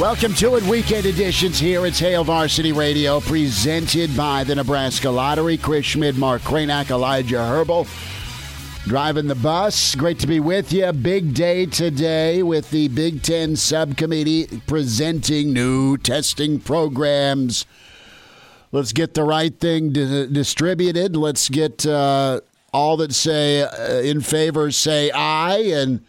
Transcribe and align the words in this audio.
Welcome 0.00 0.32
to 0.36 0.56
it, 0.56 0.62
weekend 0.62 1.04
editions 1.04 1.58
here. 1.58 1.84
It's 1.84 1.98
Hail 1.98 2.24
Varsity 2.24 2.72
Radio, 2.72 3.20
presented 3.20 4.16
by 4.16 4.44
the 4.44 4.54
Nebraska 4.54 5.10
Lottery. 5.10 5.58
Chris 5.58 5.84
Schmidt, 5.84 6.16
Mark 6.16 6.40
Cranack, 6.40 6.90
Elijah 6.90 7.44
Herbal. 7.44 7.86
Driving 8.84 9.26
the 9.26 9.34
bus. 9.34 9.94
Great 9.94 10.18
to 10.20 10.26
be 10.26 10.40
with 10.40 10.72
you. 10.72 10.90
Big 10.94 11.34
day 11.34 11.66
today 11.66 12.42
with 12.42 12.70
the 12.70 12.88
Big 12.88 13.22
Ten 13.22 13.56
Subcommittee 13.56 14.62
presenting 14.66 15.52
new 15.52 15.98
testing 15.98 16.60
programs. 16.60 17.66
Let's 18.72 18.94
get 18.94 19.12
the 19.12 19.24
right 19.24 19.54
thing 19.60 19.92
di- 19.92 20.28
distributed. 20.28 21.14
Let's 21.14 21.50
get 21.50 21.84
uh, 21.84 22.40
all 22.72 22.96
that 22.96 23.12
say 23.12 23.64
uh, 23.64 24.00
in 24.00 24.22
favor 24.22 24.70
say 24.70 25.10
aye 25.10 25.72
and 25.74 26.02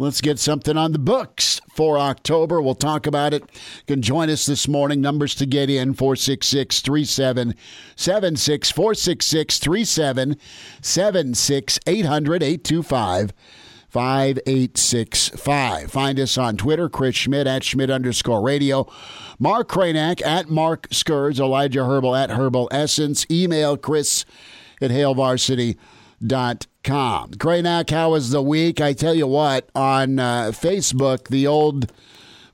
Let's 0.00 0.20
get 0.22 0.38
something 0.38 0.78
on 0.78 0.92
the 0.92 0.98
books 0.98 1.60
for 1.74 1.98
October. 1.98 2.62
We'll 2.62 2.74
talk 2.74 3.06
about 3.06 3.34
it. 3.34 3.42
You 3.42 3.84
can 3.86 4.00
join 4.00 4.30
us 4.30 4.46
this 4.46 4.66
morning. 4.66 5.02
Numbers 5.02 5.34
to 5.34 5.44
get 5.44 5.68
in 5.68 5.92
466 5.92 6.80
3776 6.80 8.70
466 8.70 9.58
3776 9.58 11.78
800 11.86 12.42
825 12.42 13.34
5865. 13.90 15.92
Find 15.92 16.18
us 16.18 16.38
on 16.38 16.56
Twitter, 16.56 16.88
Chris 16.88 17.16
Schmidt 17.16 17.46
at 17.46 17.62
Schmidt 17.62 17.90
underscore 17.90 18.40
radio. 18.40 18.90
Mark 19.38 19.68
Cranack 19.68 20.24
at 20.24 20.48
Mark 20.48 20.88
Skurs, 20.88 21.38
Elijah 21.38 21.84
Herbal 21.84 22.16
at 22.16 22.30
Herbal 22.30 22.70
Essence. 22.72 23.26
Email 23.30 23.76
Chris 23.76 24.24
at 24.80 24.90
HailVarsity.com. 26.84 27.30
Cranack, 27.34 27.90
how 27.90 28.10
was 28.10 28.30
the 28.30 28.42
week? 28.42 28.80
I 28.80 28.92
tell 28.92 29.14
you 29.14 29.26
what, 29.26 29.68
on 29.74 30.18
uh, 30.18 30.50
Facebook, 30.52 31.28
the 31.28 31.46
old 31.46 31.92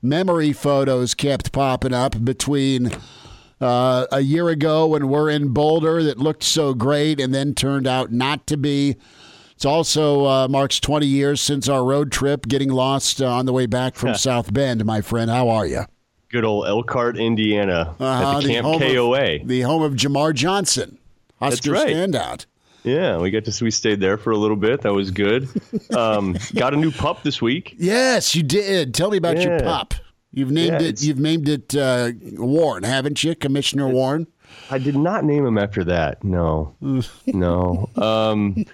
memory 0.01 0.53
photos 0.53 1.13
kept 1.13 1.51
popping 1.51 1.93
up 1.93 2.23
between 2.23 2.91
uh, 3.59 4.05
a 4.11 4.21
year 4.21 4.49
ago 4.49 4.87
when 4.87 5.07
we're 5.07 5.29
in 5.29 5.49
Boulder 5.53 6.03
that 6.03 6.17
looked 6.19 6.43
so 6.43 6.73
great 6.73 7.19
and 7.19 7.33
then 7.33 7.53
turned 7.53 7.87
out 7.87 8.11
not 8.11 8.47
to 8.47 8.57
be. 8.57 8.95
It's 9.53 9.65
also 9.65 10.25
uh, 10.25 10.47
marks 10.47 10.79
20 10.79 11.07
years 11.07 11.41
since 11.41 11.67
our 11.67 11.83
road 11.83 12.11
trip, 12.11 12.47
getting 12.47 12.69
lost 12.69 13.21
uh, 13.21 13.27
on 13.27 13.47
the 13.47 13.53
way 13.53 13.65
back 13.65 13.95
from 13.95 14.13
South 14.15 14.53
Bend. 14.53 14.85
My 14.85 15.01
friend, 15.01 15.31
how 15.31 15.49
are 15.49 15.65
you? 15.65 15.81
Good 16.29 16.43
old 16.45 16.67
Elkhart, 16.67 17.17
Indiana, 17.17 17.95
Uh-huh, 17.99 18.37
at 18.37 18.43
the 18.43 18.49
Camp 18.49 18.65
home 18.67 18.79
KOA. 18.81 19.35
Of, 19.37 19.47
the 19.47 19.61
home 19.61 19.81
of 19.81 19.93
Jamar 19.93 20.35
Johnson, 20.35 20.99
Husker 21.39 21.71
right. 21.71 21.87
standout. 21.87 22.45
Yeah, 22.87 23.17
we 23.17 23.29
got 23.31 23.45
to 23.45 23.63
we 23.63 23.71
stayed 23.71 23.99
there 23.99 24.17
for 24.17 24.31
a 24.31 24.37
little 24.37 24.55
bit. 24.57 24.81
That 24.81 24.93
was 24.93 25.11
good. 25.11 25.47
Um, 25.95 26.35
got 26.53 26.73
a 26.73 26.77
new 26.77 26.91
pup 26.91 27.23
this 27.23 27.41
week. 27.41 27.75
Yes, 27.77 28.35
you 28.35 28.43
did. 28.43 28.93
Tell 28.93 29.09
me 29.09 29.17
about 29.17 29.41
your 29.41 29.59
pup. 29.59 29.93
You've 30.31 30.51
named 30.51 30.81
Yeah, 30.81 30.87
it. 30.87 31.01
You've 31.03 31.19
named 31.19 31.47
it 31.49 31.75
uh, 31.75 32.11
Warren, 32.33 32.83
haven't 32.83 33.23
you, 33.23 33.33
Commissioner 33.35 33.87
Warren? 33.87 34.27
I 34.69 34.77
did 34.77 34.95
not 34.95 35.23
name 35.23 35.45
him 35.45 35.57
after 35.57 35.83
that. 35.85 36.23
No, 36.23 36.75
no. 37.27 37.89
Um, 37.95 38.65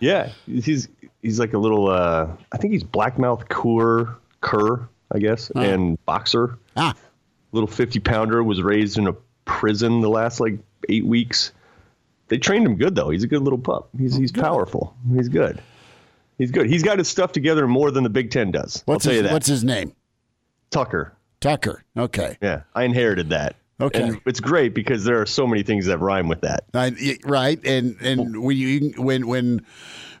yeah, 0.00 0.30
he's 0.46 0.88
he's 1.20 1.38
like 1.40 1.52
a 1.52 1.58
little. 1.58 1.88
Uh, 1.88 2.28
I 2.52 2.56
think 2.58 2.72
he's 2.72 2.84
blackmouth 2.84 3.48
cur, 3.48 4.14
cur, 4.40 4.88
I 5.10 5.18
guess, 5.18 5.50
and 5.50 6.02
boxer. 6.06 6.58
Ah, 6.76 6.94
Little 7.52 7.68
fifty 7.68 8.00
pounder 8.00 8.42
was 8.42 8.62
raised 8.62 8.98
in 8.98 9.06
a 9.08 9.14
prison 9.44 10.00
the 10.00 10.08
last 10.10 10.40
like 10.40 10.58
eight 10.88 11.04
weeks. 11.06 11.52
They 12.32 12.38
trained 12.38 12.64
him 12.64 12.76
good 12.76 12.94
though. 12.94 13.10
He's 13.10 13.24
a 13.24 13.26
good 13.26 13.42
little 13.42 13.58
pup. 13.58 13.90
He's 13.98 14.16
he's 14.16 14.32
powerful. 14.32 14.96
He's 15.14 15.28
good. 15.28 15.60
He's 16.38 16.50
good. 16.50 16.66
He's 16.66 16.82
got 16.82 16.96
his 16.96 17.06
stuff 17.06 17.30
together 17.30 17.68
more 17.68 17.90
than 17.90 18.04
the 18.04 18.08
Big 18.08 18.30
Ten 18.30 18.50
does. 18.50 18.82
what's 18.86 19.04
I'll 19.06 19.10
tell 19.10 19.12
his, 19.12 19.16
you 19.18 19.22
that. 19.24 19.32
what's 19.34 19.46
his 19.46 19.62
name? 19.62 19.94
Tucker. 20.70 21.12
Tucker. 21.40 21.84
Okay. 21.94 22.38
Yeah, 22.40 22.62
I 22.74 22.84
inherited 22.84 23.28
that. 23.28 23.56
Okay. 23.82 24.00
And 24.00 24.20
it's 24.24 24.40
great 24.40 24.72
because 24.72 25.04
there 25.04 25.20
are 25.20 25.26
so 25.26 25.46
many 25.46 25.62
things 25.62 25.84
that 25.84 25.98
rhyme 25.98 26.26
with 26.26 26.40
that. 26.40 26.64
I, 26.72 27.18
right, 27.26 27.62
and 27.66 27.96
and 28.00 28.42
when 28.42 28.56
you 28.56 28.94
when 28.96 29.26
when 29.26 29.66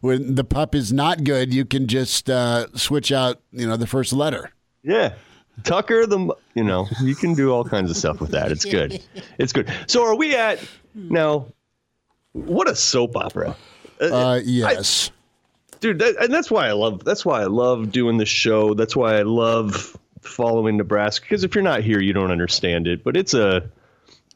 when 0.02 0.34
the 0.34 0.44
pup 0.44 0.74
is 0.74 0.92
not 0.92 1.24
good, 1.24 1.54
you 1.54 1.64
can 1.64 1.86
just 1.86 2.28
uh, 2.28 2.66
switch 2.74 3.10
out, 3.10 3.40
you 3.52 3.66
know, 3.66 3.78
the 3.78 3.86
first 3.86 4.12
letter. 4.12 4.50
Yeah. 4.82 5.14
Tucker, 5.64 6.04
the 6.04 6.36
you 6.54 6.64
know, 6.64 6.88
you 7.00 7.14
can 7.14 7.32
do 7.32 7.52
all 7.52 7.64
kinds 7.64 7.90
of 7.90 7.96
stuff 7.96 8.20
with 8.20 8.32
that. 8.32 8.52
It's 8.52 8.66
good. 8.66 9.02
It's 9.38 9.54
good. 9.54 9.72
So 9.86 10.04
are 10.04 10.14
we 10.14 10.36
at 10.36 10.58
now? 10.94 11.46
What 12.32 12.68
a 12.68 12.74
soap 12.74 13.16
opera, 13.16 13.56
Uh, 14.00 14.40
yes. 14.42 15.10
dude! 15.80 15.98
That, 15.98 16.16
and 16.20 16.32
that's 16.32 16.50
why 16.50 16.68
I 16.68 16.72
love. 16.72 17.04
That's 17.04 17.24
why 17.24 17.42
I 17.42 17.46
love 17.46 17.92
doing 17.92 18.16
the 18.16 18.26
show. 18.26 18.74
That's 18.74 18.96
why 18.96 19.18
I 19.18 19.22
love 19.22 19.96
following 20.22 20.76
Nebraska. 20.76 21.24
Because 21.24 21.44
if 21.44 21.54
you're 21.54 21.62
not 21.64 21.82
here, 21.82 22.00
you 22.00 22.12
don't 22.12 22.30
understand 22.30 22.86
it. 22.86 23.04
But 23.04 23.16
it's 23.16 23.34
a, 23.34 23.68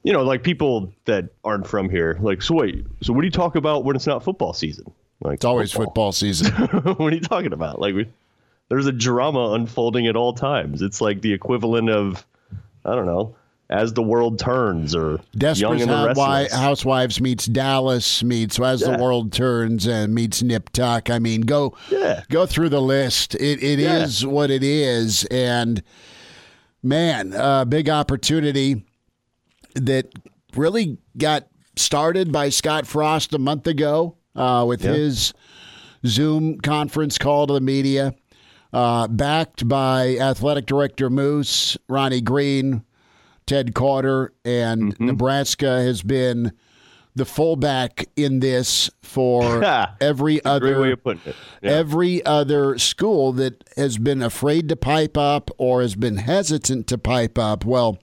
you 0.02 0.12
know, 0.12 0.22
like 0.22 0.42
people 0.42 0.92
that 1.06 1.30
aren't 1.44 1.66
from 1.66 1.88
here. 1.88 2.18
Like, 2.20 2.42
so 2.42 2.54
wait, 2.54 2.84
so 3.02 3.12
what 3.12 3.22
do 3.22 3.26
you 3.26 3.32
talk 3.32 3.56
about 3.56 3.84
when 3.84 3.96
it's 3.96 4.06
not 4.06 4.22
football 4.22 4.52
season? 4.52 4.92
Like, 5.22 5.36
it's 5.36 5.44
always 5.44 5.72
football 5.72 6.12
season. 6.12 6.52
what 6.96 7.12
are 7.12 7.16
you 7.16 7.20
talking 7.20 7.54
about? 7.54 7.80
Like, 7.80 7.94
we, 7.94 8.06
there's 8.68 8.86
a 8.86 8.92
drama 8.92 9.52
unfolding 9.52 10.06
at 10.06 10.16
all 10.16 10.34
times. 10.34 10.82
It's 10.82 11.00
like 11.00 11.22
the 11.22 11.32
equivalent 11.32 11.88
of, 11.88 12.26
I 12.84 12.94
don't 12.94 13.06
know, 13.06 13.34
as 13.68 13.92
the 13.94 14.02
world 14.02 14.38
turns 14.38 14.94
or 14.94 15.12
Young 15.12 15.20
Desperate 15.36 15.80
and 15.82 15.90
the 15.90 16.06
Restless. 16.06 16.52
Housewives 16.52 17.20
meets 17.20 17.46
Dallas 17.46 18.22
meets 18.22 18.60
As 18.60 18.80
the 18.80 18.96
World 18.98 19.32
Turns 19.32 19.86
and 19.86 20.14
meets 20.14 20.42
Nip 20.42 20.70
Tuck. 20.70 21.10
I 21.10 21.18
mean, 21.18 21.40
go 21.42 21.74
Yeah. 21.90 22.22
go 22.30 22.46
through 22.46 22.68
the 22.68 22.80
list. 22.80 23.34
It 23.34 23.62
it 23.62 23.80
is 23.80 24.22
Yeah. 24.22 24.28
what 24.28 24.50
it 24.50 24.62
is, 24.62 25.24
and 25.30 25.82
man, 26.82 27.32
uh, 27.34 27.64
big 27.64 27.88
opportunity 27.88 28.84
that 29.74 30.06
really 30.54 30.98
got 31.18 31.48
started 31.76 32.32
by 32.32 32.48
Scott 32.48 32.86
Frost 32.86 33.34
a 33.34 33.38
month 33.38 33.66
ago 33.66 34.16
uh, 34.36 34.64
with 34.66 34.84
Yeah. 34.84 34.92
his 34.92 35.34
Zoom 36.06 36.58
conference 36.60 37.18
call 37.18 37.46
to 37.48 37.54
the 37.54 37.60
media, 37.60 38.14
uh, 38.72 39.08
backed 39.08 39.66
by 39.68 40.16
athletic 40.18 40.66
director 40.66 41.10
Moos, 41.10 41.76
Ronnie 41.88 42.20
Green, 42.20 42.82
Ted 43.46 43.74
Carter, 43.74 44.32
and 44.44 44.94
Mm-hmm. 44.94 45.06
Nebraska 45.06 45.82
has 45.82 46.02
been 46.02 46.52
the 47.14 47.24
fullback 47.24 48.04
in 48.16 48.40
this 48.40 48.90
for 49.02 49.64
every 50.00 50.44
other 50.44 50.92
of 50.92 51.02
putting 51.02 51.22
it. 51.24 51.36
Yeah. 51.62 51.70
every 51.70 52.24
other 52.26 52.76
school 52.78 53.32
that 53.32 53.64
has 53.76 53.96
been 53.96 54.20
afraid 54.20 54.68
to 54.68 54.76
pipe 54.76 55.16
up 55.16 55.50
or 55.56 55.80
has 55.80 55.94
been 55.94 56.16
hesitant 56.18 56.86
to 56.88 56.98
pipe 56.98 57.38
up. 57.38 57.64
Well, 57.64 57.98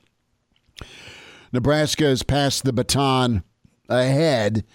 Nebraska 1.51 2.05
has 2.05 2.23
passed 2.23 2.63
the 2.63 2.73
baton 2.73 3.43
ahead, 3.87 4.65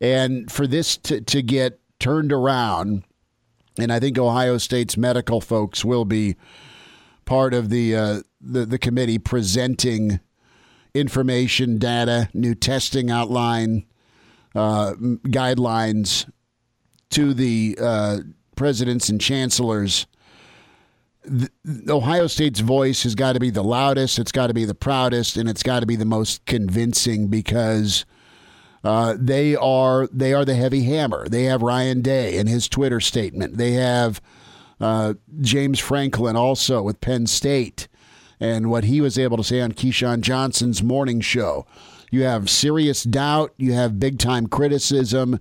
and 0.00 0.50
for 0.50 0.66
this 0.66 0.96
to, 0.98 1.20
to 1.20 1.42
get 1.42 1.78
turned 2.00 2.32
around, 2.32 3.04
and 3.78 3.92
I 3.92 4.00
think 4.00 4.18
Ohio 4.18 4.58
State's 4.58 4.96
medical 4.96 5.40
folks 5.40 5.84
will 5.84 6.04
be 6.04 6.34
part 7.26 7.52
of 7.52 7.68
the 7.68 7.94
uh, 7.94 8.20
the, 8.40 8.64
the 8.64 8.78
committee 8.78 9.18
presenting 9.18 10.20
information, 10.94 11.78
data, 11.78 12.30
new 12.32 12.54
testing 12.54 13.10
outline, 13.10 13.84
uh, 14.54 14.94
guidelines 14.94 16.30
to 17.10 17.34
the 17.34 17.76
uh, 17.80 18.18
presidents 18.56 19.10
and 19.10 19.20
chancellors 19.20 20.06
the, 21.26 21.50
Ohio 21.88 22.26
State's 22.26 22.60
voice 22.60 23.02
has 23.02 23.14
got 23.14 23.32
to 23.34 23.40
be 23.40 23.50
the 23.50 23.64
loudest, 23.64 24.18
it's 24.18 24.32
got 24.32 24.46
to 24.48 24.54
be 24.54 24.64
the 24.64 24.74
proudest, 24.74 25.36
and 25.36 25.48
it's 25.48 25.62
got 25.62 25.80
to 25.80 25.86
be 25.86 25.96
the 25.96 26.04
most 26.04 26.44
convincing 26.46 27.28
because 27.28 28.04
uh, 28.84 29.16
they 29.18 29.56
are 29.56 30.06
they 30.12 30.32
are 30.32 30.44
the 30.44 30.54
heavy 30.54 30.84
hammer. 30.84 31.28
They 31.28 31.44
have 31.44 31.62
Ryan 31.62 32.02
Day 32.02 32.36
in 32.36 32.46
his 32.46 32.68
Twitter 32.68 33.00
statement. 33.00 33.56
They 33.56 33.72
have 33.72 34.20
uh, 34.80 35.14
James 35.40 35.80
Franklin 35.80 36.36
also 36.36 36.82
with 36.82 37.00
Penn 37.00 37.26
State 37.26 37.88
and 38.38 38.70
what 38.70 38.84
he 38.84 39.00
was 39.00 39.18
able 39.18 39.36
to 39.36 39.44
say 39.44 39.60
on 39.60 39.72
Keyshawn 39.72 40.20
Johnson's 40.20 40.82
morning 40.82 41.20
show. 41.20 41.66
You 42.10 42.22
have 42.22 42.50
serious 42.50 43.02
doubt. 43.02 43.52
You 43.56 43.72
have 43.72 43.98
big 43.98 44.18
time 44.18 44.46
criticism 44.46 45.40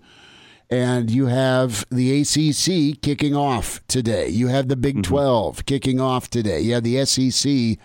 and 0.69 1.11
you 1.11 1.27
have 1.27 1.85
the 1.91 2.21
ACC 2.21 3.01
kicking 3.01 3.35
off 3.35 3.85
today. 3.87 4.29
You 4.29 4.47
have 4.47 4.67
the 4.67 4.75
Big 4.75 4.95
mm-hmm. 4.95 5.13
12 5.13 5.65
kicking 5.65 5.99
off 5.99 6.29
today. 6.29 6.61
You 6.61 6.73
have 6.73 6.83
the 6.83 7.05
SEC 7.05 7.77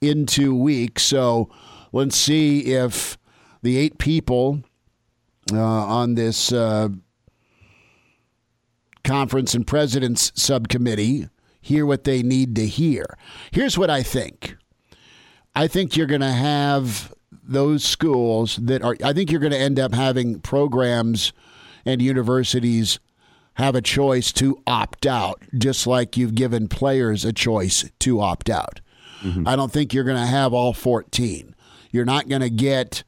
in 0.00 0.26
two 0.26 0.54
weeks. 0.54 1.02
So 1.02 1.50
let's 1.92 2.16
see 2.16 2.72
if 2.72 3.18
the 3.62 3.76
eight 3.76 3.98
people 3.98 4.62
uh, 5.52 5.60
on 5.60 6.14
this 6.14 6.52
uh, 6.52 6.88
conference 9.04 9.54
and 9.54 9.66
presidents 9.66 10.32
subcommittee 10.34 11.28
hear 11.60 11.86
what 11.86 12.04
they 12.04 12.22
need 12.22 12.56
to 12.56 12.66
hear. 12.66 13.16
Here's 13.52 13.78
what 13.78 13.90
I 13.90 14.02
think 14.02 14.56
I 15.54 15.68
think 15.68 15.96
you're 15.96 16.06
going 16.06 16.22
to 16.22 16.32
have 16.32 17.12
those 17.42 17.84
schools 17.84 18.56
that 18.56 18.82
are, 18.82 18.96
I 19.04 19.12
think 19.12 19.30
you're 19.30 19.40
going 19.40 19.52
to 19.52 19.58
end 19.58 19.78
up 19.78 19.94
having 19.94 20.40
programs 20.40 21.32
and 21.84 22.00
universities 22.00 22.98
have 23.54 23.74
a 23.74 23.82
choice 23.82 24.32
to 24.32 24.62
opt 24.66 25.06
out, 25.06 25.42
just 25.58 25.86
like 25.86 26.16
you've 26.16 26.34
given 26.34 26.68
players 26.68 27.24
a 27.24 27.32
choice 27.32 27.90
to 27.98 28.20
opt 28.20 28.48
out. 28.48 28.80
Mm-hmm. 29.22 29.46
I 29.46 29.56
don't 29.56 29.70
think 29.70 29.92
you're 29.92 30.04
going 30.04 30.16
to 30.16 30.26
have 30.26 30.54
all 30.54 30.72
14. 30.72 31.54
You're 31.90 32.04
not 32.04 32.28
going 32.28 32.40
to 32.40 32.50
get. 32.50 33.04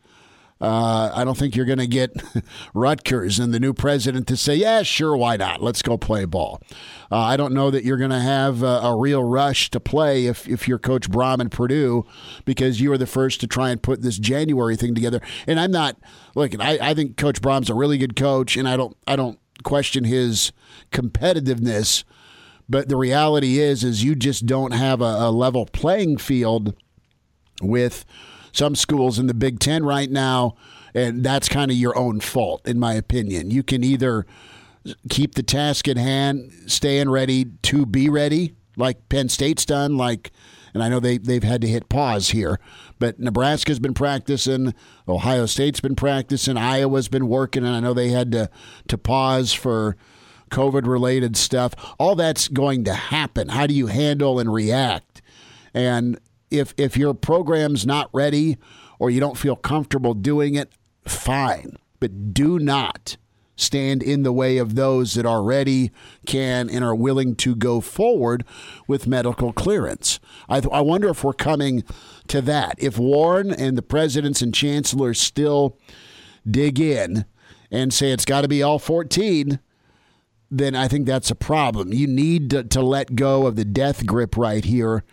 Uh, 0.61 1.11
I 1.13 1.25
don't 1.25 1.37
think 1.37 1.57
you're 1.57 1.67
going 1.67 1.79
to 1.79 1.87
get 1.87 2.13
Rutgers 2.75 3.39
and 3.39 3.53
the 3.53 3.59
new 3.59 3.75
president 3.75 4.29
to 4.29 4.37
say, 4.37 4.55
"Yeah, 4.55 4.83
sure, 4.83 5.17
why 5.17 5.37
not? 5.37 5.63
Let's 5.63 5.83
go 5.83 5.99
play 5.99 6.25
ball." 6.25 6.63
Uh, 7.11 7.19
I 7.19 7.37
don't 7.37 7.53
know 7.53 7.71
that 7.71 7.85
you're 7.85 7.97
going 7.97 8.11
to 8.11 8.21
have 8.21 8.63
a, 8.63 8.81
a, 8.83 8.97
real 8.97 9.23
rush 9.23 9.71
to 9.71 9.81
play 9.81 10.27
if, 10.27 10.49
if 10.49 10.67
you're 10.67 10.79
Coach 10.79 11.11
Brohm 11.11 11.41
and 11.41 11.51
Purdue 11.51 12.07
because 12.45 12.81
you 12.81 12.91
were 12.91 12.99
the 12.99 13.07
first 13.07 13.41
to 13.41 13.47
try 13.47 13.71
and 13.71 13.83
put 13.83 14.03
this 14.03 14.19
January 14.19 14.77
thing 14.77 14.95
together. 14.95 15.21
And 15.47 15.59
I'm 15.59 15.71
not 15.71 15.97
look. 16.35 16.59
I, 16.59 16.79
I 16.81 16.95
think 16.95 17.17
Coach 17.17 17.43
Brohm's 17.43 17.69
a 17.69 17.75
really 17.75 17.99
good 17.99 18.17
coach, 18.17 18.57
and 18.57 18.69
I 18.69 18.77
don't 18.77 18.97
I 19.07 19.17
don't 19.17 19.39
question 19.65 20.05
his 20.05 20.53
competitiveness. 20.93 22.05
But 22.69 22.89
the 22.89 22.97
reality 22.97 23.59
is, 23.59 23.85
is 23.85 24.05
you 24.05 24.15
just 24.15 24.47
don't 24.47 24.73
have 24.73 25.01
a, 25.01 25.05
a 25.05 25.31
level 25.31 25.67
playing 25.67 26.17
field 26.17 26.75
with 27.61 28.07
some 28.55 28.75
schools 28.75 29.19
in 29.19 29.27
the 29.27 29.35
Big 29.35 29.59
Ten 29.59 29.85
right 29.85 30.11
now, 30.11 30.55
and 30.95 31.23
that's 31.25 31.49
kind 31.49 31.71
of 31.71 31.77
your 31.77 31.97
own 31.99 32.21
fault, 32.21 32.67
in 32.67 32.79
my 32.79 32.95
opinion. 32.95 33.51
You 33.51 33.63
can 33.63 33.85
either 33.85 34.25
keep 35.11 35.35
the 35.35 35.43
task 35.43 35.89
at 35.89 35.97
hand, 35.97 36.53
staying 36.67 37.11
ready 37.11 37.47
to 37.63 37.85
be 37.85 38.09
ready, 38.09 38.55
like 38.77 39.09
Penn 39.09 39.29
State's 39.29 39.65
done, 39.65 39.97
like 39.97 40.31
and 40.75 40.83
I 40.83 40.89
know 40.89 41.01
they 41.01 41.19
they've 41.19 41.43
had 41.43 41.61
to 41.63 41.69
hit 41.69 41.89
pause 41.89 42.31
here, 42.31 42.59
but 42.99 43.19
Nebraska's 43.21 43.79
been 43.79 43.95
practicing, 43.95 44.75
Ohio 45.09 45.47
State's 45.47 45.81
been 45.81 45.97
practicing, 45.97 46.57
Iowa's 46.57 47.09
been 47.09 47.29
working, 47.29 47.65
and 47.65 47.75
I 47.75 47.81
know 47.81 47.95
they 47.95 48.09
had 48.09 48.33
to 48.33 48.51
to 48.89 48.99
pause 48.99 49.53
for 49.53 49.97
COVID 50.51 50.87
related 50.87 51.37
stuff. 51.37 51.75
All 51.99 52.15
that's 52.15 52.49
going 52.49 52.85
to 52.85 52.95
happen. 52.95 53.49
How 53.49 53.67
do 53.67 53.75
you 53.75 53.87
handle 53.87 54.39
and 54.39 54.53
react? 54.53 55.23
And 55.73 56.19
if 56.59 56.75
if 56.77 56.97
your 56.97 57.15
program's 57.15 57.87
not 57.87 58.11
ready 58.13 58.59
or 58.99 59.11
you 59.11 59.21
don't 59.21 59.39
feel 59.39 59.57
comfortable 59.57 60.15
doing 60.15 60.55
it, 60.55 60.73
fine. 61.07 61.77
But 62.01 62.35
do 62.35 62.59
not 62.59 63.17
stand 63.57 64.03
in 64.03 64.23
the 64.23 64.33
way 64.33 64.59
of 64.59 64.75
those 64.75 65.15
that 65.15 65.27
are 65.27 65.43
ready, 65.43 65.91
can, 66.27 66.69
and 66.69 66.85
are 66.85 66.95
willing 66.95 67.37
to 67.37 67.55
go 67.55 67.81
forward 67.81 68.45
with 68.89 69.07
medical 69.07 69.53
clearance. 69.53 70.19
I, 70.49 70.61
th- 70.61 70.73
I 70.73 70.81
wonder 70.81 71.09
if 71.09 71.23
we're 71.23 71.33
coming 71.33 71.85
to 72.29 72.41
that. 72.43 72.75
If 72.79 72.99
Warren 72.99 73.53
and 73.53 73.79
the 73.79 73.83
presidents 73.83 74.43
and 74.43 74.53
chancellors 74.53 75.21
still 75.21 75.79
dig 76.49 76.81
in 76.81 77.25
and 77.71 77.93
say 77.93 78.11
it's 78.11 78.25
got 78.25 78.41
to 78.41 78.49
be 78.49 78.63
all 78.63 78.79
14, 78.79 79.61
then 80.51 80.75
I 80.75 80.89
think 80.89 81.07
that's 81.07 81.31
a 81.31 81.37
problem. 81.37 81.93
You 81.93 82.07
need 82.07 82.51
to, 82.51 82.65
to 82.65 82.83
let 82.83 83.15
go 83.15 83.47
of 83.47 83.57
the 83.57 83.65
death 83.65 84.05
grip 84.07 84.37
right 84.37 84.65
here 84.65 85.05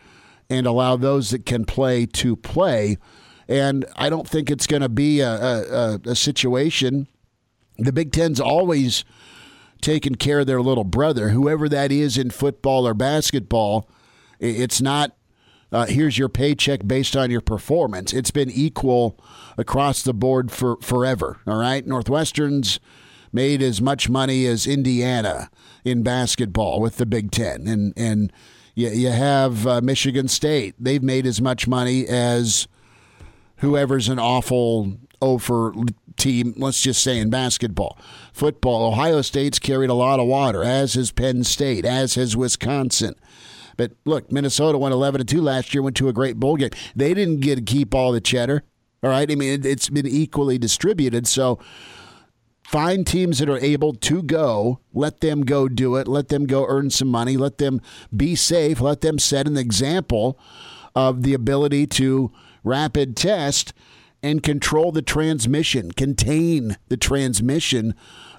and 0.52 0.68
allow 0.68 0.96
those 0.96 1.32
that 1.32 1.46
can 1.46 1.66
play 1.66 2.06
to 2.06 2.36
play. 2.36 2.98
And 3.48 3.86
I 3.96 4.10
don't 4.10 4.28
think 4.28 4.52
it's 4.52 4.68
going 4.68 4.82
to 4.82 4.90
be 4.90 5.20
a, 5.20 5.32
a, 5.32 6.00
a 6.06 6.16
situation 6.16 7.08
the 7.78 7.92
Big 7.92 8.12
Ten's 8.12 8.40
always 8.40 9.04
taken 9.82 10.16
care 10.16 10.42
of 10.42 10.48
their 10.48 10.62
little 10.62 10.84
brother, 10.84 11.30
whoever 11.30 11.68
that 11.70 11.92
is 11.92 12.18
in 12.18 12.30
football 12.30 12.88
or 12.88 12.94
basketball. 12.94 13.90
It's 14.40 14.82
not 14.82 15.16
uh, 15.72 15.86
here's 15.86 16.18
your 16.18 16.30
paycheck 16.30 16.86
based 16.86 17.16
on 17.16 17.32
your 17.32 17.42
performance. 17.42 18.14
It's 18.14 18.32
been 18.32 18.52
equal 18.52 19.18
across 19.58 20.04
the 20.04 20.14
board 20.14 20.52
for 20.52 20.78
forever. 20.82 21.40
All 21.48 21.58
right, 21.58 21.86
Northwestern's 21.86 22.80
made 23.32 23.62
as 23.62 23.82
much 23.82 24.10
money 24.10 24.46
as 24.46 24.68
Indiana 24.68 25.50
in 25.86 26.04
basketball 26.04 26.82
with 26.82 26.98
the 26.98 27.06
Big 27.06 27.32
Ten, 27.32 27.68
and 27.68 27.94
and 27.96 28.34
you, 28.76 28.90
you 28.90 29.10
have 29.10 29.68
uh, 29.68 29.82
Michigan 29.82 30.28
State. 30.28 30.76
They've 30.80 31.04
made 31.04 31.26
as 31.26 31.42
much 31.42 31.68
money 31.68 32.08
as 32.08 32.68
whoever's 33.58 34.10
an 34.10 34.20
awful 34.20 34.98
over 35.22 35.74
team, 36.18 36.54
let's 36.58 36.82
just 36.82 37.04
say 37.04 37.20
in 37.20 37.30
basketball. 37.30 37.98
Football, 38.34 38.92
Ohio 38.92 39.22
State's 39.22 39.60
carried 39.60 39.90
a 39.90 39.94
lot 39.94 40.20
of 40.20 40.28
water, 40.28 40.64
as 40.64 40.96
has 40.96 41.12
Penn 41.12 41.44
State, 41.44 41.86
as 41.86 42.16
has 42.16 42.36
Wisconsin. 42.36 43.16
But 43.78 43.94
look, 44.06 44.32
Minnesota 44.32 44.78
went 44.78 44.94
11 44.94 45.26
2 45.26 45.42
last 45.42 45.74
year, 45.74 45.82
went 45.82 45.96
to 45.98 46.08
a 46.08 46.14
great 46.14 46.38
bowl 46.38 46.56
game. 46.56 46.70
They 46.96 47.14
didn't 47.14 47.40
get 47.40 47.56
to 47.56 47.62
keep 47.62 47.96
all 47.96 48.12
the 48.12 48.22
cheddar. 48.22 48.64
All 49.04 49.10
right. 49.10 49.30
I 49.30 49.36
mean, 49.36 49.66
it's 49.66 49.90
been 49.90 50.06
equally 50.06 50.60
distributed. 50.60 51.26
So 51.26 51.58
find 52.72 53.06
teams 53.06 53.40
that 53.40 53.50
are 53.50 53.58
able 53.58 53.94
to 53.94 54.24
go, 54.24 54.80
let 54.94 55.20
them 55.20 55.42
go 55.42 55.68
do 55.68 55.98
it, 55.98 56.08
let 56.08 56.30
them 56.30 56.46
go 56.46 56.66
earn 56.70 56.90
some 56.90 57.10
money, 57.10 57.36
let 57.36 57.58
them 57.58 57.82
be 58.16 58.34
safe, 58.34 58.80
let 58.80 59.02
them 59.02 59.20
set 59.20 59.46
an 59.46 59.58
example 59.58 60.40
of 60.96 61.24
the 61.24 61.34
ability 61.34 61.86
to 61.86 62.32
rapid 62.64 63.18
test 63.18 63.74
and 64.24 64.42
control 64.42 64.94
the 64.94 65.02
transmission, 65.02 65.92
contain 65.92 66.78
the 66.88 66.96
transmission 66.96 67.94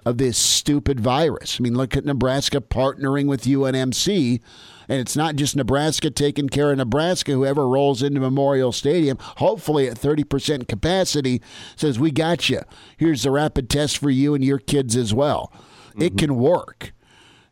of 0.05 0.19
this 0.19 0.37
stupid 0.39 1.01
virus. 1.01 1.59
I 1.59 1.63
mean, 1.63 1.77
look 1.77 1.97
at 1.97 2.05
Nebraska 2.05 2.61
partnering 2.61 3.27
with 3.27 3.45
UNMC, 3.45 4.41
and 4.89 5.01
it's 5.01 5.17
not 5.17 5.37
just 5.37 5.57
Nebraska 5.57 6.11
taking 6.11 6.49
care 6.49 6.73
of 6.73 6.79
Nebraska. 6.79 7.33
Whoever 7.33 7.69
rolls 7.69 8.03
into 8.03 8.21
Memorial 8.21 8.73
Stadium, 8.73 9.19
hopefully 9.21 9.89
at 9.89 9.97
30% 9.99 10.69
capacity, 10.69 11.41
says, 11.77 11.99
We 11.99 12.11
got 12.11 12.49
you. 12.49 12.61
Here's 12.97 13.23
the 13.23 13.31
rapid 13.31 13.71
test 13.71 13.99
for 13.99 14.11
you 14.11 14.35
and 14.35 14.45
your 14.45 14.59
kids 14.59 14.97
as 14.97 15.15
well. 15.15 15.53
Mm-hmm. 15.91 16.03
It 16.03 16.19
can 16.19 16.37
work. 16.37 16.93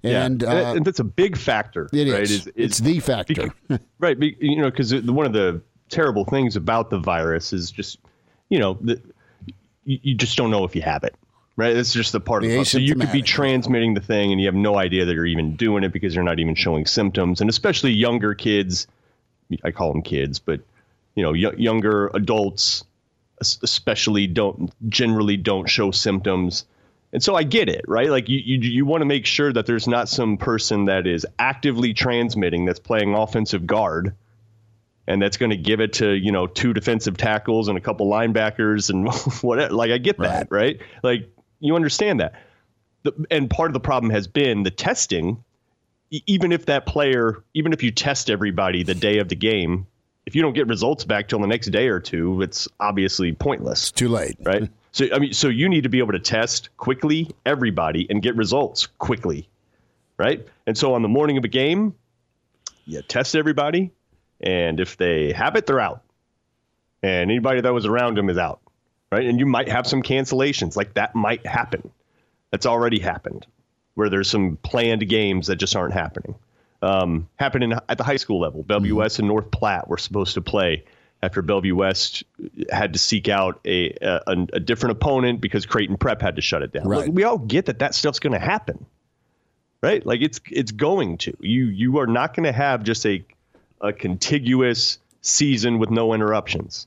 And, 0.02 0.42
yeah. 0.42 0.70
uh, 0.70 0.74
and 0.74 0.84
that's 0.84 0.98
a 0.98 1.04
big 1.04 1.36
factor. 1.36 1.88
It 1.92 2.10
right? 2.10 2.22
is. 2.22 2.30
Is, 2.30 2.46
is 2.46 2.52
it's 2.56 2.78
the 2.78 3.00
factor. 3.00 3.52
Because, 3.68 3.86
right. 3.98 4.16
You 4.18 4.62
know, 4.62 4.70
because 4.70 4.94
one 4.94 5.26
of 5.26 5.32
the 5.32 5.62
terrible 5.90 6.24
things 6.24 6.56
about 6.56 6.90
the 6.90 6.98
virus 6.98 7.52
is 7.52 7.70
just 7.70 7.98
you 8.50 8.58
know, 8.58 8.76
the, 8.82 9.00
you 9.84 10.14
just 10.14 10.36
don't 10.36 10.50
know 10.50 10.64
if 10.64 10.76
you 10.76 10.82
have 10.82 11.04
it 11.04 11.14
right? 11.60 11.74
That's 11.74 11.92
just 11.92 12.12
the 12.12 12.20
part 12.20 12.42
the 12.42 12.54
of 12.56 12.62
it. 12.62 12.64
So 12.64 12.78
you 12.78 12.94
could 12.94 13.12
be 13.12 13.20
transmitting 13.20 13.92
the 13.92 14.00
thing 14.00 14.32
and 14.32 14.40
you 14.40 14.46
have 14.46 14.54
no 14.54 14.76
idea 14.76 15.04
that 15.04 15.12
you're 15.14 15.26
even 15.26 15.56
doing 15.56 15.84
it 15.84 15.92
because 15.92 16.14
you're 16.14 16.24
not 16.24 16.40
even 16.40 16.54
showing 16.54 16.86
symptoms. 16.86 17.42
And 17.42 17.50
especially 17.50 17.92
younger 17.92 18.34
kids, 18.34 18.86
I 19.62 19.70
call 19.70 19.92
them 19.92 20.00
kids, 20.00 20.38
but 20.38 20.60
you 21.14 21.22
know, 21.22 21.32
y- 21.32 21.54
younger 21.58 22.10
adults 22.14 22.84
especially 23.42 24.26
don't 24.26 24.72
generally 24.88 25.36
don't 25.36 25.68
show 25.68 25.90
symptoms. 25.90 26.64
And 27.12 27.22
so 27.22 27.34
I 27.34 27.42
get 27.42 27.68
it, 27.68 27.84
right? 27.86 28.08
Like 28.08 28.28
you, 28.28 28.38
you, 28.38 28.58
you 28.58 28.86
want 28.86 29.02
to 29.02 29.06
make 29.06 29.26
sure 29.26 29.52
that 29.52 29.66
there's 29.66 29.86
not 29.86 30.08
some 30.08 30.38
person 30.38 30.86
that 30.86 31.06
is 31.06 31.26
actively 31.38 31.92
transmitting 31.92 32.64
that's 32.64 32.78
playing 32.78 33.14
offensive 33.14 33.66
guard 33.66 34.14
and 35.06 35.20
that's 35.20 35.36
going 35.36 35.50
to 35.50 35.56
give 35.56 35.80
it 35.80 35.94
to 35.94 36.12
you 36.12 36.32
know 36.32 36.46
two 36.46 36.72
defensive 36.72 37.16
tackles 37.16 37.68
and 37.68 37.76
a 37.76 37.80
couple 37.80 38.08
linebackers 38.08 38.88
and 38.88 39.08
whatever. 39.42 39.74
Like 39.74 39.90
I 39.90 39.98
get 39.98 40.16
that, 40.18 40.48
right? 40.50 40.78
right? 40.78 40.80
Like 41.02 41.30
you 41.60 41.76
understand 41.76 42.20
that. 42.20 42.34
The, 43.02 43.12
and 43.30 43.48
part 43.48 43.70
of 43.70 43.74
the 43.74 43.80
problem 43.80 44.10
has 44.10 44.26
been 44.26 44.62
the 44.62 44.70
testing. 44.70 45.42
Even 46.10 46.50
if 46.50 46.66
that 46.66 46.86
player, 46.86 47.44
even 47.54 47.72
if 47.72 47.82
you 47.82 47.92
test 47.92 48.30
everybody 48.30 48.82
the 48.82 48.94
day 48.94 49.18
of 49.18 49.28
the 49.28 49.36
game, 49.36 49.86
if 50.26 50.34
you 50.34 50.42
don't 50.42 50.54
get 50.54 50.66
results 50.66 51.04
back 51.04 51.28
till 51.28 51.38
the 51.38 51.46
next 51.46 51.68
day 51.68 51.88
or 51.88 52.00
two, 52.00 52.42
it's 52.42 52.68
obviously 52.80 53.32
pointless. 53.32 53.84
It's 53.84 53.92
too 53.92 54.08
late, 54.08 54.36
right? 54.42 54.68
So 54.92 55.06
I 55.12 55.18
mean, 55.18 55.32
so 55.32 55.48
you 55.48 55.68
need 55.68 55.82
to 55.82 55.88
be 55.88 55.98
able 55.98 56.12
to 56.12 56.18
test 56.18 56.76
quickly 56.76 57.30
everybody 57.46 58.06
and 58.10 58.20
get 58.20 58.36
results 58.36 58.86
quickly, 58.98 59.48
right? 60.18 60.46
And 60.66 60.76
so 60.76 60.94
on 60.94 61.02
the 61.02 61.08
morning 61.08 61.36
of 61.36 61.44
a 61.44 61.48
game, 61.48 61.94
you 62.86 63.02
test 63.02 63.36
everybody, 63.36 63.92
and 64.40 64.80
if 64.80 64.96
they 64.96 65.32
have 65.32 65.54
it, 65.56 65.66
they're 65.66 65.80
out. 65.80 66.02
And 67.02 67.30
anybody 67.30 67.60
that 67.60 67.72
was 67.72 67.86
around 67.86 68.16
them 68.16 68.28
is 68.28 68.36
out, 68.36 68.60
right? 69.10 69.26
And 69.26 69.38
you 69.38 69.46
might 69.46 69.68
have 69.68 69.86
some 69.86 70.02
cancellations, 70.02 70.76
like 70.76 70.94
that 70.94 71.14
might 71.14 71.46
happen. 71.46 71.90
That's 72.50 72.66
already 72.66 72.98
happened, 72.98 73.46
where 73.94 74.08
there's 74.08 74.28
some 74.28 74.56
planned 74.56 75.08
games 75.08 75.46
that 75.48 75.56
just 75.56 75.76
aren't 75.76 75.94
happening. 75.94 76.34
Um, 76.82 77.28
happening 77.36 77.74
at 77.88 77.98
the 77.98 78.04
high 78.04 78.16
school 78.16 78.40
level. 78.40 78.62
Bellevue 78.62 78.94
West 78.94 79.18
and 79.18 79.28
North 79.28 79.50
Platte 79.50 79.86
were 79.86 79.98
supposed 79.98 80.34
to 80.34 80.40
play 80.40 80.84
after 81.22 81.42
Bellevue 81.42 81.74
West 81.74 82.24
had 82.70 82.94
to 82.94 82.98
seek 82.98 83.28
out 83.28 83.60
a, 83.66 83.94
a, 84.00 84.46
a 84.54 84.60
different 84.60 84.92
opponent 84.92 85.40
because 85.40 85.66
Creighton 85.66 85.98
Prep 85.98 86.22
had 86.22 86.36
to 86.36 86.42
shut 86.42 86.62
it 86.62 86.72
down. 86.72 86.88
Right. 86.88 87.06
Look, 87.06 87.14
we 87.14 87.24
all 87.24 87.38
get 87.38 87.66
that 87.66 87.80
that 87.80 87.94
stuff's 87.94 88.18
going 88.18 88.32
to 88.32 88.38
happen, 88.38 88.86
right? 89.82 90.04
Like 90.04 90.22
it's 90.22 90.40
it's 90.50 90.72
going 90.72 91.18
to. 91.18 91.36
You 91.40 91.66
you 91.66 91.98
are 91.98 92.06
not 92.06 92.34
going 92.34 92.44
to 92.44 92.52
have 92.52 92.82
just 92.82 93.04
a 93.04 93.24
a 93.80 93.92
contiguous 93.92 94.98
season 95.20 95.78
with 95.78 95.90
no 95.90 96.14
interruptions. 96.14 96.86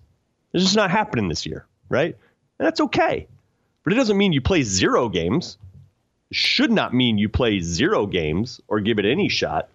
It's 0.54 0.64
just 0.64 0.76
not 0.76 0.92
happening 0.92 1.28
this 1.28 1.46
year, 1.46 1.66
right? 1.94 2.18
And 2.60 2.66
that's 2.66 2.82
okay. 2.82 3.28
But 3.84 3.94
it 3.94 3.96
doesn't 3.96 4.18
mean 4.18 4.34
you 4.34 4.42
play 4.42 4.64
zero 4.64 5.08
games. 5.08 5.58
It 6.30 6.36
should 6.36 6.72
not 6.72 6.94
mean 6.94 7.18
you 7.18 7.30
play 7.30 7.62
zero 7.62 8.06
games 8.06 8.60
or 8.68 8.82
give 8.82 9.00
it 9.00 9.06
any 9.06 9.30
shot 9.30 9.70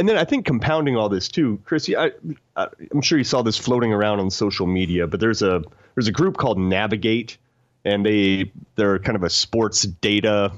and 0.00 0.08
then 0.08 0.16
I 0.16 0.24
think 0.24 0.46
compounding 0.46 0.96
all 0.96 1.10
this 1.10 1.28
too, 1.28 1.60
Chrissy, 1.66 1.94
I, 1.94 2.12
I, 2.56 2.68
am 2.94 3.02
sure 3.02 3.18
you 3.18 3.24
saw 3.24 3.42
this 3.42 3.58
floating 3.58 3.92
around 3.92 4.20
on 4.20 4.30
social 4.30 4.66
media, 4.66 5.06
but 5.06 5.20
there's 5.20 5.42
a 5.42 5.62
there's 5.94 6.08
a 6.08 6.12
group 6.12 6.38
called 6.38 6.58
Navigate, 6.58 7.36
and 7.84 8.04
they 8.04 8.50
they're 8.76 8.98
kind 8.98 9.14
of 9.14 9.24
a 9.24 9.30
sports 9.30 9.82
data 9.82 10.52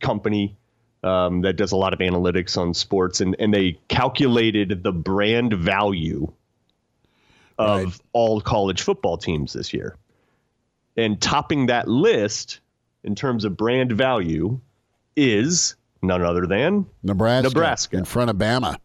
company 0.00 0.56
um, 1.04 1.42
that 1.42 1.52
does 1.54 1.70
a 1.70 1.76
lot 1.76 1.92
of 1.92 2.00
analytics 2.00 2.58
on 2.58 2.74
sports, 2.74 3.20
and 3.20 3.36
and 3.38 3.54
they 3.54 3.78
calculated 3.86 4.82
the 4.82 4.92
brand 4.92 5.52
value 5.52 6.32
of 7.58 7.84
right. 7.84 8.00
all 8.12 8.40
college 8.40 8.82
football 8.82 9.16
teams 9.16 9.52
this 9.52 9.72
year, 9.72 9.96
and 10.96 11.20
topping 11.20 11.66
that 11.66 11.88
list 11.88 12.60
in 13.04 13.14
terms 13.14 13.44
of 13.44 13.56
brand 13.56 13.92
value 13.92 14.60
is 15.16 15.74
none 16.02 16.22
other 16.22 16.46
than 16.46 16.86
Nebraska. 17.02 17.48
Nebraska 17.48 17.96
in 17.96 18.04
front 18.04 18.30
of 18.30 18.36
Bama, 18.36 18.76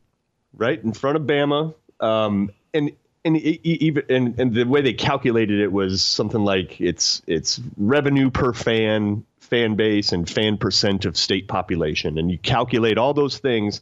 right 0.53 0.81
in 0.83 0.93
front 0.93 1.17
of 1.17 1.23
Bama. 1.23 1.73
Um, 1.99 2.51
and 2.73 2.91
and 3.25 3.37
even 3.37 4.03
and, 4.09 4.39
and 4.39 4.53
the 4.53 4.63
way 4.63 4.81
they 4.81 4.93
calculated 4.93 5.59
it 5.59 5.71
was 5.71 6.01
something 6.01 6.41
like 6.41 6.79
it's 6.79 7.21
it's 7.27 7.59
revenue 7.77 8.29
per 8.29 8.53
fan, 8.53 9.25
fan 9.39 9.75
base, 9.75 10.11
and 10.11 10.29
fan 10.29 10.57
percent 10.57 11.05
of 11.05 11.17
state 11.17 11.47
population, 11.47 12.17
and 12.17 12.31
you 12.31 12.37
calculate 12.37 12.97
all 12.97 13.13
those 13.13 13.37
things. 13.37 13.81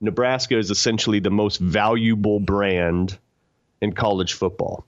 Nebraska 0.00 0.58
is 0.58 0.70
essentially 0.70 1.20
the 1.20 1.30
most 1.30 1.58
valuable 1.58 2.40
brand 2.40 3.18
in 3.82 3.92
college 3.92 4.32
football. 4.32 4.84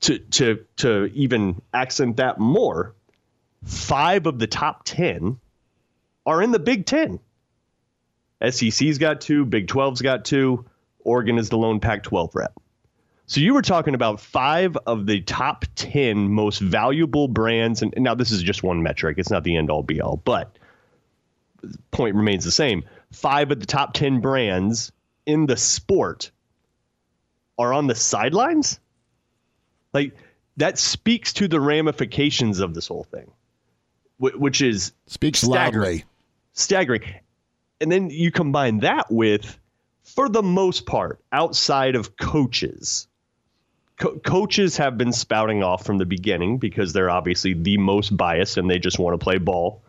To 0.00 0.18
to 0.18 0.64
to 0.76 1.06
even 1.14 1.62
accent 1.72 2.18
that 2.18 2.38
more, 2.38 2.94
five 3.64 4.26
of 4.26 4.38
the 4.38 4.46
top 4.46 4.82
ten 4.84 5.38
are 6.26 6.42
in 6.42 6.50
the 6.50 6.58
Big 6.58 6.86
Ten. 6.86 7.20
SEC's 8.46 8.98
got 8.98 9.20
two, 9.20 9.44
Big 9.44 9.66
12's 9.66 10.02
got 10.02 10.24
two, 10.24 10.66
Oregon 11.00 11.38
is 11.38 11.48
the 11.48 11.56
lone 11.56 11.80
Pac 11.80 12.02
12 12.02 12.34
rep. 12.34 12.52
So 13.26 13.40
you 13.40 13.54
were 13.54 13.62
talking 13.62 13.94
about 13.94 14.20
five 14.20 14.76
of 14.86 15.06
the 15.06 15.20
top 15.22 15.64
10 15.74 16.28
most 16.28 16.60
valuable 16.60 17.28
brands. 17.28 17.82
And, 17.82 17.92
now 17.96 18.14
this 18.14 18.30
is 18.30 18.42
just 18.42 18.62
one 18.62 18.82
metric, 18.82 19.18
it's 19.18 19.30
not 19.30 19.42
the 19.42 19.56
end 19.56 19.70
all 19.70 19.82
be 19.82 20.00
all, 20.00 20.20
but 20.24 20.58
point 21.90 22.14
remains 22.14 22.44
the 22.44 22.52
same. 22.52 22.84
Five 23.12 23.50
of 23.50 23.58
the 23.58 23.66
top 23.66 23.94
10 23.94 24.20
brands 24.20 24.92
in 25.24 25.46
the 25.46 25.56
sport 25.56 26.30
are 27.58 27.72
on 27.72 27.86
the 27.86 27.94
sidelines. 27.94 28.78
Like 29.96 30.12
that 30.58 30.78
speaks 30.78 31.32
to 31.34 31.48
the 31.48 31.58
ramifications 31.58 32.60
of 32.60 32.74
this 32.74 32.86
whole 32.86 33.04
thing, 33.04 33.30
which 34.18 34.60
is 34.60 34.92
speaks 35.06 35.40
staggering. 35.40 35.82
loudly 35.82 36.04
staggering. 36.52 37.02
And 37.80 37.90
then 37.90 38.10
you 38.10 38.30
combine 38.30 38.80
that 38.80 39.10
with, 39.10 39.58
for 40.02 40.28
the 40.28 40.42
most 40.42 40.84
part, 40.84 41.20
outside 41.32 41.96
of 41.96 42.18
coaches, 42.18 43.08
co- 43.96 44.18
coaches 44.18 44.76
have 44.76 44.98
been 44.98 45.14
spouting 45.14 45.62
off 45.62 45.86
from 45.86 45.96
the 45.96 46.04
beginning 46.04 46.58
because 46.58 46.92
they're 46.92 47.10
obviously 47.10 47.54
the 47.54 47.78
most 47.78 48.14
biased 48.14 48.58
and 48.58 48.68
they 48.68 48.78
just 48.78 48.98
want 48.98 49.18
to 49.18 49.24
play 49.24 49.38
ball. 49.38 49.82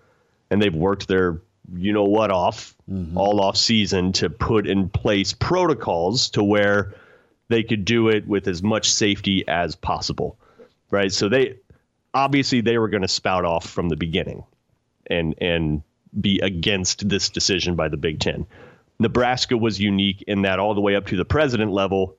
And 0.50 0.62
they've 0.62 0.74
worked 0.74 1.10
their 1.10 1.42
you 1.76 1.92
know 1.92 2.06
what 2.06 2.32
off 2.32 2.74
mm-hmm. 2.90 3.18
all 3.18 3.42
off 3.42 3.58
season 3.58 4.14
to 4.14 4.30
put 4.30 4.66
in 4.68 4.88
place 4.88 5.34
protocols 5.34 6.30
to 6.30 6.42
where 6.42 6.94
they 7.50 7.64
could 7.64 7.86
do 7.86 8.10
it 8.10 8.28
with 8.28 8.48
as 8.48 8.62
much 8.62 8.92
safety 8.92 9.48
as 9.48 9.76
possible. 9.76 10.38
Right. 10.90 11.12
So 11.12 11.30
they 11.30 11.58
obviously 12.14 12.62
they 12.62 12.78
were 12.78 12.90
going 12.90 13.02
to 13.02 13.08
spout 13.08 13.46
off 13.46 13.70
from 13.70 13.90
the 13.90 13.98
beginning 13.98 14.44
and 15.10 15.36
and 15.40 15.82
be 16.20 16.40
against 16.40 17.08
this 17.08 17.30
decision 17.30 17.76
by 17.76 17.90
the 17.90 17.98
Big 17.98 18.20
Ten. 18.20 18.46
Nebraska 19.00 19.58
was 19.58 19.80
unique 19.80 20.24
in 20.28 20.42
that 20.44 20.60
all 20.60 20.74
the 20.74 20.82
way 20.82 20.96
up 20.96 21.08
to 21.08 21.16
the 21.16 21.26
president 21.26 21.72
level, 21.72 22.16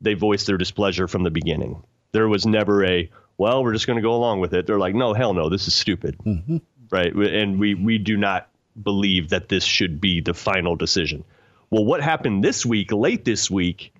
they 0.00 0.14
voiced 0.14 0.46
their 0.46 0.56
displeasure 0.56 1.06
from 1.06 1.22
the 1.22 1.30
beginning. 1.30 1.82
There 2.12 2.28
was 2.28 2.46
never 2.46 2.84
a, 2.84 3.10
well, 3.36 3.62
we're 3.62 3.74
just 3.74 3.86
going 3.86 3.98
to 3.98 4.02
go 4.02 4.14
along 4.14 4.40
with 4.40 4.54
it. 4.54 4.66
They're 4.66 4.78
like, 4.78 4.94
no, 4.94 5.12
hell 5.12 5.34
no, 5.34 5.48
this 5.48 5.68
is 5.68 5.74
stupid. 5.74 6.16
Mm-hmm. 6.24 6.58
Right. 6.90 7.14
And 7.14 7.60
we, 7.60 7.74
we 7.74 7.98
do 7.98 8.16
not 8.16 8.48
believe 8.82 9.28
that 9.28 9.48
this 9.48 9.64
should 9.64 10.00
be 10.00 10.20
the 10.20 10.34
final 10.34 10.74
decision. 10.74 11.24
Well, 11.68 11.84
what 11.84 12.00
happened 12.00 12.42
this 12.42 12.64
week, 12.64 12.90
late 12.92 13.24
this 13.24 13.50
week, 13.50 13.92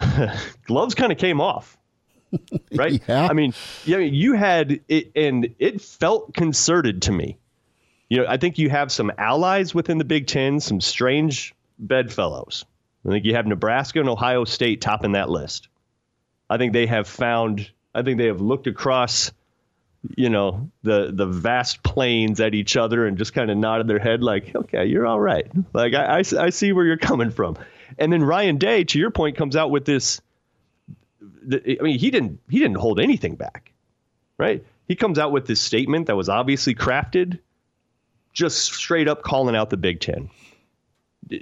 gloves 0.64 0.94
kind 0.94 1.12
of 1.12 1.18
came 1.18 1.40
off. 1.40 1.76
Right. 2.72 3.02
yeah. 3.08 3.26
I 3.28 3.32
mean, 3.32 3.52
yeah, 3.84 3.98
you 3.98 4.34
had 4.34 4.80
it, 4.86 5.10
and 5.16 5.52
it 5.58 5.80
felt 5.80 6.32
concerted 6.32 7.02
to 7.02 7.12
me 7.12 7.40
you 8.10 8.18
know, 8.18 8.26
I 8.28 8.36
think 8.36 8.58
you 8.58 8.68
have 8.68 8.92
some 8.92 9.10
allies 9.16 9.74
within 9.74 9.96
the 9.96 10.04
Big 10.04 10.26
Ten, 10.26 10.60
some 10.60 10.80
strange 10.80 11.54
bedfellows. 11.78 12.66
I 13.06 13.10
think 13.10 13.24
you 13.24 13.34
have 13.36 13.46
Nebraska 13.46 14.00
and 14.00 14.08
Ohio 14.08 14.44
State 14.44 14.80
topping 14.82 15.12
that 15.12 15.30
list. 15.30 15.68
I 16.50 16.58
think 16.58 16.74
they 16.74 16.86
have 16.86 17.08
found. 17.08 17.70
I 17.94 18.02
think 18.02 18.18
they 18.18 18.26
have 18.26 18.40
looked 18.40 18.66
across, 18.66 19.30
you 20.16 20.28
know, 20.28 20.68
the 20.82 21.12
the 21.14 21.26
vast 21.26 21.82
plains 21.84 22.40
at 22.40 22.52
each 22.52 22.76
other 22.76 23.06
and 23.06 23.16
just 23.16 23.32
kind 23.32 23.48
of 23.50 23.56
nodded 23.56 23.86
their 23.86 24.00
head 24.00 24.22
like, 24.22 24.54
"Okay, 24.54 24.86
you're 24.86 25.06
all 25.06 25.20
right." 25.20 25.46
Like 25.72 25.94
I, 25.94 26.18
I, 26.18 26.22
I 26.38 26.50
see 26.50 26.72
where 26.72 26.84
you're 26.84 26.96
coming 26.96 27.30
from. 27.30 27.56
And 27.98 28.12
then 28.12 28.22
Ryan 28.22 28.58
Day, 28.58 28.84
to 28.84 28.98
your 28.98 29.10
point, 29.10 29.36
comes 29.36 29.56
out 29.56 29.70
with 29.70 29.84
this. 29.84 30.20
I 31.22 31.78
mean, 31.80 31.98
he 31.98 32.10
didn't 32.10 32.40
he 32.48 32.58
didn't 32.58 32.76
hold 32.76 33.00
anything 33.00 33.36
back, 33.36 33.72
right? 34.38 34.64
He 34.88 34.96
comes 34.96 35.18
out 35.18 35.32
with 35.32 35.46
this 35.46 35.60
statement 35.60 36.06
that 36.06 36.16
was 36.16 36.28
obviously 36.28 36.74
crafted 36.74 37.38
just 38.32 38.72
straight 38.72 39.08
up 39.08 39.22
calling 39.22 39.56
out 39.56 39.70
the 39.70 39.76
Big 39.76 40.00
Ten. 40.00 40.30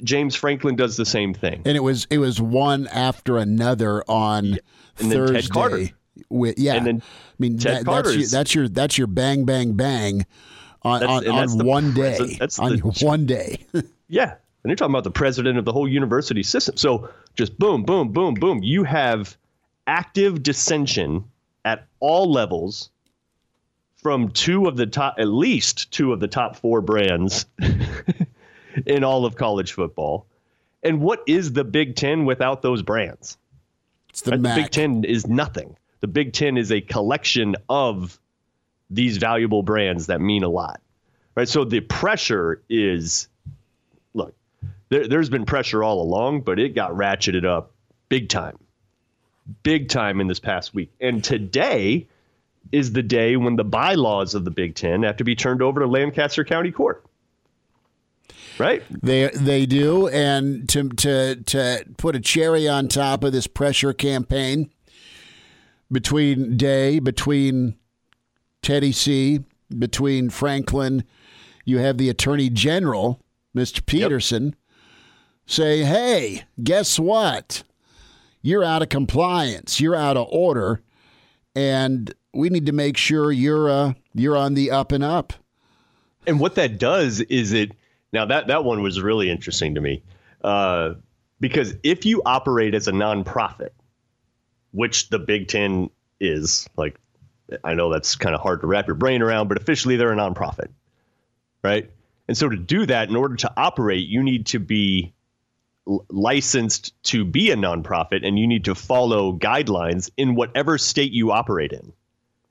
James 0.02 0.34
Franklin 0.34 0.76
does 0.76 0.96
the 0.96 1.06
same 1.06 1.32
thing, 1.32 1.62
and 1.64 1.76
it 1.76 1.82
was 1.82 2.06
it 2.10 2.18
was 2.18 2.40
one 2.40 2.86
after 2.88 3.38
another 3.38 4.02
on 4.08 4.44
yeah. 4.46 4.58
and 4.98 5.12
Thursday. 5.12 5.40
Ted 5.40 5.50
Carter. 5.50 5.88
With, 6.28 6.58
yeah, 6.58 6.74
and 6.74 6.86
then 6.86 7.02
I 7.04 7.34
mean 7.38 7.56
that, 7.58 7.84
that's, 7.84 8.14
your, 8.14 8.26
that's 8.26 8.54
your 8.54 8.68
that's 8.68 8.98
your 8.98 9.06
bang 9.06 9.44
bang 9.44 9.74
bang 9.74 10.26
on 10.82 11.04
on, 11.04 11.28
on 11.28 11.64
one 11.64 11.94
day. 11.94 12.36
That's 12.38 12.58
on 12.58 12.76
the, 12.76 13.04
one 13.04 13.24
day. 13.24 13.64
yeah, 14.08 14.34
and 14.62 14.70
you're 14.70 14.76
talking 14.76 14.92
about 14.92 15.04
the 15.04 15.10
president 15.10 15.58
of 15.58 15.64
the 15.64 15.72
whole 15.72 15.88
university 15.88 16.42
system. 16.42 16.76
So 16.76 17.10
just 17.36 17.58
boom, 17.58 17.84
boom, 17.84 18.12
boom, 18.12 18.34
boom. 18.34 18.62
You 18.62 18.84
have 18.84 19.36
active 19.86 20.42
dissension 20.42 21.24
at 21.64 21.86
all 22.00 22.30
levels 22.30 22.90
from 23.96 24.30
two 24.30 24.66
of 24.66 24.76
the 24.76 24.86
top, 24.86 25.16
at 25.18 25.28
least 25.28 25.90
two 25.92 26.12
of 26.12 26.20
the 26.20 26.28
top 26.28 26.56
four 26.56 26.80
brands 26.80 27.46
in 28.86 29.04
all 29.04 29.24
of 29.24 29.36
college 29.36 29.72
football. 29.72 30.26
And 30.82 31.00
what 31.00 31.22
is 31.26 31.52
the 31.52 31.64
Big 31.64 31.96
Ten 31.96 32.24
without 32.24 32.62
those 32.62 32.82
brands? 32.82 33.36
It's 34.10 34.22
the, 34.22 34.32
the 34.32 34.38
Big 34.38 34.70
Ten 34.70 35.04
is 35.04 35.26
nothing. 35.26 35.76
The 36.00 36.06
Big 36.06 36.32
Ten 36.32 36.56
is 36.56 36.70
a 36.70 36.80
collection 36.80 37.56
of 37.68 38.18
these 38.90 39.16
valuable 39.18 39.62
brands 39.62 40.06
that 40.06 40.20
mean 40.20 40.44
a 40.44 40.48
lot, 40.48 40.80
right? 41.34 41.48
So 41.48 41.64
the 41.64 41.80
pressure 41.80 42.62
is, 42.68 43.28
there, 44.88 45.08
there's 45.08 45.30
been 45.30 45.44
pressure 45.46 45.82
all 45.82 46.00
along, 46.02 46.42
but 46.42 46.58
it 46.58 46.74
got 46.74 46.92
ratcheted 46.92 47.44
up 47.44 47.72
big 48.08 48.28
time, 48.28 48.58
big 49.62 49.88
time 49.88 50.20
in 50.20 50.26
this 50.26 50.40
past 50.40 50.74
week. 50.74 50.92
And 51.00 51.22
today, 51.22 52.08
is 52.72 52.92
the 52.92 53.02
day 53.02 53.36
when 53.36 53.56
the 53.56 53.64
bylaws 53.64 54.34
of 54.34 54.44
the 54.44 54.50
Big 54.50 54.74
Ten 54.74 55.02
have 55.02 55.16
to 55.18 55.24
be 55.24 55.34
turned 55.34 55.62
over 55.62 55.80
to 55.80 55.86
Lancaster 55.86 56.44
County 56.44 56.70
Court. 56.70 57.04
Right? 58.58 58.82
They 58.90 59.28
they 59.28 59.66
do, 59.66 60.08
and 60.08 60.68
to 60.70 60.88
to 60.88 61.36
to 61.36 61.84
put 61.96 62.16
a 62.16 62.20
cherry 62.20 62.68
on 62.68 62.88
top 62.88 63.22
of 63.22 63.32
this 63.32 63.46
pressure 63.46 63.92
campaign 63.92 64.70
between 65.92 66.56
Day, 66.56 66.98
between 66.98 67.76
Teddy 68.60 68.90
C, 68.90 69.44
between 69.78 70.28
Franklin, 70.28 71.04
you 71.64 71.78
have 71.78 71.98
the 71.98 72.08
Attorney 72.08 72.50
General, 72.50 73.20
Mr. 73.56 73.84
Peterson, 73.86 74.46
yep. 74.46 74.54
Say, 75.48 75.82
hey, 75.82 76.44
guess 76.62 76.98
what? 76.98 77.64
You're 78.42 78.62
out 78.62 78.82
of 78.82 78.88
compliance. 78.88 79.80
You're 79.80 79.96
out 79.96 80.16
of 80.16 80.28
order. 80.30 80.80
And 81.56 82.14
we 82.32 82.50
need 82.50 82.66
to 82.66 82.72
make 82.72 82.96
sure 82.96 83.32
you're 83.32 83.68
uh, 83.68 83.94
you're 84.14 84.36
on 84.36 84.54
the 84.54 84.70
up 84.70 84.92
and 84.92 85.02
up. 85.02 85.32
And 86.26 86.38
what 86.38 86.54
that 86.54 86.78
does 86.78 87.20
is 87.20 87.52
it 87.52 87.72
now 88.12 88.26
that 88.26 88.46
that 88.46 88.62
one 88.62 88.82
was 88.82 89.02
really 89.02 89.28
interesting 89.28 89.74
to 89.74 89.80
me 89.80 90.04
uh, 90.42 90.94
because 91.40 91.74
if 91.82 92.04
you 92.06 92.22
operate 92.24 92.74
as 92.74 92.86
a 92.86 92.92
nonprofit, 92.92 93.70
which 94.70 95.08
the 95.08 95.18
Big 95.18 95.48
Ten 95.48 95.90
is, 96.20 96.68
like 96.76 96.96
I 97.64 97.74
know 97.74 97.90
that's 97.90 98.14
kind 98.14 98.34
of 98.34 98.40
hard 98.40 98.60
to 98.60 98.66
wrap 98.66 98.86
your 98.86 98.94
brain 98.94 99.22
around, 99.22 99.48
but 99.48 99.56
officially 99.56 99.96
they're 99.96 100.12
a 100.12 100.16
nonprofit, 100.16 100.68
right? 101.64 101.90
And 102.28 102.36
so 102.36 102.48
to 102.48 102.56
do 102.56 102.86
that, 102.86 103.08
in 103.08 103.16
order 103.16 103.36
to 103.36 103.52
operate, 103.56 104.06
you 104.06 104.22
need 104.22 104.46
to 104.46 104.60
be 104.60 105.14
licensed 106.08 106.92
to 107.02 107.24
be 107.24 107.50
a 107.50 107.56
nonprofit 107.56 108.26
and 108.26 108.38
you 108.38 108.46
need 108.46 108.64
to 108.64 108.74
follow 108.74 109.32
guidelines 109.32 110.10
in 110.16 110.34
whatever 110.34 110.78
state 110.78 111.12
you 111.12 111.32
operate 111.32 111.72
in, 111.72 111.92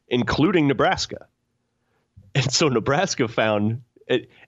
including 0.07 0.67
Nebraska. 0.67 1.27
And 2.33 2.51
so 2.51 2.67
Nebraska 2.67 3.27
found 3.27 3.81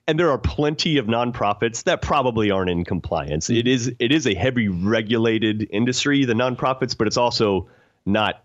and 0.06 0.18
there 0.18 0.30
are 0.30 0.38
plenty 0.38 0.96
of 0.96 1.06
nonprofits 1.06 1.84
that 1.84 2.00
probably 2.02 2.50
aren't 2.50 2.70
in 2.70 2.84
compliance. 2.84 3.48
Hmm. 3.48 3.54
It 3.54 3.68
is 3.68 3.92
it 3.98 4.12
is 4.12 4.26
a 4.26 4.34
heavy 4.34 4.68
regulated 4.68 5.68
industry, 5.70 6.24
the 6.24 6.34
nonprofits, 6.34 6.96
but 6.96 7.06
it's 7.06 7.16
also 7.16 7.68
not 8.06 8.44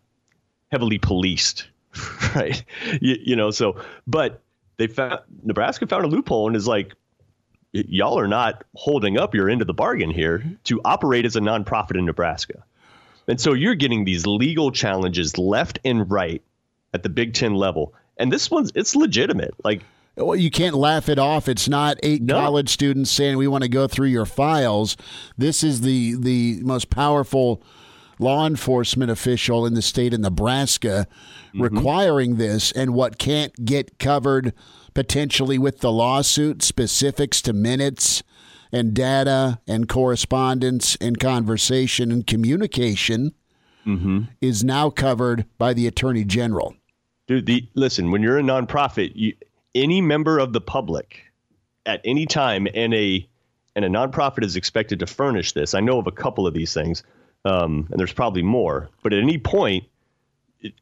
heavily 0.72 0.98
policed, 0.98 1.68
right? 2.36 2.64
You, 3.02 3.18
you 3.22 3.36
know, 3.36 3.52
so 3.52 3.82
but 4.08 4.42
they 4.78 4.88
found 4.88 5.20
Nebraska 5.44 5.88
found 5.88 6.06
a 6.06 6.08
loophole 6.08 6.48
and 6.48 6.56
is 6.56 6.68
like, 6.68 6.94
y'all 7.76 8.18
are 8.18 8.28
not 8.28 8.64
holding 8.76 9.18
up 9.18 9.36
your 9.36 9.50
end 9.50 9.62
of 9.62 9.68
the 9.68 9.74
bargain 9.74 10.10
here 10.10 10.44
to 10.66 10.80
operate 10.86 11.26
as 11.26 11.36
a 11.36 11.42
nonprofit 11.42 11.98
in 11.98 12.06
Nebraska. 12.06 12.64
And 13.28 13.42
so 13.42 13.54
you're 13.54 13.76
getting 13.76 14.06
these 14.06 14.26
legal 14.26 14.72
challenges 14.72 15.38
left 15.38 15.80
and 15.84 16.10
right 16.10 16.42
at 16.94 17.04
the 17.04 17.10
Big 17.10 17.34
Ten 17.34 17.56
level. 17.56 17.94
And 18.18 18.32
this 18.32 18.50
one's 18.50 18.72
it's 18.76 18.96
legitimate. 18.96 19.54
Like 19.64 19.82
well, 20.16 20.36
you 20.36 20.50
can't 20.50 20.76
laugh 20.76 21.10
it 21.10 21.20
off. 21.20 21.50
It's 21.50 21.68
not 21.68 21.98
eight 22.02 22.22
no. 22.22 22.36
college 22.36 22.70
students 22.70 23.12
saying 23.12 23.38
we 23.38 23.48
want 23.48 23.64
to 23.64 23.70
go 23.70 23.88
through 23.88 24.08
your 24.08 24.26
files. 24.26 24.96
This 25.38 25.64
is 25.64 25.82
the 25.82 26.16
the 26.16 26.62
most 26.62 26.90
powerful 26.90 27.62
law 28.18 28.48
enforcement 28.48 29.12
official 29.12 29.66
in 29.66 29.74
the 29.74 29.82
state 29.82 30.14
of 30.14 30.22
Nebraska 30.22 31.06
mm-hmm. 31.50 31.62
requiring 31.62 32.38
this 32.38 32.72
and 32.72 32.94
what 32.94 33.18
can't 33.18 33.66
get 33.66 34.00
covered 34.00 34.54
potentially 34.96 35.60
with 35.60 35.82
the 35.82 35.92
lawsuit, 35.92 36.64
specifics 36.64 37.42
to 37.44 37.54
minutes 37.54 38.24
and 38.72 38.96
data 38.96 39.60
and 39.68 39.88
correspondence 39.88 40.96
and 41.00 41.20
conversation 41.20 42.12
and 42.12 42.26
communication 42.26 43.36
mm-hmm. 43.86 44.22
is 44.42 44.64
now 44.64 44.90
covered 44.90 45.46
by 45.60 45.74
the 45.74 45.86
attorney 45.86 46.24
general. 46.24 46.76
Dude, 47.28 47.46
the, 47.46 47.68
listen, 47.76 48.10
when 48.10 48.24
you're 48.24 48.40
a 48.40 48.44
nonprofit, 48.44 49.12
you, 49.14 49.34
any 49.76 50.02
member 50.02 50.40
of 50.40 50.54
the 50.54 50.62
public 50.62 51.22
at 51.86 52.02
any 52.04 52.26
time 52.26 52.68
and 52.74 52.94
a 52.94 53.28
and 53.76 53.84
a 53.84 53.90
nonprofit 53.90 54.44
is 54.44 54.56
expected 54.56 55.00
to 55.00 55.06
furnish 55.06 55.52
this. 55.52 55.74
I 55.74 55.82
know 55.82 56.00
of 56.00 56.08
a 56.08 56.12
couple 56.12 56.48
of 56.48 56.54
these 56.54 56.74
things, 56.74 57.04
um, 57.44 57.88
and 57.92 58.00
there's 58.00 58.14
probably 58.14 58.42
more. 58.42 58.90
But 59.04 59.12
at 59.12 59.22
any 59.22 59.38
point, 59.38 59.84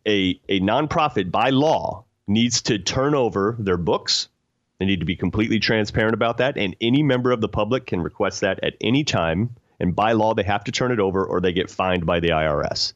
a 0.06 0.40
a 0.48 0.60
nonprofit 0.60 1.32
by 1.32 1.50
law 1.50 2.06
needs 2.28 2.62
to 2.64 2.80
turn 2.80 3.16
over 3.16 3.56
their 3.60 3.78
books. 3.78 4.30
They 4.80 4.86
need 4.86 5.00
to 5.00 5.06
be 5.06 5.16
completely 5.16 5.60
transparent 5.60 6.14
about 6.14 6.38
that, 6.38 6.58
and 6.58 6.76
any 6.82 7.04
member 7.04 7.32
of 7.32 7.42
the 7.42 7.50
public 7.50 7.86
can 7.86 8.02
request 8.02 8.42
that 8.42 8.64
at 8.64 8.76
any 8.82 9.04
time. 9.04 9.56
And 9.80 9.96
by 9.96 10.14
law, 10.14 10.34
they 10.34 10.44
have 10.44 10.64
to 10.66 10.72
turn 10.72 10.92
it 10.92 11.00
over, 11.00 11.26
or 11.26 11.42
they 11.42 11.54
get 11.54 11.70
fined 11.70 12.06
by 12.06 12.20
the 12.20 12.30
IRS. 12.30 12.94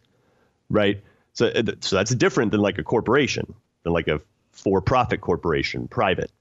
Right. 0.69 1.01
So, 1.33 1.47
uh, 1.47 1.63
so 1.81 1.95
that's 1.95 2.13
different 2.15 2.51
than 2.51 2.61
like 2.61 2.77
a 2.77 2.83
corporation, 2.83 3.53
than 3.83 3.93
like 3.93 4.07
a 4.07 4.21
for-profit 4.51 5.21
corporation, 5.21 5.87
private. 5.87 6.31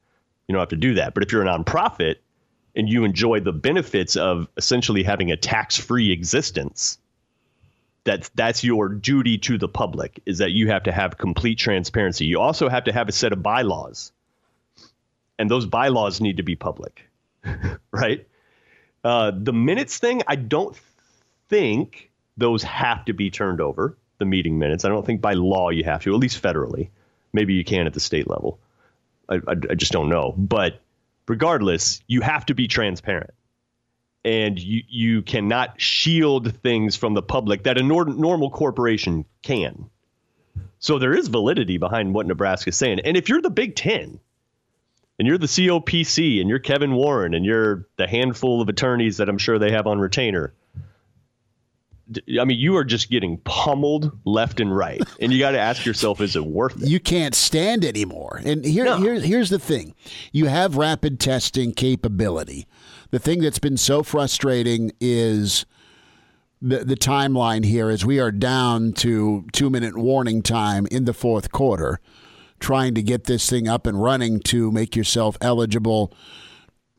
You 0.48 0.54
don't 0.54 0.60
have 0.60 0.70
to 0.70 0.76
do 0.76 0.94
that. 0.94 1.14
But 1.14 1.22
if 1.22 1.32
you're 1.32 1.42
a 1.42 1.46
nonprofit 1.46 2.16
and 2.74 2.88
you 2.88 3.04
enjoy 3.04 3.40
the 3.40 3.52
benefits 3.52 4.16
of 4.16 4.48
essentially 4.56 5.02
having 5.02 5.30
a 5.30 5.36
tax-free 5.36 6.12
existence, 6.12 6.98
that's 8.06 8.28
that's 8.30 8.64
your 8.64 8.88
duty 8.88 9.36
to 9.36 9.58
the 9.58 9.68
public 9.68 10.22
is 10.24 10.38
that 10.38 10.52
you 10.52 10.68
have 10.68 10.84
to 10.84 10.92
have 10.92 11.18
complete 11.18 11.58
transparency. 11.58 12.24
You 12.24 12.40
also 12.40 12.68
have 12.68 12.84
to 12.84 12.92
have 12.92 13.08
a 13.08 13.12
set 13.12 13.32
of 13.32 13.42
bylaws. 13.42 14.12
And 15.38 15.50
those 15.50 15.66
bylaws 15.66 16.20
need 16.20 16.38
to 16.38 16.42
be 16.42 16.56
public. 16.56 17.06
right? 17.90 18.26
Uh, 19.04 19.32
the 19.36 19.52
minutes 19.52 19.98
thing, 19.98 20.22
I 20.26 20.36
don't 20.36 20.74
think 21.48 22.10
those 22.36 22.62
have 22.62 23.04
to 23.06 23.12
be 23.12 23.30
turned 23.30 23.60
over, 23.60 23.98
the 24.18 24.24
meeting 24.24 24.58
minutes. 24.58 24.84
I 24.84 24.88
don't 24.88 25.04
think 25.04 25.20
by 25.20 25.34
law 25.34 25.70
you 25.70 25.84
have 25.84 26.02
to, 26.04 26.14
at 26.14 26.20
least 26.20 26.42
federally. 26.42 26.88
Maybe 27.32 27.54
you 27.54 27.64
can 27.64 27.86
at 27.86 27.92
the 27.92 28.00
state 28.00 28.30
level. 28.30 28.58
I, 29.28 29.36
I, 29.36 29.54
I 29.70 29.74
just 29.74 29.92
don't 29.92 30.08
know. 30.08 30.32
But 30.36 30.80
regardless, 31.26 32.00
you 32.06 32.20
have 32.22 32.46
to 32.46 32.54
be 32.54 32.68
transparent 32.68 33.34
and 34.26 34.58
you, 34.58 34.82
you 34.88 35.22
cannot 35.22 35.80
shield 35.80 36.52
things 36.60 36.96
from 36.96 37.14
the 37.14 37.22
public 37.22 37.62
that 37.62 37.78
a 37.78 37.82
nor- 37.82 38.04
normal 38.04 38.50
corporation 38.50 39.24
can. 39.42 39.88
So 40.80 40.98
there 40.98 41.14
is 41.14 41.28
validity 41.28 41.78
behind 41.78 42.12
what 42.12 42.26
Nebraska 42.26 42.70
is 42.70 42.76
saying. 42.76 43.00
And 43.04 43.16
if 43.16 43.28
you're 43.28 43.40
the 43.40 43.50
Big 43.50 43.76
Ten 43.76 44.18
and 45.18 45.28
you're 45.28 45.38
the 45.38 45.46
COPC 45.46 46.40
and 46.40 46.50
you're 46.50 46.58
Kevin 46.58 46.94
Warren 46.94 47.34
and 47.34 47.44
you're 47.44 47.86
the 47.96 48.08
handful 48.08 48.60
of 48.60 48.68
attorneys 48.68 49.18
that 49.18 49.28
I'm 49.28 49.38
sure 49.38 49.60
they 49.60 49.70
have 49.70 49.86
on 49.86 50.00
retainer– 50.00 50.52
I 52.40 52.44
mean, 52.44 52.58
you 52.58 52.76
are 52.76 52.84
just 52.84 53.10
getting 53.10 53.38
pummeled 53.38 54.16
left 54.24 54.60
and 54.60 54.74
right, 54.74 55.02
and 55.20 55.32
you 55.32 55.38
got 55.38 55.52
to 55.52 55.58
ask 55.58 55.84
yourself, 55.84 56.20
is 56.20 56.36
it 56.36 56.44
worth 56.44 56.80
it? 56.80 56.88
You 56.88 57.00
can't 57.00 57.34
stand 57.34 57.84
anymore. 57.84 58.40
And 58.44 58.64
here, 58.64 58.84
no. 58.84 58.98
here, 58.98 59.14
here's 59.14 59.50
the 59.50 59.58
thing: 59.58 59.94
you 60.32 60.46
have 60.46 60.76
rapid 60.76 61.18
testing 61.18 61.72
capability. 61.72 62.66
The 63.10 63.18
thing 63.18 63.40
that's 63.40 63.58
been 63.58 63.76
so 63.76 64.02
frustrating 64.02 64.92
is 65.00 65.64
the 66.60 66.84
the 66.84 66.96
timeline 66.96 67.64
here, 67.64 67.90
as 67.90 68.04
we 68.04 68.18
are 68.18 68.32
down 68.32 68.92
to 68.94 69.46
two 69.52 69.70
minute 69.70 69.96
warning 69.96 70.42
time 70.42 70.86
in 70.90 71.04
the 71.04 71.12
fourth 71.12 71.52
quarter, 71.52 72.00
trying 72.58 72.94
to 72.94 73.02
get 73.02 73.24
this 73.24 73.48
thing 73.48 73.68
up 73.68 73.86
and 73.86 74.02
running 74.02 74.40
to 74.40 74.72
make 74.72 74.96
yourself 74.96 75.36
eligible 75.40 76.12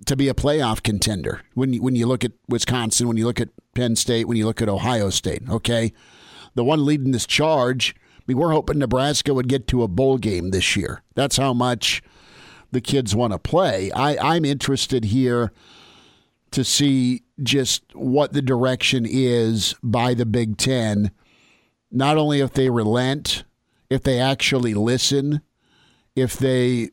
to 0.05 0.15
be 0.15 0.29
a 0.29 0.33
playoff 0.33 0.83
contender. 0.83 1.41
When 1.55 1.73
you, 1.73 1.81
when 1.81 1.95
you 1.95 2.05
look 2.05 2.23
at 2.23 2.33
Wisconsin, 2.47 3.07
when 3.07 3.17
you 3.17 3.25
look 3.25 3.41
at 3.41 3.49
Penn 3.73 3.95
State, 3.95 4.27
when 4.27 4.37
you 4.37 4.45
look 4.45 4.61
at 4.61 4.69
Ohio 4.69 5.09
State, 5.09 5.41
okay, 5.49 5.91
the 6.55 6.63
one 6.63 6.85
leading 6.85 7.11
this 7.11 7.25
charge. 7.25 7.95
I 7.97 8.23
mean, 8.27 8.37
we're 8.37 8.51
hoping 8.51 8.77
Nebraska 8.77 9.33
would 9.33 9.47
get 9.47 9.67
to 9.69 9.83
a 9.83 9.87
bowl 9.87 10.17
game 10.17 10.51
this 10.51 10.75
year. 10.75 11.01
That's 11.15 11.37
how 11.37 11.53
much 11.53 12.03
the 12.71 12.81
kids 12.81 13.15
want 13.15 13.33
to 13.33 13.39
play. 13.39 13.91
I, 13.91 14.35
I'm 14.35 14.43
interested 14.43 15.05
here 15.05 15.51
to 16.51 16.63
see 16.63 17.23
just 17.41 17.83
what 17.93 18.33
the 18.33 18.41
direction 18.41 19.05
is 19.07 19.75
by 19.83 20.13
the 20.13 20.25
Big 20.25 20.57
Ten. 20.57 21.11
Not 21.91 22.17
only 22.17 22.41
if 22.41 22.53
they 22.53 22.69
relent, 22.69 23.43
if 23.89 24.03
they 24.03 24.19
actually 24.19 24.73
listen, 24.73 25.41
if 26.15 26.37
they 26.37 26.89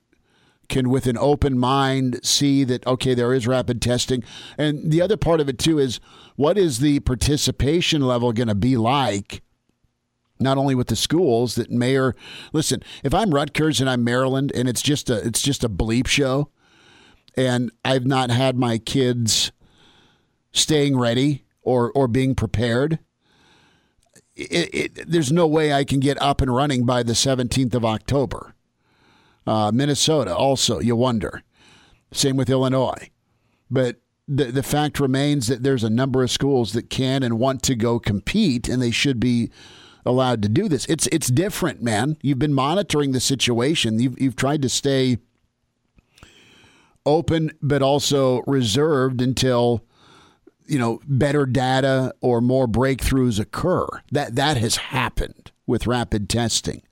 can 0.69 0.89
with 0.89 1.07
an 1.07 1.19
open 1.19 1.59
mind 1.59 2.21
see 2.25 2.65
that 2.65 2.87
okay 2.87 3.15
there 3.15 3.35
is 3.35 3.47
rapid 3.47 3.83
testing 3.83 4.23
and 4.57 4.91
the 4.91 5.03
other 5.03 5.17
part 5.17 5.41
of 5.41 5.49
it 5.49 5.59
too 5.59 5.79
is 5.79 6.01
what 6.37 6.57
is 6.57 6.79
the 6.79 7.01
participation 7.01 8.03
level 8.03 8.33
going 8.33 8.49
to 8.49 8.55
be 8.55 8.77
like 8.77 9.43
not 10.41 10.57
only 10.57 10.75
with 10.75 10.89
the 10.89 10.97
schools 10.97 11.55
that 11.55 11.71
mayor 11.71 12.15
listen 12.53 12.83
if 13.03 13.15
i'm 13.15 13.35
rutgers 13.35 13.81
and 13.81 13.91
i'm 13.91 14.03
maryland 14.03 14.51
and 14.55 14.69
it's 14.69 14.83
just 14.83 15.11
a 15.11 15.19
it's 15.27 15.43
just 15.43 15.65
a 15.65 15.69
bleep 15.69 16.07
show 16.07 16.49
and 17.37 17.71
i've 17.85 18.07
not 18.07 18.31
had 18.31 18.57
my 18.57 18.79
kids 18.79 19.53
staying 20.53 20.97
ready 20.97 21.45
or 21.63 21.91
or 21.93 22.09
being 22.09 22.35
prepared 22.35 22.99
it, 24.37 24.75
it, 24.75 25.11
there's 25.11 25.33
no 25.33 25.47
way 25.47 25.73
i 25.73 25.85
can 25.85 26.01
get 26.01 26.21
up 26.21 26.41
and 26.41 26.55
running 26.55 26.85
by 26.85 27.03
the 27.03 27.13
17th 27.13 27.75
of 27.75 27.85
october 27.85 28.55
uh, 29.47 29.71
Minnesota, 29.73 30.35
also, 30.35 30.81
you 30.81 30.97
wonder. 30.97 31.43
Same 32.13 32.37
with 32.37 32.51
Illinois. 32.51 33.11
But 33.71 33.97
the, 34.27 34.47
the 34.47 34.63
fact 34.63 35.01
remains 35.01 35.49
that 35.49 35.63
there's 35.63 35.85
a 35.85 35.91
number 35.91 36.23
of 36.23 36.31
schools 36.31 36.73
that 36.73 36.89
can 36.89 37.23
and 37.23 37.39
want 37.39 37.63
to 37.65 37.75
go 37.75 37.99
compete, 37.99 38.69
and 38.69 38.81
they 38.81 38.91
should 38.91 39.21
be 39.21 39.51
allowed 40.07 40.43
to 40.43 40.49
do 40.49 40.69
this. 40.69 40.87
It's 40.87 41.07
it's 41.09 41.29
different, 41.29 41.83
man. 41.83 42.17
You've 42.23 42.39
been 42.39 42.55
monitoring 42.55 43.13
the 43.13 43.21
situation. 43.21 43.99
You've 43.99 44.21
you've 44.21 44.37
tried 44.37 44.63
to 44.63 44.69
stay 44.69 45.19
open, 47.07 47.51
but 47.63 47.83
also 47.83 48.43
reserved 48.47 49.21
until 49.21 49.85
you 50.67 50.79
know 50.79 51.01
better 51.07 51.47
data 51.47 52.15
or 52.21 52.41
more 52.41 52.67
breakthroughs 52.67 53.39
occur. 53.39 53.87
That 54.13 54.35
that 54.37 54.57
has 54.57 54.77
happened 54.77 55.53
with 55.67 55.87
rapid 55.87 56.29
testing 56.29 56.83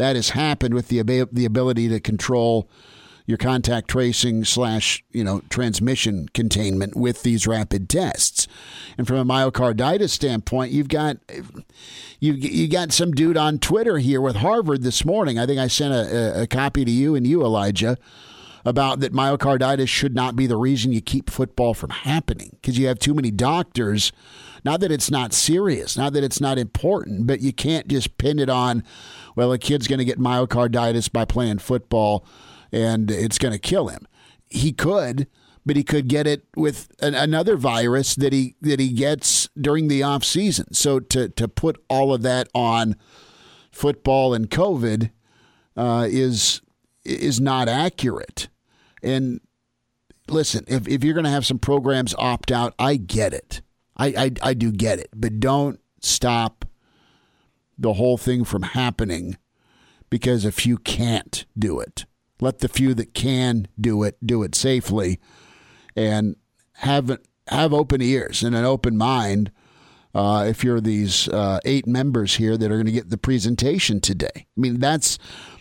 that 0.00 0.16
has 0.16 0.30
happened 0.30 0.72
with 0.72 0.88
the 0.88 1.28
the 1.30 1.44
ability 1.44 1.86
to 1.88 2.00
control 2.00 2.68
your 3.26 3.36
contact 3.36 3.88
tracing 3.88 4.44
slash 4.44 5.04
you 5.12 5.22
know 5.22 5.42
transmission 5.50 6.26
containment 6.32 6.96
with 6.96 7.22
these 7.22 7.46
rapid 7.46 7.86
tests. 7.88 8.48
And 8.96 9.06
from 9.06 9.18
a 9.18 9.24
myocarditis 9.26 10.08
standpoint, 10.08 10.72
you've 10.72 10.88
got 10.88 11.18
you 12.18 12.32
you 12.32 12.66
got 12.66 12.92
some 12.92 13.12
dude 13.12 13.36
on 13.36 13.58
Twitter 13.58 13.98
here 13.98 14.22
with 14.22 14.36
Harvard 14.36 14.82
this 14.82 15.04
morning. 15.04 15.38
I 15.38 15.44
think 15.44 15.60
I 15.60 15.68
sent 15.68 15.92
a, 15.92 16.38
a, 16.38 16.42
a 16.42 16.46
copy 16.46 16.82
to 16.86 16.90
you 16.90 17.14
and 17.14 17.26
you, 17.26 17.42
Elijah, 17.42 17.98
about 18.64 19.00
that 19.00 19.12
myocarditis 19.12 19.88
should 19.88 20.14
not 20.14 20.36
be 20.36 20.46
the 20.46 20.56
reason 20.56 20.92
you 20.92 21.00
keep 21.00 21.30
football 21.30 21.74
from 21.74 21.90
happening 21.90 22.50
because 22.60 22.78
you 22.78 22.86
have 22.86 22.98
too 22.98 23.14
many 23.14 23.30
doctors. 23.30 24.12
Not 24.64 24.80
that 24.80 24.92
it's 24.92 25.10
not 25.10 25.32
serious, 25.32 25.96
not 25.96 26.12
that 26.12 26.24
it's 26.24 26.40
not 26.40 26.58
important, 26.58 27.26
but 27.26 27.40
you 27.40 27.52
can't 27.52 27.88
just 27.88 28.18
pin 28.18 28.38
it 28.38 28.50
on, 28.50 28.84
well, 29.34 29.52
a 29.52 29.58
kid's 29.58 29.88
going 29.88 30.00
to 30.00 30.04
get 30.04 30.18
myocarditis 30.18 31.10
by 31.10 31.24
playing 31.24 31.58
football 31.58 32.26
and 32.72 33.10
it's 33.10 33.38
going 33.38 33.52
to 33.52 33.58
kill 33.58 33.88
him. 33.88 34.06
He 34.48 34.72
could, 34.72 35.26
but 35.64 35.76
he 35.76 35.84
could 35.84 36.08
get 36.08 36.26
it 36.26 36.44
with 36.56 36.90
an, 37.00 37.14
another 37.14 37.56
virus 37.56 38.14
that 38.16 38.32
he 38.32 38.56
that 38.60 38.80
he 38.80 38.92
gets 38.92 39.48
during 39.58 39.88
the 39.88 40.02
off 40.02 40.24
season. 40.24 40.72
So 40.74 41.00
to 41.00 41.28
to 41.30 41.48
put 41.48 41.82
all 41.88 42.12
of 42.12 42.22
that 42.22 42.48
on 42.54 42.96
football 43.70 44.34
and 44.34 44.50
COVID 44.50 45.10
uh, 45.76 46.06
is 46.10 46.60
is 47.04 47.40
not 47.40 47.68
accurate. 47.68 48.48
And 49.02 49.40
listen, 50.28 50.64
if 50.66 50.86
if 50.88 51.04
you're 51.04 51.14
going 51.14 51.24
to 51.24 51.30
have 51.30 51.46
some 51.46 51.58
programs 51.58 52.14
opt 52.18 52.50
out, 52.50 52.74
I 52.78 52.96
get 52.96 53.32
it. 53.32 53.62
I, 53.96 54.06
I 54.06 54.30
I 54.42 54.54
do 54.54 54.72
get 54.72 54.98
it, 54.98 55.10
but 55.14 55.40
don't 55.40 55.80
stop 56.00 56.64
the 57.78 57.94
whole 57.94 58.18
thing 58.18 58.44
from 58.44 58.62
happening 58.62 59.36
because 60.10 60.44
a 60.44 60.52
few 60.52 60.76
can't 60.78 61.46
do 61.58 61.80
it. 61.80 62.04
Let 62.40 62.58
the 62.58 62.68
few 62.68 62.94
that 62.94 63.14
can 63.14 63.68
do 63.80 64.02
it 64.02 64.16
do 64.24 64.42
it 64.42 64.54
safely, 64.54 65.20
and 65.94 66.36
have 66.74 67.18
have 67.48 67.72
open 67.72 68.00
ears 68.02 68.42
and 68.42 68.54
an 68.54 68.64
open 68.64 68.96
mind. 68.96 69.50
Uh, 70.12 70.44
if 70.48 70.64
you're 70.64 70.80
these 70.80 71.28
uh, 71.28 71.60
eight 71.64 71.86
members 71.86 72.34
here 72.34 72.56
that 72.56 72.66
are 72.66 72.74
going 72.74 72.86
to 72.86 72.90
get 72.92 73.10
the 73.10 73.16
presentation 73.16 74.00
today, 74.00 74.30
I 74.34 74.60
mean 74.60 74.80
that's 74.80 75.18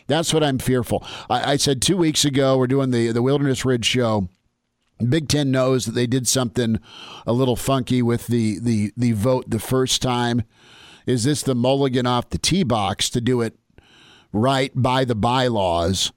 that's 0.10 0.34
what 0.34 0.44
I'm 0.44 0.60
fearful. 0.60 1.06
I, 1.30 1.54
I 1.54 1.56
said 1.56 1.82
two 1.82 1.96
weeks 1.96 2.26
ago 2.26 2.58
we're 2.58 2.68
doing 2.68 2.92
the 2.92 3.12
the 3.12 3.22
Wilderness 3.22 3.64
Ridge 3.64 3.86
show. 3.86 4.28
Big 5.08 5.30
Ten 5.30 5.50
knows 5.50 5.86
that 5.86 5.94
they 5.94 6.08
did 6.08 6.28
something 6.28 6.80
a 7.26 7.32
little 7.32 7.56
funky 7.56 8.02
with 8.02 8.28
the 8.28 8.60
the 8.60 8.92
the 8.98 9.14
vote 9.14 9.50
the 9.50 9.60
first 9.60 10.02
time. 10.02 10.44
Is 11.06 11.24
this 11.24 11.42
the 11.42 11.56
mulligan 11.56 12.06
off 12.06 12.30
the 12.30 12.38
tee 12.38 12.64
box 12.64 13.10
to 13.12 13.22
do 13.22 13.40
it 13.42 13.58
right 14.34 14.72
by 14.76 15.06
the 15.06 15.16
bylaws? 15.16 16.12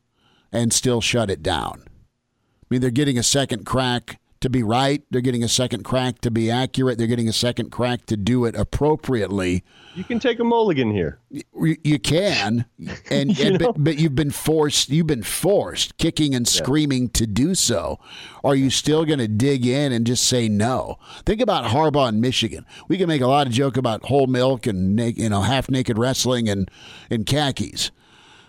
and 0.53 0.73
still 0.73 1.01
shut 1.01 1.31
it 1.31 1.43
down. 1.43 1.85
I 1.87 2.65
mean, 2.69 2.81
they're 2.81 2.91
getting 2.91 3.19
a 3.19 3.23
second 3.23 3.65
crack 3.65 4.21
to 4.43 4.51
be 4.51 4.63
right. 4.63 5.03
They're 5.11 5.21
getting 5.21 5.43
a 5.43 5.49
second 5.49 5.85
crack 5.85 6.21
to 6.21 6.31
be 6.31 6.51
accurate. 6.51 6.99
They're 6.99 7.07
getting 7.07 7.29
a 7.29 7.33
second 7.33 7.71
crack 7.71 8.07
to 8.07 8.17
do 8.17 8.45
it 8.45 8.55
appropriately. 8.55 9.65
You 9.95 10.05
can 10.05 10.19
take 10.19 10.39
a 10.39 10.45
mulligan 10.45 10.91
here. 10.91 11.21
You, 11.31 11.77
you 11.83 11.99
can, 11.99 12.67
and, 13.11 13.37
you 13.39 13.47
and 13.47 13.59
but, 13.59 13.75
but, 13.83 13.99
you've 13.99 14.15
been 14.15 14.31
forced. 14.31 14.91
You've 14.91 15.07
been 15.07 15.23
forced, 15.23 15.97
kicking 15.99 16.35
and 16.35 16.47
screaming 16.47 17.05
yeah. 17.05 17.11
to 17.15 17.27
do 17.27 17.55
so. 17.55 17.99
Are 18.45 18.55
you 18.55 18.71
still 18.71 19.05
going 19.05 19.19
to 19.19 19.29
dig 19.29 19.67
in 19.67 19.93
and 19.93 20.07
just 20.07 20.25
say 20.25 20.49
no? 20.49 20.99
Think 21.25 21.41
about 21.41 21.65
Harbaugh 21.67 22.09
in 22.09 22.21
Michigan. 22.21 22.67
We 22.89 22.99
can 22.99 23.09
make 23.09 23.23
a 23.23 23.27
lot 23.27 23.47
of 23.47 23.53
joke 23.53 23.77
about 23.77 24.05
whole 24.05 24.27
milk 24.27 24.67
and 24.67 24.99
you 25.17 25.29
know 25.29 25.43
half 25.43 25.71
naked 25.71 25.99
wrestling 25.99 26.49
and 26.49 26.71
and 27.11 27.27
khakis. 27.27 27.91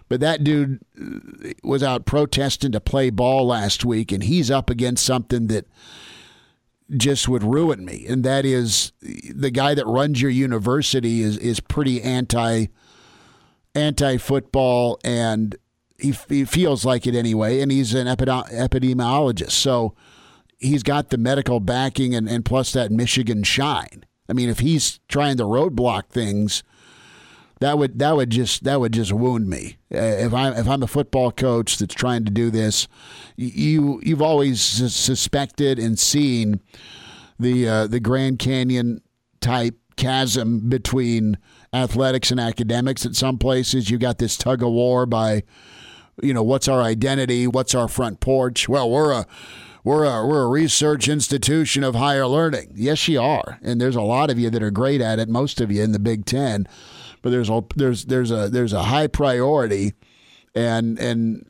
But 0.10 0.20
that 0.20 0.44
dude 0.44 0.80
uh, 1.00 1.54
was 1.64 1.84
out 1.84 2.06
protesting 2.06 2.72
to 2.74 2.80
play 2.80 3.10
ball 3.10 3.48
last 3.48 3.86
week, 3.86 4.12
and 4.12 4.24
he's 4.24 4.52
up 4.52 4.70
against 4.70 5.06
something 5.06 5.48
that 5.48 5.68
just 6.96 7.28
would 7.28 7.44
ruin 7.44 7.86
me. 7.86 8.06
And 8.08 8.24
that 8.24 8.46
is 8.46 8.92
the 9.02 9.52
guy 9.52 9.74
that 9.74 9.88
runs 9.88 10.22
your 10.22 10.32
university 10.32 11.22
is 11.22 11.38
is 11.38 11.60
pretty 11.60 12.02
anti 12.02 12.68
anti 13.76 14.18
football, 14.18 15.00
and 15.04 15.56
he, 15.98 16.14
he 16.30 16.46
feels 16.46 16.86
like 16.86 17.08
it 17.08 17.16
anyway. 17.16 17.62
And 17.62 17.72
he's 17.72 17.94
an 17.94 18.08
epidemiologist, 18.08 19.52
so 19.52 19.96
he's 20.60 20.84
got 20.84 21.10
the 21.10 21.18
medical 21.18 21.60
backing, 21.60 22.14
and, 22.14 22.28
and 22.28 22.46
plus 22.46 22.74
that 22.74 22.92
Michigan 22.92 23.44
shine. 23.44 24.06
I 24.30 24.34
mean, 24.34 24.50
if 24.50 24.60
he's 24.60 25.00
trying 25.08 25.38
to 25.38 25.44
roadblock 25.44 26.08
things 26.08 26.64
that 27.64 27.78
would 27.78 27.98
that 28.00 28.16
would 28.18 28.30
just 28.30 28.66
that 28.66 28.82
would 28.82 28.92
just 28.92 29.14
wound 29.14 29.50
me. 29.50 29.78
Uh, 29.94 29.98
if 29.98 30.34
I 30.34 30.50
if 30.52 30.68
I'm 30.68 30.84
a 30.84 30.88
football 30.88 31.32
coach 31.32 31.78
that's 31.78 31.96
trying 31.96 32.26
to 32.26 32.32
do 32.32 32.50
this, 32.50 32.90
you 33.38 34.02
you've 34.04 34.22
always 34.22 34.60
suspected 34.62 35.80
and 35.80 35.98
seen 35.98 36.60
the 37.40 37.70
uh, 37.70 37.88
the 37.88 38.02
Grand 38.02 38.40
Canyon 38.40 39.02
type 39.40 39.78
chasm 39.96 40.68
between 40.68 41.38
athletics 41.72 42.32
and 42.32 42.40
academics. 42.40 43.06
At 43.06 43.16
some 43.16 43.38
places, 43.38 43.90
you 43.90 43.98
got 43.98 44.18
this 44.18 44.36
tug 44.36 44.62
of 44.62 44.70
war 44.70 45.06
by, 45.06 45.44
you 46.22 46.34
know, 46.34 46.44
what's 46.44 46.68
our 46.68 46.82
identity? 46.82 47.48
What's 47.48 47.74
our 47.74 47.88
front 47.88 48.20
porch? 48.20 48.68
Well, 48.68 48.90
we're 48.90 49.14
a 49.14 49.26
we're 49.86 50.04
a, 50.04 50.28
we're 50.28 50.44
a 50.44 50.50
research 50.50 51.08
institution 51.08 51.86
of 51.86 51.96
higher 51.96 52.28
learning. 52.28 52.74
Yes, 52.76 53.08
you 53.08 53.22
are, 53.22 53.58
and 53.62 53.80
there's 53.80 53.96
a 53.96 54.02
lot 54.02 54.30
of 54.30 54.38
you 54.38 54.50
that 54.50 54.62
are 54.62 54.72
great 54.72 55.00
at 55.00 55.18
it. 55.18 55.30
Most 55.30 55.62
of 55.62 55.72
you 55.72 55.82
in 55.82 55.94
the 55.94 56.00
Big 56.00 56.26
Ten 56.26 56.68
but 57.24 57.32
there's 57.32 57.50
a 57.50 57.64
there's 57.76 58.06
there's 58.06 58.30
a 58.30 58.50
there's 58.50 58.74
a 58.74 58.84
high 58.84 59.08
priority 59.08 59.94
and 60.54 61.00
and 61.00 61.44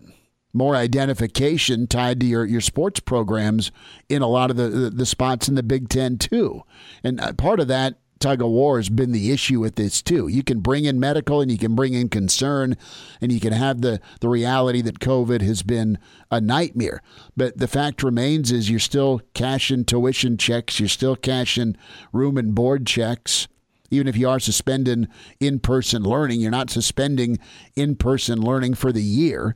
more 0.54 0.76
identification 0.76 1.88
tied 1.88 2.20
to 2.20 2.28
your, 2.28 2.46
your 2.46 2.62
sports 2.62 3.00
programs 3.00 3.72
in 4.08 4.22
a 4.22 4.28
lot 4.28 4.52
of 4.52 4.56
the, 4.56 4.70
the, 4.70 4.90
the 4.92 5.06
spots 5.06 5.50
in 5.50 5.56
the 5.56 5.64
Big 5.64 5.90
Ten 5.90 6.18
too. 6.18 6.62
And 7.04 7.20
uh, 7.20 7.34
part 7.34 7.60
of 7.60 7.68
that 7.70 7.96
tug 8.20 8.40
of 8.40 8.50
war 8.50 8.78
has 8.78 8.88
been 8.88 9.12
the 9.12 9.32
issue 9.32 9.60
with 9.60 9.76
this 9.76 10.04
too. 10.04 10.28
You 10.28 10.44
can 10.44 10.60
bring 10.60 10.86
in 10.86 11.00
medical 11.00 11.42
and 11.42 11.52
you 11.52 11.58
can 11.58 11.76
bring 11.76 11.96
in 11.96 12.08
concern 12.08 12.78
and 13.20 13.32
you 13.32 13.40
can 13.40 13.52
have 13.52 13.82
the, 13.82 14.00
the 14.22 14.30
reality 14.30 14.82
that 14.84 15.00
COVID 15.00 15.42
has 15.42 15.64
been 15.64 15.98
a 16.30 16.40
nightmare. 16.40 17.02
But 17.36 17.58
the 17.58 17.68
fact 17.68 18.04
remains 18.04 18.52
is 18.52 18.70
you're 18.70 18.80
still 18.80 19.22
cashing 19.34 19.86
tuition 19.86 20.38
checks, 20.38 20.80
you're 20.80 20.88
still 20.88 21.16
cashing 21.16 21.76
room 22.14 22.38
and 22.38 22.54
board 22.54 22.86
checks 22.86 23.48
even 23.94 24.08
if 24.08 24.18
you 24.18 24.28
are 24.28 24.40
suspending 24.40 25.08
in 25.40 25.60
person 25.60 26.04
learning, 26.04 26.42
you're 26.42 26.52
not 26.52 26.70
suspending 26.70 27.40
in 27.76 27.96
person 27.96 28.42
learning 28.42 28.74
for 28.74 28.92
the 28.92 29.04
year. 29.04 29.56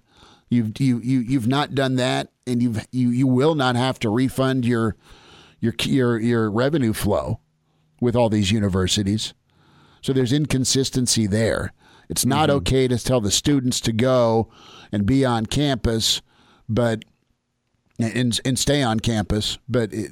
You've 0.49 0.79
you, 0.79 0.99
you 0.99 1.19
you've 1.19 1.47
not 1.47 1.75
done 1.75 1.95
that, 1.95 2.31
and 2.45 2.61
you've 2.61 2.85
you 2.91 3.09
you 3.09 3.27
will 3.27 3.55
not 3.55 3.75
have 3.75 3.99
to 3.99 4.09
refund 4.09 4.65
your 4.65 4.95
your 5.59 5.73
your 5.83 6.19
your 6.19 6.51
revenue 6.51 6.93
flow 6.93 7.39
with 7.99 8.15
all 8.15 8.29
these 8.29 8.51
universities. 8.51 9.33
So 10.01 10.13
there's 10.13 10.31
inconsistency 10.31 11.27
there. 11.27 11.73
It's 12.09 12.25
not 12.25 12.49
mm-hmm. 12.49 12.57
okay 12.57 12.87
to 12.87 12.97
tell 12.97 13.19
the 13.19 13.31
students 13.31 13.81
to 13.81 13.91
go 13.91 14.49
and 14.91 15.05
be 15.05 15.25
on 15.25 15.47
campus, 15.47 16.21
but 16.69 17.03
and 17.99 18.39
and 18.45 18.57
stay 18.57 18.81
on 18.81 18.99
campus, 18.99 19.57
but 19.67 19.93
it, 19.93 20.11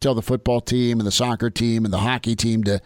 tell 0.00 0.14
the 0.14 0.22
football 0.22 0.60
team 0.60 0.98
and 0.98 1.06
the 1.06 1.12
soccer 1.12 1.50
team 1.50 1.84
and 1.84 1.92
the 1.92 1.98
hockey 1.98 2.34
team 2.34 2.64
to 2.64 2.80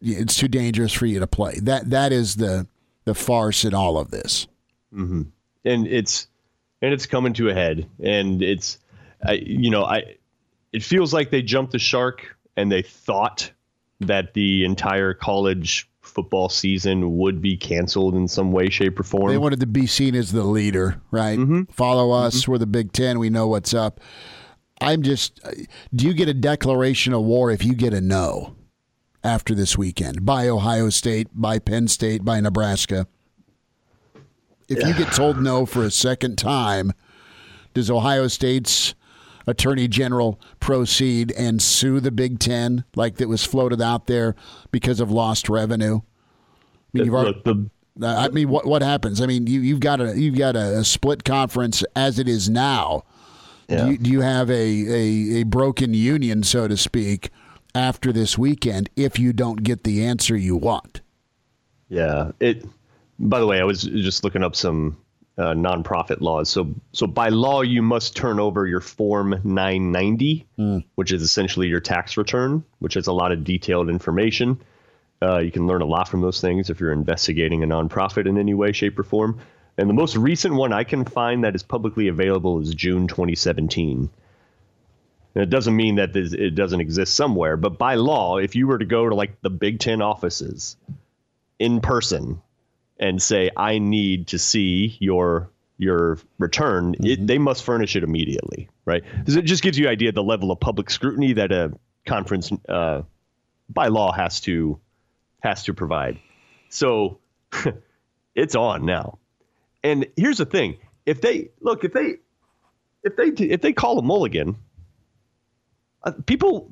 it's 0.00 0.36
too 0.36 0.48
dangerous 0.48 0.92
for 0.92 1.06
you 1.06 1.20
to 1.20 1.26
play. 1.26 1.58
That 1.60 1.90
that 1.90 2.12
is 2.12 2.36
the 2.36 2.66
the 3.04 3.14
farce 3.14 3.64
in 3.64 3.74
all 3.74 3.98
of 3.98 4.10
this. 4.10 4.46
Mm-hmm. 4.94 5.22
And 5.64 5.86
it's 5.86 6.26
and 6.82 6.92
it's 6.92 7.06
coming 7.06 7.32
to 7.34 7.48
a 7.48 7.54
head. 7.54 7.88
And 8.02 8.42
it's, 8.42 8.78
I, 9.24 9.32
you 9.32 9.70
know, 9.70 9.84
I 9.84 10.16
it 10.72 10.82
feels 10.82 11.12
like 11.12 11.30
they 11.30 11.42
jumped 11.42 11.72
the 11.72 11.78
shark 11.78 12.36
and 12.56 12.70
they 12.70 12.82
thought 12.82 13.50
that 14.00 14.34
the 14.34 14.64
entire 14.64 15.12
college 15.12 15.88
football 16.00 16.48
season 16.48 17.18
would 17.18 17.40
be 17.42 17.56
canceled 17.56 18.14
in 18.14 18.26
some 18.26 18.52
way, 18.52 18.68
shape, 18.70 18.98
or 18.98 19.02
form. 19.02 19.30
They 19.30 19.38
wanted 19.38 19.60
to 19.60 19.66
be 19.66 19.86
seen 19.86 20.14
as 20.14 20.32
the 20.32 20.42
leader, 20.44 21.00
right? 21.10 21.38
Mm-hmm. 21.38 21.64
Follow 21.72 22.10
us. 22.10 22.42
Mm-hmm. 22.42 22.52
We're 22.52 22.58
the 22.58 22.66
Big 22.66 22.92
Ten. 22.92 23.18
We 23.18 23.30
know 23.30 23.46
what's 23.46 23.74
up. 23.74 24.00
I'm 24.80 25.02
just. 25.02 25.40
Do 25.94 26.06
you 26.06 26.14
get 26.14 26.28
a 26.28 26.34
declaration 26.34 27.12
of 27.12 27.22
war 27.22 27.50
if 27.50 27.64
you 27.64 27.74
get 27.74 27.92
a 27.92 28.00
no? 28.00 28.56
After 29.22 29.54
this 29.54 29.76
weekend 29.76 30.24
by 30.24 30.48
Ohio 30.48 30.90
State, 30.90 31.28
by 31.34 31.58
Penn 31.58 31.88
State, 31.88 32.24
by 32.24 32.40
Nebraska. 32.40 33.06
If 34.68 34.80
yeah. 34.80 34.88
you 34.88 34.94
get 34.94 35.12
told 35.12 35.40
no 35.40 35.66
for 35.66 35.82
a 35.84 35.90
second 35.90 36.36
time, 36.36 36.92
does 37.74 37.90
Ohio 37.90 38.28
State's 38.28 38.94
attorney 39.46 39.88
general 39.88 40.40
proceed 40.60 41.32
and 41.32 41.60
sue 41.60 41.98
the 42.00 42.12
Big 42.12 42.38
Ten 42.38 42.84
like 42.94 43.16
that 43.16 43.28
was 43.28 43.44
floated 43.44 43.82
out 43.82 44.06
there 44.06 44.34
because 44.70 45.00
of 45.00 45.10
lost 45.10 45.48
revenue? 45.48 45.96
I 45.96 46.98
mean, 46.98 47.04
you've 47.04 47.14
already, 47.14 47.42
the, 47.44 47.70
I 48.06 48.28
mean, 48.28 48.48
what 48.48 48.66
what 48.66 48.82
happens? 48.82 49.20
I 49.20 49.26
mean, 49.26 49.46
you 49.46 49.60
you've 49.60 49.80
got 49.80 50.00
a 50.00 50.18
you've 50.18 50.38
got 50.38 50.56
a, 50.56 50.78
a 50.78 50.84
split 50.84 51.24
conference 51.24 51.84
as 51.94 52.18
it 52.18 52.28
is 52.28 52.48
now. 52.48 53.02
Yeah. 53.68 53.84
Do, 53.84 53.90
you, 53.92 53.98
do 53.98 54.10
you 54.10 54.20
have 54.22 54.50
a, 54.50 54.54
a, 54.54 55.40
a 55.40 55.42
broken 55.44 55.94
union, 55.94 56.42
so 56.42 56.66
to 56.66 56.76
speak, 56.76 57.30
after 57.74 58.12
this 58.12 58.36
weekend 58.36 58.90
if 58.96 59.18
you 59.18 59.32
don't 59.32 59.62
get 59.62 59.84
the 59.84 60.04
answer 60.04 60.36
you 60.36 60.56
want. 60.56 61.00
Yeah. 61.88 62.32
It. 62.40 62.64
By 63.18 63.40
the 63.40 63.46
way, 63.46 63.60
I 63.60 63.64
was 63.64 63.82
just 63.82 64.24
looking 64.24 64.42
up 64.42 64.56
some 64.56 64.96
uh, 65.36 65.54
nonprofit 65.54 66.20
laws. 66.20 66.48
So, 66.48 66.74
so 66.92 67.06
by 67.06 67.28
law, 67.28 67.62
you 67.62 67.82
must 67.82 68.16
turn 68.16 68.38
over 68.38 68.66
your 68.66 68.80
Form 68.80 69.30
990, 69.44 70.46
which 70.94 71.12
is 71.12 71.22
essentially 71.22 71.66
your 71.66 71.80
tax 71.80 72.16
return, 72.16 72.64
which 72.78 72.94
has 72.94 73.06
a 73.06 73.12
lot 73.12 73.32
of 73.32 73.44
detailed 73.44 73.88
information. 73.88 74.60
Uh, 75.22 75.38
you 75.38 75.50
can 75.50 75.66
learn 75.66 75.82
a 75.82 75.86
lot 75.86 76.08
from 76.08 76.20
those 76.20 76.40
things 76.40 76.70
if 76.70 76.80
you're 76.80 76.92
investigating 76.92 77.62
a 77.62 77.66
nonprofit 77.66 78.26
in 78.26 78.38
any 78.38 78.54
way, 78.54 78.72
shape, 78.72 78.98
or 78.98 79.02
form. 79.02 79.38
And 79.78 79.88
the 79.88 79.94
most 79.94 80.16
recent 80.16 80.54
one 80.54 80.72
I 80.72 80.84
can 80.84 81.04
find 81.04 81.44
that 81.44 81.54
is 81.54 81.62
publicly 81.62 82.08
available 82.08 82.60
is 82.60 82.74
June 82.74 83.06
2017. 83.06 84.10
And 85.34 85.42
it 85.42 85.50
doesn't 85.50 85.76
mean 85.76 85.96
that 85.96 86.12
this, 86.12 86.32
it 86.32 86.54
doesn't 86.54 86.80
exist 86.80 87.14
somewhere, 87.14 87.56
but 87.56 87.78
by 87.78 87.94
law, 87.94 88.38
if 88.38 88.56
you 88.56 88.66
were 88.66 88.78
to 88.78 88.84
go 88.84 89.08
to 89.08 89.14
like 89.14 89.40
the 89.42 89.50
Big 89.50 89.78
Ten 89.78 90.02
offices 90.02 90.76
in 91.58 91.80
person 91.80 92.42
and 92.98 93.22
say, 93.22 93.50
"I 93.56 93.78
need 93.78 94.28
to 94.28 94.38
see 94.38 94.96
your 95.00 95.50
your 95.78 96.18
return," 96.38 96.96
it, 96.98 97.26
they 97.26 97.38
must 97.38 97.62
furnish 97.62 97.94
it 97.94 98.02
immediately, 98.02 98.68
right? 98.84 99.04
Because 99.18 99.36
it 99.36 99.42
just 99.42 99.62
gives 99.62 99.78
you 99.78 99.86
an 99.86 99.92
idea 99.92 100.08
of 100.08 100.16
the 100.16 100.22
level 100.22 100.50
of 100.50 100.58
public 100.58 100.90
scrutiny 100.90 101.34
that 101.34 101.52
a 101.52 101.72
conference 102.06 102.50
uh, 102.68 103.02
by 103.68 103.86
law 103.86 104.12
has 104.12 104.40
to 104.42 104.80
has 105.42 105.64
to 105.64 105.74
provide. 105.74 106.18
So 106.70 107.20
it's 108.34 108.56
on 108.56 108.84
now. 108.84 109.18
And 109.84 110.06
here's 110.16 110.38
the 110.38 110.46
thing: 110.46 110.78
if 111.06 111.20
they 111.20 111.50
look, 111.60 111.84
if 111.84 111.92
they 111.92 112.16
if 113.04 113.16
they 113.16 113.44
if 113.44 113.60
they 113.60 113.72
call 113.72 113.98
a 113.98 114.02
mulligan, 114.02 114.56
uh, 116.04 116.12
people 116.26 116.70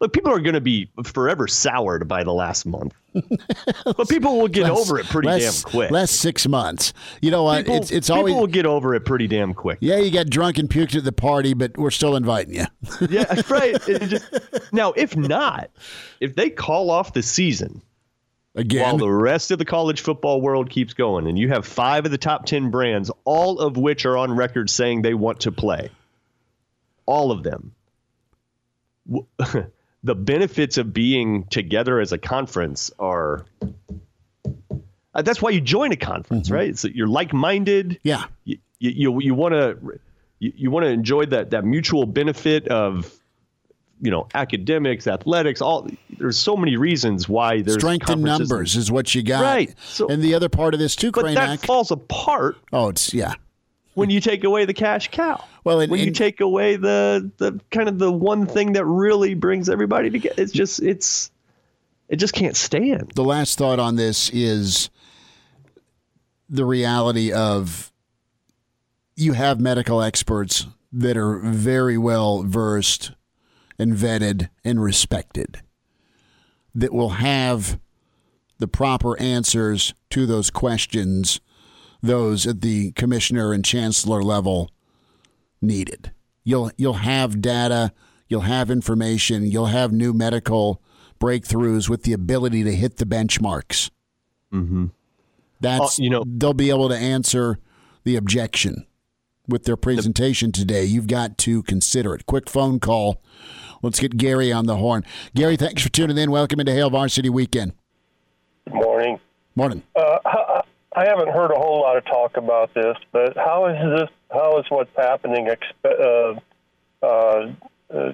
look, 0.00 0.12
people 0.12 0.32
are 0.32 0.40
going 0.40 0.54
to 0.54 0.60
be 0.60 0.90
forever 1.04 1.46
soured 1.46 2.08
by 2.08 2.24
the 2.24 2.32
last 2.32 2.66
month, 2.66 2.94
but 3.84 4.08
people 4.08 4.38
will 4.38 4.48
get 4.48 4.68
over 4.68 4.98
it 4.98 5.06
pretty 5.06 5.28
less, 5.28 5.62
damn 5.62 5.70
quick. 5.70 5.90
Last 5.90 6.16
six 6.16 6.46
months. 6.46 6.92
You 7.20 7.30
know 7.30 7.42
what? 7.44 7.64
people, 7.64 7.76
it's 7.76 7.90
it's 7.90 8.08
people 8.08 8.18
always 8.18 8.34
will 8.34 8.46
get 8.46 8.66
over 8.66 8.94
it 8.94 9.04
pretty 9.04 9.26
damn 9.26 9.54
quick. 9.54 9.78
yeah. 9.80 9.98
You 9.98 10.10
got 10.10 10.28
drunk 10.28 10.58
and 10.58 10.68
puked 10.68 10.96
at 10.96 11.04
the 11.04 11.12
party, 11.12 11.54
but 11.54 11.76
we're 11.76 11.90
still 11.90 12.16
inviting 12.16 12.54
you. 12.54 12.66
Yeah, 13.08 13.40
right. 13.48 13.80
Just- 13.86 14.72
now, 14.72 14.92
if 14.92 15.16
not, 15.16 15.70
if 16.20 16.34
they 16.34 16.50
call 16.50 16.90
off 16.90 17.12
the 17.12 17.22
season 17.22 17.82
Again, 18.54 18.82
while 18.82 18.98
the 18.98 19.10
rest 19.10 19.52
of 19.52 19.58
the 19.58 19.64
college 19.64 20.00
football 20.00 20.40
world 20.40 20.70
keeps 20.70 20.92
going, 20.92 21.28
and 21.28 21.38
you 21.38 21.48
have 21.48 21.64
five 21.64 22.04
of 22.04 22.10
the 22.10 22.18
top 22.18 22.46
10 22.46 22.70
brands, 22.70 23.10
all 23.24 23.60
of 23.60 23.76
which 23.76 24.04
are 24.04 24.16
on 24.16 24.34
record 24.34 24.68
saying 24.68 25.02
they 25.02 25.14
want 25.14 25.40
to 25.40 25.52
play, 25.52 25.90
all 27.06 27.30
of 27.30 27.42
them, 27.44 27.72
the 30.02 30.14
benefits 30.14 30.78
of 30.78 30.92
being 30.92 31.44
together 31.50 32.00
as 32.00 32.12
a 32.12 32.18
conference 32.18 32.90
are. 32.98 33.44
uh, 35.14 35.22
That's 35.22 35.42
why 35.42 35.50
you 35.50 35.60
join 35.60 35.92
a 35.92 35.96
conference, 35.96 36.50
right? 36.50 36.76
So 36.76 36.88
you're 36.88 37.08
like-minded. 37.08 37.98
yeah. 38.02 38.24
You 38.44 38.58
you 38.78 39.20
you 39.20 39.34
want 39.34 39.52
to 39.52 39.76
you, 40.38 40.52
you 40.56 40.70
want 40.70 40.84
to 40.84 40.90
enjoy 40.90 41.26
that 41.26 41.50
that 41.50 41.64
mutual 41.66 42.06
benefit 42.06 42.66
of 42.68 43.12
you 44.00 44.10
know 44.10 44.26
academics, 44.34 45.06
athletics. 45.06 45.60
All 45.60 45.86
there's 46.18 46.38
so 46.38 46.56
many 46.56 46.78
reasons 46.78 47.28
why 47.28 47.60
there's 47.60 47.76
Strength 47.76 48.08
in 48.08 48.22
numbers 48.22 48.76
is 48.76 48.90
what 48.90 49.14
you 49.14 49.22
got. 49.22 49.42
Right. 49.42 49.74
So- 49.84 50.08
and 50.08 50.22
the 50.22 50.34
other 50.34 50.48
part 50.48 50.72
of 50.72 50.80
this 50.80 50.96
too, 50.96 51.10
But 51.10 51.34
that 51.34 51.60
falls 51.60 51.90
apart 51.90 52.56
oh, 52.72 52.88
it's 52.88 53.12
yeah. 53.12 53.34
When 53.94 54.10
you 54.10 54.20
take 54.20 54.44
away 54.44 54.64
the 54.64 54.74
cash 54.74 55.10
cow. 55.10 55.44
Well, 55.64 55.80
and- 55.80 55.90
when 55.90 56.00
you 56.00 56.10
take 56.10 56.40
away 56.40 56.76
the 56.76 57.30
the 57.38 57.60
kind 57.70 57.88
of 57.88 57.98
the 57.98 58.10
one 58.12 58.46
thing 58.46 58.72
that 58.74 58.84
really 58.84 59.34
brings 59.34 59.68
everybody 59.68 60.10
together, 60.10 60.34
it's 60.38 60.52
just 60.52 60.80
it's 60.82 61.30
it 62.08 62.16
just 62.16 62.34
can't 62.34 62.56
stand. 62.56 63.12
the 63.14 63.24
last 63.24 63.58
thought 63.58 63.78
on 63.78 63.96
this 63.96 64.30
is 64.30 64.90
the 66.48 66.64
reality 66.64 67.32
of 67.32 67.92
you 69.16 69.34
have 69.34 69.60
medical 69.60 70.02
experts 70.02 70.66
that 70.92 71.16
are 71.16 71.38
very 71.38 71.96
well 71.96 72.42
versed 72.42 73.12
and 73.78 73.94
vetted 73.94 74.48
and 74.64 74.82
respected 74.82 75.60
that 76.74 76.92
will 76.92 77.10
have 77.10 77.78
the 78.58 78.66
proper 78.66 79.18
answers 79.20 79.94
to 80.10 80.26
those 80.26 80.50
questions 80.50 81.40
those 82.02 82.46
at 82.46 82.60
the 82.60 82.92
commissioner 82.92 83.52
and 83.52 83.64
chancellor 83.64 84.22
level 84.22 84.70
needed. 85.60 86.12
You'll 86.44 86.70
you'll 86.76 86.94
have 86.94 87.40
data 87.40 87.92
you'll 88.28 88.42
have 88.42 88.70
information 88.70 89.44
you'll 89.46 89.66
have 89.66 89.92
new 89.92 90.12
medical 90.12 90.80
breakthroughs 91.20 91.88
with 91.88 92.04
the 92.04 92.12
ability 92.12 92.64
to 92.64 92.74
hit 92.74 92.96
the 92.96 93.04
benchmarks. 93.04 93.90
Mm-hmm. 94.52 94.86
that's 95.60 96.00
Uh, 96.00 96.02
you 96.02 96.10
know- 96.10 96.24
they'll 96.26 96.54
be 96.54 96.70
able 96.70 96.88
to 96.88 96.96
answer 96.96 97.58
the 98.04 98.16
objection 98.16 98.86
with 99.46 99.64
their 99.64 99.76
presentation 99.76 100.52
today. 100.52 100.84
You've 100.84 101.06
got 101.08 101.36
to 101.38 101.62
consider 101.64 102.14
it. 102.14 102.24
Quick 102.24 102.48
phone 102.48 102.80
call. 102.80 103.20
Let's 103.82 103.98
get 104.00 104.16
gary 104.16 104.52
on 104.52 104.66
the 104.66 104.76
horn. 104.76 105.04
Gary 105.34 105.56
thanks 105.56 105.82
for 105.82 105.88
tuning 105.88 106.16
in. 106.16 106.30
Welcome 106.30 106.60
into 106.60 106.72
hail 106.72 106.88
varsity 106.90 107.28
weekend. 107.28 107.72
Morning. 108.72 109.18
morning 109.56 109.82
I 110.94 111.06
haven't 111.06 111.28
heard 111.28 111.52
a 111.52 111.58
whole 111.58 111.80
lot 111.80 111.96
of 111.96 112.04
talk 112.04 112.36
about 112.36 112.74
this, 112.74 112.96
but 113.12 113.36
how 113.36 113.66
is 113.66 114.00
this? 114.00 114.08
How 114.32 114.58
is 114.58 114.66
what's 114.70 114.90
happening 114.96 115.46
expe- 115.46 116.40
uh, 117.02 117.06
uh, 117.06 117.52
uh, 117.94 118.12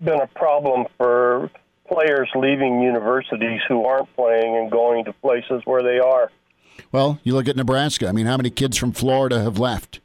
been 0.00 0.20
a 0.20 0.26
problem 0.28 0.86
for 0.98 1.50
players 1.88 2.28
leaving 2.34 2.82
universities 2.82 3.60
who 3.68 3.84
aren't 3.84 4.14
playing 4.16 4.56
and 4.56 4.70
going 4.70 5.04
to 5.04 5.12
places 5.14 5.62
where 5.64 5.82
they 5.82 5.98
are? 5.98 6.30
well 6.92 7.18
you 7.24 7.32
look 7.32 7.48
at 7.48 7.56
nebraska 7.56 8.06
i 8.06 8.12
mean 8.12 8.26
how 8.26 8.36
many 8.36 8.50
kids 8.50 8.76
from 8.76 8.92
florida 8.92 9.42
have 9.42 9.58
left 9.58 9.98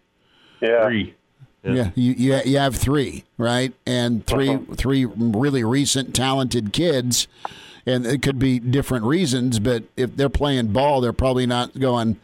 Yeah, 0.62 0.86
Three. 0.86 1.16
Yeah, 1.64 1.90
you, 1.96 2.14
you 2.14 2.40
you 2.46 2.58
have 2.58 2.76
three, 2.78 3.26
right? 3.38 3.74
And 3.86 4.26
3 4.26 4.50
Uh-huh. 4.50 4.76
three 4.76 5.06
really 5.06 5.64
recent 5.66 6.16
talented 6.16 6.72
kids, 6.72 7.28
and 7.86 8.06
it 8.06 8.22
could 8.22 8.40
be 8.40 8.60
different 8.60 9.06
reasons. 9.06 9.60
But 9.60 9.84
if 9.96 10.16
they're 10.16 10.30
playing 10.30 10.68
ball, 10.68 11.02
they're 11.02 11.14
probably 11.14 11.46
not 11.46 11.80
going. 11.80 12.20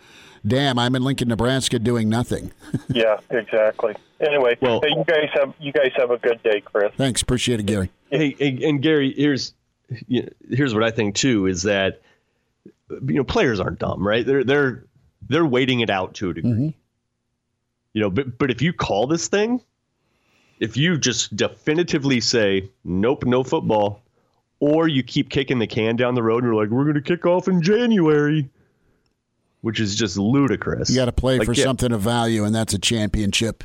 Damn, 0.46 0.80
I'm 0.80 0.96
in 0.96 1.04
Lincoln, 1.04 1.28
Nebraska, 1.28 1.78
doing 1.80 2.08
nothing. 2.08 2.52
yeah, 2.88 3.18
exactly. 3.30 3.96
Anyway, 4.20 4.58
Well- 4.62 4.82
hey, 4.82 4.90
you 4.96 5.04
guys 5.04 5.30
have 5.34 5.54
you 5.60 5.72
guys 5.72 5.92
have 5.96 6.12
a 6.12 6.18
good 6.18 6.42
day, 6.44 6.62
Chris. 6.62 6.94
Thanks, 6.96 7.22
appreciate 7.22 7.60
it, 7.60 7.66
Gary. 7.66 7.92
Hey, 8.10 8.36
and, 8.40 8.64
and 8.64 8.82
Gary, 8.82 9.14
here's 9.16 9.54
here's 10.50 10.74
what 10.74 10.84
I 10.84 10.92
think 10.92 11.16
too 11.16 11.48
is 11.48 11.64
that 11.64 12.02
you 12.90 13.16
know 13.16 13.24
players 13.24 13.60
aren't 13.60 13.80
dumb, 13.80 14.06
right? 14.08 14.26
They're 14.26 14.44
they're 14.44 14.84
they're 15.28 15.46
waiting 15.46 15.82
it 15.82 15.90
out 15.90 16.14
to 16.16 16.30
a 16.30 16.34
degree. 16.34 16.52
Mm-hmm. 16.52 16.70
You 17.94 18.02
know, 18.02 18.10
but 18.10 18.38
but 18.38 18.52
if 18.52 18.62
you 18.62 18.74
call 18.74 19.08
this 19.08 19.28
thing, 19.28 19.62
if 20.60 20.78
you 20.78 20.98
just 20.98 21.36
definitively 21.36 22.22
say 22.22 22.70
nope, 22.84 23.26
no 23.26 23.44
football, 23.44 24.02
or 24.60 24.88
you 24.88 25.04
keep 25.04 25.30
kicking 25.30 25.60
the 25.60 25.68
can 25.68 25.96
down 25.96 26.16
the 26.16 26.24
road 26.24 26.44
and 26.44 26.52
you're 26.54 26.62
like, 26.62 26.72
we're 26.72 26.84
going 26.84 26.96
to 26.96 27.02
kick 27.02 27.26
off 27.26 27.48
in 27.48 27.62
January, 27.62 28.50
which 29.62 29.80
is 29.80 29.96
just 29.96 30.18
ludicrous. 30.18 30.90
You 30.90 30.96
got 30.96 31.06
to 31.06 31.12
play 31.12 31.38
Like, 31.40 31.46
for 31.48 31.54
yeah, 31.54 31.64
something 31.64 31.92
of 31.92 32.02
value, 32.02 32.44
and 32.44 32.54
that's 32.56 32.74
a 32.74 32.80
championship. 32.80 33.64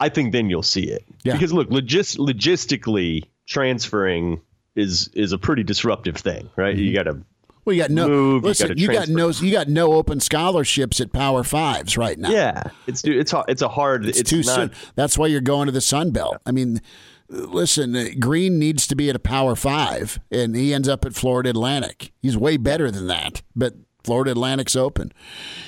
I 0.00 0.08
think 0.08 0.32
then 0.32 0.48
you'll 0.48 0.62
see 0.62 0.84
it. 0.88 1.04
Yeah. 1.24 1.32
Because 1.32 1.52
look, 1.52 1.70
logis- 1.70 2.18
logistically 2.18 3.24
transferring 3.46 4.40
is 4.76 5.08
is 5.14 5.32
a 5.32 5.38
pretty 5.38 5.64
disruptive 5.64 6.16
thing, 6.16 6.48
right? 6.56 6.76
Mm-hmm. 6.76 6.84
You 6.84 6.94
got 6.94 7.02
to 7.04 7.20
Well, 7.64 7.74
you 7.74 7.82
got 7.82 7.90
no 7.90 8.06
Move, 8.06 8.42
you 8.44 8.48
listen. 8.48 8.68
gotta 8.68 8.80
You, 8.80 8.92
got 8.92 9.08
no 9.08 9.28
you 9.30 9.50
got 9.50 9.66
no 9.68 9.94
open 9.94 10.20
scholarships 10.20 11.00
at 11.00 11.12
Power 11.12 11.42
Fives 11.42 11.96
right 11.98 12.16
now. 12.16 12.30
yeah. 12.30 12.62
It's 12.86 13.02
it's 13.04 13.32
a- 13.32 13.44
it's 13.48 13.62
a 13.62 13.68
hard. 13.68 14.06
It's, 14.06 14.20
it's, 14.20 14.30
too 14.30 14.42
not, 14.42 14.54
soon. 14.54 14.70
That's 14.94 15.18
why 15.18 15.26
you're 15.26 15.40
going 15.40 15.66
to 15.66 15.72
the 15.72 15.80
Sun 15.80 16.12
Belt. 16.12 16.36
I 16.46 16.52
mean, 16.52 16.80
listen, 17.28 17.94
uh, 17.94 18.06
Green 18.18 18.58
needs 18.58 18.86
to 18.86 18.96
be 18.96 19.10
at 19.10 19.16
a 19.16 19.20
Power 19.20 19.54
Five, 19.54 20.18
and 20.30 20.54
he 20.56 20.72
ends 20.74 20.88
up 20.88 21.04
at 21.04 21.14
Florida 21.14 21.50
Atlantic. 21.50 22.12
He's 22.20 22.36
way 22.36 22.56
better 22.56 22.90
than 22.90 23.06
that, 23.08 23.42
but 23.54 23.74
Florida 24.04 24.30
Atlantic's 24.30 24.76
open. 24.76 25.12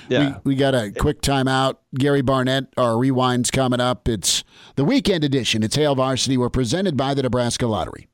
Yeah. 0.09 0.39
We, 0.45 0.53
we 0.53 0.55
got 0.55 0.75
a 0.75 0.91
quick 0.93 1.21
timeout. 1.21 1.77
Gary 1.95 2.23
Barnett, 2.23 2.73
our 2.77 2.97
rewind's 2.97 3.51
coming 3.51 3.81
up. 3.81 4.09
It's 4.09 4.45
the 4.77 4.85
weekend 4.85 5.25
edition. 5.25 5.63
It's 5.63 5.77
Hail 5.77 5.95
Varsity. 5.95 6.39
We're 6.39 6.49
presented 6.49 6.97
by 6.97 7.15
the 7.15 7.23
Nebraska 7.23 7.67
Lottery. 7.67 8.09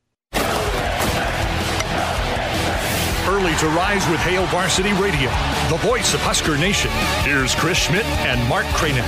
Early 3.29 3.55
to 3.57 3.67
rise 3.69 4.09
with 4.09 4.21
Hail 4.21 4.47
Varsity 4.47 4.93
Radio, 4.95 5.31
the 5.69 5.79
voice 5.87 6.15
of 6.15 6.21
Husker 6.21 6.57
Nation. 6.59 6.91
Here's 7.23 7.55
Chris 7.55 7.79
Schmidt 7.79 8.05
and 8.27 8.49
Mark 8.49 8.67
Kranek. 8.67 9.07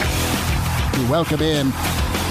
We 0.99 1.09
welcome 1.09 1.41
in 1.41 1.73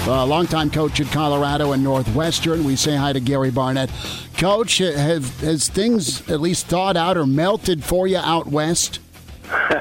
uh, 0.08 0.24
longtime 0.26 0.70
coach 0.70 1.00
at 1.00 1.06
Colorado 1.12 1.72
and 1.72 1.84
Northwestern. 1.84 2.64
We 2.64 2.74
say 2.76 2.96
hi 2.96 3.12
to 3.12 3.20
Gary 3.20 3.50
Barnett. 3.50 3.90
Coach, 4.36 4.78
have 4.78 5.40
has 5.40 5.68
things 5.68 6.28
at 6.30 6.40
least 6.40 6.66
thawed 6.66 6.96
out 6.96 7.16
or 7.16 7.26
melted 7.26 7.84
for 7.84 8.06
you 8.06 8.18
out 8.18 8.46
west? 8.46 9.00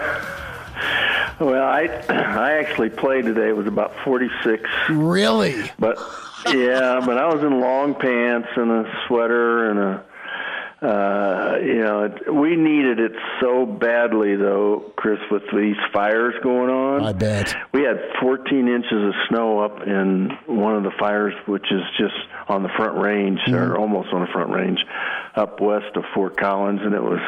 Well, 1.40 1.64
I 1.64 1.84
I 2.10 2.54
actually 2.54 2.90
played 2.90 3.26
today. 3.26 3.50
It 3.50 3.56
was 3.56 3.68
about 3.68 3.94
46, 4.04 4.68
Really? 4.90 5.70
but 5.78 6.00
yeah, 6.48 7.00
but 7.06 7.20
I 7.20 7.32
was 7.32 7.44
in 7.44 7.60
long 7.60 7.94
pants 7.94 8.48
and 8.56 8.72
a 8.72 9.02
sweater 9.06 9.70
and 9.70 9.78
a 9.78 10.04
uh, 10.82 11.58
you 11.60 11.82
know, 11.82 12.10
we 12.32 12.56
needed 12.56 13.00
it 13.00 13.14
so 13.42 13.66
badly, 13.66 14.36
though, 14.36 14.94
Chris, 14.96 15.20
with 15.32 15.42
these 15.52 15.76
fires 15.92 16.36
going 16.44 16.70
on. 16.70 17.04
I 17.04 17.14
bet. 17.14 17.56
We 17.74 17.82
had 17.82 18.00
14 18.22 18.68
inches 18.68 18.92
of 18.92 19.14
snow 19.28 19.60
up 19.60 19.82
in 19.88 20.38
one 20.46 20.76
of 20.76 20.84
the 20.84 20.92
fires, 21.00 21.34
which 21.48 21.66
is 21.72 21.82
just 21.98 22.14
on 22.48 22.62
the 22.62 22.70
front 22.78 22.96
range, 23.02 23.40
mm-hmm. 23.40 23.56
or 23.56 23.78
almost 23.78 24.14
on 24.14 24.22
the 24.22 24.32
front 24.32 24.52
range, 24.52 24.80
up 25.36 25.60
west 25.60 25.96
of 25.96 26.04
Fort 26.14 26.38
Collins, 26.38 26.82
and 26.84 26.94
it 26.94 27.02
was 27.02 27.22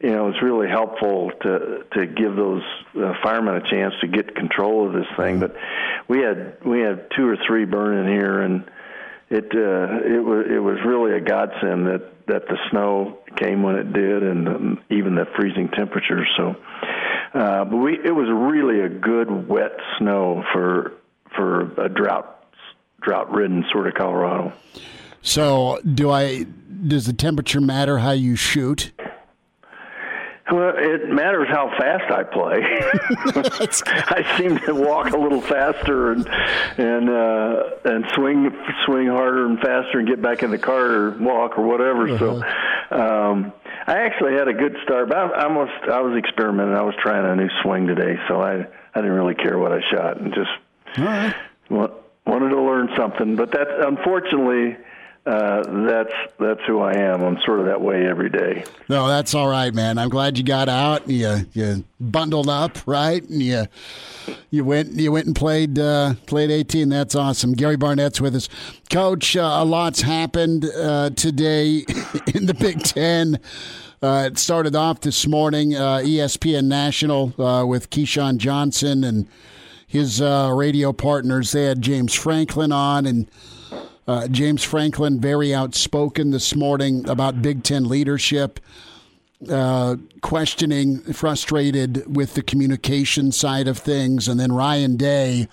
you 0.00 0.10
know, 0.10 0.28
it's 0.28 0.42
really 0.42 0.68
helpful 0.68 1.30
to 1.42 1.84
to 1.94 2.06
give 2.06 2.36
those 2.36 2.62
uh, 2.96 3.14
firemen 3.22 3.56
a 3.56 3.70
chance 3.70 3.94
to 4.02 4.06
get 4.06 4.34
control 4.34 4.86
of 4.86 4.92
this 4.92 5.06
thing. 5.16 5.40
But 5.40 5.56
we 6.06 6.20
had 6.20 6.58
we 6.64 6.80
had 6.80 7.08
two 7.16 7.26
or 7.26 7.38
three 7.46 7.64
burning 7.64 8.12
here, 8.12 8.42
and 8.42 8.70
it 9.28 9.44
uh, 9.54 10.06
it 10.06 10.24
was 10.24 10.46
it 10.48 10.58
was 10.58 10.78
really 10.86 11.16
a 11.16 11.20
godsend 11.20 11.86
that 11.86 12.26
that 12.26 12.46
the 12.48 12.56
snow 12.70 13.18
came 13.36 13.62
when 13.62 13.76
it 13.76 13.92
did, 13.92 14.22
and 14.22 14.48
um, 14.48 14.80
even 14.90 15.14
the 15.14 15.26
freezing 15.36 15.68
temperatures. 15.68 16.28
So, 16.36 16.56
uh, 17.34 17.64
but 17.64 17.76
we 17.76 17.98
it 18.04 18.14
was 18.14 18.28
really 18.28 18.80
a 18.80 18.88
good 18.88 19.48
wet 19.48 19.76
snow 19.98 20.44
for 20.52 20.92
for 21.34 21.72
a 21.82 21.88
drought 21.88 22.44
drought 23.02 23.32
ridden 23.32 23.64
sort 23.72 23.86
of 23.88 23.94
Colorado. 23.94 24.52
So, 25.22 25.80
do 25.82 26.10
I? 26.10 26.46
Does 26.86 27.06
the 27.06 27.12
temperature 27.12 27.60
matter 27.60 27.98
how 27.98 28.12
you 28.12 28.36
shoot? 28.36 28.92
Well, 30.50 30.74
it 30.76 31.08
matters 31.08 31.48
how 31.48 31.70
fast 31.76 32.10
I 32.10 32.22
play. 32.22 32.60
I 34.08 34.38
seem 34.38 34.58
to 34.60 34.74
walk 34.74 35.12
a 35.12 35.16
little 35.18 35.40
faster 35.40 36.12
and 36.12 36.28
and 36.78 37.10
uh, 37.10 37.70
and 37.84 38.04
swing 38.14 38.56
swing 38.84 39.08
harder 39.08 39.46
and 39.46 39.58
faster 39.58 39.98
and 39.98 40.06
get 40.06 40.22
back 40.22 40.44
in 40.44 40.52
the 40.52 40.58
car 40.58 40.86
or 40.86 41.10
walk 41.18 41.58
or 41.58 41.66
whatever. 41.66 42.08
Uh-huh. 42.08 42.18
So 42.18 42.96
um, 42.96 43.52
I 43.88 43.98
actually 44.04 44.34
had 44.34 44.46
a 44.46 44.52
good 44.52 44.76
start. 44.84 45.08
But 45.08 45.18
I, 45.18 45.26
I 45.30 45.44
almost 45.44 45.72
I 45.90 46.00
was 46.00 46.16
experimenting. 46.16 46.76
I 46.76 46.82
was 46.82 46.94
trying 47.02 47.24
a 47.24 47.34
new 47.34 47.50
swing 47.62 47.88
today, 47.88 48.16
so 48.28 48.40
I 48.40 48.66
I 48.94 49.00
didn't 49.00 49.12
really 49.12 49.34
care 49.34 49.58
what 49.58 49.72
I 49.72 49.80
shot 49.90 50.20
and 50.20 50.32
just 50.32 50.50
All 50.98 51.04
right. 51.04 51.34
wanted 51.70 52.50
to 52.50 52.60
learn 52.60 52.90
something. 52.96 53.34
But 53.34 53.50
that's 53.50 53.70
unfortunately 53.80 54.76
uh, 55.26 55.64
that's 55.88 56.12
that's 56.38 56.60
who 56.68 56.80
I 56.80 56.94
am. 56.94 57.20
I'm 57.22 57.38
sort 57.44 57.58
of 57.58 57.66
that 57.66 57.80
way 57.80 58.06
every 58.06 58.30
day. 58.30 58.64
No, 58.88 59.08
that's 59.08 59.34
all 59.34 59.48
right, 59.48 59.74
man. 59.74 59.98
I'm 59.98 60.08
glad 60.08 60.38
you 60.38 60.44
got 60.44 60.68
out. 60.68 61.02
And 61.02 61.12
you 61.12 61.46
you 61.52 61.84
bundled 61.98 62.48
up, 62.48 62.78
right? 62.86 63.22
And 63.28 63.42
you 63.42 63.64
you 64.50 64.64
went 64.64 64.92
you 64.92 65.10
went 65.10 65.26
and 65.26 65.34
played 65.34 65.80
uh, 65.80 66.14
played 66.26 66.52
18. 66.52 66.88
That's 66.88 67.16
awesome. 67.16 67.54
Gary 67.54 67.76
Barnett's 67.76 68.20
with 68.20 68.36
us, 68.36 68.48
Coach. 68.88 69.36
Uh, 69.36 69.40
a 69.40 69.64
lot's 69.64 70.02
happened 70.02 70.64
uh, 70.64 71.10
today 71.10 71.78
in 72.34 72.46
the 72.46 72.54
Big 72.54 72.84
Ten. 72.84 73.40
Uh, 74.00 74.28
it 74.30 74.38
started 74.38 74.76
off 74.76 75.00
this 75.00 75.26
morning, 75.26 75.70
ESPN 75.70 76.66
National 76.66 77.32
with 77.66 77.90
Keyshawn 77.90 78.36
Johnson 78.36 79.02
and 79.02 79.26
his 79.88 80.20
radio 80.20 80.92
partners. 80.92 81.50
They 81.50 81.64
had 81.64 81.82
James 81.82 82.14
Franklin 82.14 82.70
on 82.70 83.06
and 83.06 83.28
uh, 84.06 84.28
James 84.28 84.62
Franklin, 84.62 85.20
very 85.20 85.54
outspoken 85.54 86.30
this 86.30 86.54
morning 86.54 87.08
about 87.08 87.42
Big 87.42 87.62
Ten 87.62 87.88
leadership, 87.88 88.60
uh, 89.50 89.96
questioning, 90.20 91.00
frustrated 91.12 92.16
with 92.16 92.34
the 92.34 92.42
communication 92.42 93.32
side 93.32 93.68
of 93.68 93.78
things. 93.78 94.28
And 94.28 94.38
then 94.38 94.52
Ryan 94.52 94.96
Day, 94.96 95.48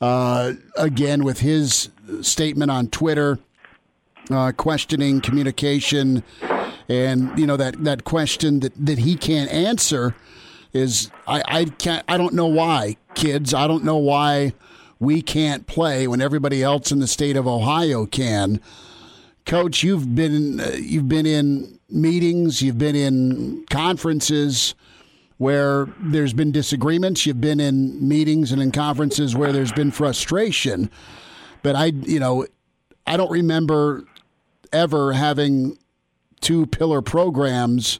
uh, 0.00 0.52
again, 0.76 1.24
with 1.24 1.40
his 1.40 1.90
statement 2.20 2.70
on 2.70 2.88
Twitter, 2.88 3.38
uh, 4.30 4.52
questioning 4.52 5.20
communication. 5.20 6.22
And, 6.88 7.36
you 7.38 7.46
know, 7.46 7.56
that, 7.56 7.82
that 7.84 8.04
question 8.04 8.60
that, 8.60 8.72
that 8.76 8.98
he 8.98 9.16
can't 9.16 9.50
answer 9.50 10.14
is 10.72 11.10
I, 11.26 11.42
I 11.46 11.64
can't, 11.64 12.04
I 12.08 12.16
don't 12.16 12.34
know 12.34 12.46
why, 12.46 12.96
kids. 13.14 13.52
I 13.52 13.66
don't 13.66 13.84
know 13.84 13.98
why 13.98 14.54
we 15.02 15.20
can't 15.20 15.66
play 15.66 16.06
when 16.06 16.20
everybody 16.20 16.62
else 16.62 16.92
in 16.92 17.00
the 17.00 17.08
state 17.08 17.36
of 17.36 17.44
Ohio 17.44 18.06
can. 18.06 18.60
Coach, 19.44 19.82
you've 19.82 20.14
been 20.14 20.60
uh, 20.60 20.76
you've 20.76 21.08
been 21.08 21.26
in 21.26 21.80
meetings, 21.90 22.62
you've 22.62 22.78
been 22.78 22.94
in 22.94 23.66
conferences 23.68 24.76
where 25.38 25.88
there's 25.98 26.32
been 26.32 26.52
disagreements, 26.52 27.26
you've 27.26 27.40
been 27.40 27.58
in 27.58 28.06
meetings 28.06 28.52
and 28.52 28.62
in 28.62 28.70
conferences 28.70 29.34
where 29.34 29.50
there's 29.50 29.72
been 29.72 29.90
frustration. 29.90 30.88
But 31.64 31.74
I, 31.74 31.86
you 31.86 32.20
know, 32.20 32.46
I 33.04 33.16
don't 33.16 33.30
remember 33.32 34.04
ever 34.72 35.14
having 35.14 35.78
two 36.40 36.66
pillar 36.66 37.02
programs 37.02 37.98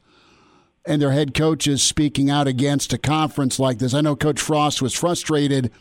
and 0.86 1.02
their 1.02 1.10
head 1.10 1.34
coaches 1.34 1.82
speaking 1.82 2.30
out 2.30 2.46
against 2.46 2.92
a 2.92 2.98
conference 2.98 3.58
like 3.58 3.78
this. 3.78 3.92
I 3.92 4.02
know 4.02 4.14
Coach 4.14 4.40
Frost 4.40 4.80
was 4.80 4.94
frustrated 4.94 5.72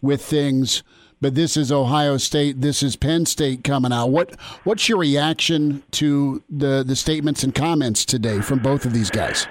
with 0.00 0.24
things. 0.24 0.82
But 1.20 1.34
this 1.34 1.56
is 1.56 1.72
Ohio 1.72 2.16
State. 2.16 2.60
This 2.60 2.82
is 2.82 2.94
Penn 2.94 3.26
State 3.26 3.64
coming 3.64 3.92
out. 3.92 4.10
What 4.10 4.38
what's 4.64 4.88
your 4.88 4.98
reaction 4.98 5.82
to 5.92 6.42
the 6.48 6.84
the 6.86 6.94
statements 6.94 7.42
and 7.42 7.54
comments 7.54 8.04
today 8.04 8.40
from 8.40 8.60
both 8.60 8.84
of 8.84 8.92
these 8.92 9.10
guys? 9.10 9.46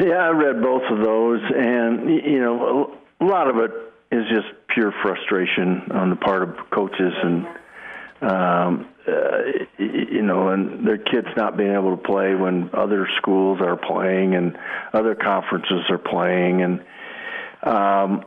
Yeah, 0.00 0.16
I 0.16 0.30
read 0.30 0.60
both 0.60 0.82
of 0.90 1.04
those, 1.04 1.40
and 1.56 2.10
you 2.10 2.40
know, 2.40 2.98
a 3.20 3.24
lot 3.24 3.48
of 3.48 3.58
it 3.58 3.70
is 4.10 4.24
just 4.28 4.48
pure 4.68 4.92
frustration 5.02 5.92
on 5.92 6.10
the 6.10 6.16
part 6.16 6.42
of 6.42 6.56
coaches 6.70 7.12
and 7.22 7.46
um, 8.20 8.88
uh, 9.06 9.38
you 9.78 10.22
know, 10.22 10.48
and 10.48 10.86
their 10.86 10.98
kids 10.98 11.28
not 11.36 11.56
being 11.56 11.72
able 11.72 11.96
to 11.96 12.02
play 12.02 12.34
when 12.34 12.70
other 12.72 13.06
schools 13.18 13.60
are 13.60 13.76
playing 13.76 14.34
and 14.34 14.58
other 14.92 15.14
conferences 15.14 15.84
are 15.90 15.98
playing, 15.98 16.62
and 16.62 16.84
um, 17.62 18.24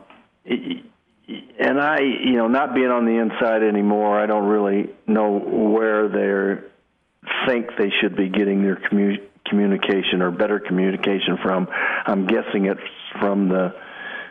and 1.28 1.80
I, 1.80 2.00
you 2.00 2.36
know, 2.36 2.48
not 2.48 2.74
being 2.74 2.88
on 2.88 3.04
the 3.04 3.18
inside 3.18 3.62
anymore, 3.62 4.18
I 4.18 4.26
don't 4.26 4.46
really 4.46 4.90
know 5.06 5.38
where 5.38 6.08
they 6.08 6.62
think 7.46 7.70
they 7.78 7.90
should 8.00 8.16
be 8.16 8.28
getting 8.28 8.62
their 8.62 8.76
commu- 8.76 9.20
communication 9.46 10.22
or 10.22 10.30
better 10.30 10.58
communication 10.58 11.38
from. 11.42 11.68
I'm 12.06 12.26
guessing 12.26 12.66
it's 12.66 12.80
from 13.20 13.48
the 13.48 13.74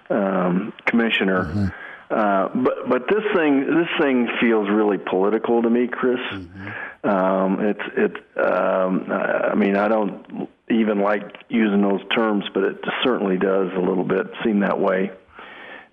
um, 0.10 0.74
commissioner. 0.86 1.46
Mm-hmm. 1.46 1.68
Uh, 2.10 2.48
but 2.64 2.90
but 2.90 3.02
this 3.10 3.24
thing 3.36 3.66
this 3.68 3.90
thing 4.00 4.30
feels 4.40 4.70
really 4.70 4.98
political 4.98 5.62
to 5.62 5.70
me, 5.70 5.88
Chris. 5.88 6.20
Mm-hmm. 6.32 7.10
Um, 7.10 7.60
it's 7.60 7.82
it. 7.98 8.16
Um, 8.38 9.12
I 9.12 9.56
mean, 9.56 9.76
I 9.76 9.90
don't 9.90 10.50
even 10.70 11.02
like 11.02 11.24
using 11.50 11.82
those 11.82 12.02
terms, 12.16 12.46
but 12.54 12.64
it 12.64 12.78
certainly 13.04 13.38
does 13.38 13.72
a 13.76 13.80
little 13.80 14.06
bit 14.06 14.28
seem 14.44 14.62
that 14.62 14.80
way. 14.80 15.12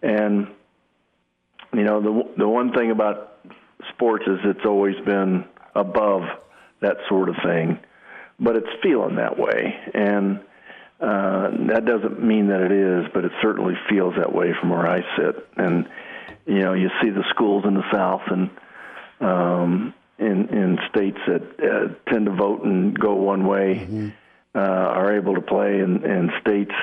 And 0.03 0.49
you 1.77 1.85
know, 1.85 2.01
the 2.01 2.35
the 2.39 2.49
one 2.49 2.73
thing 2.73 2.91
about 2.91 3.39
sports 3.95 4.25
is 4.27 4.39
it's 4.45 4.65
always 4.65 4.97
been 5.05 5.45
above 5.75 6.23
that 6.81 6.97
sort 7.09 7.29
of 7.29 7.37
thing, 7.45 7.79
but 8.39 8.57
it's 8.57 8.69
feeling 8.83 9.17
that 9.17 9.39
way, 9.39 9.75
and 9.95 10.41
uh, 11.01 11.51
that 11.69 11.85
doesn't 11.85 12.23
mean 12.23 12.49
that 12.49 12.61
it 12.61 12.73
is, 12.73 13.11
but 13.13 13.25
it 13.25 13.33
certainly 13.43 13.75
feels 13.89 14.15
that 14.17 14.33
way 14.33 14.53
from 14.61 14.71
where 14.71 14.87
I 14.87 15.01
sit. 15.17 15.49
And 15.57 15.89
you 16.47 16.61
know, 16.61 16.75
you 16.75 16.91
see 17.03 17.11
the 17.11 17.25
schools 17.31 17.65
in 17.67 17.75
the 17.75 17.91
South 17.93 18.23
and 18.27 18.51
um, 19.21 19.95
in 20.19 20.49
in 20.49 20.79
states 20.91 21.19
that 21.27 21.43
uh, 21.61 22.11
tend 22.11 22.27
to 22.27 22.33
vote 22.33 22.65
and 22.65 22.99
go 22.99 23.15
one 23.15 23.47
way 23.47 23.87
mm-hmm. 23.87 24.09
uh, 24.55 24.61
are 24.61 25.17
able 25.17 25.35
to 25.35 25.41
play, 25.41 25.81
and, 25.81 26.05
and 26.05 26.31
states 26.41 26.75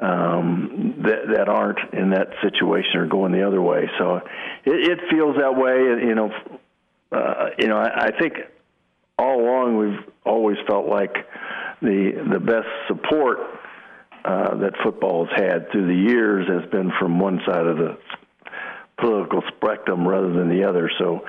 um, 0.00 0.94
that, 1.04 1.36
that 1.36 1.48
aren't 1.48 1.92
in 1.92 2.10
that 2.10 2.28
situation 2.42 2.96
or 2.96 3.06
going 3.06 3.32
the 3.32 3.46
other 3.46 3.60
way. 3.60 3.88
So 3.98 4.16
it, 4.16 4.22
it 4.64 4.98
feels 5.10 5.36
that 5.36 5.56
way. 5.56 6.06
You 6.06 6.14
know, 6.14 6.32
uh, 7.12 7.50
you 7.58 7.68
know. 7.68 7.76
I, 7.76 8.06
I 8.06 8.18
think 8.18 8.34
all 9.18 9.40
along 9.40 9.76
we've 9.76 10.14
always 10.24 10.56
felt 10.66 10.86
like 10.86 11.14
the 11.82 12.12
the 12.32 12.40
best 12.40 12.68
support 12.88 13.38
uh, 14.24 14.56
that 14.56 14.72
football 14.82 15.26
has 15.26 15.36
had 15.36 15.70
through 15.70 15.86
the 15.86 16.10
years 16.10 16.48
has 16.48 16.70
been 16.70 16.92
from 16.98 17.18
one 17.18 17.40
side 17.46 17.66
of 17.66 17.76
the 17.76 17.98
political 18.98 19.42
spectrum 19.56 20.06
rather 20.06 20.32
than 20.32 20.48
the 20.48 20.64
other. 20.64 20.90
So 20.98 21.26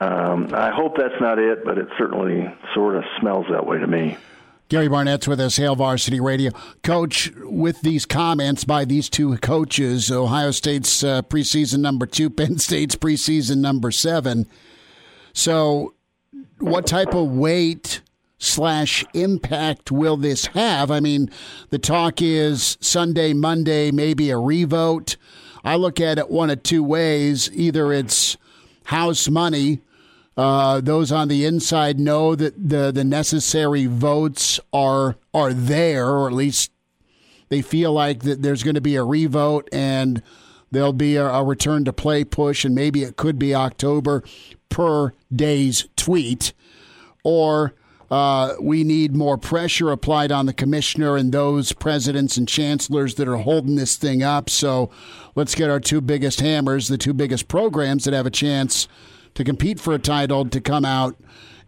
um, 0.00 0.48
I 0.54 0.70
hope 0.70 0.96
that's 0.96 1.20
not 1.20 1.38
it, 1.38 1.64
but 1.64 1.78
it 1.78 1.88
certainly 1.98 2.52
sort 2.74 2.96
of 2.96 3.04
smells 3.20 3.46
that 3.50 3.66
way 3.66 3.78
to 3.78 3.86
me. 3.86 4.16
Gary 4.72 4.88
Barnett's 4.88 5.28
with 5.28 5.38
us, 5.38 5.58
Hail 5.58 5.76
Varsity 5.76 6.18
Radio. 6.18 6.50
Coach, 6.82 7.30
with 7.42 7.82
these 7.82 8.06
comments 8.06 8.64
by 8.64 8.86
these 8.86 9.10
two 9.10 9.36
coaches, 9.36 10.10
Ohio 10.10 10.50
State's 10.50 11.04
uh, 11.04 11.20
preseason 11.20 11.80
number 11.80 12.06
two, 12.06 12.30
Penn 12.30 12.56
State's 12.56 12.96
preseason 12.96 13.58
number 13.58 13.90
seven. 13.90 14.46
So, 15.34 15.92
what 16.58 16.86
type 16.86 17.12
of 17.12 17.32
weight 17.32 18.00
slash 18.38 19.04
impact 19.12 19.92
will 19.92 20.16
this 20.16 20.46
have? 20.46 20.90
I 20.90 21.00
mean, 21.00 21.28
the 21.68 21.78
talk 21.78 22.22
is 22.22 22.78
Sunday, 22.80 23.34
Monday, 23.34 23.90
maybe 23.90 24.30
a 24.30 24.38
revote. 24.38 25.18
I 25.62 25.76
look 25.76 26.00
at 26.00 26.16
it 26.16 26.30
one 26.30 26.48
of 26.48 26.62
two 26.62 26.82
ways. 26.82 27.50
Either 27.52 27.92
it's 27.92 28.38
house 28.84 29.28
money 29.28 29.82
Uh, 30.36 30.80
those 30.80 31.12
on 31.12 31.28
the 31.28 31.44
inside 31.44 32.00
know 32.00 32.34
that 32.34 32.54
the 32.56 32.90
the 32.90 33.04
necessary 33.04 33.86
votes 33.86 34.58
are 34.72 35.16
are 35.34 35.52
there, 35.52 36.08
or 36.08 36.26
at 36.26 36.32
least 36.32 36.70
they 37.50 37.60
feel 37.60 37.92
like 37.92 38.22
that 38.22 38.40
there's 38.40 38.62
going 38.62 38.74
to 38.74 38.80
be 38.80 38.96
a 38.96 39.04
revote 39.04 39.68
and 39.72 40.22
there'll 40.70 40.94
be 40.94 41.16
a, 41.16 41.26
a 41.26 41.44
return 41.44 41.84
to 41.84 41.92
play 41.92 42.24
push, 42.24 42.64
and 42.64 42.74
maybe 42.74 43.02
it 43.02 43.16
could 43.16 43.38
be 43.38 43.54
October 43.54 44.24
per 44.70 45.12
day's 45.30 45.86
tweet, 45.96 46.54
or 47.24 47.74
uh, 48.10 48.54
we 48.60 48.84
need 48.84 49.14
more 49.14 49.36
pressure 49.36 49.90
applied 49.90 50.32
on 50.32 50.46
the 50.46 50.52
commissioner 50.52 51.16
and 51.16 51.32
those 51.32 51.72
presidents 51.72 52.38
and 52.38 52.48
chancellors 52.48 53.14
that 53.14 53.28
are 53.28 53.36
holding 53.36 53.76
this 53.76 53.96
thing 53.96 54.22
up. 54.22 54.48
So 54.48 54.90
let's 55.34 55.54
get 55.54 55.70
our 55.70 55.80
two 55.80 56.00
biggest 56.00 56.40
hammers, 56.40 56.88
the 56.88 56.98
two 56.98 57.14
biggest 57.14 57.48
programs 57.48 58.04
that 58.04 58.14
have 58.14 58.26
a 58.26 58.30
chance 58.30 58.88
to 59.34 59.44
compete 59.44 59.80
for 59.80 59.94
a 59.94 59.98
title 59.98 60.48
to 60.48 60.60
come 60.60 60.84
out 60.84 61.16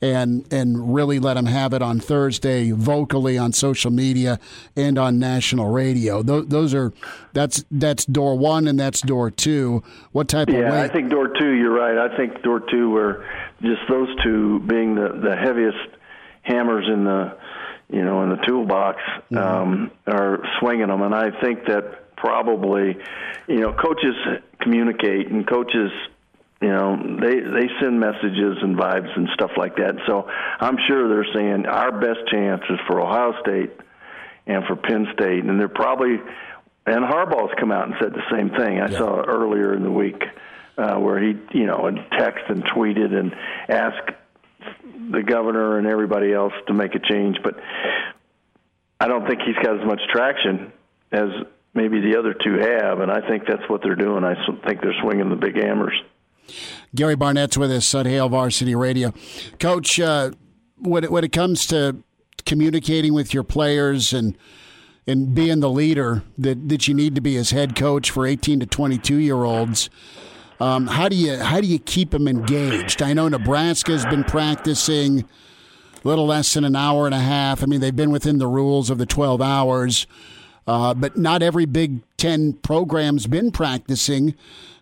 and 0.01 0.45
and 0.53 0.95
really 0.95 1.19
let 1.19 1.35
them 1.35 1.47
have 1.47 1.73
it 1.73 1.81
on 1.81 1.99
Thursday 1.99 2.71
vocally 2.73 3.39
on 3.39 3.53
social 3.53 3.91
media 3.91 4.39
and 4.77 4.99
on 4.99 5.19
national 5.19 5.71
radio. 5.71 6.23
Those, 6.23 6.47
those 6.49 6.75
are 6.75 6.93
that's 7.33 7.65
that's 7.71 8.05
door 8.05 8.37
one 8.37 8.67
and 8.69 8.79
that's 8.79 9.01
door 9.01 9.31
two. 9.31 9.83
What 10.13 10.29
type 10.29 10.49
yeah, 10.49 10.57
of 10.57 10.63
Yeah, 10.75 10.83
I 10.83 10.89
think 10.89 11.11
door 11.11 11.29
two. 11.29 11.53
You're 11.53 11.75
right. 11.75 12.11
I 12.11 12.17
think 12.17 12.43
door 12.43 12.61
two 12.61 12.91
were 12.91 13.27
just 13.63 13.81
those 13.89 14.09
two 14.23 14.61
being 14.61 14.95
the 14.95 15.21
the 15.23 15.37
heaviest 15.37 15.79
hammers 16.43 16.87
in 16.93 17.05
the 17.05 17.39
you 17.91 18.05
know 18.05 18.23
in 18.23 18.31
the 18.31 18.39
toolbox 18.47 19.01
mm-hmm. 19.33 19.39
um, 19.39 19.91
are 20.07 20.41
swinging 20.61 20.89
them, 20.89 21.03
and 21.03 21.15
I 21.15 21.31
think 21.41 21.67
that 21.67 22.17
probably 22.17 22.97
you 23.49 23.61
know 23.61 23.73
coaches 23.73 24.15
communicate 24.61 25.29
and 25.29 25.49
coaches 25.49 25.91
you 26.65 26.71
know 26.71 26.97
they 27.21 27.41
they 27.41 27.69
send 27.79 28.01
messages 28.01 28.57
and 28.63 28.75
vibes 28.75 29.15
and 29.15 29.29
stuff 29.35 29.51
like 29.59 29.77
that. 29.77 29.97
So 30.07 30.27
i'm 30.61 30.79
sure 30.89 31.09
they're 31.11 31.35
saying 31.35 31.67
our 31.67 31.93
best 31.93 32.21
chance 32.33 32.63
is 32.71 32.79
for 32.87 33.03
ohio 33.03 33.35
state 33.43 33.71
and 34.47 34.65
for 34.65 34.75
penn 34.75 35.07
state. 35.13 35.45
And 35.45 35.61
they're 35.61 35.69
probably 35.69 36.17
and 36.87 37.05
harbaugh's 37.05 37.53
come 37.61 37.71
out 37.71 37.87
and 37.87 37.95
said 38.01 38.15
the 38.15 38.25
same 38.33 38.49
thing. 38.49 38.81
I 38.81 38.91
yeah. 38.91 38.97
saw 38.97 39.21
earlier 39.21 39.75
in 39.75 39.83
the 39.83 39.91
week 39.91 40.23
uh, 40.79 40.95
where 40.95 41.21
he 41.21 41.35
you 41.53 41.67
know 41.67 41.91
text 42.19 42.45
and 42.49 42.65
tweeted 42.65 43.13
and 43.13 43.35
asked 43.69 44.13
the 45.11 45.23
governor 45.23 45.77
and 45.77 45.87
everybody 45.87 46.33
else 46.33 46.55
to 46.69 46.73
make 46.73 46.95
a 46.95 47.01
change. 47.01 47.37
But 47.45 47.57
i 49.01 49.07
don't 49.07 49.27
think 49.29 49.43
he's 49.43 49.63
got 49.63 49.79
as 49.79 49.87
much 49.87 50.01
traction 50.11 50.73
as 51.13 51.29
maybe 51.75 52.01
the 52.01 52.19
other 52.19 52.33
two 52.33 52.55
have. 52.55 53.01
And 53.01 53.13
i 53.13 53.21
think 53.29 53.43
that's 53.47 53.69
what 53.69 53.83
they're 53.83 53.97
doing. 53.97 54.25
I 54.25 54.35
think 54.67 54.81
they're 54.81 54.99
swinging 55.03 55.29
the 55.29 55.37
big 55.37 55.57
hammers 55.57 56.01
Gary 56.95 57.17
Barnett's 57.17 57.59
with 57.59 57.71
us 57.71 57.95
at 57.95 58.07
Hail 58.07 58.29
Varsity 58.29 58.75
Radio. 58.75 59.13
Coach, 59.59 59.99
uh, 59.99 60.31
when, 60.79 61.05
it, 61.05 61.13
when 61.13 61.25
it 61.25 61.33
comes 61.33 61.67
to 61.67 61.97
communicating 62.45 63.15
with 63.15 63.33
your 63.33 63.45
players 63.45 64.13
and 64.13 64.37
and 65.07 65.35
being 65.35 65.61
the 65.61 65.69
leader 65.69 66.23
that, 66.39 66.69
that 66.69 66.89
you 66.89 66.95
need 66.95 67.15
to 67.15 67.21
be 67.21 67.37
as 67.37 67.51
head 67.51 67.77
coach 67.77 68.11
for 68.11 68.27
18 68.27 68.61
to 68.61 68.67
22 68.67 69.17
year 69.17 69.45
olds, 69.45 69.91
um, 70.61 70.87
how 70.87 71.09
do 71.09 71.17
you 71.17 71.37
how 71.37 71.61
do 71.61 71.67
you 71.67 71.79
keep 71.79 72.11
them 72.11 72.29
engaged? 72.29 73.03
I 73.03 73.13
know 73.13 73.29
Nebraska's 73.29 74.05
been 74.07 74.25
practicing 74.25 75.21
a 76.05 76.09
little 76.09 76.27
less 76.27 76.55
than 76.55 76.65
an 76.65 76.77
hour 76.77 77.07
and 77.07 77.15
a 77.15 77.21
half. 77.21 77.63
I 77.63 77.67
mean, 77.67 77.81
they've 77.81 77.95
been 77.95 78.13
within 78.13 78.39
the 78.39 78.47
rules 78.47 78.89
of 78.89 78.99
the 78.99 79.07
12 79.07 79.43
hours, 79.43 80.07
uh, 80.67 80.95
but 80.95 81.17
not 81.17 81.43
every 81.43 81.67
Big 81.67 82.03
Ten 82.17 82.53
program's 82.55 83.27
been 83.27 83.51
practicing. 83.51 84.35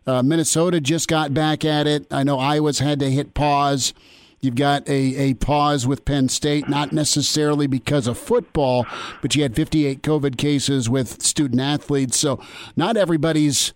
Uh, 0.06 0.22
Minnesota 0.22 0.80
just 0.80 1.08
got 1.08 1.32
back 1.32 1.64
at 1.64 1.86
it. 1.86 2.06
I 2.10 2.24
know 2.24 2.38
Iowa's 2.38 2.80
had 2.80 2.98
to 3.00 3.10
hit 3.10 3.34
pause. 3.34 3.94
You've 4.40 4.56
got 4.56 4.88
a, 4.88 5.16
a 5.16 5.34
pause 5.34 5.86
with 5.86 6.04
Penn 6.04 6.28
State, 6.28 6.68
not 6.68 6.92
necessarily 6.92 7.68
because 7.68 8.08
of 8.08 8.18
football, 8.18 8.84
but 9.20 9.36
you 9.36 9.42
had 9.42 9.54
58 9.54 10.02
COVID 10.02 10.36
cases 10.36 10.90
with 10.90 11.22
student 11.22 11.60
athletes. 11.60 12.18
So 12.18 12.40
not 12.76 12.96
everybody's 12.96 13.72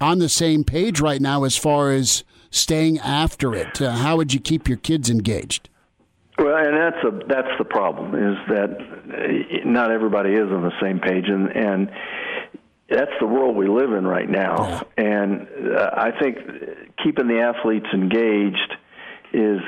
on 0.00 0.18
the 0.18 0.30
same 0.30 0.64
page 0.64 1.00
right 1.00 1.20
now 1.20 1.44
as 1.44 1.58
far 1.58 1.92
as 1.92 2.24
staying 2.50 2.98
after 3.00 3.54
it. 3.54 3.82
Uh, 3.82 3.92
how 3.92 4.16
would 4.16 4.32
you 4.32 4.40
keep 4.40 4.68
your 4.68 4.78
kids 4.78 5.10
engaged? 5.10 5.68
Well, 6.38 6.56
and 6.56 6.74
that's 6.74 7.04
a 7.04 7.10
that's 7.28 7.58
the 7.58 7.66
problem 7.66 8.14
is 8.14 8.38
that 8.48 8.70
uh, 8.80 9.68
not 9.68 9.90
everybody 9.90 10.32
is 10.32 10.50
on 10.50 10.62
the 10.62 10.72
same 10.80 10.98
page, 10.98 11.28
and 11.28 11.54
and 11.54 11.90
that's 12.90 13.12
the 13.20 13.26
world 13.26 13.56
we 13.56 13.68
live 13.68 13.92
in 13.92 14.06
right 14.06 14.28
now. 14.28 14.82
And 14.96 15.46
uh, 15.76 15.90
I 15.96 16.10
think 16.20 16.38
keeping 17.02 17.28
the 17.28 17.40
athletes 17.40 17.86
engaged 17.92 18.74
is 19.32 19.60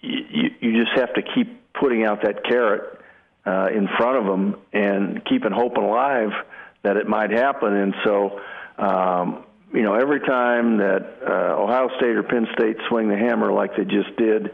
you, 0.00 0.50
you 0.60 0.84
just 0.84 0.98
have 0.98 1.12
to 1.14 1.22
keep 1.22 1.72
putting 1.74 2.04
out 2.04 2.22
that 2.22 2.44
carrot 2.44 2.98
uh, 3.46 3.68
in 3.74 3.88
front 3.98 4.16
of 4.18 4.24
them 4.24 4.56
and 4.72 5.24
keeping 5.26 5.52
hope 5.52 5.76
alive 5.76 6.30
that 6.82 6.96
it 6.96 7.06
might 7.06 7.30
happen. 7.30 7.74
And 7.74 7.94
so, 8.04 8.40
um, 8.78 9.44
you 9.74 9.82
know, 9.82 9.94
every 9.94 10.20
time 10.20 10.78
that 10.78 11.18
uh, 11.26 11.62
Ohio 11.62 11.88
State 11.98 12.16
or 12.16 12.22
Penn 12.22 12.46
State 12.54 12.76
swing 12.88 13.08
the 13.08 13.16
hammer 13.16 13.52
like 13.52 13.76
they 13.76 13.84
just 13.84 14.16
did, 14.16 14.50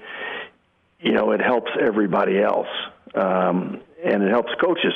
you 1.01 1.13
know, 1.13 1.31
it 1.31 1.41
helps 1.41 1.71
everybody 1.81 2.41
else. 2.41 2.69
Um, 3.15 3.81
and 4.05 4.23
it 4.23 4.31
helps 4.31 4.51
coaches 4.61 4.93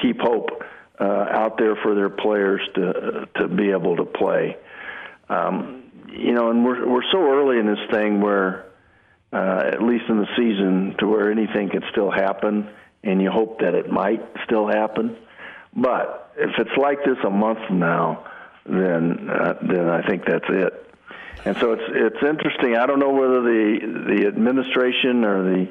keep 0.00 0.20
hope 0.20 0.50
uh, 0.98 1.04
out 1.04 1.58
there 1.58 1.76
for 1.76 1.94
their 1.94 2.10
players 2.10 2.60
to 2.74 3.28
to 3.36 3.48
be 3.48 3.70
able 3.70 3.96
to 3.96 4.04
play. 4.04 4.56
Um, 5.28 5.90
you 6.12 6.32
know, 6.32 6.50
and 6.50 6.64
we're 6.64 6.88
we're 6.88 7.10
so 7.10 7.18
early 7.18 7.58
in 7.58 7.66
this 7.66 7.90
thing 7.90 8.20
where, 8.20 8.66
uh, 9.32 9.70
at 9.72 9.82
least 9.82 10.04
in 10.08 10.18
the 10.18 10.28
season, 10.36 10.94
to 10.98 11.06
where 11.06 11.30
anything 11.30 11.70
could 11.70 11.84
still 11.90 12.10
happen, 12.10 12.68
and 13.02 13.20
you 13.20 13.30
hope 13.30 13.60
that 13.60 13.74
it 13.74 13.90
might 13.90 14.22
still 14.44 14.68
happen. 14.68 15.16
But 15.74 16.32
if 16.36 16.50
it's 16.58 16.76
like 16.76 16.98
this 17.04 17.18
a 17.26 17.30
month 17.30 17.58
from 17.66 17.80
now, 17.80 18.26
then 18.64 19.28
uh, 19.28 19.54
then 19.62 19.88
I 19.88 20.06
think 20.06 20.24
that's 20.26 20.48
it. 20.48 20.94
And 21.44 21.56
so 21.58 21.72
it's 21.72 21.82
it's 21.88 22.22
interesting. 22.22 22.76
I 22.76 22.86
don't 22.86 23.00
know 23.00 23.12
whether 23.12 23.42
the 23.42 24.04
the 24.08 24.26
administration 24.26 25.24
or 25.24 25.42
the 25.42 25.68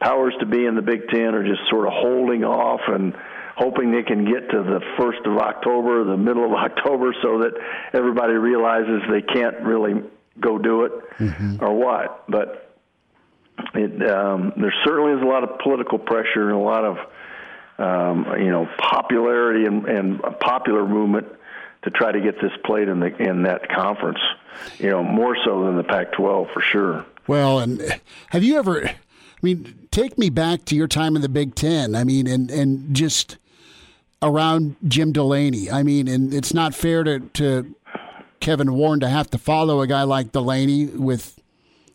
powers 0.00 0.34
to 0.40 0.46
be 0.46 0.64
in 0.64 0.76
the 0.76 0.82
Big 0.82 1.08
Ten 1.08 1.34
are 1.34 1.44
just 1.44 1.68
sort 1.68 1.86
of 1.86 1.92
holding 1.92 2.44
off 2.44 2.80
and 2.86 3.14
hoping 3.60 3.92
they 3.92 4.02
can 4.02 4.24
get 4.24 4.48
to 4.50 4.62
the 4.62 4.80
first 4.98 5.20
of 5.26 5.36
October, 5.36 6.02
the 6.04 6.16
middle 6.16 6.44
of 6.46 6.52
October, 6.70 7.14
so 7.22 7.40
that 7.40 7.52
everybody 7.92 8.32
realizes 8.32 9.02
they 9.10 9.22
can't 9.22 9.60
really 9.60 10.02
go 10.40 10.58
do 10.58 10.84
it 10.84 10.92
mm-hmm. 11.18 11.62
or 11.62 11.74
what. 11.74 12.24
But 12.28 12.74
it, 13.74 14.10
um, 14.10 14.54
there 14.56 14.74
certainly 14.84 15.12
is 15.12 15.22
a 15.22 15.26
lot 15.26 15.44
of 15.44 15.58
political 15.58 15.98
pressure 15.98 16.48
and 16.48 16.52
a 16.52 16.62
lot 16.62 16.84
of 16.84 16.98
um, 17.78 18.40
you 18.40 18.50
know 18.50 18.66
popularity 18.78 19.66
and, 19.66 19.86
and 19.86 20.20
a 20.24 20.32
popular 20.32 20.86
movement 20.86 21.26
to 21.82 21.90
try 21.90 22.12
to 22.12 22.20
get 22.20 22.40
this 22.40 22.52
played 22.64 22.88
in 22.88 23.00
the 23.00 23.14
in 23.18 23.42
that 23.42 23.68
conference. 23.68 24.20
You 24.78 24.90
know, 24.90 25.02
more 25.02 25.36
so 25.44 25.66
than 25.66 25.76
the 25.76 25.84
Pac-12 25.84 26.52
for 26.52 26.60
sure. 26.60 27.04
Well, 27.26 27.60
and 27.60 28.00
have 28.30 28.42
you 28.42 28.58
ever? 28.58 28.88
I 28.88 28.96
mean, 29.42 29.88
take 29.90 30.18
me 30.18 30.28
back 30.28 30.64
to 30.66 30.74
your 30.74 30.88
time 30.88 31.16
in 31.16 31.22
the 31.22 31.28
Big 31.28 31.54
Ten. 31.54 31.94
I 31.94 32.04
mean, 32.04 32.26
and 32.26 32.50
and 32.50 32.94
just 32.94 33.38
around 34.22 34.76
Jim 34.86 35.12
Delaney. 35.12 35.70
I 35.70 35.82
mean, 35.82 36.08
and 36.08 36.32
it's 36.32 36.52
not 36.52 36.74
fair 36.74 37.04
to, 37.04 37.20
to 37.20 37.74
Kevin 38.40 38.72
Warren 38.74 39.00
to 39.00 39.08
have 39.08 39.30
to 39.30 39.38
follow 39.38 39.80
a 39.80 39.86
guy 39.86 40.02
like 40.02 40.32
Delaney 40.32 40.86
with. 40.86 41.36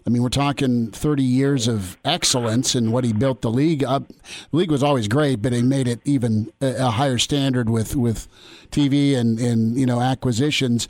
I 0.08 0.12
mean, 0.12 0.22
we're 0.22 0.30
talking 0.30 0.92
30 0.92 1.24
years 1.24 1.68
of 1.68 1.98
excellence 2.06 2.76
and 2.76 2.94
what 2.94 3.04
he 3.04 3.12
built 3.12 3.42
the 3.42 3.50
league 3.50 3.84
up. 3.84 4.08
The 4.52 4.58
league 4.58 4.70
was 4.70 4.84
always 4.84 5.08
great, 5.08 5.42
but 5.42 5.52
he 5.52 5.64
made 5.64 5.88
it 5.88 6.00
even 6.06 6.54
a, 6.62 6.92
higher 6.92 7.18
standard 7.18 7.72
with, 7.72 7.96
with 7.96 8.28
TV 8.70 9.16
and, 9.16 9.40
and, 9.40 9.76
you 9.76 9.88
know, 9.88 10.02
acquisitions. 10.02 10.88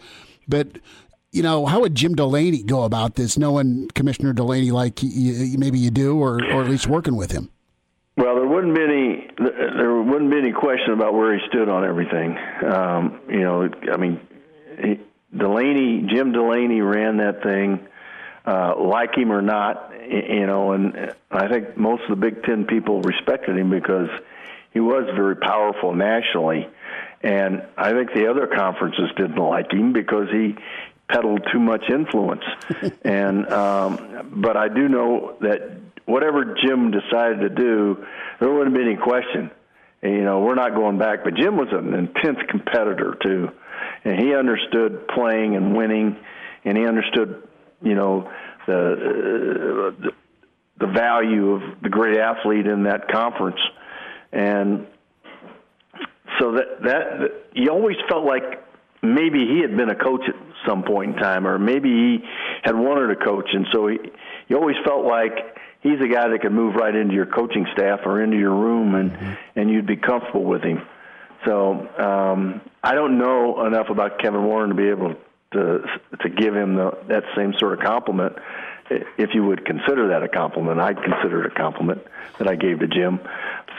But, 0.50 0.80
you 1.32 1.42
know, 1.44 1.66
how 1.66 1.80
would 1.80 1.96
Jim 1.96 2.14
Delaney 2.14 2.62
go 2.64 2.84
about 2.84 3.16
this, 3.16 3.38
knowing 3.38 3.88
Commissioner 3.96 4.34
Delaney 4.34 4.72
like 4.72 5.02
you, 5.02 5.58
maybe 5.58 5.80
you 5.80 5.92
do, 5.92 6.20
or, 6.20 6.44
or 6.52 6.64
at 6.64 6.70
least 6.70 6.88
working 6.88 7.16
with 7.16 7.32
him? 7.32 7.50
Well, 8.18 8.36
there 8.36 8.47
wouldn't 8.47 8.74
be 8.74 8.82
any 8.82 9.28
there 9.38 9.93
wouldn't 10.01 10.32
be 10.32 10.38
any 10.38 10.53
question 10.53 10.93
about 10.93 11.13
where 11.13 11.38
he 11.38 11.45
stood 11.49 11.68
on 11.68 11.84
everything. 11.84 12.38
Um, 12.66 13.20
you 13.30 13.41
know, 13.41 13.70
I 13.91 13.97
mean, 13.97 14.22
he, 14.82 14.99
Delaney, 15.36 16.07
Jim 16.07 16.32
Delaney 16.32 16.80
ran 16.80 17.18
that 17.18 17.43
thing, 17.43 17.86
uh, 18.45 18.80
like 18.80 19.16
him 19.16 19.34
or 19.34 19.41
not. 19.41 19.91
You 20.07 20.47
know, 20.47 20.72
and 20.72 21.13
I 21.30 21.49
think 21.49 21.76
most 21.76 22.03
of 22.03 22.09
the 22.09 22.16
Big 22.16 22.43
Ten 22.43 22.66
people 22.66 23.01
respected 23.01 23.57
him 23.57 23.70
because 23.70 24.09
he 24.72 24.80
was 24.80 25.09
very 25.16 25.36
powerful 25.36 25.93
nationally. 25.93 26.70
And 27.22 27.63
I 27.76 27.91
think 27.91 28.13
the 28.13 28.30
other 28.30 28.47
conferences 28.47 29.09
didn't 29.18 29.36
like 29.36 29.72
him 29.72 29.91
because 29.91 30.30
he 30.32 30.55
peddled 31.09 31.47
too 31.51 31.59
much 31.59 31.89
influence. 31.89 32.43
and 33.03 33.51
um, 33.51 34.30
but 34.36 34.55
I 34.55 34.70
do 34.70 34.88
know 34.88 35.36
that 35.41 35.80
whatever 36.06 36.56
Jim 36.64 36.91
decided 36.91 37.41
to 37.41 37.49
do, 37.49 38.06
there 38.39 38.51
wouldn't 38.51 38.76
be 38.76 38.82
any 38.82 38.95
question. 38.95 39.51
You 40.01 40.24
know, 40.24 40.41
we're 40.41 40.56
not 40.56 40.76
going 40.76 40.97
back. 40.99 41.24
But 41.24 41.36
Jim 41.36 41.58
was 41.58 41.70
an 41.72 41.93
intense 41.93 42.38
competitor 42.49 43.18
too, 43.24 43.49
and 44.03 44.20
he 44.20 44.36
understood 44.36 45.08
playing 45.08 45.56
and 45.56 45.76
winning, 45.76 46.18
and 46.64 46.78
he 46.78 46.86
understood, 46.86 47.47
you 47.82 47.95
know, 47.95 48.30
the, 48.68 49.93
uh, 50.03 50.10
the 50.78 50.88
value 50.88 51.51
of 51.51 51.82
the 51.82 51.89
great 51.89 52.18
athlete 52.18 52.68
in 52.68 52.84
that 52.84 53.08
conference, 53.08 53.60
and 54.32 54.88
so 56.39 56.51
that 56.53 56.84
that 56.84 57.32
you 57.53 57.70
always 57.72 57.95
felt 58.10 58.26
like 58.26 58.43
maybe 59.01 59.47
he 59.47 59.62
had 59.62 59.78
been 59.78 59.89
a 59.89 59.95
coach 59.95 60.22
at 60.28 60.36
some 60.68 60.84
point 60.84 61.16
in 61.16 61.22
time, 61.22 61.47
or 61.47 61.58
maybe 61.58 61.89
he 61.89 62.18
had 62.64 62.76
wanted 62.76 63.08
to 63.08 63.26
coach, 63.26 63.49
and 63.53 63.66
so 63.72 63.88
he 63.88 63.97
you 64.49 64.58
always 64.58 64.76
felt 64.86 65.06
like 65.06 65.55
he's 65.86 66.02
a 66.02 66.08
guy 66.08 66.28
that 66.28 66.42
could 66.42 66.52
move 66.52 66.74
right 66.74 66.96
into 66.96 67.14
your 67.14 67.28
coaching 67.28 67.68
staff 67.74 68.00
or 68.06 68.22
into 68.22 68.38
your 68.38 68.56
room, 68.56 68.96
and 68.96 69.12
mm-hmm. 69.12 69.34
and 69.56 69.70
you'd 69.70 69.86
be 69.86 69.96
comfortable 69.96 70.44
with 70.44 70.64
him. 70.64 70.82
So 71.46 71.88
um, 72.00 72.62
I 72.84 72.96
don't 72.96 73.20
know 73.20 73.66
enough 73.68 73.90
about 73.90 74.18
Kevin 74.20 74.44
Warren 74.44 74.70
to 74.70 74.76
be 74.76 74.90
able 74.90 75.16
to 75.54 75.84
to 76.22 76.30
give 76.30 76.56
him 76.56 76.76
the, 76.76 76.98
that 77.08 77.24
same 77.36 77.54
sort 77.60 77.74
of 77.74 77.86
compliment. 77.86 78.34
If 78.90 79.30
you 79.34 79.46
would 79.46 79.66
consider 79.66 80.10
that 80.10 80.24
a 80.24 80.28
compliment, 80.28 80.80
I'd 80.80 81.02
consider 81.02 81.44
it 81.44 81.52
a 81.52 81.56
compliment 81.56 82.02
that 82.40 82.48
I 82.48 82.56
gave 82.56 82.80
to 82.80 82.88
Jim. 82.88 83.20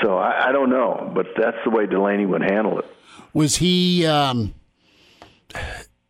So 0.03 0.19
I, 0.19 0.49
I 0.49 0.53
don't 0.53 0.71
know, 0.71 1.11
but 1.15 1.27
that's 1.37 1.59
the 1.65 1.71
way 1.71 1.87
Delaney 1.87 2.27
would 2.27 2.43
handle 2.43 2.79
it. 2.79 2.87
Was 3.33 3.57
he? 3.57 4.07
Um, 4.07 4.55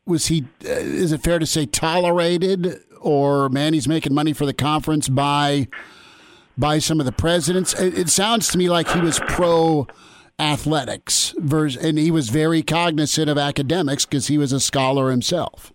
was 0.07 0.26
he? 0.26 0.44
Uh, 0.64 0.68
is 0.70 1.12
it 1.12 1.22
fair 1.22 1.38
to 1.38 1.47
say 1.47 1.66
tolerated, 1.66 2.82
or 3.01 3.49
man, 3.49 3.72
he's 3.72 3.88
making 3.88 4.14
money 4.14 4.32
for 4.32 4.47
the 4.47 4.55
conference 4.55 5.09
by 5.09 5.68
by 6.59 6.78
some 6.78 7.01
of 7.01 7.07
the 7.07 7.12
presidents? 7.12 7.74
It, 7.74 7.99
it 7.99 8.09
sounds 8.09 8.49
to 8.49 8.59
me 8.59 8.68
like 8.68 8.88
he 8.88 9.01
was 9.01 9.18
pro 9.20 9.86
athletics, 10.38 11.34
and 11.34 11.99
he 11.99 12.11
was 12.11 12.28
very 12.28 12.62
cognizant 12.62 13.30
of 13.30 13.38
academics 13.38 14.05
because 14.05 14.26
he 14.26 14.38
was 14.38 14.53
a 14.53 14.61
scholar 14.61 15.11
himself. 15.11 15.72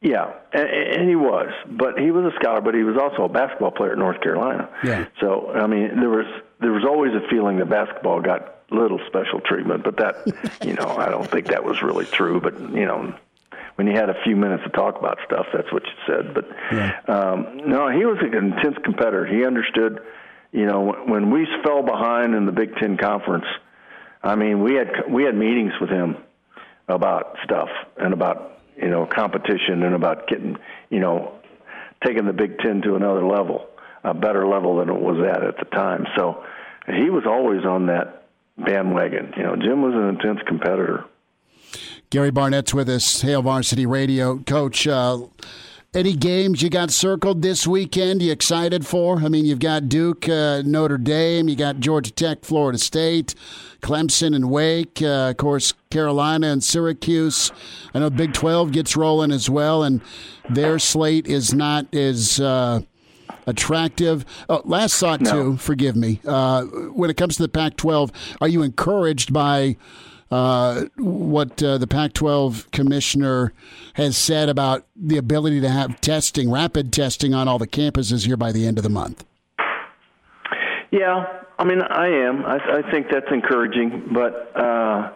Yeah, 0.00 0.34
and, 0.52 0.68
and 0.68 1.08
he 1.08 1.16
was, 1.16 1.50
but 1.66 1.98
he 1.98 2.10
was 2.10 2.30
a 2.30 2.36
scholar, 2.36 2.60
but 2.60 2.74
he 2.74 2.82
was 2.82 2.96
also 2.98 3.24
a 3.24 3.28
basketball 3.28 3.70
player 3.70 3.92
at 3.92 3.98
North 3.98 4.20
Carolina. 4.20 4.68
Yeah. 4.84 5.06
So 5.18 5.50
I 5.54 5.66
mean, 5.66 5.98
there 5.98 6.10
was 6.10 6.26
there 6.60 6.72
was 6.72 6.84
always 6.84 7.12
a 7.14 7.26
feeling 7.30 7.56
that 7.58 7.70
basketball 7.70 8.20
got 8.20 8.60
little 8.70 9.00
special 9.06 9.40
treatment, 9.40 9.82
but 9.82 9.96
that 9.96 10.16
you 10.64 10.74
know 10.74 10.94
I 10.98 11.08
don't 11.08 11.30
think 11.30 11.46
that 11.46 11.64
was 11.64 11.80
really 11.80 12.04
true. 12.04 12.38
But 12.38 12.60
you 12.60 12.84
know, 12.84 13.14
when 13.76 13.86
you 13.86 13.94
had 13.94 14.08
a 14.08 14.22
few 14.24 14.36
minutes 14.36 14.62
to 14.64 14.70
talk 14.70 14.98
about 14.98 15.18
stuff, 15.26 15.46
that's 15.52 15.72
what 15.72 15.82
you 15.84 15.92
said. 16.06 16.34
But 16.34 16.44
yeah. 16.72 17.00
um, 17.08 17.62
no, 17.66 17.88
he 17.88 18.04
was 18.04 18.18
an 18.20 18.34
intense 18.34 18.76
competitor. 18.84 19.26
He 19.26 19.44
understood 19.44 20.00
you 20.54 20.66
know, 20.66 20.94
when 21.08 21.32
we 21.32 21.48
fell 21.64 21.82
behind 21.82 22.36
in 22.36 22.46
the 22.46 22.52
Big 22.52 22.76
Ten 22.76 22.96
conference, 22.96 23.46
I 24.22 24.36
mean, 24.36 24.62
we 24.62 24.74
had 24.74 25.10
we 25.10 25.24
had 25.24 25.34
meetings 25.34 25.72
with 25.80 25.90
him 25.90 26.16
about 26.86 27.38
stuff 27.42 27.68
and 27.96 28.14
about 28.14 28.60
you 28.76 28.88
know 28.88 29.04
competition 29.04 29.82
and 29.82 29.96
about 29.96 30.28
getting 30.28 30.56
you 30.90 31.00
know 31.00 31.40
taking 32.06 32.24
the 32.24 32.32
Big 32.32 32.60
Ten 32.60 32.82
to 32.82 32.94
another 32.94 33.26
level, 33.26 33.66
a 34.04 34.14
better 34.14 34.46
level 34.46 34.76
than 34.76 34.90
it 34.90 35.00
was 35.00 35.26
at 35.28 35.42
at 35.42 35.56
the 35.58 35.64
time. 35.76 36.06
So 36.16 36.44
he 36.86 37.10
was 37.10 37.24
always 37.26 37.64
on 37.64 37.86
that 37.86 38.28
bandwagon. 38.56 39.34
You 39.36 39.42
know, 39.42 39.56
Jim 39.56 39.82
was 39.82 39.94
an 39.94 40.08
intense 40.08 40.38
competitor. 40.46 41.04
Gary 42.14 42.30
Barnett's 42.30 42.72
with 42.72 42.88
us, 42.88 43.22
Hail 43.22 43.42
Varsity 43.42 43.86
Radio. 43.86 44.38
Coach, 44.38 44.86
uh, 44.86 45.22
any 45.92 46.12
games 46.14 46.62
you 46.62 46.70
got 46.70 46.92
circled 46.92 47.42
this 47.42 47.66
weekend 47.66 48.22
you 48.22 48.30
excited 48.30 48.86
for? 48.86 49.18
I 49.18 49.28
mean, 49.28 49.44
you've 49.44 49.58
got 49.58 49.88
Duke, 49.88 50.28
uh, 50.28 50.62
Notre 50.64 50.96
Dame, 50.96 51.48
you 51.48 51.56
got 51.56 51.80
Georgia 51.80 52.12
Tech, 52.12 52.44
Florida 52.44 52.78
State, 52.78 53.34
Clemson 53.82 54.32
and 54.32 54.48
Wake, 54.48 55.02
uh, 55.02 55.30
of 55.30 55.38
course, 55.38 55.74
Carolina 55.90 56.52
and 56.52 56.62
Syracuse. 56.62 57.50
I 57.92 57.98
know 57.98 58.10
Big 58.10 58.32
12 58.32 58.70
gets 58.70 58.96
rolling 58.96 59.32
as 59.32 59.50
well, 59.50 59.82
and 59.82 60.00
their 60.48 60.78
slate 60.78 61.26
is 61.26 61.52
not 61.52 61.92
as. 61.92 62.38
Uh, 62.38 62.82
attractive. 63.46 64.24
Oh, 64.48 64.62
last 64.64 64.98
thought, 64.98 65.20
no. 65.20 65.30
too, 65.30 65.56
forgive 65.58 65.96
me. 65.96 66.18
Uh, 66.24 66.62
when 66.62 67.10
it 67.10 67.18
comes 67.18 67.36
to 67.36 67.42
the 67.42 67.48
Pac 67.48 67.76
12, 67.76 68.10
are 68.40 68.48
you 68.48 68.62
encouraged 68.62 69.34
by 69.34 69.76
uh, 70.34 70.86
what 70.96 71.62
uh, 71.62 71.78
the 71.78 71.86
Pac 71.86 72.12
12 72.12 72.68
commissioner 72.72 73.52
has 73.92 74.16
said 74.16 74.48
about 74.48 74.84
the 74.96 75.16
ability 75.16 75.60
to 75.60 75.68
have 75.68 76.00
testing, 76.00 76.50
rapid 76.50 76.92
testing 76.92 77.32
on 77.32 77.46
all 77.46 77.60
the 77.60 77.68
campuses 77.68 78.26
here 78.26 78.36
by 78.36 78.50
the 78.50 78.66
end 78.66 78.76
of 78.76 78.82
the 78.82 78.90
month. 78.90 79.24
Yeah, 80.90 81.42
I 81.56 81.64
mean, 81.64 81.80
I 81.82 82.08
am. 82.08 82.44
I, 82.44 82.56
I 82.56 82.90
think 82.90 83.06
that's 83.12 83.30
encouraging, 83.30 84.10
but. 84.12 84.52
Uh, 84.56 85.12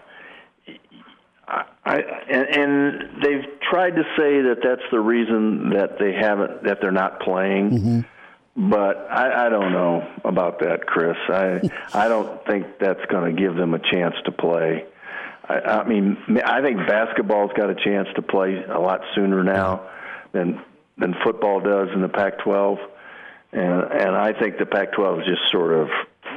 I, 1.85 2.01
and, 2.31 2.47
and 2.47 3.23
they've 3.25 3.61
tried 3.71 3.97
to 3.97 4.03
say 4.19 4.43
that 4.43 4.59
that's 4.63 4.83
the 4.93 5.01
reason 5.01 5.71
that 5.71 5.99
they 5.99 6.13
haven't 6.13 6.63
that 6.65 6.79
they're 6.83 6.93
not 6.93 7.21
playing. 7.21 7.71
Mm-hmm. 7.71 8.71
But 8.71 9.09
I, 9.11 9.47
I 9.47 9.49
don't 9.49 9.73
know 9.73 10.07
about 10.25 10.61
that, 10.61 10.87
Chris. 10.87 11.17
I 11.31 11.63
I 11.95 12.09
don't 12.09 12.45
think 12.45 12.67
that's 12.79 13.01
going 13.07 13.35
to 13.35 13.43
give 13.43 13.57
them 13.57 13.73
a 13.73 13.79
chance 13.79 14.15
to 14.27 14.33
play. 14.33 14.85
I, 15.49 15.55
I 15.55 15.89
mean, 15.89 16.17
I 16.45 16.61
think 16.61 16.79
basketball's 16.87 17.53
got 17.57 17.71
a 17.71 17.75
chance 17.75 18.09
to 18.17 18.23
play 18.23 18.63
a 18.65 18.79
lot 18.79 19.01
sooner 19.15 19.43
now 19.43 19.89
than 20.33 20.63
than 20.99 21.15
football 21.25 21.61
does 21.61 21.89
in 21.95 22.03
the 22.03 22.09
Pac-12, 22.09 22.79
and 23.53 23.83
and 23.93 24.17
I 24.17 24.33
think 24.39 24.59
the 24.59 24.67
Pac-12 24.67 25.21
is 25.21 25.27
just 25.27 25.51
sort 25.51 25.73
of 25.73 25.89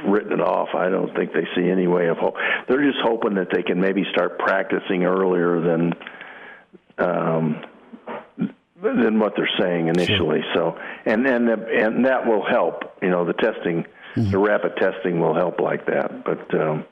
written 0.06 0.32
it 0.32 0.40
off. 0.40 0.68
I 0.74 0.88
don't 0.88 1.14
think 1.14 1.32
they 1.32 1.46
see 1.54 1.68
any 1.68 1.86
way 1.86 2.08
of 2.08 2.16
hope. 2.16 2.36
They're 2.68 2.82
just 2.82 3.00
hoping 3.02 3.34
that 3.34 3.48
they 3.52 3.62
can 3.62 3.80
maybe 3.80 4.04
start 4.12 4.38
practicing 4.38 5.04
earlier 5.04 5.60
than 5.60 5.92
um, 6.98 7.64
than 8.82 9.18
what 9.18 9.34
they're 9.36 9.50
saying 9.58 9.88
initially. 9.88 10.40
Sure. 10.54 10.74
So, 10.74 10.78
and 11.04 11.26
and 11.26 11.48
and 11.48 12.06
that 12.06 12.26
will 12.26 12.44
help. 12.44 12.96
You 13.02 13.10
know, 13.10 13.24
the 13.24 13.34
testing, 13.34 13.84
mm-hmm. 14.16 14.30
the 14.30 14.38
rapid 14.38 14.76
testing 14.76 15.20
will 15.20 15.34
help 15.34 15.60
like 15.60 15.86
that. 15.86 16.24
But 16.24 16.54
um, 16.58 16.84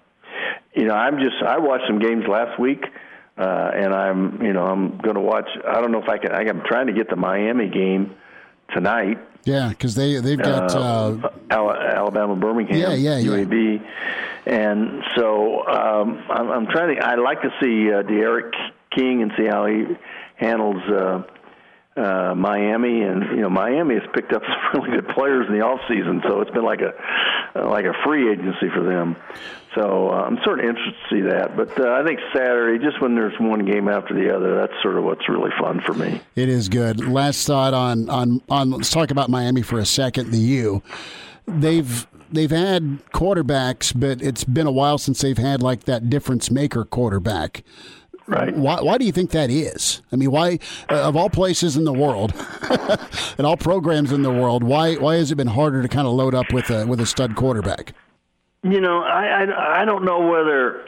you 0.75 0.85
know, 0.85 0.95
I'm 0.95 1.19
just 1.19 1.43
I 1.47 1.59
watched 1.59 1.85
some 1.87 1.99
games 1.99 2.25
last 2.29 2.59
week, 2.59 2.85
uh, 3.37 3.71
and 3.75 3.95
I'm 3.95 4.43
you 4.43 4.53
know 4.53 4.65
I'm 4.65 4.99
going 4.99 5.17
to 5.17 5.21
watch. 5.21 5.49
I 5.67 5.81
don't 5.81 5.93
know 5.93 6.03
if 6.03 6.09
I 6.09 6.19
can. 6.19 6.33
I'm 6.33 6.63
trying 6.65 6.87
to 6.87 6.93
get 6.93 7.11
the 7.11 7.17
Miami 7.17 7.69
game 7.69 8.15
tonight. 8.75 9.19
Yeah, 9.45 9.71
because 9.71 9.95
they 9.95 10.21
they've 10.21 10.39
got 10.39 10.75
uh, 10.75 11.31
uh, 11.51 11.93
Alabama, 11.97 12.37
Birmingham, 12.37 12.77
yeah, 12.77 12.93
yeah, 12.95 13.21
UAB, 13.21 13.81
yeah. 13.81 14.53
and 14.53 15.03
so 15.17 15.67
um, 15.67 16.23
I'm, 16.29 16.51
I'm 16.51 16.67
trying 16.67 16.97
to. 16.97 17.03
I 17.05 17.15
like 17.17 17.41
to 17.43 17.51
see 17.61 17.91
uh, 17.91 18.03
D'Eriq 18.03 18.53
King 18.95 19.23
and 19.23 19.33
see 19.37 19.47
how 19.47 19.67
he 19.67 19.85
handles. 20.37 20.83
Uh, 20.89 21.23
uh, 21.97 22.35
Miami, 22.35 23.03
and 23.03 23.25
you 23.37 23.43
know 23.43 23.51
Miami 23.51 23.95
has 23.95 24.05
picked 24.15 24.33
up 24.33 24.43
some 24.73 24.81
really 24.83 25.01
good 25.01 25.09
players 25.09 25.47
in 25.49 25.59
the 25.59 25.65
off 25.65 25.81
season, 25.89 26.23
so 26.27 26.41
it's 26.41 26.51
been 26.51 26.65
like 26.65 26.81
a 26.81 27.59
like 27.61 27.85
a 27.85 27.93
free 28.05 28.31
agency 28.31 28.69
for 28.73 28.83
them. 28.83 29.17
So 29.75 30.11
uh, 30.11 30.25
I'm 30.25 30.39
sort 30.45 30.59
of 30.59 30.67
interested 30.67 30.95
to 31.09 31.15
see 31.15 31.21
that. 31.23 31.57
But 31.57 31.79
uh, 31.79 31.93
I 31.93 32.05
think 32.05 32.19
Saturday, 32.35 32.85
just 32.85 33.01
when 33.01 33.15
there's 33.15 33.39
one 33.39 33.65
game 33.65 33.89
after 33.89 34.15
the 34.15 34.35
other, 34.35 34.57
that's 34.57 34.73
sort 34.83 34.97
of 34.97 35.05
what's 35.05 35.29
really 35.29 35.51
fun 35.61 35.81
for 35.81 35.95
me. 35.95 36.21
It 36.35 36.49
is 36.49 36.69
good. 36.69 37.07
Last 37.07 37.47
thought 37.47 37.73
on 37.73 38.09
on 38.09 38.43
on. 38.49 38.71
Let's 38.71 38.91
talk 38.91 39.11
about 39.11 39.31
Miami 39.31 39.63
for 39.63 39.79
a 39.79 39.87
second. 39.87 40.33
The 40.33 40.39
U, 40.39 40.83
they've 41.47 42.07
they've 42.33 42.51
had 42.51 42.99
quarterbacks, 43.13 43.93
but 43.99 44.21
it's 44.21 44.43
been 44.43 44.67
a 44.67 44.73
while 44.73 44.99
since 44.99 45.21
they've 45.21 45.39
had 45.39 45.63
like 45.63 45.85
that 45.85 46.11
difference 46.11 46.51
maker 46.51 46.85
quarterback. 46.85 47.63
Right. 48.27 48.55
Why, 48.55 48.81
why 48.81 48.99
do 48.99 49.05
you 49.05 49.13
think 49.13 49.33
that 49.33 49.51
is? 49.51 50.03
I 50.13 50.17
mean, 50.17 50.31
why, 50.31 50.61
uh, 50.89 51.03
of 51.03 51.17
all 51.17 51.31
places 51.31 51.77
in 51.77 51.83
the 51.83 51.93
world, 51.93 52.33
and 53.39 53.45
all 53.45 53.57
programs 53.57 54.13
in 54.13 54.23
the 54.23 54.31
world, 54.31 54.63
why 54.63 54.95
why 54.97 55.17
has 55.17 55.31
it 55.31 55.37
been 55.37 55.49
harder 55.49 55.83
to 55.83 55.89
kind 55.89 56.07
of 56.07 56.13
load 56.15 56.35
up 56.35 56.53
with 56.53 56.71
a 56.71 56.87
with 56.87 57.01
a 57.01 57.07
stud 57.07 57.37
quarterback? 57.37 57.93
You 58.63 58.81
know, 58.81 59.03
I, 59.03 59.45
I 59.45 59.83
I 59.83 59.85
don't 59.85 60.05
know 60.05 60.29
whether 60.29 60.85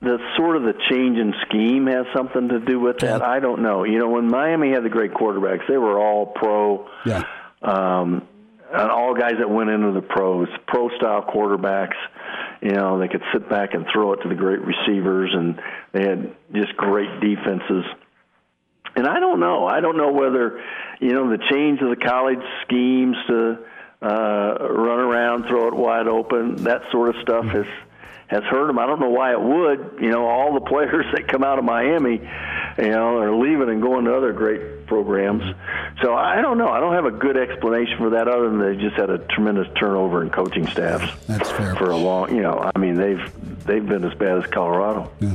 the 0.00 0.18
sort 0.36 0.56
of 0.56 0.62
the 0.62 0.74
change 0.90 1.18
in 1.18 1.34
scheme 1.46 1.86
has 1.86 2.06
something 2.14 2.48
to 2.48 2.58
do 2.58 2.80
with 2.80 2.98
that. 3.00 3.22
I 3.22 3.38
don't 3.38 3.62
know. 3.62 3.84
You 3.84 3.98
know, 3.98 4.08
when 4.08 4.28
Miami 4.28 4.70
had 4.70 4.82
the 4.82 4.88
great 4.88 5.12
quarterbacks, 5.12 5.66
they 5.68 5.76
were 5.76 5.98
all 5.98 6.26
pro. 6.26 6.88
Yeah. 7.06 7.22
Um, 7.62 8.26
and 8.72 8.90
all 8.90 9.14
guys 9.14 9.34
that 9.38 9.50
went 9.50 9.68
into 9.68 9.92
the 9.92 10.00
pros, 10.00 10.48
pro 10.66 10.88
style 10.96 11.22
quarterbacks. 11.22 11.96
You 12.62 12.70
know, 12.70 12.98
they 12.98 13.08
could 13.08 13.22
sit 13.32 13.48
back 13.48 13.74
and 13.74 13.86
throw 13.92 14.14
it 14.14 14.22
to 14.22 14.28
the 14.28 14.34
great 14.34 14.60
receivers, 14.60 15.30
and 15.34 15.60
they 15.92 16.08
had 16.08 16.34
just 16.54 16.76
great 16.76 17.20
defenses. 17.20 17.84
And 18.96 19.06
I 19.06 19.20
don't 19.20 19.40
know. 19.40 19.66
I 19.66 19.80
don't 19.80 19.96
know 19.96 20.12
whether, 20.12 20.62
you 21.00 21.10
know, 21.10 21.30
the 21.30 21.38
change 21.50 21.80
of 21.80 21.90
the 21.90 22.04
college 22.04 22.42
schemes 22.64 23.16
to 23.28 23.58
uh, 24.02 24.56
run 24.68 24.98
around, 24.98 25.46
throw 25.46 25.68
it 25.68 25.74
wide 25.74 26.08
open, 26.08 26.56
that 26.64 26.82
sort 26.90 27.14
of 27.14 27.22
stuff 27.22 27.44
has 27.46 27.66
has 28.32 28.42
hurt 28.44 28.66
them. 28.66 28.78
I 28.78 28.86
don't 28.86 28.98
know 28.98 29.10
why 29.10 29.32
it 29.32 29.40
would. 29.40 29.98
You 30.00 30.10
know, 30.10 30.26
all 30.26 30.54
the 30.54 30.60
players 30.68 31.04
that 31.12 31.28
come 31.28 31.44
out 31.44 31.58
of 31.58 31.64
Miami, 31.64 32.20
you 32.78 32.88
know, 32.90 33.18
are 33.18 33.36
leaving 33.36 33.68
and 33.68 33.82
going 33.82 34.06
to 34.06 34.16
other 34.16 34.32
great 34.32 34.86
programs. 34.86 35.42
So 36.02 36.14
I 36.14 36.40
don't 36.40 36.56
know. 36.56 36.68
I 36.68 36.80
don't 36.80 36.94
have 36.94 37.04
a 37.04 37.10
good 37.10 37.36
explanation 37.36 37.98
for 37.98 38.10
that 38.10 38.28
other 38.28 38.48
than 38.48 38.58
they 38.58 38.76
just 38.82 38.96
had 38.96 39.10
a 39.10 39.18
tremendous 39.18 39.68
turnover 39.78 40.22
in 40.22 40.30
coaching 40.30 40.66
staffs. 40.66 41.12
That's 41.26 41.50
fair. 41.50 41.76
For 41.76 41.90
a 41.90 41.96
long, 41.96 42.34
you 42.34 42.42
know, 42.42 42.70
I 42.74 42.78
mean 42.78 42.96
they've 42.96 43.64
they've 43.66 43.86
been 43.86 44.04
as 44.04 44.14
bad 44.14 44.38
as 44.38 44.50
Colorado. 44.50 45.12
Yeah. 45.20 45.34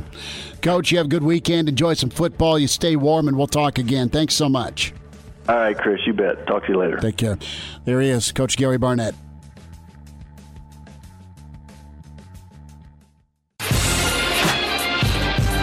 Coach, 0.60 0.90
you 0.90 0.98
have 0.98 1.06
a 1.06 1.10
good 1.10 1.22
weekend. 1.22 1.68
Enjoy 1.68 1.94
some 1.94 2.10
football. 2.10 2.58
You 2.58 2.66
stay 2.66 2.96
warm, 2.96 3.28
and 3.28 3.38
we'll 3.38 3.46
talk 3.46 3.78
again. 3.78 4.08
Thanks 4.08 4.34
so 4.34 4.48
much. 4.48 4.92
All 5.48 5.56
right, 5.56 5.76
Chris, 5.78 5.98
you 6.06 6.12
bet. 6.12 6.46
Talk 6.46 6.66
to 6.66 6.72
you 6.72 6.78
later. 6.78 6.98
Take 6.98 7.16
care. 7.16 7.38
There 7.86 8.02
he 8.02 8.10
is, 8.10 8.32
Coach 8.32 8.58
Gary 8.58 8.76
Barnett. 8.76 9.14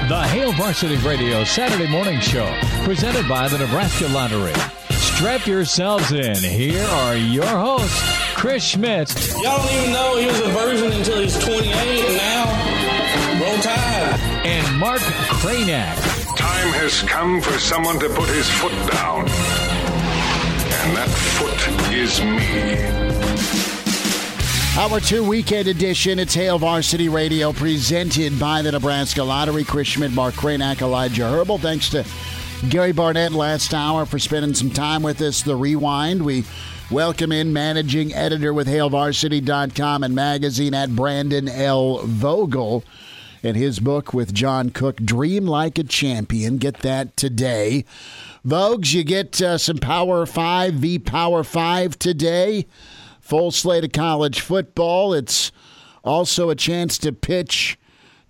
The 0.08 0.24
Hail 0.28 0.52
Varsity 0.54 0.98
Radio 0.98 1.44
Saturday 1.44 1.88
Morning 1.88 2.20
Show, 2.20 2.52
presented 2.84 3.28
by 3.28 3.48
the 3.48 3.60
Nebraska 3.60 4.08
Lottery. 4.08 4.54
Strap 4.90 5.46
yourselves 5.46 6.12
in. 6.12 6.36
Here 6.36 6.84
are 6.84 7.16
your 7.16 7.46
hosts, 7.46 8.02
Chris 8.36 8.64
Schmidt. 8.64 9.14
Y'all 9.42 9.58
don't 9.58 9.72
even 9.72 9.92
know 9.94 10.18
he 10.18 10.26
was 10.26 10.40
a 10.40 10.50
virgin 10.50 10.92
until 10.94 11.22
he's 11.22 11.38
28, 11.38 11.66
and 11.66 12.18
now 12.18 13.46
roll 13.46 13.58
tide. 13.62 14.20
And 14.46 14.80
Mark 14.80 15.00
Cranack. 15.00 16.25
Time 16.66 16.74
has 16.82 17.02
come 17.04 17.42
for 17.42 17.60
someone 17.60 18.00
to 18.00 18.10
put 18.10 18.28
his 18.30 18.50
foot 18.50 18.72
down. 18.92 19.20
And 19.20 20.98
that 20.98 21.08
foot 21.38 21.94
is 21.94 22.20
me. 22.24 22.80
Hour 24.76 25.00
two 25.00 25.24
weekend 25.24 25.68
edition. 25.68 26.18
It's 26.18 26.34
Hail 26.34 26.58
Varsity 26.58 27.08
Radio 27.08 27.54
presented 27.54 28.40
by 28.40 28.64
the 28.64 28.72
Nebraska 28.72 29.22
Lottery. 29.22 29.64
Chris 29.64 29.90
Schmidt, 29.90 30.14
Mark 30.14 30.34
Cranack, 30.34 30.82
Elijah 30.82 31.30
Herbal. 31.30 31.60
Thanks 31.60 31.90
to 31.90 32.04
Gary 32.68 32.94
Barnett 32.94 33.34
last 33.34 33.72
hour 33.76 34.08
for 34.08 34.18
spending 34.18 34.56
some 34.56 34.72
time 34.72 35.04
with 35.04 35.22
us. 35.22 35.44
The 35.44 35.56
Rewind. 35.56 36.26
We 36.26 36.46
welcome 36.90 37.32
in 37.32 37.54
managing 37.54 38.12
editor 38.16 38.56
with 38.56 38.68
HailVarsity.com 38.68 40.04
and 40.04 40.16
magazine 40.16 40.74
at 40.74 40.96
Brandon 40.96 41.48
L. 41.48 42.00
Vogel 42.06 42.84
and 43.46 43.56
his 43.56 43.80
book 43.80 44.14
with 44.14 44.34
John 44.34 44.72
Cook, 44.72 44.98
Dream 44.98 45.46
Like 45.46 45.78
a 45.78 45.84
Champion. 45.84 46.58
Get 46.58 46.80
that 46.80 47.16
today. 47.16 47.86
Vogues, 48.46 48.94
you 48.94 49.04
get 49.04 49.40
uh, 49.42 49.58
some 49.60 49.78
Power 49.78 50.26
5, 50.26 50.74
V 50.74 51.00
Power 51.00 51.44
5 51.44 52.00
today. 52.00 52.66
Full 53.22 53.52
slate 53.52 53.84
of 53.84 53.92
college 53.92 54.42
football. 54.42 55.14
It's 55.14 55.52
also 56.04 56.50
a 56.50 56.56
chance 56.56 56.98
to 57.00 57.12
pitch 57.12 57.78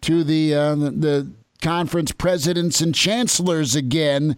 to 0.01 0.23
the 0.23 0.53
uh, 0.53 0.75
the 0.75 1.31
conference 1.61 2.11
presidents 2.11 2.81
and 2.81 2.93
chancellors 2.93 3.75
again 3.75 4.37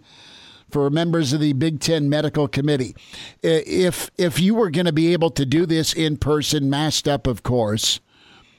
for 0.70 0.90
members 0.90 1.32
of 1.32 1.40
the 1.40 1.52
Big 1.52 1.80
Ten 1.80 2.08
Medical 2.08 2.48
Committee. 2.48 2.96
If 3.42 4.10
if 4.16 4.40
you 4.40 4.54
were 4.54 4.70
going 4.70 4.86
to 4.86 4.92
be 4.92 5.12
able 5.12 5.30
to 5.30 5.44
do 5.46 5.66
this 5.66 5.92
in 5.92 6.16
person, 6.16 6.70
masked 6.70 7.06
up, 7.06 7.26
of 7.26 7.42
course, 7.42 8.00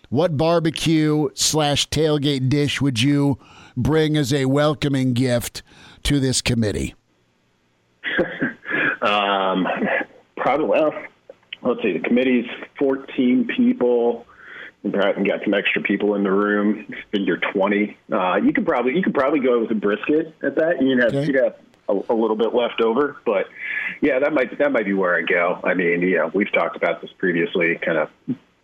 what 0.10 0.38
barbecue 0.38 1.30
slash 1.34 1.88
tailgate 1.89 2.49
dish 2.49 2.82
would 2.82 3.01
you 3.01 3.38
bring 3.78 4.18
as 4.18 4.34
a 4.34 4.45
welcoming 4.45 5.14
gift 5.14 5.64
to 6.03 6.20
this 6.20 6.41
committee? 6.41 6.95
um, 9.01 9.68
probably 10.36 10.66
well 10.66 10.91
let's 11.62 11.82
see, 11.82 11.93
the 11.93 11.99
committee's 11.99 12.45
14 12.78 13.47
people. 13.55 14.26
You 14.84 14.91
got 14.91 15.43
some 15.43 15.53
extra 15.53 15.82
people 15.82 16.16
in 16.16 16.24
the 16.24 16.32
room. 16.32 16.88
Figure 17.12 17.38
20. 17.53 17.97
Uh, 18.12 18.36
you 18.38 18.53
could 18.53 18.66
probably 18.66 18.95
you 18.95 19.03
could 19.03 19.14
probably 19.14 19.41
go 19.41 19.60
with 19.60 19.72
a 19.72 19.76
brisket 19.76 20.34
at 20.41 20.55
that. 20.55 20.82
You'd 20.82 20.99
have, 20.99 21.14
okay. 21.14 21.26
you'd 21.26 21.43
have 21.43 21.55
a, 21.89 22.14
a, 22.14 22.16
little 22.16 22.38
bit 22.38 22.53
left 22.55 22.80
over, 22.80 23.18
but 23.26 23.47
yeah, 24.01 24.20
that 24.20 24.32
might 24.32 24.57
that 24.57 24.72
might 24.72 24.86
be 24.86 24.93
where 24.93 25.18
I 25.18 25.22
go. 25.22 25.60
I 25.66 25.74
mean, 25.74 26.01
yeah, 26.01 26.30
we've 26.34 26.51
talked 26.53 26.78
about 26.78 27.01
this 27.01 27.12
previously. 27.18 27.78
Kind 27.84 27.97
of 27.97 28.10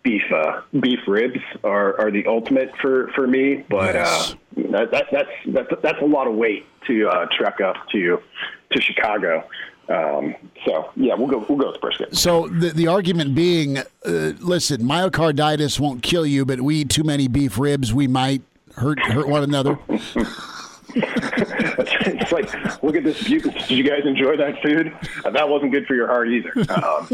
beef 0.06 0.22
uh, 0.32 0.62
beef 0.80 1.00
ribs 1.08 1.42
are, 1.64 2.00
are 2.00 2.12
the 2.12 2.26
ultimate 2.28 2.72
for, 2.78 3.10
for 3.16 3.28
me, 3.28 3.66
but 3.68 3.96
yes. 3.96 4.32
uh, 4.32 4.36
that, 4.72 4.92
that, 4.92 5.06
that's 5.12 5.30
that's 5.48 5.82
that's 5.82 6.02
a 6.02 6.06
lot 6.06 6.28
of 6.28 6.36
weight 6.36 6.66
to 6.88 7.10
uh, 7.10 7.26
trek 7.36 7.60
up 7.60 7.76
to 7.92 8.22
to 8.72 8.82
Chicago. 8.82 9.44
Um, 9.90 10.36
so 10.66 10.92
yeah, 10.96 11.16
we'll 11.16 11.28
go 11.28 11.46
we'll 11.50 11.58
go 11.58 11.72
with 11.72 11.82
brisket. 11.82 12.16
So 12.16 12.48
the 12.48 12.70
the 12.70 12.88
argument 12.88 13.36
being, 13.36 13.80
uh, 13.80 13.84
listen, 14.06 14.84
myocarditis 14.84 15.80
won't 15.80 16.04
kill 16.04 16.26
you, 16.26 16.46
but 16.46 16.62
we 16.62 16.78
eat 16.78 16.90
too 16.90 17.04
many 17.04 17.28
beef 17.28 17.58
ribs, 17.58 17.94
we 17.94 18.08
might 18.08 18.44
hurt 18.76 19.00
hurt 19.00 19.28
one 19.28 19.44
another. 19.44 19.78
it's 21.80 22.32
like, 22.32 22.84
look 22.84 22.96
at 22.96 23.04
this 23.04 23.24
beauty. 23.24 23.50
Did 23.50 23.70
you 23.72 23.84
guys 23.84 24.06
enjoy 24.06 24.38
that 24.38 24.62
food? 24.62 24.96
Uh, 25.24 25.30
that 25.32 25.50
wasn't 25.50 25.72
good 25.72 25.86
for 25.86 25.96
your 25.96 26.08
heart 26.08 26.30
either. 26.30 26.54
Um, 26.70 27.08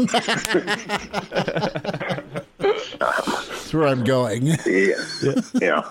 That's 2.98 3.74
where 3.74 3.88
I'm 3.88 4.04
going. 4.04 4.46
Yeah. 4.66 4.94
yeah. 5.54 5.82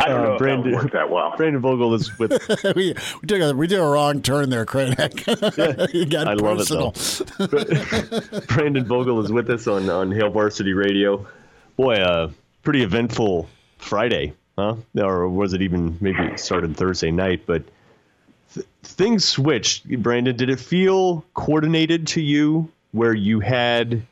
I 0.00 0.08
don't 0.08 0.20
uh, 0.20 0.24
know 0.24 0.38
Brandon, 0.38 0.74
if 0.74 0.82
that 0.82 0.92
that 0.92 1.10
well. 1.10 1.34
Brandon 1.36 1.60
Vogel 1.60 1.94
is 1.94 2.18
with. 2.18 2.32
we, 2.76 2.94
we, 2.94 3.26
took 3.26 3.40
a 3.40 3.52
we 3.54 3.66
did 3.66 3.78
a 3.78 3.84
wrong 3.84 4.22
turn 4.22 4.48
there, 4.50 4.64
Cranack. 4.64 5.92
you 5.92 6.06
got 6.06 6.28
I 6.28 6.36
personal. 6.36 6.94
love 7.38 7.52
it 7.52 8.30
though. 8.30 8.40
Brandon 8.54 8.84
Vogel 8.86 9.22
is 9.24 9.30
with 9.30 9.50
us 9.50 9.66
on 9.66 9.90
on 9.90 10.10
Hail 10.10 10.30
Varsity 10.30 10.72
Radio. 10.72 11.26
Boy, 11.76 11.96
uh, 11.96 12.30
pretty 12.62 12.82
eventful 12.82 13.48
Friday, 13.78 14.34
huh? 14.60 15.04
Or 15.04 15.28
was 15.28 15.52
it 15.52 15.62
even 15.62 15.96
maybe 16.00 16.22
it 16.22 16.40
started 16.40 16.76
Thursday 16.76 17.10
night? 17.10 17.42
But 17.46 17.64
th- 18.54 18.66
things 18.82 19.24
switched. 19.24 19.88
Brandon, 20.02 20.36
did 20.36 20.50
it 20.50 20.60
feel 20.60 21.24
coordinated 21.34 22.06
to 22.08 22.20
you, 22.20 22.70
where 22.92 23.14
you 23.14 23.40
had 23.40 24.02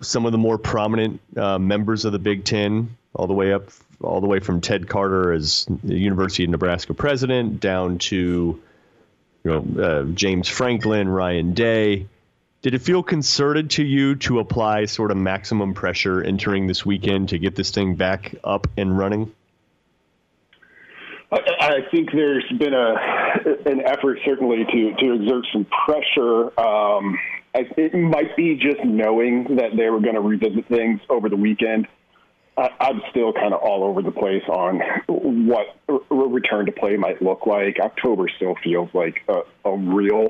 some 0.00 0.26
of 0.26 0.32
the 0.32 0.38
more 0.38 0.58
prominent 0.58 1.20
uh, 1.36 1.58
members 1.58 2.04
of 2.04 2.12
the 2.12 2.18
Big 2.18 2.44
Ten 2.44 2.96
all 3.14 3.26
the 3.26 3.34
way 3.34 3.52
up 3.52 3.70
all 4.02 4.20
the 4.20 4.26
way 4.26 4.40
from 4.40 4.60
Ted 4.60 4.88
Carter 4.88 5.32
as 5.32 5.66
the 5.84 5.98
University 5.98 6.44
of 6.44 6.50
Nebraska 6.50 6.94
president 6.94 7.60
down 7.60 7.98
to 7.98 8.60
you 9.44 9.50
know 9.50 9.82
uh, 9.82 10.04
James 10.14 10.48
Franklin, 10.48 11.08
Ryan 11.08 11.52
Day. 11.52 12.06
Did 12.62 12.74
it 12.74 12.82
feel 12.82 13.02
concerted 13.02 13.70
to 13.70 13.84
you 13.84 14.16
to 14.16 14.38
apply 14.38 14.84
sort 14.84 15.10
of 15.10 15.16
maximum 15.16 15.72
pressure 15.72 16.22
entering 16.22 16.66
this 16.66 16.84
weekend 16.84 17.30
to 17.30 17.38
get 17.38 17.56
this 17.56 17.70
thing 17.70 17.94
back 17.94 18.34
up 18.44 18.66
and 18.76 18.98
running? 18.98 19.32
I 21.32 21.82
think 21.90 22.10
there's 22.12 22.44
been 22.58 22.74
a 22.74 22.94
an 23.66 23.82
effort 23.86 24.18
certainly 24.24 24.64
to 24.64 24.94
to 24.98 25.12
exert 25.14 25.46
some 25.52 25.66
pressure. 25.86 26.60
Um, 26.60 27.18
it 27.54 27.94
might 27.94 28.36
be 28.36 28.56
just 28.56 28.84
knowing 28.84 29.56
that 29.56 29.76
they 29.76 29.90
were 29.90 30.00
going 30.00 30.14
to 30.14 30.20
revisit 30.20 30.66
things 30.68 31.00
over 31.08 31.28
the 31.28 31.36
weekend. 31.36 31.86
I, 32.56 32.70
am 32.80 33.00
still 33.10 33.32
kind 33.32 33.54
of 33.54 33.60
all 33.60 33.84
over 33.84 34.02
the 34.02 34.10
place 34.10 34.42
on 34.48 34.80
what 35.46 35.78
return 36.10 36.66
to 36.66 36.72
play 36.72 36.96
might 36.96 37.22
look 37.22 37.46
like. 37.46 37.78
October 37.80 38.28
still 38.36 38.56
feels 38.62 38.90
like 38.92 39.22
a, 39.28 39.42
a 39.64 39.76
real 39.76 40.28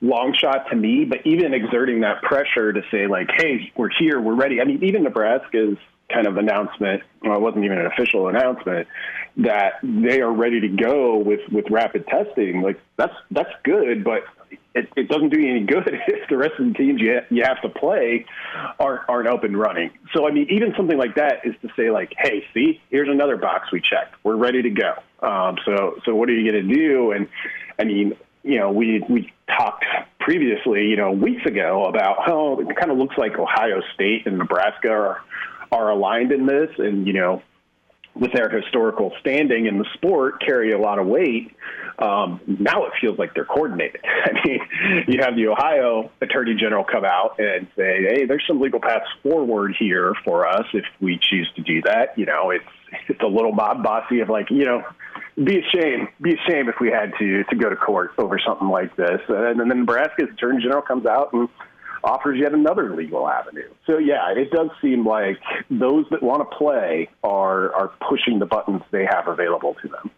long 0.00 0.36
shot 0.38 0.68
to 0.70 0.76
me, 0.76 1.04
but 1.04 1.18
even 1.24 1.54
exerting 1.54 2.00
that 2.00 2.22
pressure 2.22 2.72
to 2.72 2.82
say 2.90 3.06
like, 3.06 3.28
"Hey, 3.36 3.72
we're 3.76 3.90
here, 4.00 4.20
we're 4.20 4.34
ready." 4.34 4.60
I 4.60 4.64
mean, 4.64 4.82
even 4.82 5.04
Nebraska's 5.04 5.78
kind 6.12 6.26
of 6.26 6.36
announcement, 6.36 7.02
well, 7.22 7.36
it 7.36 7.40
wasn't 7.40 7.64
even 7.64 7.78
an 7.78 7.86
official 7.86 8.28
announcement 8.28 8.88
that 9.36 9.74
they 9.82 10.20
are 10.20 10.32
ready 10.32 10.60
to 10.60 10.68
go 10.68 11.16
with 11.18 11.40
with 11.50 11.66
rapid 11.70 12.06
testing. 12.06 12.62
Like 12.62 12.80
that's 12.96 13.14
that's 13.30 13.50
good, 13.64 14.04
but 14.04 14.22
it, 14.74 14.88
it 14.96 15.08
doesn't 15.08 15.30
do 15.30 15.40
you 15.40 15.50
any 15.50 15.64
good 15.64 15.88
if 16.08 16.28
the 16.28 16.36
rest 16.36 16.54
of 16.58 16.66
the 16.66 16.74
teams 16.74 17.00
you, 17.00 17.20
you 17.30 17.42
have 17.44 17.60
to 17.62 17.68
play 17.68 18.26
aren't, 18.78 19.08
aren't 19.08 19.28
up 19.28 19.44
and 19.44 19.56
running. 19.56 19.90
So, 20.12 20.26
I 20.26 20.32
mean, 20.32 20.48
even 20.50 20.74
something 20.76 20.98
like 20.98 21.14
that 21.14 21.44
is 21.44 21.54
to 21.62 21.68
say, 21.76 21.90
like, 21.90 22.12
hey, 22.18 22.44
see, 22.52 22.80
here's 22.90 23.08
another 23.08 23.36
box 23.36 23.70
we 23.72 23.80
checked. 23.80 24.14
We're 24.24 24.36
ready 24.36 24.62
to 24.62 24.70
go. 24.70 24.94
Um, 25.26 25.56
so, 25.64 25.98
so 26.04 26.14
what 26.14 26.28
are 26.28 26.32
you 26.32 26.50
going 26.50 26.68
to 26.68 26.74
do? 26.74 27.12
And 27.12 27.28
I 27.78 27.84
mean, 27.84 28.16
you 28.42 28.58
know, 28.58 28.72
we 28.72 29.02
we 29.08 29.32
talked 29.46 29.84
previously, 30.20 30.86
you 30.86 30.96
know, 30.96 31.12
weeks 31.12 31.46
ago 31.46 31.84
about 31.84 32.26
how 32.26 32.58
it 32.60 32.76
kind 32.76 32.90
of 32.90 32.98
looks 32.98 33.16
like 33.16 33.38
Ohio 33.38 33.80
State 33.94 34.26
and 34.26 34.38
Nebraska 34.38 34.90
are 34.90 35.22
are 35.72 35.90
aligned 35.90 36.30
in 36.30 36.46
this, 36.46 36.70
and 36.78 37.06
you 37.06 37.14
know, 37.14 37.42
with 38.14 38.32
their 38.32 38.48
historical 38.48 39.12
standing 39.20 39.66
in 39.66 39.78
the 39.78 39.86
sport, 39.94 40.40
carry 40.40 40.72
a 40.72 40.78
lot 40.78 40.98
of 40.98 41.06
weight. 41.06 41.50
Um, 41.98 42.40
now 42.46 42.86
it 42.86 42.92
feels 43.00 43.18
like 43.18 43.34
they're 43.34 43.44
coordinated. 43.44 44.00
I 44.04 44.32
mean, 44.44 44.60
you 45.08 45.18
have 45.20 45.36
the 45.36 45.48
Ohio 45.48 46.10
Attorney 46.20 46.54
General 46.54 46.84
come 46.84 47.04
out 47.04 47.38
and 47.38 47.66
say, 47.76 48.06
"Hey, 48.08 48.24
there's 48.26 48.44
some 48.46 48.60
legal 48.60 48.80
paths 48.80 49.06
forward 49.22 49.74
here 49.78 50.14
for 50.24 50.46
us 50.46 50.66
if 50.72 50.84
we 51.00 51.18
choose 51.20 51.50
to 51.56 51.62
do 51.62 51.82
that." 51.82 52.16
You 52.16 52.26
know, 52.26 52.50
it's 52.50 52.64
it's 53.08 53.20
a 53.22 53.26
little 53.26 53.52
mob 53.52 53.82
bossy 53.82 54.20
of 54.20 54.28
like, 54.28 54.50
you 54.50 54.64
know, 54.64 54.82
be 55.42 55.58
a 55.58 55.62
shame, 55.74 56.08
be 56.20 56.34
a 56.34 56.50
shame 56.50 56.68
if 56.68 56.76
we 56.80 56.90
had 56.90 57.12
to 57.18 57.44
to 57.44 57.56
go 57.56 57.68
to 57.68 57.76
court 57.76 58.12
over 58.18 58.38
something 58.44 58.68
like 58.68 58.94
this. 58.96 59.20
And 59.28 59.58
then 59.58 59.68
Nebraska's 59.68 60.30
Attorney 60.32 60.62
General 60.62 60.82
comes 60.82 61.06
out 61.06 61.32
and 61.32 61.48
offers 62.04 62.38
yet 62.38 62.52
another 62.52 62.94
legal 62.94 63.28
avenue. 63.28 63.68
So 63.86 63.98
yeah, 63.98 64.32
it 64.36 64.50
does 64.50 64.68
seem 64.80 65.06
like 65.06 65.38
those 65.70 66.04
that 66.10 66.22
want 66.22 66.48
to 66.48 66.56
play 66.56 67.08
are 67.22 67.74
are 67.74 67.92
pushing 68.08 68.38
the 68.38 68.46
buttons 68.46 68.82
they 68.90 69.06
have 69.06 69.26
available 69.26 69.74
to 69.82 69.88
them. 69.88 70.10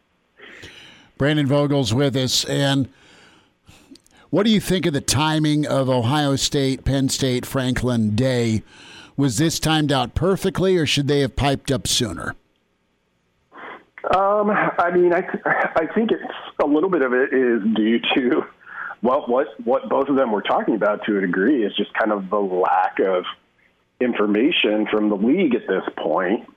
Brandon 1.17 1.47
Vogel's 1.47 1.95
with 1.95 2.15
us. 2.17 2.45
And 2.45 2.89
what 4.31 4.45
do 4.45 4.53
you 4.53 4.61
think 4.61 4.85
of 4.85 4.93
the 4.93 5.01
timing 5.01 5.67
of 5.67 5.89
Ohio 5.89 6.37
State, 6.37 6.85
Penn 6.85 7.09
State, 7.09 7.47
Franklin 7.47 8.15
Day? 8.15 8.63
Was 9.17 9.39
this 9.39 9.59
timed 9.59 9.93
out 9.93 10.15
perfectly, 10.15 10.77
or 10.77 10.85
should 10.85 11.09
they 11.09 11.21
have 11.21 11.37
piped 11.37 11.71
up 11.71 11.87
sooner? 11.87 12.35
Um, 14.15 14.51
I 14.51 14.91
mean, 14.93 15.15
I 15.15 15.27
I 15.75 15.87
think 15.95 16.13
it's 16.13 16.23
a 16.63 16.67
little 16.67 16.91
bit 16.91 17.03
of 17.03 17.13
it 17.13 17.33
is 17.33 17.63
due 17.75 17.99
to 18.15 18.45
well, 19.07 19.25
what 19.27 19.49
what 19.65 19.89
both 19.89 20.09
of 20.09 20.17
them 20.17 20.33
were 20.33 20.43
talking 20.43 20.75
about 20.75 21.05
to 21.05 21.17
a 21.17 21.21
degree 21.21 21.65
is 21.65 21.73
just 21.77 21.95
kind 21.95 22.11
of 22.11 22.29
the 22.29 22.41
lack 22.41 22.99
of 22.99 23.25
information 24.01 24.87
from 24.91 25.09
the 25.09 25.15
league 25.15 25.55
at 25.55 25.67
this 25.69 25.85
point. 25.97 26.49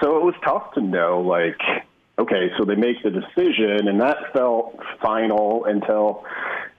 So 0.00 0.16
it 0.16 0.24
was 0.24 0.34
tough 0.44 0.74
to 0.74 0.80
know, 0.80 1.20
like, 1.20 1.60
okay, 2.18 2.50
so 2.56 2.64
they 2.64 2.76
make 2.76 3.02
the 3.02 3.10
decision, 3.10 3.88
and 3.88 4.00
that 4.00 4.32
felt 4.32 4.78
final 5.02 5.64
until 5.64 6.24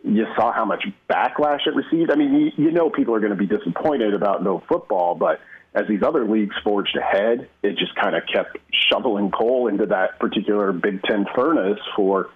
you 0.03 0.25
saw 0.37 0.53
how 0.53 0.65
much 0.65 0.85
backlash 1.09 1.67
it 1.67 1.75
received. 1.75 2.09
I 2.09 2.15
mean, 2.15 2.33
you, 2.33 2.65
you 2.65 2.71
know, 2.71 2.89
people 2.89 3.13
are 3.13 3.19
going 3.19 3.31
to 3.31 3.37
be 3.37 3.45
disappointed 3.45 4.13
about 4.13 4.41
no 4.41 4.63
football, 4.69 5.15
but 5.15 5.41
as 5.75 5.83
these 5.87 6.01
other 6.01 6.25
leagues 6.27 6.55
forged 6.63 6.95
ahead, 6.95 7.49
it 7.61 7.77
just 7.77 7.93
kind 7.95 8.15
of 8.15 8.23
kept 8.31 8.57
shoveling 8.91 9.31
coal 9.31 9.67
into 9.67 9.85
that 9.87 10.19
particular 10.19 10.71
Big 10.71 11.03
Ten 11.03 11.25
furnace 11.35 11.79
for, 11.95 12.29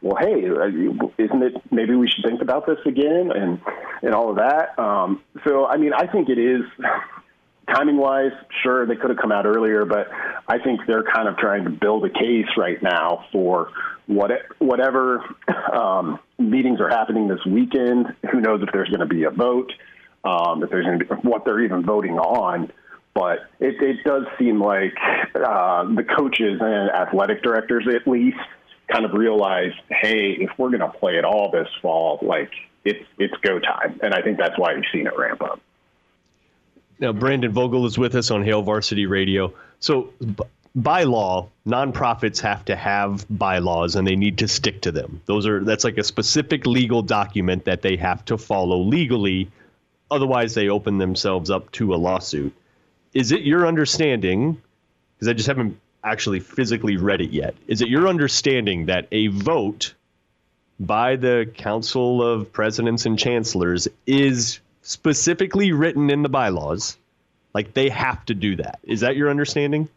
well, 0.00 0.16
hey, 0.20 0.44
isn't 1.18 1.42
it 1.42 1.54
maybe 1.72 1.94
we 1.94 2.08
should 2.08 2.24
think 2.24 2.40
about 2.40 2.66
this 2.66 2.78
again 2.86 3.30
and 3.34 3.60
and 4.02 4.14
all 4.14 4.30
of 4.30 4.36
that. 4.36 4.78
Um, 4.78 5.22
so, 5.46 5.66
I 5.66 5.76
mean, 5.76 5.92
I 5.92 6.06
think 6.06 6.28
it 6.28 6.38
is 6.38 6.62
timing 7.74 7.96
wise, 7.96 8.32
sure, 8.62 8.86
they 8.86 8.96
could 8.96 9.10
have 9.10 9.18
come 9.18 9.32
out 9.32 9.46
earlier, 9.46 9.84
but 9.84 10.08
I 10.46 10.58
think 10.58 10.80
they're 10.86 11.04
kind 11.04 11.28
of 11.28 11.36
trying 11.36 11.64
to 11.64 11.70
build 11.70 12.04
a 12.04 12.10
case 12.10 12.46
right 12.56 12.82
now 12.82 13.26
for 13.32 13.70
what 14.06 14.30
whatever 14.58 15.22
um, 15.72 16.18
meetings 16.38 16.80
are 16.80 16.88
happening 16.88 17.28
this 17.28 17.44
weekend. 17.46 18.14
Who 18.30 18.40
knows 18.40 18.62
if 18.62 18.70
there's 18.72 18.88
going 18.88 19.00
to 19.00 19.06
be 19.06 19.24
a 19.24 19.30
vote, 19.30 19.72
um, 20.24 20.62
if 20.62 20.70
there's 20.70 20.86
going 20.86 21.00
to 21.00 21.04
be 21.04 21.14
what 21.28 21.44
they're 21.44 21.60
even 21.60 21.84
voting 21.84 22.18
on. 22.18 22.72
But 23.14 23.40
it, 23.58 23.82
it 23.82 24.04
does 24.04 24.24
seem 24.38 24.60
like 24.62 24.94
uh, 25.34 25.84
the 25.92 26.04
coaches 26.04 26.60
and 26.60 26.90
athletic 26.90 27.42
directors, 27.42 27.86
at 27.92 28.06
least, 28.06 28.38
kind 28.90 29.04
of 29.04 29.12
realize, 29.12 29.72
hey, 29.90 30.30
if 30.32 30.50
we're 30.58 30.70
going 30.70 30.80
to 30.80 30.88
play 30.98 31.16
it 31.16 31.24
all 31.24 31.50
this 31.50 31.68
fall, 31.82 32.18
like 32.22 32.50
it's 32.84 33.04
it's 33.18 33.34
go 33.42 33.58
time, 33.58 34.00
and 34.02 34.14
I 34.14 34.22
think 34.22 34.38
that's 34.38 34.58
why 34.58 34.74
you've 34.74 34.84
seen 34.92 35.06
it 35.06 35.16
ramp 35.16 35.42
up. 35.42 35.60
Now, 36.98 37.12
Brandon 37.12 37.52
Vogel 37.52 37.86
is 37.86 37.96
with 37.96 38.14
us 38.14 38.30
on 38.30 38.42
Hail 38.42 38.62
Varsity 38.62 39.06
Radio. 39.06 39.52
So, 39.78 40.12
b- 40.20 40.44
by 40.74 41.04
law, 41.04 41.48
nonprofits 41.66 42.40
have 42.40 42.64
to 42.66 42.76
have 42.76 43.24
bylaws 43.30 43.96
and 43.96 44.06
they 44.06 44.16
need 44.16 44.38
to 44.38 44.48
stick 44.48 44.82
to 44.82 44.92
them. 44.92 45.22
Those 45.26 45.46
are 45.46 45.64
that's 45.64 45.84
like 45.84 45.98
a 45.98 46.04
specific 46.04 46.66
legal 46.66 47.02
document 47.02 47.64
that 47.64 47.82
they 47.82 47.96
have 47.96 48.24
to 48.26 48.38
follow 48.38 48.78
legally. 48.78 49.50
Otherwise, 50.10 50.54
they 50.54 50.68
open 50.68 50.98
themselves 50.98 51.50
up 51.50 51.70
to 51.72 51.94
a 51.94 51.96
lawsuit. 51.96 52.52
Is 53.12 53.32
it 53.32 53.42
your 53.42 53.66
understanding? 53.66 54.60
Because 55.16 55.28
I 55.28 55.32
just 55.32 55.48
haven't 55.48 55.78
actually 56.04 56.40
physically 56.40 56.96
read 56.96 57.20
it 57.20 57.30
yet. 57.30 57.54
Is 57.66 57.82
it 57.82 57.88
your 57.88 58.08
understanding 58.08 58.86
that 58.86 59.08
a 59.12 59.28
vote 59.28 59.94
by 60.80 61.16
the 61.16 61.50
Council 61.56 62.22
of 62.22 62.52
Presidents 62.52 63.06
and 63.06 63.18
Chancellors 63.18 63.88
is 64.06 64.60
specifically 64.82 65.72
written 65.72 66.10
in 66.10 66.22
the 66.22 66.28
bylaws. 66.28 66.96
Like 67.52 67.74
they 67.74 67.88
have 67.88 68.24
to 68.26 68.34
do 68.34 68.56
that. 68.56 68.78
Is 68.82 69.00
that 69.00 69.16
your 69.16 69.30
understanding? 69.30 69.88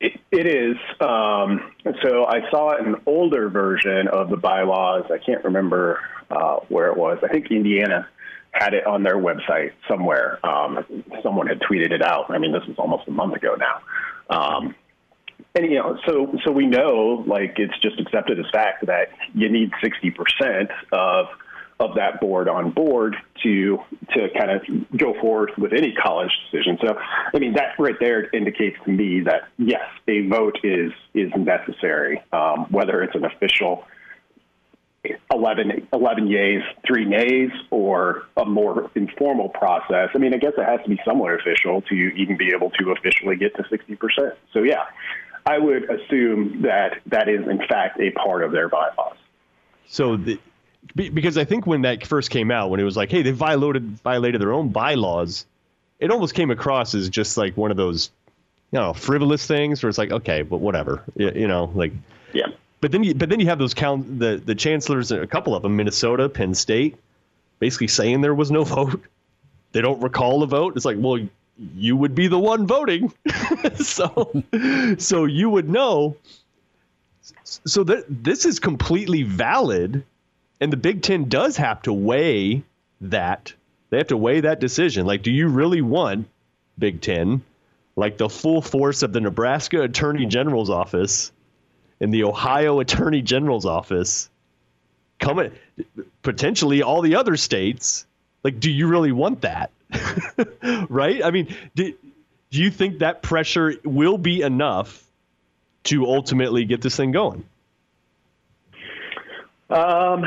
It, 0.00 0.12
it 0.30 0.46
is. 0.46 0.76
Um, 1.00 1.72
so 2.02 2.26
I 2.26 2.48
saw 2.50 2.76
an 2.76 2.96
older 3.06 3.48
version 3.48 4.08
of 4.08 4.30
the 4.30 4.36
bylaws. 4.36 5.04
I 5.10 5.18
can't 5.18 5.44
remember 5.44 6.00
uh, 6.30 6.56
where 6.68 6.88
it 6.88 6.96
was. 6.96 7.18
I 7.22 7.28
think 7.28 7.50
Indiana 7.50 8.06
had 8.52 8.74
it 8.74 8.86
on 8.86 9.02
their 9.02 9.16
website 9.16 9.72
somewhere. 9.88 10.38
Um, 10.46 10.84
someone 11.22 11.46
had 11.46 11.60
tweeted 11.60 11.92
it 11.92 12.02
out. 12.02 12.30
I 12.30 12.38
mean, 12.38 12.52
this 12.52 12.66
was 12.66 12.78
almost 12.78 13.08
a 13.08 13.10
month 13.10 13.34
ago 13.34 13.56
now. 13.58 13.80
Um, 14.30 14.74
and 15.54 15.66
you 15.70 15.78
know, 15.78 15.98
so 16.06 16.32
so 16.44 16.52
we 16.52 16.66
know, 16.66 17.24
like 17.26 17.54
it's 17.56 17.78
just 17.80 18.00
accepted 18.00 18.38
as 18.38 18.46
fact 18.52 18.86
that 18.86 19.08
you 19.34 19.48
need 19.48 19.70
sixty 19.82 20.10
percent 20.10 20.70
of 20.92 21.26
of 21.80 21.94
that 21.94 22.20
board 22.20 22.48
on 22.48 22.70
board 22.70 23.16
to 23.42 23.78
to 24.12 24.28
kind 24.36 24.50
of 24.50 24.62
go 24.96 25.14
forward 25.20 25.52
with 25.56 25.72
any 25.72 25.94
college 25.94 26.30
decision. 26.50 26.78
So, 26.80 26.96
I 27.34 27.38
mean, 27.38 27.54
that 27.54 27.74
right 27.78 27.94
there 28.00 28.28
indicates 28.30 28.76
to 28.84 28.90
me 28.90 29.20
that 29.20 29.48
yes, 29.58 29.82
a 30.08 30.26
vote 30.28 30.58
is 30.64 30.92
is 31.14 31.30
necessary, 31.36 32.22
um, 32.32 32.66
whether 32.70 33.02
it's 33.02 33.14
an 33.14 33.24
official 33.24 33.84
11, 35.32 35.88
11 35.92 36.28
yays, 36.28 36.62
three 36.86 37.04
nays, 37.04 37.50
or 37.70 38.26
a 38.36 38.44
more 38.44 38.90
informal 38.94 39.48
process. 39.48 40.10
I 40.14 40.18
mean, 40.18 40.34
I 40.34 40.38
guess 40.38 40.52
it 40.56 40.64
has 40.64 40.80
to 40.82 40.88
be 40.88 41.00
somewhat 41.04 41.34
official 41.34 41.82
to 41.82 41.94
even 41.94 42.36
be 42.36 42.52
able 42.54 42.70
to 42.70 42.90
officially 42.92 43.36
get 43.36 43.54
to 43.56 43.62
60%. 43.62 44.34
So, 44.52 44.62
yeah, 44.62 44.84
I 45.46 45.58
would 45.58 45.88
assume 45.88 46.62
that 46.62 47.00
that 47.06 47.28
is, 47.28 47.46
in 47.48 47.58
fact, 47.68 48.00
a 48.00 48.10
part 48.10 48.42
of 48.42 48.52
their 48.52 48.68
bylaws. 48.68 49.16
So, 49.86 50.16
the, 50.16 50.38
because 50.94 51.38
I 51.38 51.44
think 51.44 51.66
when 51.66 51.82
that 51.82 52.06
first 52.06 52.30
came 52.30 52.50
out, 52.50 52.70
when 52.70 52.80
it 52.80 52.84
was 52.84 52.96
like, 52.96 53.10
hey, 53.10 53.22
they 53.22 53.30
violated 53.30 54.00
violated 54.00 54.40
their 54.40 54.52
own 54.52 54.68
bylaws, 54.68 55.46
it 55.98 56.10
almost 56.10 56.34
came 56.34 56.50
across 56.50 56.94
as 56.94 57.08
just 57.08 57.36
like 57.36 57.56
one 57.56 57.70
of 57.70 57.76
those, 57.76 58.10
you 58.72 58.78
know, 58.78 58.92
frivolous 58.92 59.46
things 59.46 59.82
where 59.82 59.88
it's 59.88 59.98
like, 59.98 60.10
okay, 60.10 60.42
but 60.42 60.58
whatever, 60.58 61.04
you, 61.16 61.30
you 61.34 61.48
know, 61.48 61.70
like, 61.74 61.92
yeah. 62.32 62.48
But 62.80 62.92
then 62.92 63.02
you 63.02 63.14
but 63.14 63.28
then 63.28 63.40
you 63.40 63.46
have 63.46 63.58
those 63.58 63.74
count 63.74 64.18
the 64.18 64.40
the 64.44 64.54
chancellors, 64.54 65.10
a 65.10 65.26
couple 65.26 65.54
of 65.54 65.62
them, 65.62 65.76
Minnesota, 65.76 66.28
Penn 66.28 66.54
State, 66.54 66.96
basically 67.58 67.88
saying 67.88 68.20
there 68.20 68.34
was 68.34 68.50
no 68.50 68.64
vote. 68.76 69.02
They 69.72 69.80
don't 69.80 70.00
recall 70.02 70.42
a 70.42 70.46
vote. 70.46 70.76
It's 70.76 70.84
like, 70.84 70.96
well, 70.98 71.18
you 71.76 71.96
would 71.96 72.14
be 72.14 72.28
the 72.28 72.38
one 72.38 72.66
voting, 72.66 73.12
so 73.76 74.42
so 74.98 75.24
you 75.24 75.50
would 75.50 75.68
know. 75.68 76.16
So 77.44 77.84
that 77.84 78.04
this 78.08 78.44
is 78.44 78.58
completely 78.58 79.22
valid 79.22 80.04
and 80.60 80.72
the 80.72 80.76
Big 80.76 81.02
Ten 81.02 81.28
does 81.28 81.56
have 81.56 81.82
to 81.82 81.92
weigh 81.92 82.62
that. 83.00 83.52
They 83.90 83.98
have 83.98 84.08
to 84.08 84.16
weigh 84.16 84.40
that 84.40 84.60
decision. 84.60 85.06
Like, 85.06 85.22
do 85.22 85.30
you 85.30 85.48
really 85.48 85.82
want 85.82 86.28
Big 86.78 87.00
Ten, 87.00 87.42
like 87.96 88.18
the 88.18 88.28
full 88.28 88.60
force 88.60 89.02
of 89.02 89.12
the 89.12 89.20
Nebraska 89.20 89.82
Attorney 89.82 90.26
General's 90.26 90.70
office 90.70 91.32
and 92.00 92.12
the 92.12 92.24
Ohio 92.24 92.80
Attorney 92.80 93.22
General's 93.22 93.66
office 93.66 94.30
coming, 95.18 95.52
potentially 96.22 96.82
all 96.82 97.02
the 97.02 97.16
other 97.16 97.36
states? 97.36 98.06
Like, 98.44 98.60
do 98.60 98.70
you 98.70 98.86
really 98.86 99.12
want 99.12 99.42
that? 99.42 99.70
right? 100.88 101.24
I 101.24 101.30
mean, 101.30 101.54
do, 101.74 101.92
do 102.50 102.62
you 102.62 102.70
think 102.70 103.00
that 103.00 103.22
pressure 103.22 103.74
will 103.84 104.18
be 104.18 104.42
enough 104.42 105.04
to 105.84 106.06
ultimately 106.06 106.64
get 106.64 106.82
this 106.82 106.96
thing 106.96 107.12
going? 107.12 107.44
Um, 109.70 110.24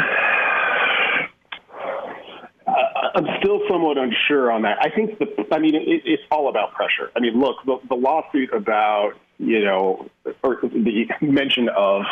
I'm 3.16 3.26
still 3.40 3.62
somewhat 3.70 3.98
unsure 3.98 4.52
on 4.52 4.62
that. 4.64 4.78
I 4.82 4.90
think 4.90 5.20
the, 5.20 5.26
I 5.52 5.60
mean, 5.60 5.76
it, 5.76 6.04
it's 6.06 6.24
all 6.32 6.50
about 6.50 6.74
pressure. 6.74 7.12
I 7.16 7.20
mean, 7.20 7.40
look, 7.40 7.58
the, 7.66 7.78
the 7.90 7.96
lawsuit 7.96 8.54
about, 8.54 9.14
you 9.42 9.66
know, 9.66 10.08
or 10.44 10.60
the 10.62 11.08
mention 11.20 11.68
of 11.70 12.04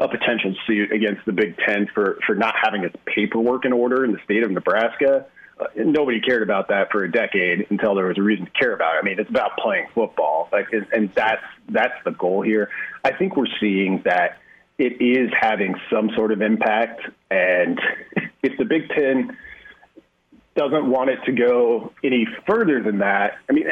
a 0.00 0.06
potential 0.06 0.54
suit 0.66 0.92
against 0.92 1.26
the 1.26 1.32
Big 1.32 1.56
Ten 1.58 1.88
for, 1.92 2.18
for 2.24 2.36
not 2.36 2.54
having 2.62 2.84
its 2.84 2.94
paperwork 3.04 3.64
in 3.64 3.72
order 3.72 4.04
in 4.04 4.12
the 4.12 4.20
state 4.24 4.44
of 4.44 4.50
Nebraska. 4.52 5.26
Uh, 5.58 5.64
nobody 5.76 6.20
cared 6.20 6.44
about 6.44 6.68
that 6.68 6.92
for 6.92 7.02
a 7.02 7.10
decade 7.10 7.66
until 7.70 7.96
there 7.96 8.06
was 8.06 8.16
a 8.16 8.22
reason 8.22 8.44
to 8.44 8.52
care 8.52 8.72
about 8.72 8.94
it. 8.94 8.98
I 9.02 9.02
mean, 9.02 9.18
it's 9.18 9.28
about 9.28 9.58
playing 9.58 9.88
football, 9.92 10.48
like, 10.52 10.68
and 10.92 11.12
that's 11.16 11.42
that's 11.68 11.94
the 12.04 12.12
goal 12.12 12.42
here. 12.42 12.70
I 13.02 13.10
think 13.12 13.36
we're 13.36 13.46
seeing 13.58 14.02
that 14.04 14.38
it 14.78 15.02
is 15.02 15.32
having 15.38 15.74
some 15.92 16.10
sort 16.14 16.30
of 16.30 16.42
impact, 16.42 17.00
and 17.28 17.80
if 18.44 18.56
the 18.56 18.64
Big 18.64 18.88
Ten 18.90 19.36
doesn't 20.54 20.88
want 20.88 21.10
it 21.10 21.18
to 21.26 21.32
go 21.32 21.92
any 22.04 22.26
further 22.46 22.80
than 22.80 22.98
that, 22.98 23.38
I 23.50 23.52
mean, 23.52 23.66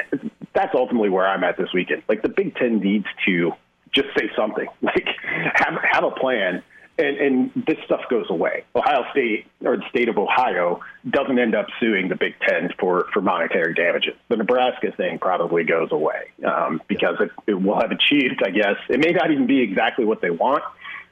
that's 0.57 0.75
ultimately 0.75 1.11
where 1.11 1.27
I'm 1.27 1.45
at 1.45 1.57
this 1.59 1.69
weekend. 1.73 2.03
Like 2.09 2.23
the 2.23 2.31
Big 2.31 2.57
Ten 2.57 2.81
needs 2.81 3.07
to 3.27 3.53
just 3.95 4.09
say 4.19 4.31
something, 4.35 4.67
like 4.83 5.07
have 5.55 5.75
have 5.83 6.05
a 6.05 6.11
plan, 6.11 6.63
and 6.99 7.17
and 7.19 7.65
this 7.67 7.77
stuff 7.85 8.01
goes 8.11 8.27
away. 8.31 8.65
Ohio 8.75 9.05
State 9.13 9.47
or 9.65 9.77
the 9.77 9.85
state 9.91 10.09
of 10.09 10.17
Ohio 10.17 10.81
doesn't 11.09 11.39
end 11.39 11.55
up 11.55 11.67
suing 11.79 12.09
the 12.09 12.17
Big 12.17 12.35
Ten 12.41 12.71
for 12.81 13.07
for 13.13 13.21
monetary 13.21 13.75
damages. 13.75 14.15
The 14.29 14.37
Nebraska 14.37 14.93
thing 14.97 15.19
probably 15.19 15.65
goes 15.65 15.93
away 15.93 16.31
um, 16.45 16.81
because 16.89 17.17
it, 17.21 17.31
it 17.47 17.55
will 17.55 17.79
have 17.79 17.91
achieved, 17.91 18.43
I 18.45 18.51
guess. 18.51 18.77
It 18.89 18.99
may 18.99 19.13
not 19.13 19.31
even 19.31 19.47
be 19.47 19.61
exactly 19.61 20.07
what 20.07 20.23
they 20.23 20.31
want, 20.31 20.65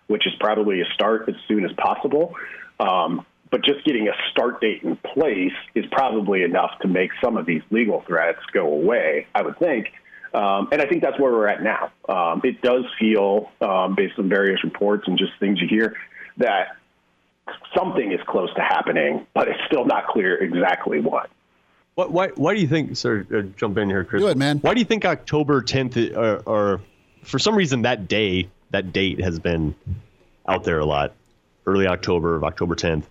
which 0.07 0.27
is 0.27 0.33
probably 0.41 0.81
a 0.81 0.87
start 0.95 1.29
as 1.29 1.35
soon 1.47 1.67
as 1.67 1.73
possible. 1.73 2.35
Um, 2.81 3.27
but 3.55 3.63
just 3.65 3.85
getting 3.85 4.09
a 4.09 4.13
start 4.33 4.61
date 4.61 4.83
in 4.83 4.97
place 4.97 5.53
is 5.77 5.85
probably 5.93 6.43
enough 6.43 6.73
to 6.83 6.89
make 6.89 7.11
some 7.23 7.37
of 7.37 7.47
these 7.47 7.63
legal 7.71 8.03
threats 8.05 8.41
go 8.53 8.67
away, 8.67 9.29
I 9.33 9.43
would 9.43 9.57
think. 9.61 9.93
Um, 10.35 10.71
and 10.73 10.83
I 10.83 10.87
think 10.87 11.03
that's 11.03 11.21
where 11.21 11.31
we're 11.31 11.47
at 11.47 11.63
now. 11.63 11.93
Um, 12.09 12.41
it 12.43 12.61
does 12.63 12.83
feel, 12.99 13.53
um, 13.61 13.95
based 13.95 14.19
on 14.19 14.29
various 14.29 14.65
reports 14.65 15.05
and 15.07 15.17
just 15.17 15.31
things 15.39 15.61
you 15.61 15.69
hear, 15.69 15.95
that 16.39 16.79
something 17.79 18.11
is 18.11 18.19
close 18.27 18.53
to 18.57 18.61
happening, 18.61 19.25
but 19.35 19.47
it's 19.47 19.61
still 19.69 19.85
not 19.85 20.09
clear 20.09 20.37
exactly 20.43 20.99
what. 20.99 21.31
What, 21.95 22.11
why, 22.11 22.31
why 22.31 22.57
do 22.57 22.61
you 22.61 22.67
think, 22.67 22.97
sir, 22.97 23.25
uh, 23.33 23.43
jump 23.57 23.79
in 23.79 23.89
here, 23.89 24.03
Chris? 24.03 24.21
Do 24.21 24.27
it, 24.31 24.37
man. 24.37 24.59
Why 24.59 24.75
do 24.75 24.81
you 24.81 24.87
think 24.87 25.05
October 25.05 25.63
10th, 25.63 26.17
or, 26.17 26.39
uh, 26.39 26.43
or 26.45 26.81
for 27.23 27.39
some 27.39 27.55
reason 27.55 27.83
that 27.83 28.09
day, 28.09 28.49
that 28.71 28.93
date 28.93 29.21
has 29.21 29.39
been 29.39 29.77
out 30.49 30.65
there 30.65 30.81
a 30.81 30.85
lot? 30.85 31.15
early 31.67 31.87
October 31.87 32.37
of 32.37 32.45
October 32.45 32.75
10th. 32.75 33.05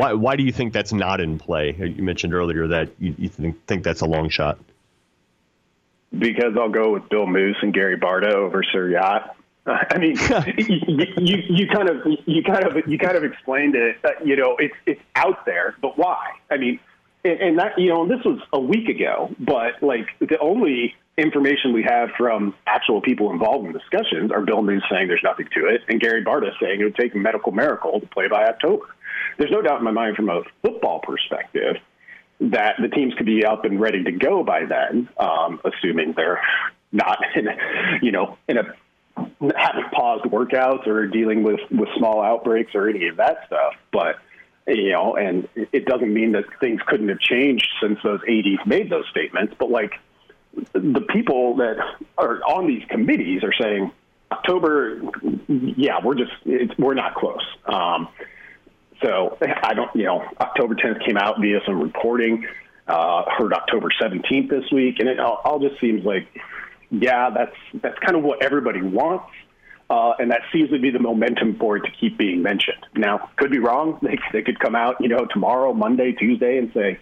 Why 0.00 0.14
why 0.14 0.36
do 0.36 0.42
you 0.42 0.52
think 0.52 0.72
that's 0.72 0.94
not 0.94 1.20
in 1.20 1.38
play? 1.38 1.76
You 1.78 2.02
mentioned 2.02 2.32
earlier 2.32 2.66
that 2.68 2.88
you, 2.98 3.14
you 3.18 3.28
think, 3.28 3.66
think 3.66 3.84
that's 3.84 4.00
a 4.00 4.06
long 4.06 4.30
shot. 4.30 4.58
Because 6.10 6.56
I'll 6.58 6.70
go 6.70 6.94
with 6.94 7.10
Bill 7.10 7.26
Moos 7.26 7.56
and 7.60 7.74
Gary 7.74 7.98
Barta 7.98 8.32
over 8.32 8.62
Sir 8.62 8.88
Yacht. 8.88 9.36
I 9.66 9.98
mean, 9.98 10.16
you, 10.56 11.06
you, 11.18 11.36
you 11.50 11.68
kind 11.68 11.90
of 11.90 12.06
you 12.24 12.42
kind 12.42 12.64
of 12.64 12.88
you 12.88 12.98
kind 12.98 13.14
of 13.14 13.24
explained 13.24 13.74
it. 13.74 13.98
Uh, 14.02 14.12
you 14.24 14.36
know, 14.36 14.56
it's 14.58 14.74
it's 14.86 15.02
out 15.16 15.44
there, 15.44 15.76
but 15.82 15.98
why? 15.98 16.30
I 16.50 16.56
mean, 16.56 16.80
and, 17.22 17.38
and 17.38 17.58
that 17.58 17.78
you 17.78 17.90
know, 17.90 18.08
this 18.08 18.24
was 18.24 18.40
a 18.54 18.60
week 18.60 18.88
ago, 18.88 19.30
but 19.38 19.82
like 19.82 20.06
the 20.18 20.38
only 20.38 20.94
information 21.18 21.74
we 21.74 21.82
have 21.82 22.08
from 22.16 22.54
actual 22.66 23.02
people 23.02 23.30
involved 23.32 23.66
in 23.66 23.72
discussions 23.72 24.32
are 24.32 24.40
Bill 24.40 24.62
Moos 24.62 24.82
saying 24.90 25.08
there's 25.08 25.20
nothing 25.22 25.48
to 25.54 25.66
it, 25.66 25.82
and 25.88 26.00
Gary 26.00 26.24
Barta 26.24 26.52
saying 26.58 26.80
it 26.80 26.84
would 26.84 26.96
take 26.96 27.14
a 27.14 27.18
medical 27.18 27.52
miracle 27.52 28.00
to 28.00 28.06
play 28.06 28.28
by 28.28 28.46
October. 28.46 28.86
There's 29.38 29.50
no 29.50 29.62
doubt 29.62 29.78
in 29.78 29.84
my 29.84 29.90
mind 29.90 30.16
from 30.16 30.28
a 30.28 30.42
football 30.62 31.00
perspective 31.00 31.76
that 32.40 32.76
the 32.80 32.88
teams 32.88 33.14
could 33.14 33.26
be 33.26 33.44
up 33.44 33.64
and 33.64 33.80
ready 33.80 34.02
to 34.04 34.12
go 34.12 34.42
by 34.42 34.64
then, 34.64 35.08
um, 35.18 35.60
assuming 35.64 36.14
they're 36.16 36.40
not 36.92 37.18
in, 37.36 37.48
you 38.02 38.12
know, 38.12 38.38
in 38.48 38.58
a 38.58 38.74
having 39.56 39.84
paused 39.92 40.24
workouts 40.24 40.86
or 40.86 41.06
dealing 41.06 41.42
with 41.42 41.60
with 41.70 41.88
small 41.96 42.22
outbreaks 42.22 42.74
or 42.74 42.88
any 42.88 43.08
of 43.08 43.16
that 43.16 43.46
stuff. 43.46 43.74
But 43.92 44.16
you 44.66 44.92
know, 44.92 45.16
and 45.16 45.48
it 45.54 45.84
doesn't 45.84 46.12
mean 46.12 46.32
that 46.32 46.44
things 46.60 46.80
couldn't 46.86 47.08
have 47.08 47.20
changed 47.20 47.68
since 47.82 47.98
those 48.02 48.20
ADs 48.28 48.66
made 48.66 48.90
those 48.90 49.06
statements. 49.10 49.54
But 49.58 49.70
like 49.70 49.92
the 50.72 51.04
people 51.08 51.56
that 51.56 51.76
are 52.18 52.38
on 52.42 52.66
these 52.66 52.84
committees 52.88 53.42
are 53.44 53.54
saying 53.60 53.92
October, 54.30 55.02
yeah, 55.48 55.98
we're 56.04 56.14
just 56.14 56.32
we're 56.78 56.94
not 56.94 57.14
close. 57.14 57.44
Um, 57.66 58.08
so 59.02 59.38
I 59.40 59.74
don't, 59.74 59.94
you 59.94 60.04
know, 60.04 60.24
October 60.40 60.74
10th 60.74 61.04
came 61.04 61.16
out 61.16 61.40
via 61.40 61.60
some 61.66 61.80
reporting. 61.80 62.46
Uh, 62.86 63.24
heard 63.38 63.52
October 63.52 63.88
17th 64.00 64.50
this 64.50 64.64
week, 64.72 64.96
and 64.98 65.08
it 65.08 65.20
all, 65.20 65.40
all 65.44 65.60
just 65.60 65.80
seems 65.80 66.04
like, 66.04 66.26
yeah, 66.90 67.30
that's 67.30 67.54
that's 67.74 67.98
kind 68.00 68.16
of 68.16 68.24
what 68.24 68.42
everybody 68.42 68.82
wants. 68.82 69.26
Uh, 69.88 70.12
and 70.18 70.30
that 70.30 70.42
seems 70.52 70.70
to 70.70 70.78
be 70.78 70.90
the 70.90 70.98
momentum 70.98 71.56
for 71.56 71.76
it 71.76 71.80
to 71.80 71.90
keep 72.00 72.16
being 72.16 72.42
mentioned. 72.42 72.86
Now, 72.94 73.30
could 73.36 73.50
be 73.50 73.58
wrong. 73.58 73.98
They, 74.02 74.18
they 74.32 74.42
could 74.42 74.58
come 74.58 74.74
out, 74.74 75.00
you 75.00 75.08
know, 75.08 75.26
tomorrow, 75.26 75.72
Monday, 75.72 76.12
Tuesday, 76.12 76.58
and 76.58 76.72
say, 76.72 76.98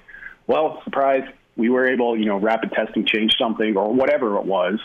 "Well, 0.46 0.80
surprise, 0.84 1.24
we 1.57 1.68
were 1.68 1.86
able, 1.88 2.18
you 2.18 2.26
know, 2.26 2.38
rapid 2.38 2.72
testing 2.72 3.05
changed 3.05 3.36
something 3.38 3.76
or 3.76 3.92
whatever 3.92 4.36
it 4.36 4.44
was, 4.44 4.78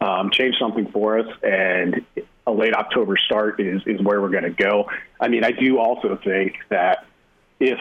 um, 0.00 0.30
changed 0.30 0.58
something 0.58 0.90
for 0.90 1.18
us, 1.18 1.26
and 1.42 2.04
a 2.46 2.52
late 2.52 2.74
October 2.74 3.16
start 3.16 3.60
is 3.60 3.82
is 3.86 4.00
where 4.00 4.20
we're 4.20 4.30
going 4.30 4.44
to 4.44 4.50
go." 4.50 4.88
I 5.20 5.28
mean, 5.28 5.44
I 5.44 5.52
do 5.52 5.78
also 5.78 6.18
think 6.22 6.54
that 6.70 7.06
if, 7.60 7.78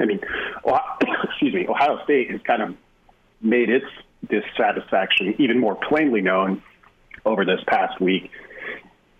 I 0.00 0.04
mean, 0.04 0.20
excuse 1.24 1.54
me, 1.54 1.66
Ohio 1.68 2.02
State 2.04 2.30
has 2.30 2.40
kind 2.42 2.62
of 2.62 2.74
made 3.40 3.68
its 3.70 3.86
dissatisfaction 4.28 5.34
even 5.38 5.58
more 5.58 5.76
plainly 5.76 6.20
known 6.20 6.62
over 7.24 7.44
this 7.44 7.60
past 7.66 8.00
week. 8.00 8.30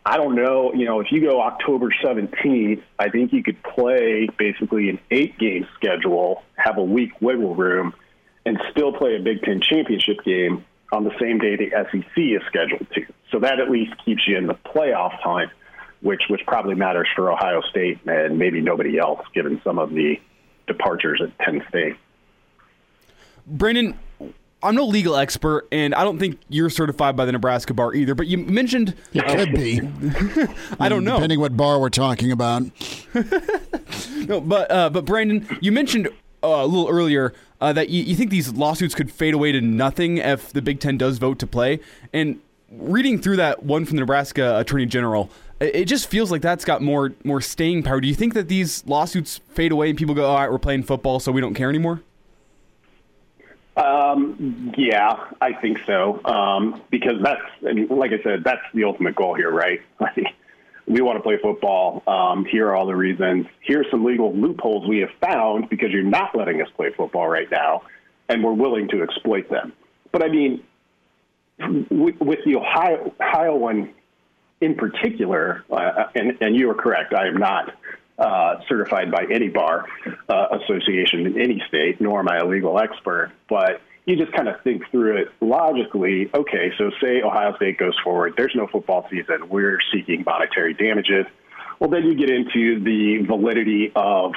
I 0.04 0.16
don't 0.16 0.34
know, 0.34 0.72
you 0.72 0.86
know, 0.86 1.00
if 1.00 1.12
you 1.12 1.20
go 1.20 1.42
October 1.42 1.90
17th, 2.02 2.82
I 2.98 3.10
think 3.10 3.32
you 3.32 3.42
could 3.42 3.62
play 3.62 4.26
basically 4.38 4.88
an 4.88 4.98
eight 5.10 5.38
game 5.38 5.68
schedule, 5.74 6.42
have 6.54 6.78
a 6.78 6.82
week 6.82 7.12
wiggle 7.20 7.54
room, 7.54 7.92
and 8.46 8.58
still 8.70 8.92
play 8.92 9.16
a 9.16 9.20
Big 9.20 9.42
Ten 9.42 9.60
championship 9.60 10.24
game 10.24 10.64
on 10.92 11.04
the 11.04 11.12
same 11.20 11.38
day 11.38 11.56
the 11.56 11.70
SEC 11.70 12.16
is 12.16 12.42
scheduled 12.48 12.86
to. 12.94 13.06
So 13.30 13.40
that 13.40 13.60
at 13.60 13.70
least 13.70 13.92
keeps 14.04 14.22
you 14.26 14.36
in 14.38 14.46
the 14.46 14.54
playoff 14.54 15.22
time, 15.22 15.50
which 16.00 16.22
which 16.28 16.40
probably 16.46 16.74
matters 16.74 17.08
for 17.14 17.30
Ohio 17.30 17.60
State 17.70 17.98
and 18.06 18.38
maybe 18.38 18.60
nobody 18.60 18.98
else, 18.98 19.20
given 19.34 19.60
some 19.64 19.78
of 19.78 19.90
the 19.90 20.20
departures 20.66 21.20
at 21.22 21.36
Penn 21.38 21.62
State. 21.68 21.96
Brandon, 23.46 23.98
I'm 24.62 24.74
no 24.74 24.84
legal 24.84 25.16
expert, 25.16 25.68
and 25.70 25.94
I 25.94 26.04
don't 26.04 26.18
think 26.18 26.40
you're 26.48 26.70
certified 26.70 27.16
by 27.16 27.24
the 27.24 27.32
Nebraska 27.32 27.74
bar 27.74 27.94
either. 27.94 28.14
But 28.14 28.26
you 28.26 28.38
mentioned 28.38 28.94
it 29.12 29.24
uh, 29.24 29.36
could 29.36 29.52
be. 29.52 29.80
I 30.80 30.88
don't 30.88 31.04
know, 31.04 31.14
depending 31.14 31.40
what 31.40 31.56
bar 31.56 31.78
we're 31.78 31.90
talking 31.90 32.32
about. 32.32 32.62
no, 34.26 34.40
but 34.40 34.70
uh, 34.70 34.90
but 34.90 35.04
Brandon, 35.04 35.46
you 35.60 35.72
mentioned 35.72 36.08
uh, 36.42 36.48
a 36.48 36.66
little 36.66 36.88
earlier 36.88 37.34
uh, 37.60 37.72
that 37.72 37.88
you, 37.88 38.02
you 38.02 38.14
think 38.14 38.30
these 38.30 38.52
lawsuits 38.52 38.94
could 38.94 39.10
fade 39.10 39.34
away 39.34 39.52
to 39.52 39.60
nothing 39.60 40.18
if 40.18 40.52
the 40.52 40.62
Big 40.62 40.80
Ten 40.80 40.96
does 40.96 41.18
vote 41.18 41.38
to 41.40 41.46
play. 41.46 41.80
And 42.12 42.40
reading 42.70 43.20
through 43.20 43.36
that 43.36 43.62
one 43.62 43.84
from 43.84 43.96
the 43.96 44.00
Nebraska 44.00 44.58
Attorney 44.58 44.86
General, 44.86 45.30
it 45.60 45.86
just 45.86 46.08
feels 46.08 46.30
like 46.30 46.42
that's 46.42 46.64
got 46.64 46.82
more 46.82 47.12
more 47.24 47.40
staying 47.40 47.82
power. 47.82 48.00
Do 48.00 48.08
you 48.08 48.14
think 48.14 48.34
that 48.34 48.48
these 48.48 48.86
lawsuits 48.86 49.40
fade 49.50 49.72
away 49.72 49.90
and 49.90 49.98
people 49.98 50.14
go, 50.14 50.26
"All 50.26 50.38
right, 50.38 50.50
we're 50.50 50.58
playing 50.58 50.84
football, 50.84 51.18
so 51.18 51.32
we 51.32 51.40
don't 51.40 51.54
care 51.54 51.68
anymore"? 51.68 52.02
Um, 53.76 54.72
yeah, 54.76 55.28
I 55.40 55.52
think 55.52 55.78
so. 55.86 56.20
Um, 56.24 56.82
because 56.90 57.22
that's, 57.22 57.42
like 57.62 58.12
I 58.12 58.20
said, 58.24 58.42
that's 58.42 58.62
the 58.74 58.84
ultimate 58.84 59.14
goal 59.14 59.34
here, 59.34 59.50
right? 59.50 59.80
we 60.88 61.02
want 61.02 61.18
to 61.18 61.22
play 61.22 61.36
football. 61.42 62.02
Um, 62.06 62.44
here 62.44 62.68
are 62.68 62.74
all 62.74 62.86
the 62.86 62.96
reasons. 62.96 63.46
Here's 63.60 63.86
some 63.90 64.04
legal 64.04 64.34
loopholes 64.34 64.88
we 64.88 64.98
have 65.00 65.10
found 65.20 65.68
because 65.68 65.90
you're 65.90 66.02
not 66.02 66.36
letting 66.36 66.62
us 66.62 66.68
play 66.76 66.90
football 66.96 67.28
right 67.28 67.50
now, 67.50 67.82
and 68.28 68.42
we're 68.42 68.52
willing 68.54 68.88
to 68.88 69.02
exploit 69.02 69.50
them. 69.50 69.72
But 70.12 70.22
I 70.22 70.28
mean, 70.28 70.62
with, 71.90 72.18
with 72.20 72.38
the 72.44 72.56
Ohio, 72.56 73.14
Ohio 73.20 73.56
one 73.56 73.94
in 74.60 74.74
particular, 74.74 75.64
uh, 75.70 76.06
and, 76.14 76.38
and 76.40 76.56
you 76.56 76.70
are 76.70 76.74
correct, 76.74 77.12
I 77.12 77.28
am 77.28 77.36
not 77.36 77.74
uh, 78.18 78.56
certified 78.68 79.10
by 79.10 79.26
any 79.30 79.48
bar 79.48 79.86
uh, 80.28 80.58
association 80.62 81.26
in 81.26 81.40
any 81.40 81.62
state, 81.68 82.00
nor 82.00 82.20
am 82.20 82.28
I 82.28 82.38
a 82.38 82.46
legal 82.46 82.78
expert. 82.78 83.32
But 83.48 83.80
you 84.08 84.16
just 84.16 84.32
kind 84.32 84.48
of 84.48 84.60
think 84.62 84.90
through 84.90 85.18
it 85.18 85.28
logically. 85.40 86.30
Okay, 86.34 86.72
so 86.78 86.90
say 87.00 87.20
Ohio 87.22 87.54
State 87.56 87.78
goes 87.78 87.94
forward, 88.02 88.34
there's 88.38 88.54
no 88.54 88.66
football 88.66 89.06
season, 89.10 89.48
we're 89.50 89.78
seeking 89.92 90.24
monetary 90.24 90.72
damages. 90.72 91.26
Well, 91.78 91.90
then 91.90 92.04
you 92.04 92.14
get 92.14 92.30
into 92.30 92.82
the 92.82 93.24
validity 93.26 93.92
of 93.94 94.32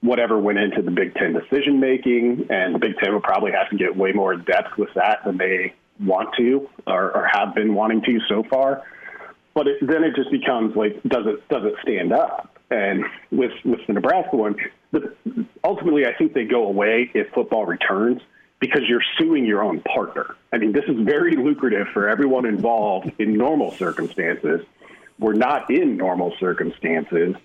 whatever 0.00 0.38
went 0.38 0.58
into 0.58 0.82
the 0.82 0.90
Big 0.90 1.14
Ten 1.14 1.32
decision 1.32 1.78
making, 1.78 2.48
and 2.50 2.74
the 2.74 2.78
Big 2.80 2.98
Ten 2.98 3.12
will 3.12 3.20
probably 3.20 3.52
have 3.52 3.70
to 3.70 3.76
get 3.76 3.96
way 3.96 4.12
more 4.12 4.34
in 4.34 4.42
depth 4.42 4.76
with 4.76 4.90
that 4.94 5.20
than 5.24 5.38
they 5.38 5.72
want 6.04 6.34
to 6.36 6.68
or, 6.86 7.16
or 7.16 7.28
have 7.32 7.54
been 7.54 7.74
wanting 7.74 8.02
to 8.02 8.18
so 8.28 8.42
far. 8.50 8.82
But 9.54 9.68
it, 9.68 9.78
then 9.80 10.04
it 10.04 10.14
just 10.16 10.30
becomes 10.30 10.76
like, 10.76 11.00
does 11.04 11.26
it 11.26 11.48
does 11.48 11.62
it 11.64 11.74
stand 11.80 12.12
up? 12.12 12.50
And 12.70 13.04
with 13.30 13.52
with 13.64 13.80
the 13.86 13.94
Nebraska 13.94 14.36
one, 14.36 14.56
the, 14.92 15.14
ultimately, 15.64 16.04
I 16.04 16.12
think 16.18 16.34
they 16.34 16.44
go 16.44 16.66
away 16.66 17.10
if 17.14 17.32
football 17.32 17.64
returns 17.64 18.20
because 18.66 18.88
you're 18.88 19.02
suing 19.18 19.44
your 19.44 19.62
own 19.62 19.80
partner. 19.80 20.36
I 20.52 20.58
mean, 20.58 20.72
this 20.72 20.84
is 20.86 20.98
very 21.00 21.36
lucrative 21.36 21.88
for 21.92 22.08
everyone 22.08 22.46
involved 22.46 23.12
in 23.18 23.36
normal 23.36 23.72
circumstances. 23.72 24.64
We're 25.18 25.34
not 25.34 25.70
in 25.70 25.96
normal 25.96 26.34
circumstances. 26.38 27.36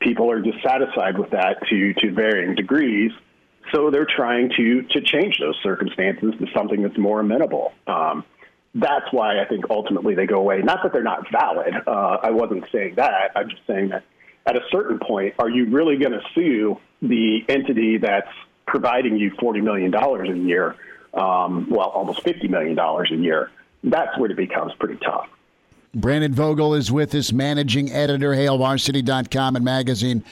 People 0.00 0.30
are 0.30 0.40
dissatisfied 0.40 1.18
with 1.18 1.30
that 1.30 1.66
to 1.68 1.94
to 1.94 2.12
varying 2.12 2.54
degrees. 2.54 3.12
So 3.72 3.90
they're 3.90 4.06
trying 4.06 4.50
to 4.56 4.82
to 4.82 5.00
change 5.00 5.38
those 5.38 5.56
circumstances 5.62 6.34
to 6.38 6.46
something 6.54 6.82
that's 6.82 6.98
more 6.98 7.20
amenable. 7.20 7.72
Um, 7.86 8.24
that's 8.74 9.12
why 9.12 9.40
I 9.40 9.44
think 9.46 9.64
ultimately 9.70 10.14
they 10.14 10.26
go 10.26 10.36
away. 10.36 10.60
Not 10.62 10.82
that 10.82 10.92
they're 10.92 11.02
not 11.02 11.26
valid. 11.32 11.74
Uh, 11.86 12.18
I 12.22 12.30
wasn't 12.30 12.64
saying 12.70 12.94
that. 12.96 13.32
I'm 13.34 13.48
just 13.48 13.66
saying 13.66 13.88
that 13.88 14.04
at 14.46 14.56
a 14.56 14.60
certain 14.70 14.98
point, 14.98 15.34
are 15.38 15.50
you 15.50 15.66
really 15.66 15.96
going 15.96 16.12
to 16.12 16.22
sue 16.34 16.78
the 17.02 17.40
entity 17.48 17.98
that's 17.98 18.30
providing 18.68 19.16
you 19.16 19.30
$40 19.32 19.62
million 19.62 19.94
a 19.94 20.46
year, 20.46 20.76
um, 21.14 21.68
well, 21.70 21.88
almost 21.88 22.22
$50 22.24 22.48
million 22.48 22.78
a 22.78 23.16
year? 23.16 23.50
That's 23.82 24.16
where 24.18 24.30
it 24.30 24.36
becomes 24.36 24.72
pretty 24.78 24.96
tough. 25.04 25.28
Brandon 25.94 26.32
Vogel 26.32 26.74
is 26.74 26.92
with 26.92 27.14
us, 27.14 27.32
managing 27.32 27.90
editor, 27.90 28.32
HailVarsity.com 28.32 29.56
and 29.56 29.64
magazine. 29.64 30.22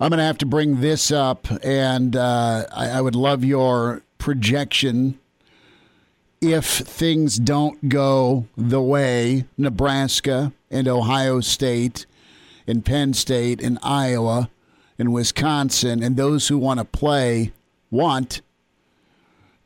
I'm 0.00 0.10
going 0.10 0.18
to 0.18 0.24
have 0.24 0.38
to 0.38 0.46
bring 0.46 0.80
this 0.80 1.10
up, 1.10 1.48
and 1.64 2.14
uh, 2.14 2.66
I, 2.72 2.90
I 2.90 3.00
would 3.00 3.16
love 3.16 3.44
your 3.44 4.02
projection 4.18 5.18
if 6.40 6.64
things 6.64 7.36
don't 7.36 7.88
go 7.88 8.46
the 8.56 8.80
way 8.80 9.46
Nebraska 9.56 10.52
and 10.70 10.86
Ohio 10.86 11.40
State 11.40 12.06
and 12.68 12.84
Penn 12.84 13.14
State, 13.14 13.62
and 13.62 13.78
Iowa, 13.82 14.50
in 14.98 15.12
Wisconsin, 15.12 16.02
and 16.02 16.16
those 16.16 16.48
who 16.48 16.58
want 16.58 16.80
to 16.80 16.84
play 16.84 17.52
want. 17.90 18.42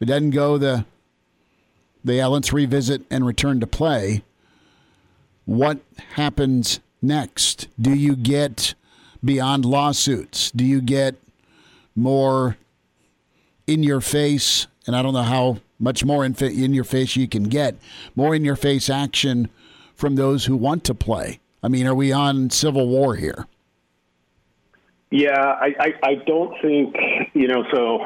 It 0.01 0.07
doesn't 0.07 0.31
go 0.31 0.59
the 0.59 0.85
the 2.05 2.25
let's 2.27 2.53
revisit 2.53 3.03
and 3.11 3.25
return 3.25 3.61
to 3.61 3.67
play. 3.67 4.23
What 5.45 5.79
happens 6.15 6.81
next? 7.01 7.69
Do 7.81 7.95
you 7.95 8.17
get 8.17 8.75
beyond 9.25 9.65
lawsuits? 9.65 10.51
Do 10.51 10.65
you 10.65 10.81
get 10.81 11.15
more 11.95 12.57
in 13.67 13.83
your 13.83 14.01
face? 14.01 14.67
And 14.87 14.97
I 14.97 15.03
don't 15.03 15.15
know 15.15 15.23
how 15.23 15.59
much 15.79 16.05
more 16.05 16.25
in, 16.25 16.35
in 16.35 16.75
your 16.75 16.85
face 16.85 17.17
you 17.17 17.29
can 17.29 17.45
get. 17.45 17.77
More 18.17 18.35
in 18.35 18.45
your 18.45 18.57
face 18.57 18.91
action 18.91 19.49
from 19.95 20.17
those 20.17 20.47
who 20.47 20.57
want 20.57 20.85
to 20.85 20.95
play. 20.95 21.41
I 21.63 21.69
mean, 21.69 21.87
are 21.87 21.95
we 21.95 22.11
on 22.11 22.51
civil 22.51 22.89
war 22.89 23.15
here? 23.15 23.47
Yeah, 25.13 25.39
I, 25.39 25.75
I, 25.79 25.93
I 26.03 26.15
don't 26.27 26.55
think, 26.63 26.97
you 27.35 27.47
know, 27.47 27.65
so 27.71 28.01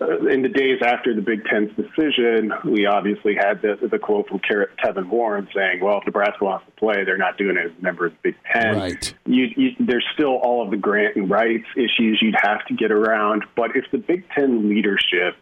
in 0.30 0.40
the 0.40 0.48
days 0.48 0.80
after 0.82 1.14
the 1.14 1.20
Big 1.20 1.44
Ten's 1.44 1.70
decision, 1.76 2.50
we 2.64 2.86
obviously 2.86 3.34
had 3.34 3.60
the, 3.60 3.76
the 3.88 3.98
quote 3.98 4.28
from 4.28 4.40
Kevin 4.82 5.10
Warren 5.10 5.46
saying, 5.54 5.80
well, 5.82 5.98
if 5.98 6.06
Nebraska 6.06 6.42
wants 6.42 6.64
to 6.64 6.72
play, 6.72 7.04
they're 7.04 7.18
not 7.18 7.36
doing 7.36 7.58
it 7.58 7.66
as 7.66 7.72
a 7.78 7.82
member 7.82 8.06
of 8.06 8.12
the 8.12 8.18
Big 8.22 8.36
Ten. 8.50 8.76
Right. 8.76 9.14
You, 9.26 9.48
you, 9.54 9.70
there's 9.78 10.06
still 10.14 10.36
all 10.42 10.64
of 10.64 10.70
the 10.70 10.78
grant 10.78 11.16
and 11.16 11.28
rights 11.28 11.66
issues 11.76 12.18
you'd 12.22 12.36
have 12.40 12.64
to 12.68 12.74
get 12.74 12.90
around. 12.90 13.44
But 13.54 13.76
if 13.76 13.84
the 13.92 13.98
Big 13.98 14.24
Ten 14.34 14.70
leadership 14.70 15.36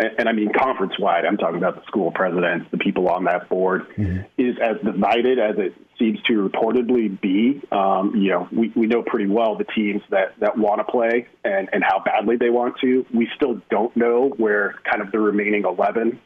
and, 0.00 0.10
and 0.18 0.28
I 0.28 0.32
mean 0.32 0.50
conference 0.52 0.98
wide, 0.98 1.24
I'm 1.24 1.36
talking 1.36 1.58
about 1.58 1.76
the 1.76 1.86
school 1.86 2.10
presidents, 2.10 2.66
the 2.70 2.78
people 2.78 3.08
on 3.08 3.24
that 3.24 3.48
board, 3.48 3.86
mm-hmm. 3.96 4.22
is 4.38 4.56
as 4.62 4.76
divided 4.84 5.38
as 5.38 5.56
it 5.58 5.74
seems 5.98 6.20
to 6.22 6.48
reportedly 6.48 7.20
be. 7.20 7.60
Um, 7.70 8.16
you 8.16 8.30
know, 8.30 8.48
we, 8.50 8.72
we 8.74 8.86
know 8.86 9.02
pretty 9.02 9.26
well 9.26 9.56
the 9.56 9.64
teams 9.64 10.02
that, 10.10 10.38
that 10.40 10.56
want 10.56 10.78
to 10.78 10.84
play 10.84 11.28
and, 11.44 11.68
and 11.72 11.84
how 11.84 12.02
badly 12.02 12.36
they 12.36 12.50
want 12.50 12.76
to. 12.80 13.04
We 13.12 13.28
still 13.36 13.60
don't 13.70 13.94
know 13.96 14.32
where 14.36 14.76
kind 14.90 15.02
of 15.02 15.12
the 15.12 15.20
remaining 15.20 15.64
11 15.64 16.18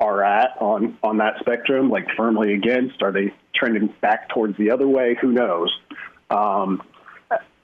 are 0.00 0.24
at 0.24 0.60
on, 0.60 0.98
on 1.04 1.18
that 1.18 1.34
spectrum, 1.40 1.88
like 1.88 2.06
firmly 2.16 2.54
against. 2.54 3.00
Are 3.02 3.12
they 3.12 3.32
trending 3.54 3.94
back 4.00 4.30
towards 4.30 4.58
the 4.58 4.72
other 4.72 4.88
way? 4.88 5.16
Who 5.20 5.30
knows? 5.30 5.72
Um, 6.28 6.82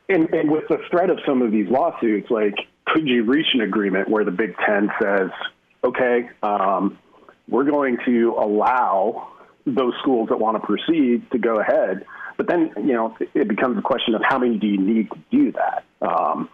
and, 0.08 0.32
and 0.32 0.50
with 0.50 0.68
the 0.68 0.78
threat 0.90 1.10
of 1.10 1.18
some 1.26 1.42
of 1.42 1.50
these 1.50 1.68
lawsuits, 1.68 2.30
like 2.30 2.54
could 2.92 3.06
you 3.06 3.24
reach 3.24 3.46
an 3.54 3.60
agreement 3.60 4.08
where 4.08 4.24
the 4.24 4.30
Big 4.30 4.54
Ten 4.66 4.90
says, 5.00 5.30
okay, 5.84 6.30
um, 6.42 6.98
we're 7.48 7.64
going 7.64 7.98
to 8.06 8.34
allow 8.38 9.32
those 9.66 9.94
schools 10.00 10.28
that 10.30 10.38
want 10.38 10.60
to 10.60 10.66
proceed 10.66 11.30
to 11.30 11.38
go 11.38 11.60
ahead, 11.60 12.04
but 12.36 12.48
then 12.48 12.72
you 12.76 12.92
know 12.94 13.16
it 13.34 13.48
becomes 13.48 13.78
a 13.78 13.82
question 13.82 14.14
of 14.14 14.22
how 14.24 14.38
many 14.38 14.58
do 14.58 14.66
you 14.66 14.78
need 14.78 15.10
to 15.10 15.18
do 15.30 15.52
that. 15.52 15.84
Um, 16.06 16.48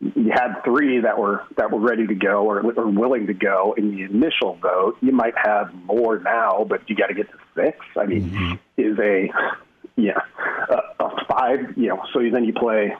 you 0.00 0.30
had 0.32 0.62
three 0.64 1.00
that 1.00 1.18
were 1.18 1.42
that 1.56 1.70
were 1.70 1.80
ready 1.80 2.06
to 2.06 2.14
go 2.14 2.44
or, 2.44 2.60
or 2.60 2.86
willing 2.86 3.26
to 3.28 3.34
go 3.34 3.74
in 3.76 3.94
the 3.94 4.02
initial 4.02 4.56
vote. 4.60 4.96
You 5.00 5.12
might 5.12 5.34
have 5.42 5.72
more 5.84 6.18
now, 6.18 6.66
but 6.68 6.88
you 6.88 6.96
got 6.96 7.06
to 7.06 7.14
get 7.14 7.28
to 7.30 7.38
six. 7.54 7.78
I 7.96 8.06
mean, 8.06 8.30
mm-hmm. 8.30 8.54
is 8.76 8.98
a 8.98 9.30
yeah 9.96 10.18
a, 10.68 11.04
a 11.04 11.24
five. 11.26 11.76
You 11.76 11.88
know, 11.88 12.02
so 12.12 12.20
then 12.30 12.44
you 12.44 12.52
play 12.52 12.94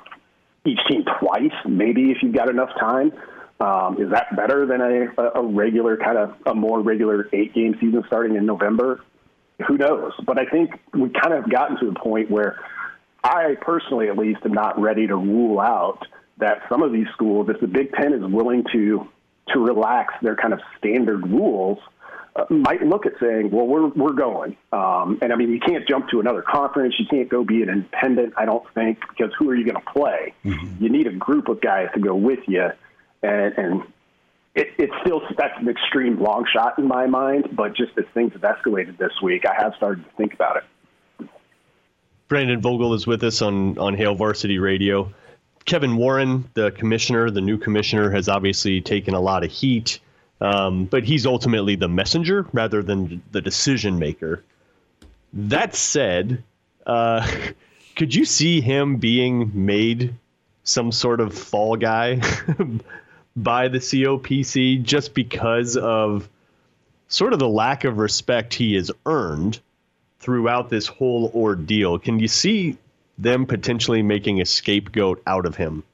each 0.67 0.81
team 0.89 1.05
twice, 1.21 1.53
maybe 1.67 2.11
if 2.11 2.19
you've 2.23 2.35
got 2.35 2.51
enough 2.51 2.71
time. 2.79 3.13
Um, 3.59 3.97
is 3.99 4.11
that 4.11 4.37
better 4.37 4.67
than 4.67 4.83
a, 4.83 5.41
a 5.41 5.43
regular 5.43 5.97
kind 5.97 6.19
of 6.19 6.35
a 6.45 6.55
more 6.55 6.81
regular 6.81 7.29
eight 7.33 7.55
game 7.55 7.75
season 7.81 8.05
starting 8.07 8.37
in 8.37 8.45
November? 8.45 9.03
Who 9.67 9.79
knows? 9.79 10.13
But 10.27 10.39
I 10.39 10.45
think 10.45 10.73
we 10.93 11.09
kind 11.09 11.33
of 11.33 11.51
gotten 11.51 11.79
to 11.81 11.89
a 11.89 11.95
point 11.95 12.31
where 12.31 12.61
I 13.25 13.55
personally, 13.61 14.09
at 14.09 14.19
least, 14.19 14.41
am 14.45 14.53
not 14.53 14.79
ready 14.79 15.07
to 15.07 15.17
rule 15.17 15.59
out 15.59 16.07
that 16.39 16.63
some 16.69 16.83
of 16.83 16.93
these 16.93 17.07
schools, 17.15 17.49
if 17.49 17.61
the 17.61 17.67
Big 17.67 17.93
Ten 17.95 18.13
is 18.13 18.23
willing 18.23 18.65
to 18.73 19.09
to 19.55 19.61
relax 19.61 20.13
their 20.23 20.35
kind 20.35 20.53
of 20.53 20.61
standard 20.77 21.27
rules, 21.29 21.79
uh, 22.37 22.45
might 22.51 22.83
look 22.83 23.07
at 23.07 23.13
saying, 23.19 23.51
"Well, 23.51 23.67
we're 23.67 23.89
we're 23.89 24.13
going." 24.13 24.57
Um, 24.73 25.19
and 25.23 25.33
I 25.33 25.37
mean, 25.37 25.51
you 25.51 25.61
can't 25.61 25.89
jump 25.89 26.11
to 26.11 26.21
another 26.21 26.43
conference. 26.43 26.95
You 26.99 27.07
can't 27.07 27.29
go 27.29 27.45
be 27.45 27.63
an 27.63 27.71
independent. 27.71 28.35
I 28.37 28.45
don't 28.45 28.65
think 28.75 29.01
because 29.09 29.33
who 29.39 29.49
are 29.49 29.55
you 29.55 29.65
going 29.65 29.83
to 29.83 29.93
play? 29.93 30.35
Mm-hmm. 30.45 30.85
You 30.85 30.91
need 30.91 31.07
a 31.07 31.13
group 31.13 31.49
of 31.49 31.61
guys 31.61 31.89
to 31.95 32.01
go 32.01 32.15
with 32.15 32.41
you, 32.47 32.69
and, 33.23 33.59
and 33.59 33.83
it, 34.55 34.69
it's 34.79 34.93
still 35.01 35.23
that's 35.39 35.59
an 35.59 35.69
extreme 35.69 36.21
long 36.21 36.47
shot 36.53 36.79
in 36.79 36.87
my 36.87 37.07
mind. 37.07 37.49
But 37.57 37.75
just 37.75 37.93
as 37.97 38.05
things 38.13 38.33
have 38.33 38.43
escalated 38.43 38.99
this 38.99 39.13
week, 39.23 39.45
I 39.47 39.55
have 39.63 39.75
started 39.77 40.05
to 40.05 40.11
think 40.17 40.35
about 40.35 40.59
it. 40.59 41.29
Brandon 42.29 42.61
Vogel 42.61 42.93
is 42.93 43.07
with 43.07 43.23
us 43.25 43.41
on 43.41 43.79
on 43.79 43.95
Hail 43.95 44.15
Varsity 44.15 44.59
Radio. 44.59 45.13
Kevin 45.65 45.97
Warren, 45.97 46.49
the 46.55 46.71
commissioner, 46.73 47.31
the 47.31 47.41
new 47.41 47.59
commissioner, 47.59 48.11
has 48.11 48.29
obviously 48.29 48.81
taken 48.81 49.15
a 49.15 49.21
lot 49.21 49.43
of 49.43 49.51
heat 49.51 50.01
um, 50.41 50.85
but 50.85 51.05
he's 51.05 51.27
ultimately 51.27 51.77
the 51.77 51.89
messenger 51.89 52.47
rather 52.53 52.83
than 52.83 53.23
the 53.33 53.41
decision 53.41 53.99
maker. 53.99 54.43
That 55.33 55.75
said, 55.75 56.43
uh, 56.87 57.27
could 57.97 58.15
you 58.15 58.25
see 58.25 58.61
him 58.61 58.97
being 58.97 59.51
made 59.55 60.15
some 60.65 60.93
sort 60.93 61.21
of 61.21 61.33
fall 61.33 61.77
guy 61.77 62.21
by 63.37 63.69
the 63.69 63.79
COPC 63.79 64.83
just 64.83 65.15
because 65.15 65.77
of 65.77 66.29
sort 67.09 67.33
of 67.33 67.39
the 67.39 67.49
lack 67.49 67.85
of 67.85 67.99
respect 67.99 68.53
he 68.55 68.75
has 68.75 68.91
earned 69.07 69.61
throughout 70.19 70.69
this 70.69 70.87
whole 70.87 71.31
ordeal? 71.35 71.99
Can 71.99 72.19
you 72.19 72.29
see 72.29 72.77
them 73.17 73.47
potentially 73.47 74.03
making 74.03 74.41
a 74.41 74.45
scapegoat 74.45 75.23
out 75.27 75.47
of 75.47 75.57
him? 75.57 75.85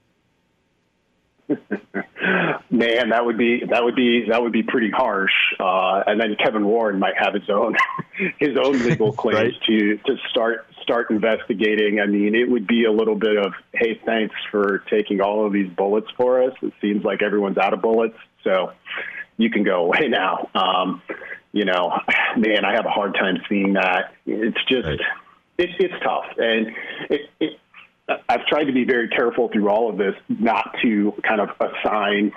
Man, 2.71 3.11
that 3.11 3.25
would 3.25 3.37
be 3.37 3.63
that 3.69 3.85
would 3.85 3.97
be 3.97 4.27
that 4.29 4.43
would 4.43 4.53
be 4.53 4.63
pretty 4.63 4.91
harsh. 4.91 5.33
Uh, 5.59 6.03
and 6.07 6.21
then 6.21 6.37
Kevin 6.43 6.65
Warren 6.65 6.99
might 6.99 7.15
have 7.19 7.35
his 7.35 7.49
own 7.51 7.77
his 8.39 8.57
own 8.57 8.79
legal 8.85 9.13
claims 9.23 9.37
right. 9.37 9.63
to 9.67 9.97
to 9.99 10.17
start 10.31 10.67
start 10.83 11.11
investigating. 11.11 12.01
I 12.01 12.07
mean, 12.07 12.35
it 12.35 12.49
would 12.49 12.67
be 12.67 12.85
a 12.85 12.93
little 12.93 13.17
bit 13.17 13.37
of 13.37 13.53
hey, 13.73 14.01
thanks 14.07 14.35
for 14.51 14.85
taking 14.91 15.21
all 15.21 15.47
of 15.47 15.53
these 15.53 15.71
bullets 15.71 16.09
for 16.17 16.43
us. 16.43 16.55
It 16.63 16.73
seems 16.81 17.05
like 17.05 17.23
everyone's 17.23 17.59
out 17.59 17.75
of 17.75 17.83
bullets, 17.83 18.17
so 18.45 18.73
you 19.37 19.51
can 19.51 19.65
go 19.65 19.85
away 19.85 20.09
now. 20.09 20.49
Um, 20.55 21.03
you 21.53 21.65
know, 21.65 21.99
man, 22.37 22.65
I 22.65 22.75
have 22.75 22.87
a 22.87 22.91
hard 22.91 23.15
time 23.15 23.43
seeing 23.49 23.75
that. 23.75 24.15
It's 24.27 24.65
just 24.69 24.87
right. 24.87 25.01
it, 25.59 25.71
it's 25.79 25.95
tough, 26.03 26.25
and 26.39 26.69
it, 27.11 27.31
it 27.41 27.59
I've 28.09 28.47
tried 28.47 28.65
to 28.65 28.73
be 28.73 28.85
very 28.85 29.09
careful 29.09 29.49
through 29.49 29.69
all 29.69 29.89
of 29.89 29.97
this 29.97 30.15
not 30.29 30.77
to 30.83 31.13
kind 31.27 31.41
of 31.41 31.51
assign 31.61 32.33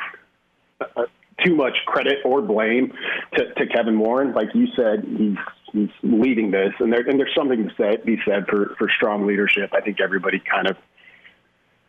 uh, 0.80 1.06
too 1.44 1.56
much 1.56 1.74
credit 1.86 2.20
or 2.24 2.42
blame 2.42 2.94
to, 3.36 3.54
to 3.54 3.68
Kevin 3.68 4.00
Warren. 4.00 4.34
Like 4.34 4.50
you 4.54 4.68
said, 4.76 5.06
he's 5.06 5.38
he's 5.72 5.90
leading 6.04 6.52
this, 6.52 6.74
and 6.80 6.94
there 6.94 7.02
and 7.02 7.20
there's 7.20 7.34
something 7.36 7.68
to 7.68 7.76
say, 7.76 7.98
be 8.06 8.18
said 8.28 8.46
for 8.48 8.76
for 8.78 8.90
strong 8.96 9.26
leadership. 9.26 9.72
I 9.74 9.82
think 9.82 10.00
everybody 10.02 10.40
kind 10.40 10.68
of 10.70 10.78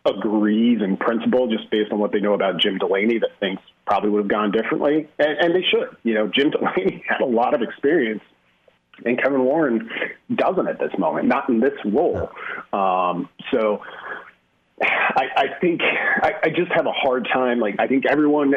agrees 0.06 0.80
in 0.82 0.96
principle, 0.96 1.48
just 1.48 1.68
based 1.70 1.92
on 1.92 1.98
what 1.98 2.12
they 2.12 2.20
know 2.20 2.34
about 2.34 2.60
Jim 2.60 2.78
Delaney, 2.78 3.18
that 3.18 3.30
things 3.40 3.58
probably 3.86 4.10
would 4.10 4.20
have 4.20 4.28
gone 4.28 4.52
differently, 4.52 5.08
and, 5.18 5.38
and 5.40 5.54
they 5.54 5.62
should. 5.62 5.96
You 6.02 6.14
know, 6.14 6.28
Jim 6.28 6.50
Delaney 6.50 7.04
had 7.08 7.20
a 7.20 7.26
lot 7.26 7.54
of 7.54 7.62
experience 7.62 8.22
and 9.04 9.20
Kevin 9.22 9.44
Warren 9.44 9.88
doesn't 10.34 10.68
at 10.68 10.78
this 10.78 10.92
moment, 10.98 11.28
not 11.28 11.48
in 11.48 11.60
this 11.60 11.74
role. 11.84 12.30
Um, 12.72 13.28
so 13.52 13.82
I, 14.80 15.24
I 15.36 15.46
think 15.60 15.80
I, 15.82 16.32
I 16.44 16.48
just 16.50 16.72
have 16.72 16.86
a 16.86 16.92
hard 16.92 17.28
time. 17.32 17.60
Like 17.60 17.76
I 17.78 17.86
think 17.86 18.04
everyone 18.06 18.54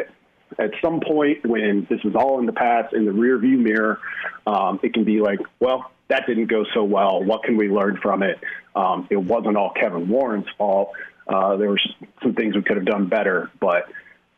at 0.58 0.70
some 0.82 1.00
point 1.00 1.46
when 1.46 1.86
this 1.88 2.00
is 2.04 2.14
all 2.14 2.38
in 2.38 2.46
the 2.46 2.52
past 2.52 2.92
in 2.94 3.04
the 3.04 3.12
rear 3.12 3.38
view 3.38 3.58
mirror, 3.58 4.00
um, 4.46 4.80
it 4.82 4.92
can 4.92 5.04
be 5.04 5.20
like, 5.20 5.38
well, 5.60 5.90
that 6.08 6.26
didn't 6.26 6.46
go 6.46 6.64
so 6.74 6.82
well. 6.84 7.22
What 7.22 7.44
can 7.44 7.56
we 7.56 7.68
learn 7.68 7.98
from 8.02 8.22
it? 8.22 8.38
Um, 8.74 9.06
it 9.10 9.16
wasn't 9.16 9.56
all 9.56 9.70
Kevin 9.70 10.08
Warren's 10.08 10.48
fault. 10.58 10.90
Uh, 11.26 11.56
there 11.56 11.70
were 11.70 11.80
some 12.22 12.34
things 12.34 12.56
we 12.56 12.62
could 12.62 12.76
have 12.76 12.86
done 12.86 13.08
better, 13.08 13.50
but 13.60 13.84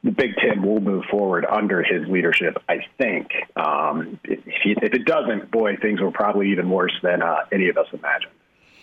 the 0.02 0.10
Big 0.10 0.34
Ten 0.36 0.62
will 0.62 0.80
move 0.80 1.04
forward 1.10 1.46
under 1.46 1.82
his 1.82 2.08
leadership. 2.08 2.56
I 2.68 2.78
think. 2.98 3.30
Um, 3.56 4.18
if, 4.24 4.40
if, 4.46 4.94
it 4.94 5.04
doesn't, 5.04 5.50
boy, 5.50 5.76
things 5.76 6.00
will 6.00 6.12
probably 6.12 6.50
even 6.50 6.70
worse 6.70 6.94
than 7.02 7.22
uh, 7.22 7.36
any 7.52 7.68
of 7.68 7.76
us 7.76 7.86
imagined. 7.92 8.32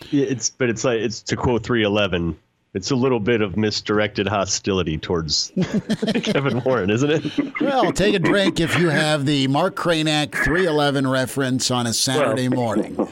Yeah, 0.09 0.25
it's 0.25 0.49
but 0.49 0.69
it's 0.69 0.83
like 0.83 0.99
it's 0.99 1.21
to 1.23 1.35
quote 1.35 1.63
three 1.63 1.83
eleven. 1.83 2.37
It's 2.73 2.91
a 2.91 2.95
little 2.95 3.19
bit 3.19 3.41
of 3.41 3.57
misdirected 3.57 4.27
hostility 4.27 4.99
towards 4.99 5.51
Kevin 6.21 6.61
Warren, 6.63 6.91
isn't 6.91 7.09
it? 7.09 7.61
well, 7.61 7.91
take 7.91 8.13
a 8.13 8.19
drink 8.19 8.59
if 8.59 8.77
you 8.77 8.89
have 8.89 9.25
the 9.25 9.47
Mark 9.47 9.75
Kranak 9.75 10.33
311 10.33 11.07
reference 11.07 11.71
on 11.71 11.87
a 11.87 11.93
Saturday 11.93 12.47
well, 12.47 12.59
morning. 12.59 13.07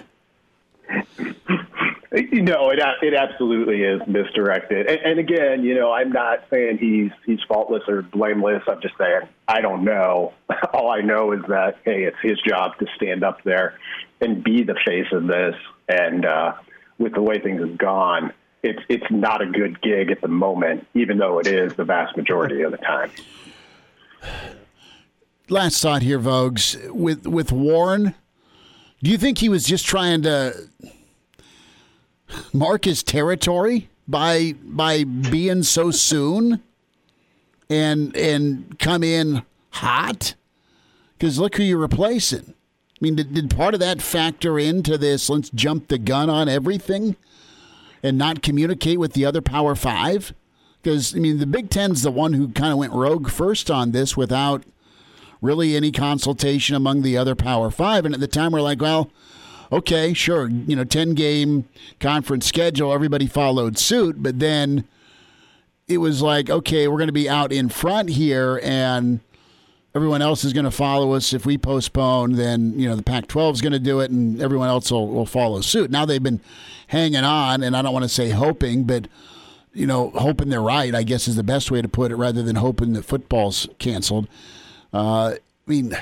No, 2.31 2.71
it 2.71 2.79
it 3.01 3.13
absolutely 3.13 3.83
is 3.83 4.01
misdirected. 4.07 4.87
And, 4.87 4.99
and, 4.99 5.19
again, 5.19 5.63
you 5.63 5.75
know, 5.75 5.91
I'm 5.91 6.11
not 6.11 6.39
saying 6.49 6.77
he's 6.79 7.11
he's 7.25 7.39
faultless 7.47 7.83
or 7.87 8.01
blameless. 8.01 8.63
I'm 8.67 8.81
just 8.81 8.97
saying 8.97 9.21
I 9.47 9.61
don't 9.61 9.83
know. 9.83 10.33
All 10.73 10.89
I 10.89 11.01
know 11.01 11.33
is 11.33 11.41
that 11.47 11.77
hey, 11.83 12.03
it's 12.03 12.17
his 12.21 12.39
job 12.47 12.77
to 12.79 12.87
stand 12.95 13.23
up 13.23 13.43
there 13.43 13.77
and 14.21 14.43
be 14.43 14.63
the 14.63 14.75
face 14.85 15.07
of 15.11 15.27
this. 15.27 15.55
And 15.87 16.25
uh, 16.25 16.53
with 16.97 17.13
the 17.13 17.21
way 17.21 17.39
things 17.39 17.61
have 17.61 17.77
gone, 17.77 18.33
it's 18.63 18.81
it's 18.89 19.05
not 19.11 19.41
a 19.41 19.45
good 19.45 19.81
gig 19.81 20.11
at 20.11 20.21
the 20.21 20.27
moment, 20.27 20.87
even 20.93 21.17
though 21.17 21.39
it 21.39 21.47
is 21.47 21.75
the 21.75 21.85
vast 21.85 22.17
majority 22.17 22.61
of 22.61 22.71
the 22.71 22.77
time. 22.77 23.11
Last 25.49 25.81
thought 25.81 26.01
here, 26.01 26.19
Vogues 26.19 26.89
with 26.91 27.27
with 27.27 27.51
Warren. 27.51 28.15
Do 29.03 29.11
you 29.11 29.17
think 29.17 29.37
he 29.37 29.49
was 29.49 29.63
just 29.63 29.85
trying 29.85 30.23
to? 30.23 30.67
Mark 32.53 32.85
his 32.85 33.03
territory 33.03 33.89
by 34.07 34.53
by 34.63 35.03
being 35.03 35.63
so 35.63 35.91
soon 35.91 36.61
and 37.69 38.15
and 38.15 38.77
come 38.79 39.03
in 39.03 39.43
hot? 39.71 40.35
Because 41.17 41.39
look 41.39 41.55
who 41.55 41.63
you're 41.63 41.77
replacing. 41.77 42.53
I 42.53 42.97
mean, 43.01 43.15
did, 43.15 43.33
did 43.33 43.49
part 43.55 43.73
of 43.73 43.79
that 43.79 44.01
factor 44.01 44.57
into 44.59 44.97
this? 44.97 45.29
Let's 45.29 45.49
jump 45.51 45.87
the 45.87 45.97
gun 45.99 46.29
on 46.29 46.49
everything. 46.49 47.15
and 48.03 48.17
not 48.17 48.41
communicate 48.41 48.99
with 48.99 49.13
the 49.13 49.25
other 49.25 49.41
Power 49.41 49.75
Five? 49.75 50.33
Because 50.81 51.15
I 51.15 51.19
mean, 51.19 51.39
the 51.39 51.45
Big 51.47 51.69
Ten's 51.69 52.03
the 52.03 52.11
one 52.11 52.33
who 52.33 52.49
kind 52.49 52.71
of 52.71 52.77
went 52.77 52.93
rogue 52.93 53.29
first 53.29 53.69
on 53.71 53.91
this 53.91 54.15
without 54.15 54.63
really 55.41 55.75
any 55.75 55.91
consultation 55.91 56.75
among 56.75 57.01
the 57.01 57.17
other 57.17 57.35
Power 57.35 57.69
Five. 57.71 58.05
And 58.05 58.13
at 58.13 58.21
the 58.21 58.27
time, 58.27 58.51
we're 58.51 58.61
like, 58.61 58.81
well, 58.81 59.09
okay, 59.71 60.13
sure, 60.13 60.49
you 60.49 60.75
know, 60.75 60.83
ten 60.83 61.13
game 61.13 61.67
conference 61.99 62.45
schedule, 62.45 62.93
everybody 62.93 63.27
followed 63.27 63.77
suit, 63.77 64.21
but 64.21 64.39
then 64.39 64.87
it 65.87 65.99
was 65.99 66.21
like, 66.21 66.49
okay, 66.49 66.87
we're 66.87 66.97
going 66.97 67.07
to 67.07 67.13
be 67.13 67.29
out 67.29 67.51
in 67.51 67.69
front 67.69 68.09
here 68.09 68.59
and 68.63 69.21
everyone 69.97 70.21
else 70.21 70.43
is 70.43 70.53
going 70.53 70.65
to 70.65 70.71
follow 70.71 71.13
us. 71.13 71.33
If 71.33 71.45
we 71.45 71.57
postpone, 71.57 72.33
then 72.33 72.79
you 72.79 72.87
know 72.87 72.95
the 72.95 73.03
Pac-12 73.03 73.53
is 73.53 73.61
going 73.61 73.73
to 73.73 73.79
do 73.79 73.99
it, 73.99 74.11
and 74.11 74.41
everyone 74.41 74.69
else 74.69 74.91
will, 74.91 75.07
will 75.07 75.25
follow 75.25 75.61
suit. 75.61 75.89
Now 75.89 76.05
they've 76.05 76.21
been 76.21 76.39
hanging 76.87 77.23
on, 77.23 77.63
and 77.63 77.75
I 77.75 77.81
don't 77.81 77.93
want 77.93 78.03
to 78.03 78.09
say 78.09 78.29
hoping, 78.29 78.83
but 78.83 79.07
you 79.73 79.85
know, 79.85 80.11
hoping 80.11 80.49
they're 80.49 80.61
right. 80.61 80.93
I 80.93 81.03
guess 81.03 81.27
is 81.27 81.35
the 81.35 81.43
best 81.43 81.71
way 81.71 81.81
to 81.81 81.89
put 81.89 82.11
it, 82.11 82.15
rather 82.15 82.43
than 82.43 82.57
hoping 82.57 82.93
that 82.93 83.05
football's 83.05 83.67
canceled. 83.79 84.27
Uh, 84.93 85.35
I 85.35 85.39
mean, 85.65 85.97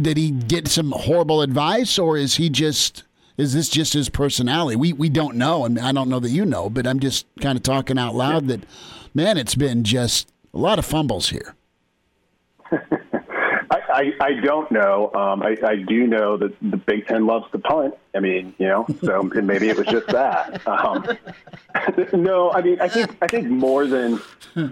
did 0.00 0.16
he 0.16 0.30
get 0.30 0.68
some 0.68 0.92
horrible 0.92 1.42
advice, 1.42 1.98
or 1.98 2.16
is 2.16 2.36
he 2.36 2.48
just? 2.48 3.04
Is 3.38 3.54
this 3.54 3.68
just 3.68 3.94
his 3.94 4.08
personality? 4.08 4.76
We 4.76 4.92
we 4.92 5.08
don't 5.08 5.36
know, 5.36 5.64
and 5.64 5.78
I 5.78 5.92
don't 5.92 6.08
know 6.08 6.20
that 6.20 6.30
you 6.30 6.44
know, 6.44 6.68
but 6.68 6.86
I'm 6.86 7.00
just 7.00 7.26
kind 7.40 7.56
of 7.56 7.62
talking 7.62 7.98
out 7.98 8.14
loud. 8.14 8.48
That 8.48 8.60
man, 9.14 9.38
it's 9.38 9.54
been 9.54 9.84
just 9.84 10.32
a 10.52 10.58
lot 10.58 10.78
of 10.78 10.84
fumbles 10.84 11.30
here. 11.30 11.54
I, 13.72 13.80
I, 13.88 14.12
I 14.20 14.32
don't 14.34 14.70
know. 14.70 15.10
Um, 15.14 15.42
I, 15.42 15.56
I 15.66 15.76
do 15.76 16.06
know 16.06 16.36
that 16.36 16.54
the 16.60 16.76
Big 16.76 17.06
Ten 17.06 17.26
loves 17.26 17.50
to 17.52 17.58
punt. 17.58 17.94
I 18.14 18.20
mean, 18.20 18.54
you 18.58 18.68
know, 18.68 18.86
so 19.02 19.22
maybe 19.34 19.70
it 19.70 19.78
was 19.78 19.86
just 19.86 20.08
that. 20.08 20.66
Um, 20.66 21.06
no, 22.12 22.52
I 22.52 22.60
mean, 22.60 22.80
I 22.80 22.88
think 22.88 23.16
I 23.22 23.26
think 23.26 23.48
more 23.48 23.86
than 23.86 24.20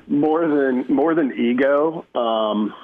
more 0.06 0.46
than 0.46 0.84
more 0.88 1.14
than 1.14 1.32
ego. 1.32 2.04
Um, 2.14 2.74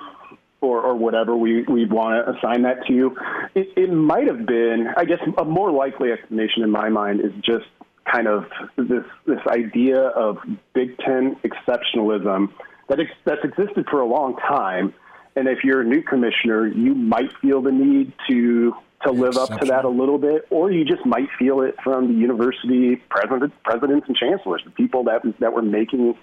or, 0.67 0.81
or 0.81 0.95
whatever 0.95 1.37
we, 1.37 1.63
we'd 1.63 1.93
want 1.93 2.15
to 2.15 2.33
assign 2.33 2.63
that 2.63 2.87
to, 2.87 3.17
it, 3.55 3.69
it 3.77 3.93
might 3.93 4.27
have 4.27 4.47
been, 4.47 4.89
I 4.97 5.05
guess, 5.05 5.19
a 5.39 5.45
more 5.45 5.71
likely 5.71 6.13
explanation 6.13 6.63
in 6.63 6.71
my 6.71 6.89
mind 6.89 7.21
is 7.21 7.33
just 7.43 7.67
kind 8.13 8.29
of 8.29 8.45
this 8.77 9.05
this 9.27 9.41
idea 9.49 9.99
of 9.99 10.39
Big 10.75 10.97
Ten 10.99 11.37
exceptionalism 11.45 12.53
that 12.89 13.01
ex- 13.01 13.11
that's 13.25 13.45
existed 13.45 13.87
for 13.91 14.01
a 14.01 14.07
long 14.07 14.37
time, 14.37 14.95
and 15.35 15.49
if 15.49 15.59
you're 15.65 15.81
a 15.81 15.85
new 15.85 16.03
commissioner, 16.03 16.67
you 16.67 16.95
might 16.95 17.31
feel 17.43 17.61
the 17.63 17.73
need 17.73 18.13
to 18.31 18.75
to 19.07 19.13
live 19.13 19.37
up 19.37 19.61
to 19.61 19.67
that 19.67 19.85
a 19.85 19.89
little 19.89 20.19
bit, 20.19 20.47
or 20.51 20.71
you 20.71 20.85
just 20.85 21.05
might 21.07 21.29
feel 21.39 21.61
it 21.63 21.77
from 21.83 22.09
the 22.09 22.19
university 22.19 22.97
president, 23.09 23.53
presidents 23.65 24.07
and 24.09 24.17
chancellors, 24.17 24.63
the 24.65 24.71
people 24.71 25.05
that 25.05 25.23
that 25.41 25.53
were 25.53 25.63
making 25.63 26.17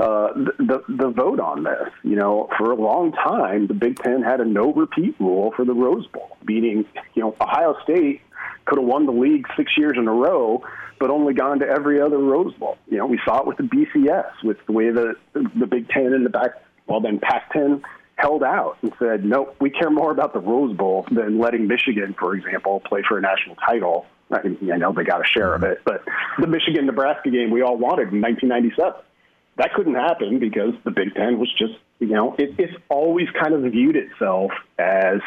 uh, 0.00 0.32
the 0.34 0.82
the 0.88 1.08
vote 1.08 1.40
on 1.40 1.64
this. 1.64 1.88
You 2.02 2.16
know, 2.16 2.48
for 2.58 2.72
a 2.72 2.76
long 2.76 3.12
time, 3.12 3.66
the 3.66 3.74
Big 3.74 3.98
Ten 3.98 4.22
had 4.22 4.40
a 4.40 4.44
no 4.44 4.72
repeat 4.72 5.16
rule 5.20 5.52
for 5.56 5.64
the 5.64 5.74
Rose 5.74 6.06
Bowl, 6.08 6.36
meaning 6.44 6.84
you 7.14 7.22
know 7.22 7.34
Ohio 7.40 7.76
State 7.82 8.20
could 8.64 8.78
have 8.78 8.86
won 8.86 9.06
the 9.06 9.12
league 9.12 9.46
six 9.56 9.72
years 9.76 9.96
in 9.96 10.08
a 10.08 10.12
row, 10.12 10.62
but 10.98 11.10
only 11.10 11.34
gone 11.34 11.60
to 11.60 11.66
every 11.66 12.00
other 12.00 12.18
Rose 12.18 12.54
Bowl. 12.54 12.76
You 12.88 12.98
know, 12.98 13.06
we 13.06 13.20
saw 13.24 13.40
it 13.40 13.46
with 13.46 13.56
the 13.56 13.64
BCS, 13.64 14.44
with 14.44 14.58
the 14.66 14.72
way 14.72 14.90
the 14.90 15.14
the 15.34 15.66
Big 15.66 15.88
Ten 15.88 16.12
and 16.12 16.24
the 16.24 16.30
back, 16.30 16.50
well 16.86 17.00
then 17.00 17.18
Pac-10 17.18 17.82
held 18.16 18.42
out 18.42 18.78
and 18.82 18.92
said, 18.98 19.24
nope, 19.24 19.54
we 19.60 19.70
care 19.70 19.90
more 19.90 20.10
about 20.10 20.32
the 20.32 20.40
Rose 20.40 20.76
Bowl 20.76 21.06
than 21.10 21.38
letting 21.38 21.66
Michigan, 21.66 22.14
for 22.18 22.34
example, 22.34 22.80
play 22.80 23.02
for 23.06 23.18
a 23.18 23.20
national 23.20 23.56
title. 23.56 24.06
I, 24.30 24.42
mean, 24.42 24.72
I 24.72 24.76
know 24.76 24.92
they 24.92 25.04
got 25.04 25.20
a 25.20 25.26
share 25.26 25.54
of 25.54 25.62
it, 25.62 25.82
but 25.84 26.02
the 26.40 26.46
Michigan 26.46 26.86
Nebraska 26.86 27.30
game 27.30 27.50
we 27.50 27.62
all 27.62 27.76
wanted 27.76 28.12
in 28.12 28.20
1997. 28.20 29.02
That 29.58 29.72
couldn't 29.74 29.94
happen 29.94 30.38
because 30.38 30.74
the 30.84 30.90
Big 30.90 31.14
Ten 31.14 31.38
was 31.38 31.52
just, 31.56 31.74
you 31.98 32.08
know, 32.08 32.34
it, 32.38 32.54
it's 32.58 32.74
always 32.88 33.28
kind 33.30 33.54
of 33.54 33.62
viewed 33.72 33.96
itself 33.96 34.50
as 34.78 35.20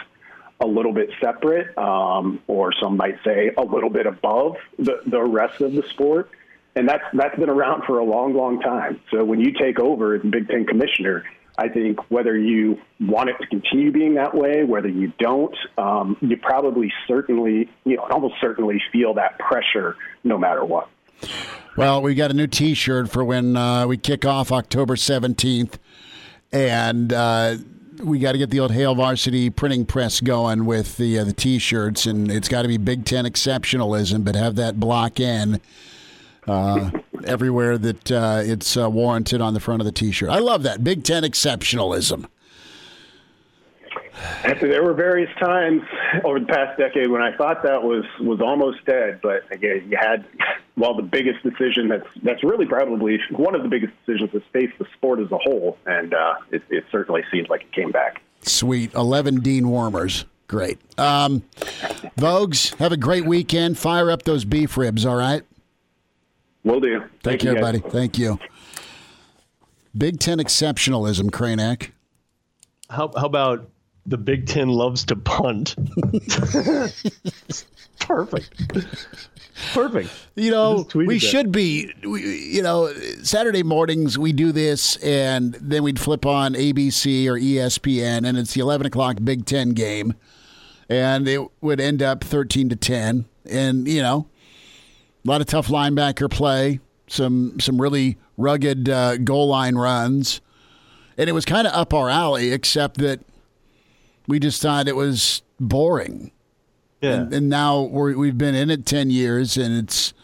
a 0.59 0.67
little 0.67 0.93
bit 0.93 1.09
separate, 1.21 1.75
um, 1.77 2.39
or 2.47 2.73
some 2.73 2.97
might 2.97 3.17
say 3.23 3.51
a 3.57 3.63
little 3.63 3.89
bit 3.89 4.05
above 4.05 4.57
the, 4.77 5.01
the 5.05 5.21
rest 5.21 5.61
of 5.61 5.73
the 5.73 5.83
sport. 5.89 6.29
And 6.75 6.87
that's 6.87 7.03
that's 7.13 7.37
been 7.39 7.49
around 7.49 7.83
for 7.85 7.97
a 7.97 8.03
long, 8.03 8.33
long 8.35 8.61
time. 8.61 9.01
So 9.11 9.23
when 9.23 9.39
you 9.39 9.51
take 9.53 9.79
over 9.79 10.15
as 10.15 10.21
Big 10.21 10.47
Ten 10.47 10.65
commissioner, 10.65 11.23
I 11.59 11.67
think 11.67 12.09
whether 12.09 12.37
you 12.37 12.79
want 13.01 13.29
it 13.29 13.35
to 13.41 13.47
continue 13.47 13.91
being 13.91 14.13
that 14.15 14.33
way, 14.33 14.63
whether 14.63 14.87
you 14.87 15.11
don't, 15.19 15.55
um, 15.77 16.15
you 16.21 16.37
probably 16.37 16.89
certainly, 17.05 17.69
you 17.83 17.97
know, 17.97 18.07
almost 18.09 18.35
certainly 18.39 18.81
feel 18.93 19.13
that 19.15 19.37
pressure 19.39 19.97
no 20.23 20.37
matter 20.37 20.63
what. 20.63 20.87
Well, 21.75 22.01
we 22.01 22.15
got 22.15 22.31
a 22.31 22.33
new 22.33 22.47
T-shirt 22.47 23.09
for 23.09 23.25
when 23.25 23.57
uh, 23.57 23.87
we 23.87 23.97
kick 23.97 24.23
off 24.23 24.53
October 24.53 24.95
seventeenth, 24.95 25.77
and 26.53 27.11
uh, 27.11 27.57
we 28.01 28.19
got 28.19 28.31
to 28.31 28.37
get 28.37 28.51
the 28.51 28.61
old 28.61 28.71
Hail 28.71 28.95
Varsity 28.95 29.49
printing 29.49 29.85
press 29.85 30.21
going 30.21 30.65
with 30.65 30.95
the 30.95 31.19
uh, 31.19 31.25
the 31.25 31.33
T-shirts, 31.33 32.05
and 32.05 32.31
it's 32.31 32.47
got 32.47 32.61
to 32.61 32.69
be 32.69 32.77
Big 32.77 33.03
Ten 33.03 33.25
exceptionalism, 33.25 34.23
but 34.23 34.35
have 34.35 34.55
that 34.55 34.79
block 34.79 35.19
in 35.19 35.59
uh, 36.47 36.89
everywhere 37.25 37.77
that 37.77 38.11
uh, 38.11 38.41
it's 38.43 38.77
uh, 38.77 38.89
warranted 38.89 39.41
on 39.41 39.53
the 39.53 39.59
front 39.59 39.81
of 39.81 39.85
the 39.85 39.91
T-shirt. 39.91 40.29
I 40.29 40.39
love 40.39 40.63
that 40.63 40.83
Big 40.83 41.03
Ten 41.03 41.23
exceptionalism. 41.23 42.25
There 44.43 44.83
were 44.83 44.93
various 44.93 45.33
times 45.39 45.81
over 46.25 46.41
the 46.41 46.45
past 46.45 46.77
decade 46.77 47.09
when 47.09 47.21
I 47.21 47.35
thought 47.37 47.63
that 47.63 47.83
was 47.83 48.03
was 48.19 48.41
almost 48.41 48.83
dead, 48.85 49.21
but 49.23 49.43
again, 49.51 49.87
you 49.89 49.97
had 49.97 50.25
well 50.75 50.93
the 50.93 51.03
biggest 51.03 51.41
decision 51.41 51.87
that's 51.87 52.07
that's 52.21 52.43
really 52.43 52.65
probably 52.65 53.19
one 53.31 53.55
of 53.55 53.63
the 53.63 53.69
biggest 53.69 53.93
decisions 54.05 54.31
that's 54.33 54.45
faced 54.51 54.77
the 54.77 54.85
sport 54.93 55.19
as 55.19 55.31
a 55.31 55.37
whole, 55.37 55.77
and 55.85 56.13
uh, 56.13 56.33
it, 56.51 56.61
it 56.69 56.83
certainly 56.91 57.23
seems 57.31 57.47
like 57.47 57.61
it 57.61 57.71
came 57.71 57.91
back. 57.91 58.21
Sweet, 58.41 58.93
eleven 58.93 59.39
Dean 59.39 59.69
warmers, 59.69 60.25
great. 60.47 60.79
Um, 60.99 61.43
Vogues, 62.17 62.75
have 62.75 62.91
a 62.91 62.97
great 62.97 63.25
weekend. 63.25 63.77
Fire 63.77 64.11
up 64.11 64.23
those 64.23 64.43
beef 64.43 64.75
ribs, 64.75 65.05
all 65.05 65.15
right? 65.15 65.43
Will 66.63 66.79
do. 66.79 66.99
Take 66.99 67.09
Thank 67.23 67.41
care, 67.41 67.53
you, 67.55 67.61
buddy. 67.61 67.79
Thank 67.79 68.17
you. 68.17 68.39
Big 69.97 70.19
Ten 70.19 70.39
exceptionalism, 70.39 71.29
Kranak. 71.29 71.91
How, 72.89 73.11
how 73.15 73.25
about 73.25 73.69
the 74.05 74.17
Big 74.17 74.47
Ten 74.47 74.69
loves 74.69 75.05
to 75.05 75.15
punt? 75.15 75.75
Perfect. 77.99 78.51
Perfect. 79.73 80.09
You 80.35 80.51
know, 80.51 80.87
we 80.95 81.15
that. 81.15 81.19
should 81.19 81.51
be, 81.51 81.93
we, 82.03 82.21
you 82.47 82.61
know, 82.61 82.91
Saturday 83.23 83.63
mornings 83.63 84.17
we 84.17 84.31
do 84.31 84.51
this, 84.51 84.95
and 84.97 85.53
then 85.55 85.83
we'd 85.83 85.99
flip 85.99 86.25
on 86.25 86.53
ABC 86.53 87.27
or 87.27 87.33
ESPN, 87.33 88.27
and 88.27 88.37
it's 88.37 88.53
the 88.53 88.61
11 88.61 88.87
o'clock 88.87 89.17
Big 89.23 89.45
Ten 89.45 89.71
game, 89.71 90.15
and 90.87 91.27
it 91.27 91.41
would 91.61 91.79
end 91.79 92.01
up 92.01 92.23
13 92.23 92.69
to 92.69 92.75
10. 92.75 93.25
And, 93.45 93.87
you 93.87 94.01
know, 94.01 94.27
a 95.29 95.31
lot 95.31 95.41
of 95.41 95.47
tough 95.47 95.67
linebacker 95.67 96.27
play, 96.27 96.79
some, 97.05 97.59
some 97.59 97.79
really 97.79 98.17
rugged 98.35 98.89
uh, 98.89 99.15
goal 99.17 99.47
line 99.47 99.75
runs. 99.75 100.41
And 101.19 101.29
it 101.29 101.33
was 101.33 101.45
kind 101.45 101.67
of 101.67 101.73
up 101.73 101.93
our 101.93 102.09
alley, 102.09 102.51
except 102.51 102.97
that 102.97 103.19
we 104.27 104.39
just 104.39 104.59
thought 104.59 104.87
it 104.87 104.95
was 104.95 105.43
boring. 105.59 106.31
Yeah. 107.01 107.13
And, 107.13 107.33
and 107.33 107.49
now 107.49 107.81
we're, 107.81 108.17
we've 108.17 108.39
been 108.39 108.55
in 108.55 108.71
it 108.71 108.87
10 108.87 109.11
years 109.11 109.55
and 109.55 109.77
it's 109.77 110.15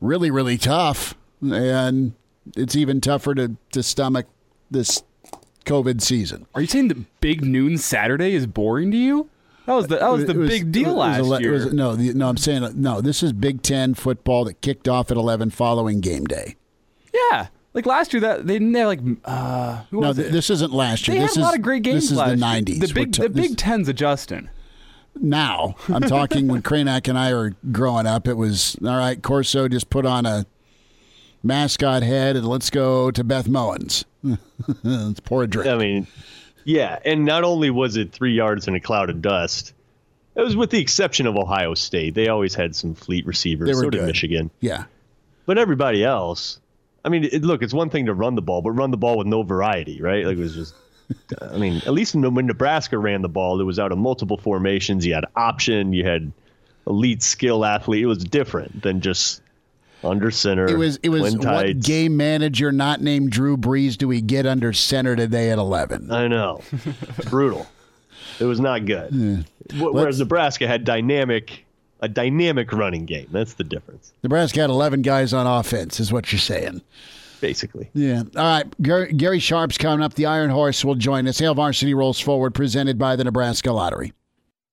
really, 0.00 0.32
really 0.32 0.58
tough. 0.58 1.14
And 1.40 2.14
it's 2.56 2.74
even 2.74 3.00
tougher 3.00 3.32
to, 3.36 3.56
to 3.70 3.82
stomach 3.84 4.26
this 4.72 5.04
COVID 5.66 6.02
season. 6.02 6.46
Are 6.52 6.60
you 6.60 6.66
saying 6.66 6.88
that 6.88 7.20
Big 7.20 7.44
Noon 7.44 7.78
Saturday 7.78 8.34
is 8.34 8.48
boring 8.48 8.90
to 8.90 8.96
you? 8.96 9.30
That 9.66 9.74
was 9.74 9.86
the 9.88 9.96
that 9.98 10.12
was 10.12 10.24
the 10.26 10.40
It 10.42 10.48
big 10.48 10.72
deal 10.72 10.90
it 10.90 10.94
was 10.94 10.96
last 10.96 11.18
ele- 11.18 11.32
it 11.34 11.40
year. 11.42 11.52
was- 11.52 11.72
no, 11.72 11.94
the, 11.96 12.14
no, 12.14 12.28
I'm 12.28 12.36
saying 12.36 12.68
no. 12.76 13.00
This 13.00 13.22
is 13.22 13.32
Big 13.32 13.62
Ten 13.62 13.94
football 13.94 14.44
that 14.44 14.60
kicked 14.60 14.88
off 14.88 15.10
at 15.10 15.16
11 15.16 15.50
following 15.50 16.00
game 16.00 16.24
day. 16.24 16.54
yeah, 17.12 17.48
like 17.74 17.84
last 17.86 18.12
year 18.12 18.20
that 18.20 18.46
they 18.46 18.54
didn't 18.60 18.74
have 18.74 18.86
like 18.86 19.00
uh, 19.24 19.82
who 19.90 20.00
No, 20.00 20.08
was 20.08 20.16
th- 20.16 20.28
it? 20.28 20.32
this 20.32 20.50
isn't 20.50 20.72
last 20.72 21.06
year. 21.08 21.16
They 21.16 21.22
this 21.22 21.34
had 21.34 21.40
a 21.40 21.40
is, 21.40 21.44
lot 21.46 21.54
of 21.56 21.62
great 21.62 21.82
games 21.82 22.02
This 22.04 22.12
is 22.12 22.16
last 22.16 22.30
the 22.38 22.46
year. 22.46 22.62
90s. 22.62 22.80
The 22.88 22.94
big 22.94 23.12
t- 23.12 23.22
the 23.22 23.28
this- 23.28 23.48
Big 23.48 23.56
Ten's 23.58 23.88
adjusting. 23.88 24.48
now. 25.20 25.74
I'm 25.88 26.02
talking 26.02 26.46
when 26.46 26.62
Kranak 26.62 27.08
and 27.08 27.18
I 27.18 27.32
were 27.34 27.54
growing 27.72 28.06
up. 28.06 28.28
It 28.28 28.34
was 28.36 28.76
all 28.84 28.96
right. 28.96 29.20
Corso 29.20 29.66
just 29.68 29.90
put 29.90 30.06
on 30.06 30.26
a 30.26 30.46
mascot 31.42 32.02
head 32.02 32.36
and 32.36 32.46
let's 32.46 32.70
go 32.70 33.10
to 33.10 33.24
Beth 33.24 33.46
Mowins. 33.48 34.04
let's 34.82 35.20
pour 35.24 35.42
a 35.42 35.46
drink. 35.46 35.68
I 35.70 35.76
mean, 35.76 36.06
yeah, 36.66 36.98
and 37.04 37.24
not 37.24 37.44
only 37.44 37.70
was 37.70 37.96
it 37.96 38.10
three 38.10 38.34
yards 38.34 38.66
in 38.66 38.74
a 38.74 38.80
cloud 38.80 39.08
of 39.08 39.22
dust, 39.22 39.72
it 40.34 40.42
was 40.42 40.56
with 40.56 40.70
the 40.70 40.80
exception 40.80 41.28
of 41.28 41.36
Ohio 41.36 41.74
State. 41.74 42.14
They 42.14 42.26
always 42.26 42.56
had 42.56 42.74
some 42.74 42.96
fleet 42.96 43.24
receivers. 43.24 43.68
They 43.68 43.74
were 43.74 43.84
so 43.84 43.90
did 43.90 44.00
good. 44.00 44.06
Michigan. 44.08 44.50
Yeah. 44.58 44.86
But 45.46 45.58
everybody 45.58 46.02
else, 46.02 46.58
I 47.04 47.08
mean, 47.08 47.22
it, 47.22 47.42
look, 47.42 47.62
it's 47.62 47.72
one 47.72 47.88
thing 47.88 48.06
to 48.06 48.14
run 48.14 48.34
the 48.34 48.42
ball, 48.42 48.62
but 48.62 48.72
run 48.72 48.90
the 48.90 48.96
ball 48.96 49.16
with 49.16 49.28
no 49.28 49.44
variety, 49.44 50.02
right? 50.02 50.26
Like 50.26 50.38
it 50.38 50.40
was 50.40 50.54
just. 50.56 50.74
I 51.40 51.56
mean, 51.56 51.76
at 51.86 51.92
least 51.92 52.16
when 52.16 52.46
Nebraska 52.46 52.98
ran 52.98 53.22
the 53.22 53.28
ball, 53.28 53.60
it 53.60 53.64
was 53.64 53.78
out 53.78 53.92
of 53.92 53.98
multiple 53.98 54.36
formations. 54.36 55.06
You 55.06 55.14
had 55.14 55.24
option, 55.36 55.92
you 55.92 56.04
had 56.04 56.32
elite 56.84 57.22
skill 57.22 57.64
athlete. 57.64 58.02
It 58.02 58.06
was 58.06 58.24
different 58.24 58.82
than 58.82 59.00
just 59.00 59.40
under 60.04 60.30
center. 60.30 60.66
It 60.68 60.76
was 60.78 60.98
it 61.02 61.08
was 61.08 61.34
what 61.36 61.42
tights. 61.42 61.86
game 61.86 62.16
manager 62.16 62.70
not 62.72 63.00
named 63.00 63.30
Drew 63.30 63.56
Brees 63.56 63.96
do 63.96 64.06
we 64.08 64.20
get 64.20 64.46
under 64.46 64.72
center 64.72 65.16
today 65.16 65.50
at 65.50 65.58
eleven? 65.58 66.10
I 66.12 66.28
know, 66.28 66.62
brutal. 67.30 67.66
It 68.38 68.44
was 68.44 68.60
not 68.60 68.84
good. 68.86 69.44
Wh- 69.72 69.92
Whereas 69.94 70.18
Nebraska 70.18 70.66
had 70.68 70.84
dynamic, 70.84 71.64
a 72.00 72.08
dynamic 72.08 72.72
running 72.72 73.06
game. 73.06 73.28
That's 73.30 73.54
the 73.54 73.64
difference, 73.64 74.12
Nebraska 74.22 74.60
had 74.60 74.70
eleven 74.70 75.02
guys 75.02 75.32
on 75.32 75.46
offense, 75.46 75.98
is 76.00 76.12
what 76.12 76.30
you're 76.32 76.38
saying. 76.38 76.82
basically. 77.40 77.88
Yeah. 77.94 78.22
All 78.36 78.42
right. 78.44 78.82
Gary, 78.82 79.12
Gary 79.12 79.38
Sharp's 79.40 79.78
coming 79.78 80.04
up. 80.04 80.14
The 80.14 80.26
Iron 80.26 80.50
Horse 80.50 80.84
will 80.84 80.94
join 80.94 81.26
us. 81.28 81.38
Hail 81.38 81.54
Varsity 81.54 81.94
rolls 81.94 82.20
forward, 82.20 82.54
presented 82.54 82.98
by 82.98 83.16
the 83.16 83.24
Nebraska 83.24 83.72
Lottery. 83.72 84.12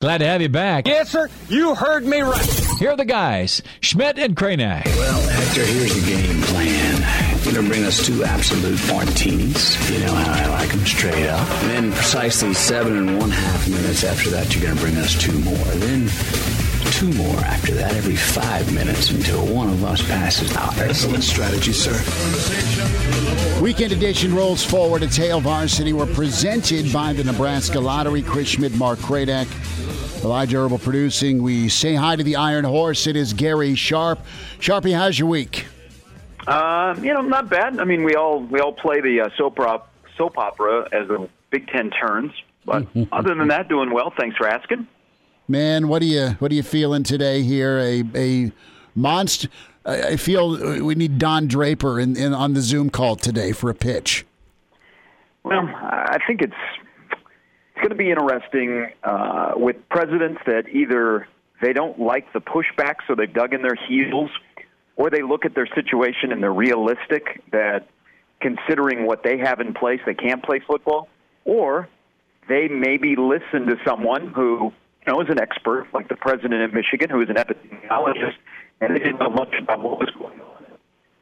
Glad 0.02 0.18
to 0.18 0.26
have 0.26 0.42
you 0.42 0.50
back. 0.50 0.86
Yes, 0.88 1.10
sir. 1.12 1.30
You 1.48 1.76
heard 1.76 2.06
me 2.06 2.22
right. 2.22 2.68
Here 2.80 2.92
are 2.92 2.98
the 2.98 3.06
guys, 3.06 3.62
Schmidt 3.82 4.20
and 4.20 4.36
Kranak. 4.36 4.86
Well, 4.86 5.30
Hector, 5.30 5.64
here's 5.66 5.96
the 5.96 6.06
game 6.12 6.42
plan. 6.42 7.44
You're 7.44 7.54
going 7.54 7.66
to 7.66 7.72
bring 7.72 7.86
us 7.86 8.06
two 8.06 8.24
absolute 8.24 8.80
martinis. 8.88 9.90
You 9.90 10.00
know 10.06 10.14
how 10.14 10.34
I 10.34 10.48
like 10.60 10.70
them 10.70 10.86
straight 10.86 11.28
up. 11.28 11.48
And 11.64 11.70
then 11.70 11.92
precisely 11.94 12.54
seven 12.54 12.98
and 12.98 13.20
one 13.20 13.32
half 13.32 13.70
minutes 13.70 14.04
after 14.04 14.30
that, 14.32 14.54
you're 14.54 14.64
going 14.64 14.76
to 14.76 14.82
bring 14.82 14.98
us 14.98 15.14
two 15.20 15.38
more. 15.40 15.56
Then 15.56 16.10
two 16.92 17.12
more 17.14 17.38
after 17.40 17.74
that 17.74 17.94
every 17.94 18.16
five 18.16 18.74
minutes 18.74 19.12
until 19.12 19.46
one 19.46 19.70
of 19.70 19.84
us 19.84 20.02
passes 20.02 20.56
out. 20.58 20.78
Excellent 20.78 21.24
strategy, 21.24 21.72
sir. 21.72 21.94
Weekend 23.62 23.94
edition 23.94 24.36
rolls 24.36 24.64
forward. 24.64 25.04
It's 25.04 25.16
Hail 25.16 25.40
Varsity. 25.40 25.94
We're 25.94 26.06
presented 26.08 26.92
by 26.92 27.14
the 27.14 27.24
Nebraska 27.24 27.80
Lottery. 27.80 28.22
Chris 28.22 28.50
Schmidt, 28.50 28.76
Mark 28.76 29.00
Kranak, 29.00 29.48
Elijah 30.24 30.58
Herbal 30.58 30.80
producing. 30.80 31.44
We 31.44 31.68
say 31.68 31.96
hi 31.96 32.16
to 32.16 32.24
the 32.24 32.38
Iron 32.38 32.64
Horse. 32.64 33.08
It 33.08 33.18
is 33.18 33.34
Gary 33.34 33.76
Sharp. 33.76 34.20
Sharpie, 34.60 34.96
how's 34.96 35.20
your 35.20 35.28
week? 35.28 35.66
Uh, 36.48 36.96
you 37.02 37.14
know, 37.14 37.22
not 37.22 37.50
bad. 37.50 37.80
I 37.80 37.84
mean, 37.84 38.04
we 38.04 38.16
all 38.16 38.42
we 38.42 38.60
all 38.62 38.72
play 38.72 39.02
the 39.02 39.22
uh, 39.22 39.30
soap 39.38 39.60
opera, 39.60 39.84
soap 40.18 40.38
opera 40.38 40.88
as 40.94 41.10
the 41.10 41.28
Big 41.50 41.68
Ten 41.68 41.90
turns. 41.90 42.32
But 42.66 42.88
other 43.12 43.36
than 43.36 43.50
that, 43.50 43.68
doing 43.68 43.92
well. 43.92 44.14
Thanks 44.18 44.38
for 44.38 44.48
asking. 44.48 44.88
Man, 45.50 45.90
what 45.90 46.02
are 46.02 46.06
you 46.06 46.30
what 46.40 46.52
are 46.52 46.56
you 46.56 46.64
feeling 46.64 47.04
today 47.04 47.42
here? 47.42 47.78
A 47.80 48.04
a 48.16 48.52
monster. 48.96 49.50
I 49.86 50.16
feel 50.16 50.82
we 50.86 50.96
need 50.96 51.18
Don 51.20 51.48
Draper 51.48 52.00
in, 52.00 52.16
in 52.16 52.34
on 52.34 52.54
the 52.54 52.62
Zoom 52.62 52.90
call 52.90 53.18
today 53.18 53.52
for 53.52 53.70
a 53.70 53.76
pitch. 53.76 54.26
Well, 55.44 55.68
I 55.68 56.20
think 56.26 56.42
it's 56.42 56.54
going 57.84 57.90
to 57.90 57.96
be 57.96 58.10
interesting 58.10 58.88
uh, 59.04 59.52
with 59.56 59.76
presidents 59.90 60.40
that 60.46 60.70
either 60.70 61.28
they 61.62 61.74
don't 61.74 62.00
like 62.00 62.32
the 62.34 62.40
pushback, 62.40 62.96
so 63.08 63.16
they've 63.16 63.34
dug 63.34 63.54
in 63.54 63.62
their 63.62 63.76
heels, 63.76 64.30
or 64.96 65.10
they 65.10 65.22
look 65.22 65.46
at 65.46 65.54
their 65.54 65.68
situation 65.68 66.32
and 66.32 66.42
they're 66.42 66.54
realistic 66.54 67.44
that 67.52 67.88
considering 68.40 69.06
what 69.06 69.24
they 69.24 69.38
have 69.38 69.60
in 69.60 69.74
place, 69.74 70.00
they 70.06 70.14
can't 70.14 70.44
play 70.44 70.62
football, 70.66 71.10
or 71.46 71.90
they 72.48 72.68
maybe 72.68 73.16
listen 73.16 73.68
to 73.68 73.76
someone 73.86 74.28
who 74.28 74.72
you 75.06 75.14
know 75.14 75.22
is 75.22 75.30
an 75.30 75.40
expert, 75.40 75.88
like 75.94 76.08
the 76.08 76.16
president 76.16 76.62
of 76.62 76.74
Michigan, 76.74 77.10
who 77.10 77.22
is 77.22 77.30
an 77.30 77.36
epidemiologist, 77.36 78.36
and 78.80 78.96
they 78.96 79.00
didn't 79.00 79.20
know 79.20 79.30
much 79.30 79.54
about 79.62 79.82
what 79.82 80.00
was 80.00 80.10
going 80.18 80.40
on. 80.40 80.64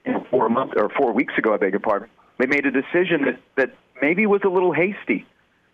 You 0.05 0.25
four 0.29 0.49
months 0.49 0.73
or 0.77 0.89
four 0.89 1.11
weeks 1.13 1.33
ago, 1.38 1.53
I 1.53 1.57
beg 1.57 1.73
your 1.73 1.79
pardon, 1.79 2.09
they 2.38 2.45
made 2.45 2.65
a 2.65 2.71
decision 2.71 3.25
that 3.25 3.39
that 3.55 3.75
maybe 4.01 4.25
was 4.25 4.41
a 4.43 4.49
little 4.49 4.73
hasty, 4.73 5.25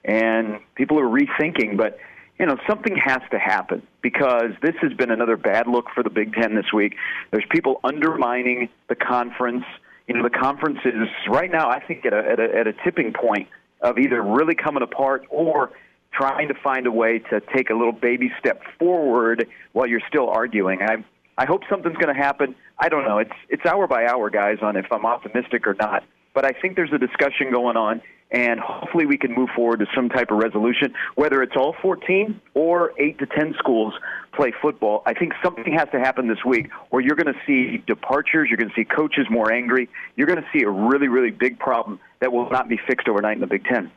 and 0.06 0.60
people 0.76 1.00
are 1.00 1.08
rethinking. 1.08 1.78
But 1.78 2.00
you 2.40 2.46
know, 2.46 2.58
something 2.68 2.96
has 3.04 3.22
to 3.32 3.40
happen 3.40 3.82
because 4.02 4.52
this 4.62 4.76
has 4.82 4.94
been 4.94 5.12
another 5.12 5.38
bad 5.38 5.68
look 5.68 5.88
for 5.94 6.04
the 6.04 6.10
Big 6.10 6.34
Ten 6.34 6.56
this 6.56 6.72
week. 6.72 6.96
There's 7.32 7.46
people 7.50 7.80
undermining 7.84 8.70
the 8.90 8.96
conference. 8.96 9.66
You 10.08 10.16
know, 10.16 10.24
the 10.24 10.30
conference 10.30 10.80
is 10.86 11.08
right 11.28 11.52
now, 11.52 11.70
I 11.70 11.80
think, 11.80 12.06
at 12.06 12.14
a, 12.14 12.18
at 12.18 12.40
a, 12.40 12.56
at 12.60 12.68
a 12.68 12.74
tipping 12.84 13.14
point 13.14 13.48
of 13.82 13.98
either 13.98 14.22
really 14.22 14.56
coming 14.56 14.84
apart 14.84 15.26
or 15.30 15.72
trying 16.14 16.48
to 16.48 16.54
find 16.64 16.88
a 16.88 16.92
way 16.92 17.20
to 17.20 17.42
take 17.56 17.70
a 17.70 17.74
little 17.74 17.92
baby 17.92 18.32
step 18.40 18.62
forward 18.80 19.48
while 19.74 19.88
you're 19.88 20.02
still 20.08 20.30
arguing. 20.30 20.82
I 20.82 21.04
I 21.40 21.46
hope 21.46 21.62
something's 21.70 21.98
going 21.98 22.14
to 22.14 22.20
happen. 22.20 22.56
I 22.80 22.90
don't 22.90 23.04
know. 23.04 23.20
It's 23.20 23.32
it's 23.50 23.66
hour 23.66 23.88
by 23.88 24.06
hour, 24.06 24.30
guys, 24.30 24.58
on 24.62 24.76
if 24.76 24.92
I'm 24.92 25.06
optimistic 25.06 25.68
or 25.68 25.76
not. 25.76 26.04
But 26.38 26.46
I 26.46 26.52
think 26.52 26.76
there's 26.76 26.94
a 26.94 27.00
discussion 27.00 27.50
going 27.52 27.78
on, 27.78 28.00
and 28.30 28.60
hopefully 28.60 29.08
we 29.08 29.18
can 29.18 29.34
move 29.34 29.50
forward 29.56 29.80
to 29.80 29.88
some 29.96 30.08
type 30.08 30.30
of 30.30 30.38
resolution. 30.38 30.94
Whether 31.16 31.42
it's 31.42 31.56
all 31.56 31.76
14 31.82 32.40
or 32.54 32.94
eight 33.00 33.18
to 33.18 33.26
10 33.26 33.56
schools 33.58 33.96
play 34.34 34.54
football, 34.62 35.02
I 35.08 35.16
think 35.16 35.34
something 35.44 35.74
has 35.74 35.90
to 35.94 36.00
happen 36.00 36.28
this 36.28 36.46
week, 36.46 36.70
or 36.92 37.02
you're 37.02 37.16
going 37.16 37.34
to 37.34 37.40
see 37.48 37.84
departures. 37.88 38.50
You're 38.52 38.58
going 38.58 38.70
to 38.70 38.76
see 38.76 38.86
coaches 38.86 39.26
more 39.32 39.52
angry. 39.52 39.90
You're 40.16 40.28
going 40.28 40.40
to 40.40 40.48
see 40.54 40.62
a 40.62 40.70
really 40.70 41.08
really 41.08 41.32
big 41.32 41.58
problem 41.58 42.00
that 42.20 42.32
will 42.32 42.48
not 42.52 42.70
be 42.70 42.78
fixed 42.86 43.08
overnight 43.08 43.38
in 43.38 43.42
the 43.42 43.48
Big 43.48 43.66
Ten. 43.66 43.90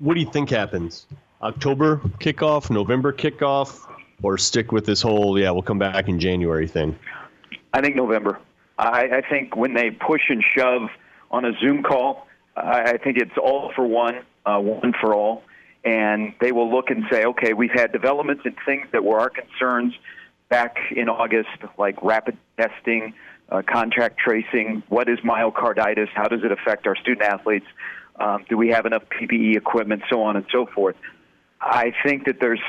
What 0.00 0.14
do 0.14 0.20
you 0.20 0.28
think 0.28 0.50
happens? 0.50 1.06
October 1.40 1.98
kickoff, 2.18 2.70
November 2.70 3.12
kickoff, 3.12 3.86
or 4.20 4.36
stick 4.36 4.72
with 4.72 4.84
this 4.84 5.00
whole 5.00 5.38
yeah 5.38 5.52
we'll 5.52 5.62
come 5.62 5.78
back 5.78 6.08
in 6.08 6.18
January 6.18 6.66
thing? 6.66 6.98
I 7.72 7.82
think 7.82 7.94
November. 7.94 8.40
I, 8.78 9.08
I 9.18 9.22
think 9.28 9.56
when 9.56 9.74
they 9.74 9.90
push 9.90 10.22
and 10.28 10.42
shove 10.56 10.88
on 11.30 11.44
a 11.44 11.52
Zoom 11.60 11.82
call, 11.82 12.26
I, 12.56 12.92
I 12.92 12.96
think 12.98 13.18
it's 13.18 13.36
all 13.36 13.72
for 13.74 13.86
one, 13.86 14.20
uh, 14.46 14.58
one 14.58 14.94
for 15.00 15.14
all, 15.14 15.42
and 15.84 16.32
they 16.40 16.52
will 16.52 16.70
look 16.70 16.90
and 16.90 17.04
say, 17.10 17.24
okay, 17.24 17.52
we've 17.52 17.72
had 17.74 17.92
developments 17.92 18.42
in 18.44 18.54
things 18.64 18.86
that 18.92 19.04
were 19.04 19.18
our 19.20 19.30
concerns 19.30 19.94
back 20.48 20.76
in 20.94 21.08
August, 21.08 21.48
like 21.76 22.02
rapid 22.02 22.36
testing, 22.56 23.14
uh, 23.50 23.62
contact 23.68 24.18
tracing. 24.18 24.82
What 24.88 25.08
is 25.08 25.18
myocarditis? 25.20 26.08
How 26.14 26.28
does 26.28 26.40
it 26.44 26.52
affect 26.52 26.86
our 26.86 26.96
student 26.96 27.22
athletes? 27.22 27.66
Um, 28.18 28.44
do 28.48 28.56
we 28.56 28.68
have 28.68 28.86
enough 28.86 29.02
PPE 29.08 29.56
equipment? 29.56 30.02
So 30.10 30.22
on 30.22 30.36
and 30.36 30.46
so 30.50 30.66
forth. 30.66 30.96
I 31.60 31.92
think 32.04 32.26
that 32.26 32.40
there's 32.40 32.60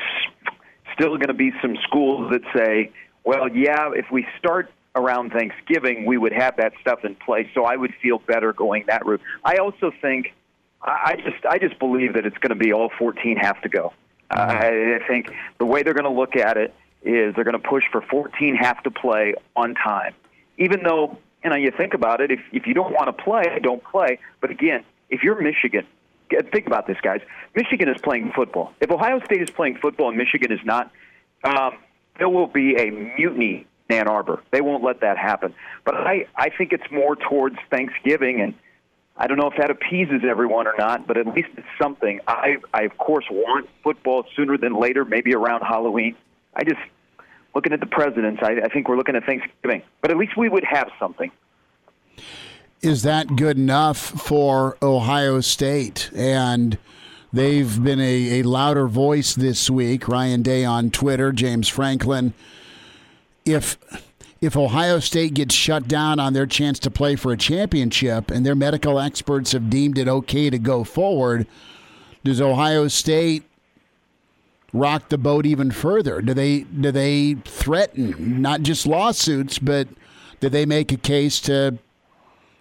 still 0.94 1.16
going 1.16 1.28
to 1.28 1.34
be 1.34 1.52
some 1.62 1.76
schools 1.84 2.30
that 2.32 2.42
say, 2.54 2.92
well, 3.24 3.48
yeah, 3.48 3.90
if 3.94 4.06
we 4.10 4.26
start 4.38 4.70
around 5.00 5.30
Thanksgiving, 5.30 6.06
we 6.06 6.18
would 6.18 6.32
have 6.32 6.56
that 6.56 6.72
stuff 6.80 7.04
in 7.04 7.14
place. 7.14 7.48
So 7.54 7.64
I 7.64 7.76
would 7.76 7.94
feel 8.02 8.18
better 8.18 8.52
going 8.52 8.84
that 8.86 9.04
route. 9.06 9.20
I 9.44 9.56
also 9.56 9.92
think, 10.00 10.34
I 10.82 11.16
just, 11.16 11.44
I 11.44 11.58
just 11.58 11.78
believe 11.78 12.14
that 12.14 12.26
it's 12.26 12.38
going 12.38 12.50
to 12.50 12.64
be 12.64 12.72
all 12.72 12.90
14 12.98 13.36
have 13.36 13.60
to 13.62 13.68
go. 13.68 13.92
I, 14.30 14.98
I 15.02 15.06
think 15.08 15.32
the 15.58 15.66
way 15.66 15.82
they're 15.82 15.94
going 15.94 16.04
to 16.04 16.18
look 16.18 16.36
at 16.36 16.56
it 16.56 16.74
is 17.02 17.34
they're 17.34 17.44
going 17.44 17.60
to 17.60 17.68
push 17.68 17.84
for 17.90 18.02
14 18.02 18.54
have 18.56 18.82
to 18.84 18.90
play 18.90 19.34
on 19.56 19.74
time. 19.74 20.14
Even 20.58 20.82
though, 20.82 21.18
you 21.42 21.50
know, 21.50 21.56
you 21.56 21.70
think 21.70 21.94
about 21.94 22.20
it, 22.20 22.30
if, 22.30 22.40
if 22.52 22.66
you 22.66 22.74
don't 22.74 22.92
want 22.92 23.06
to 23.06 23.24
play, 23.24 23.58
don't 23.62 23.82
play. 23.82 24.18
But 24.40 24.50
again, 24.50 24.84
if 25.08 25.22
you're 25.22 25.40
Michigan, 25.40 25.86
think 26.52 26.66
about 26.66 26.86
this, 26.86 26.98
guys. 27.02 27.20
Michigan 27.56 27.88
is 27.88 28.00
playing 28.02 28.32
football. 28.34 28.72
If 28.80 28.90
Ohio 28.90 29.20
State 29.24 29.42
is 29.42 29.50
playing 29.50 29.78
football 29.78 30.08
and 30.08 30.18
Michigan 30.18 30.52
is 30.52 30.60
not, 30.64 30.92
um, 31.42 31.78
there 32.18 32.28
will 32.28 32.46
be 32.46 32.76
a 32.76 32.90
mutiny 32.90 33.56
in 33.56 33.66
Ann 33.92 34.08
Arbor. 34.08 34.42
They 34.50 34.60
won't 34.60 34.82
let 34.82 35.00
that 35.00 35.18
happen. 35.18 35.54
But 35.84 35.94
I, 35.94 36.26
I 36.36 36.50
think 36.50 36.72
it's 36.72 36.90
more 36.90 37.16
towards 37.16 37.56
Thanksgiving, 37.70 38.40
and 38.40 38.54
I 39.16 39.26
don't 39.26 39.36
know 39.36 39.50
if 39.50 39.56
that 39.58 39.70
appeases 39.70 40.22
everyone 40.28 40.66
or 40.66 40.74
not, 40.78 41.06
but 41.06 41.16
at 41.16 41.26
least 41.26 41.48
it's 41.56 41.66
something. 41.80 42.20
I, 42.26 42.56
I 42.72 42.82
of 42.82 42.96
course, 42.98 43.26
want 43.30 43.68
football 43.82 44.24
sooner 44.34 44.56
than 44.56 44.74
later, 44.74 45.04
maybe 45.04 45.34
around 45.34 45.62
Halloween. 45.62 46.16
I 46.54 46.64
just, 46.64 46.80
looking 47.54 47.72
at 47.72 47.80
the 47.80 47.86
presidents, 47.86 48.40
I, 48.42 48.60
I 48.64 48.68
think 48.68 48.88
we're 48.88 48.96
looking 48.96 49.16
at 49.16 49.24
Thanksgiving. 49.24 49.82
But 50.00 50.10
at 50.10 50.16
least 50.16 50.36
we 50.36 50.48
would 50.48 50.64
have 50.64 50.90
something. 50.98 51.30
Is 52.82 53.02
that 53.02 53.36
good 53.36 53.58
enough 53.58 53.98
for 53.98 54.78
Ohio 54.80 55.40
State? 55.40 56.10
And 56.14 56.78
they've 57.30 57.82
been 57.82 58.00
a, 58.00 58.40
a 58.40 58.42
louder 58.42 58.88
voice 58.88 59.34
this 59.34 59.68
week. 59.68 60.08
Ryan 60.08 60.40
Day 60.40 60.64
on 60.64 60.90
Twitter, 60.90 61.30
James 61.30 61.68
Franklin. 61.68 62.32
If 63.44 63.78
if 64.40 64.56
Ohio 64.56 65.00
State 65.00 65.34
gets 65.34 65.54
shut 65.54 65.86
down 65.86 66.18
on 66.18 66.32
their 66.32 66.46
chance 66.46 66.78
to 66.80 66.90
play 66.90 67.14
for 67.14 67.32
a 67.32 67.36
championship 67.36 68.30
and 68.30 68.44
their 68.44 68.54
medical 68.54 68.98
experts 68.98 69.52
have 69.52 69.68
deemed 69.68 69.98
it 69.98 70.08
okay 70.08 70.48
to 70.48 70.58
go 70.58 70.82
forward, 70.82 71.46
does 72.24 72.40
Ohio 72.40 72.88
State 72.88 73.44
rock 74.72 75.08
the 75.08 75.18
boat 75.18 75.46
even 75.46 75.70
further? 75.70 76.22
Do 76.22 76.32
they 76.32 76.60
do 76.60 76.90
they 76.90 77.34
threaten 77.44 78.40
not 78.40 78.62
just 78.62 78.86
lawsuits, 78.86 79.58
but 79.58 79.88
do 80.40 80.48
they 80.48 80.64
make 80.64 80.92
a 80.92 80.96
case 80.96 81.40
to 81.40 81.78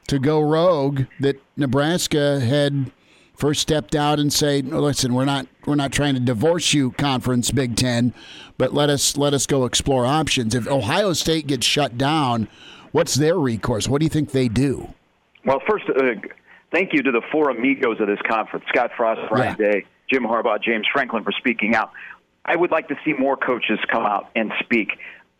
to 0.07 0.19
go 0.19 0.41
rogue 0.41 1.03
that 1.19 1.41
Nebraska 1.55 2.39
had 2.39 2.91
first 3.39 3.61
stepped 3.61 3.95
out 3.95 4.19
and 4.19 4.31
say, 4.31 4.61
"Listen, 4.61 5.13
we're 5.13 5.25
not 5.25 5.47
we're 5.65 5.75
not 5.75 5.91
trying 5.91 6.13
to 6.13 6.19
divorce 6.19 6.73
you, 6.73 6.91
Conference 6.91 7.49
Big 7.49 7.75
Ten, 7.75 8.13
but 8.57 8.73
let 8.73 8.89
us 8.89 9.17
let 9.17 9.33
us 9.33 9.47
go 9.47 9.65
explore 9.65 10.05
options." 10.05 10.53
If 10.53 10.67
Ohio 10.67 11.13
State 11.13 11.47
gets 11.47 11.65
shut 11.65 11.97
down, 11.97 12.47
what's 12.91 13.15
their 13.15 13.37
recourse? 13.39 13.87
What 13.87 13.99
do 13.99 14.05
you 14.05 14.09
think 14.09 14.31
they 14.31 14.49
do? 14.49 14.93
Well, 15.45 15.61
first, 15.67 15.85
uh, 15.89 16.15
thank 16.71 16.93
you 16.93 17.01
to 17.01 17.11
the 17.11 17.21
four 17.31 17.49
amigos 17.49 17.99
of 18.01 18.07
this 18.07 18.19
conference 18.29 18.65
Scott 18.67 18.91
Frost, 18.95 19.21
Ryan 19.31 19.55
Day, 19.55 19.85
Jim 20.11 20.23
Harbaugh, 20.23 20.61
James 20.61 20.85
Franklin 20.91 21.23
for 21.23 21.31
speaking 21.31 21.75
out. 21.75 21.91
I 22.43 22.55
would 22.55 22.71
like 22.71 22.89
to 22.89 22.95
see 23.05 23.13
more 23.13 23.37
coaches 23.37 23.79
come 23.89 24.05
out 24.05 24.29
and 24.35 24.51
speak. 24.59 24.91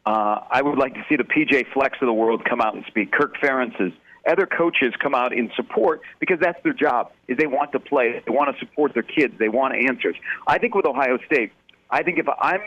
Uh, 0.06 0.42
I 0.50 0.62
would 0.62 0.78
like 0.78 0.94
to 0.94 1.06
see 1.10 1.18
the 1.18 1.24
PJ 1.24 1.74
Fleck 1.74 1.94
of 2.02 2.06
the 2.06 2.14
world 2.14 2.46
come 2.46 2.62
out 2.62 2.76
and 2.76 2.86
speak. 2.88 3.12
Kirk 3.12 3.38
Ferentz's 3.38 3.94
other 4.28 4.46
coaches 4.46 4.94
come 5.00 5.16
out 5.16 5.34
in 5.34 5.52
support 5.56 6.02
because 6.20 6.40
that's 6.40 6.62
their 6.64 6.74
job. 6.74 7.12
Is 7.28 7.38
they 7.38 7.48
want 7.48 7.72
to 7.74 7.80
play, 7.80 8.22
they 8.26 8.32
want 8.32 8.56
to 8.56 8.60
support 8.66 8.94
their 8.94 9.04
kids, 9.04 9.36
they 9.40 9.50
want 9.50 9.76
answers. 9.76 10.16
I 10.48 10.58
think 10.58 10.76
with 10.76 10.86
Ohio 10.86 11.18
State, 11.26 11.52
I 11.90 12.04
think 12.04 12.20
if 12.20 12.28
I'm, 12.42 12.62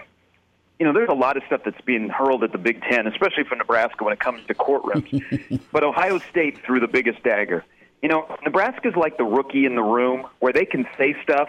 you 0.79 0.87
know, 0.87 0.93
there's 0.93 1.11
a 1.11 1.15
lot 1.15 1.37
of 1.37 1.43
stuff 1.47 1.63
that's 1.65 1.81
being 1.83 2.09
hurled 2.09 2.43
at 2.43 2.53
the 2.53 2.59
Big 2.59 2.83
Ten, 2.83 3.07
especially 3.07 3.45
from 3.45 3.59
Nebraska 3.59 4.05
when 4.05 4.13
it 4.13 4.21
comes 4.21 4.45
to 4.47 4.55
courtrooms. 4.55 5.61
but 5.73 5.85
Ohio 5.85 6.19
State 6.19 6.59
threw 6.65 6.81
the 6.81 6.89
biggest 6.89 7.23
dagger. 7.23 7.65
You 8.03 8.09
know, 8.09 8.27
Nebraska's 8.43 8.97
like 8.97 9.17
the 9.17 9.25
rookie 9.25 9.65
in 9.65 9.77
the 9.77 9.83
room 9.83 10.27
where 10.41 10.53
they 10.53 10.65
can 10.65 10.87
say 10.99 11.15
stuff. 11.23 11.49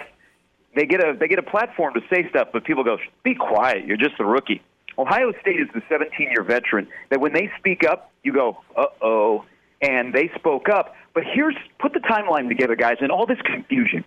They 0.76 0.86
get 0.86 1.04
a 1.04 1.16
they 1.20 1.28
get 1.28 1.40
a 1.40 1.44
platform 1.44 1.96
to 1.96 2.02
say 2.12 2.30
stuff, 2.30 2.50
but 2.54 2.64
people 2.64 2.84
go, 2.84 2.98
"Be 3.24 3.34
quiet. 3.34 3.86
You're 3.86 3.98
just 3.98 4.20
a 4.20 4.26
rookie." 4.26 4.62
Ohio 4.98 5.32
State 5.42 5.60
is 5.60 5.68
the 5.74 5.82
17 5.90 6.30
year 6.32 6.44
veteran 6.44 6.88
that 7.10 7.20
when 7.20 7.34
they 7.34 7.52
speak 7.58 7.84
up, 7.84 8.12
you 8.24 8.34
go, 8.34 8.58
"Uh 8.76 8.86
oh," 9.02 9.46
and 9.84 10.14
they 10.14 10.32
spoke 10.36 10.70
up. 10.70 10.96
But 11.14 11.24
here's 11.32 11.56
put 11.78 11.94
the 11.94 12.00
timeline 12.00 12.48
together, 12.48 12.76
guys, 12.76 12.98
and 13.02 13.12
all 13.12 13.28
this 13.28 13.42
confusion 13.46 14.04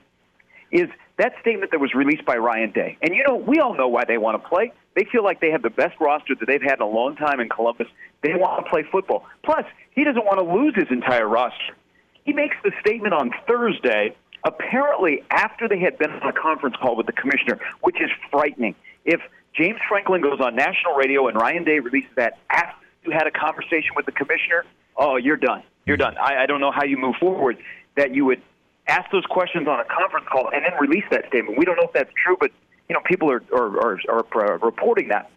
is 0.72 0.88
that 1.18 1.34
statement 1.40 1.70
that 1.70 1.78
was 1.78 1.94
released 1.94 2.24
by 2.24 2.36
Ryan 2.36 2.72
Day. 2.72 2.98
And 3.00 3.14
you 3.14 3.22
know, 3.28 3.36
we 3.36 3.60
all 3.60 3.74
know 3.74 3.86
why 3.86 4.04
they 4.04 4.18
want 4.18 4.42
to 4.42 4.48
play. 4.48 4.72
They 4.96 5.04
feel 5.04 5.22
like 5.22 5.40
they 5.40 5.50
have 5.50 5.62
the 5.62 5.70
best 5.70 5.94
roster 6.00 6.34
that 6.34 6.46
they've 6.46 6.62
had 6.62 6.74
in 6.74 6.82
a 6.82 6.88
long 6.88 7.14
time 7.14 7.38
in 7.38 7.48
Columbus. 7.48 7.86
They 8.22 8.34
want 8.34 8.64
to 8.64 8.70
play 8.70 8.82
football. 8.90 9.24
Plus, 9.44 9.64
he 9.90 10.02
doesn't 10.02 10.24
want 10.24 10.38
to 10.38 10.44
lose 10.44 10.74
his 10.74 10.90
entire 10.90 11.28
roster. 11.28 11.76
He 12.24 12.32
makes 12.32 12.56
the 12.64 12.72
statement 12.80 13.14
on 13.14 13.30
Thursday, 13.46 14.16
apparently 14.44 15.22
after 15.30 15.68
they 15.68 15.78
had 15.78 15.98
been 15.98 16.10
on 16.10 16.28
a 16.28 16.32
conference 16.32 16.74
call 16.80 16.96
with 16.96 17.06
the 17.06 17.12
commissioner, 17.12 17.60
which 17.82 18.00
is 18.00 18.10
frightening. 18.32 18.74
If 19.04 19.20
James 19.54 19.78
Franklin 19.88 20.22
goes 20.22 20.40
on 20.40 20.56
national 20.56 20.94
radio 20.94 21.28
and 21.28 21.36
Ryan 21.36 21.64
Day 21.64 21.78
releases 21.78 22.10
that 22.16 22.38
after 22.50 22.84
you 23.04 23.12
had 23.12 23.28
a 23.28 23.30
conversation 23.30 23.94
with 23.94 24.06
the 24.06 24.12
commissioner, 24.12 24.64
oh, 24.96 25.16
you're 25.16 25.36
done. 25.36 25.62
You're 25.86 25.96
done. 25.96 26.16
I, 26.18 26.42
I 26.42 26.46
don't 26.46 26.60
know 26.60 26.72
how 26.72 26.84
you 26.84 26.96
move 26.96 27.14
forward. 27.20 27.58
That 27.96 28.14
you 28.14 28.24
would 28.26 28.42
ask 28.88 29.10
those 29.10 29.24
questions 29.26 29.66
on 29.68 29.80
a 29.80 29.84
conference 29.84 30.26
call 30.30 30.50
and 30.52 30.64
then 30.64 30.72
release 30.80 31.04
that 31.10 31.26
statement. 31.28 31.58
We 31.58 31.64
don't 31.64 31.76
know 31.76 31.84
if 31.84 31.92
that's 31.92 32.10
true, 32.22 32.36
but 32.38 32.50
you 32.88 32.94
know 32.94 33.00
people 33.04 33.30
are 33.30 33.42
are, 33.52 33.80
are, 33.80 33.98
are 34.08 34.54
uh, 34.54 34.58
reporting 34.58 35.08
that. 35.08 35.30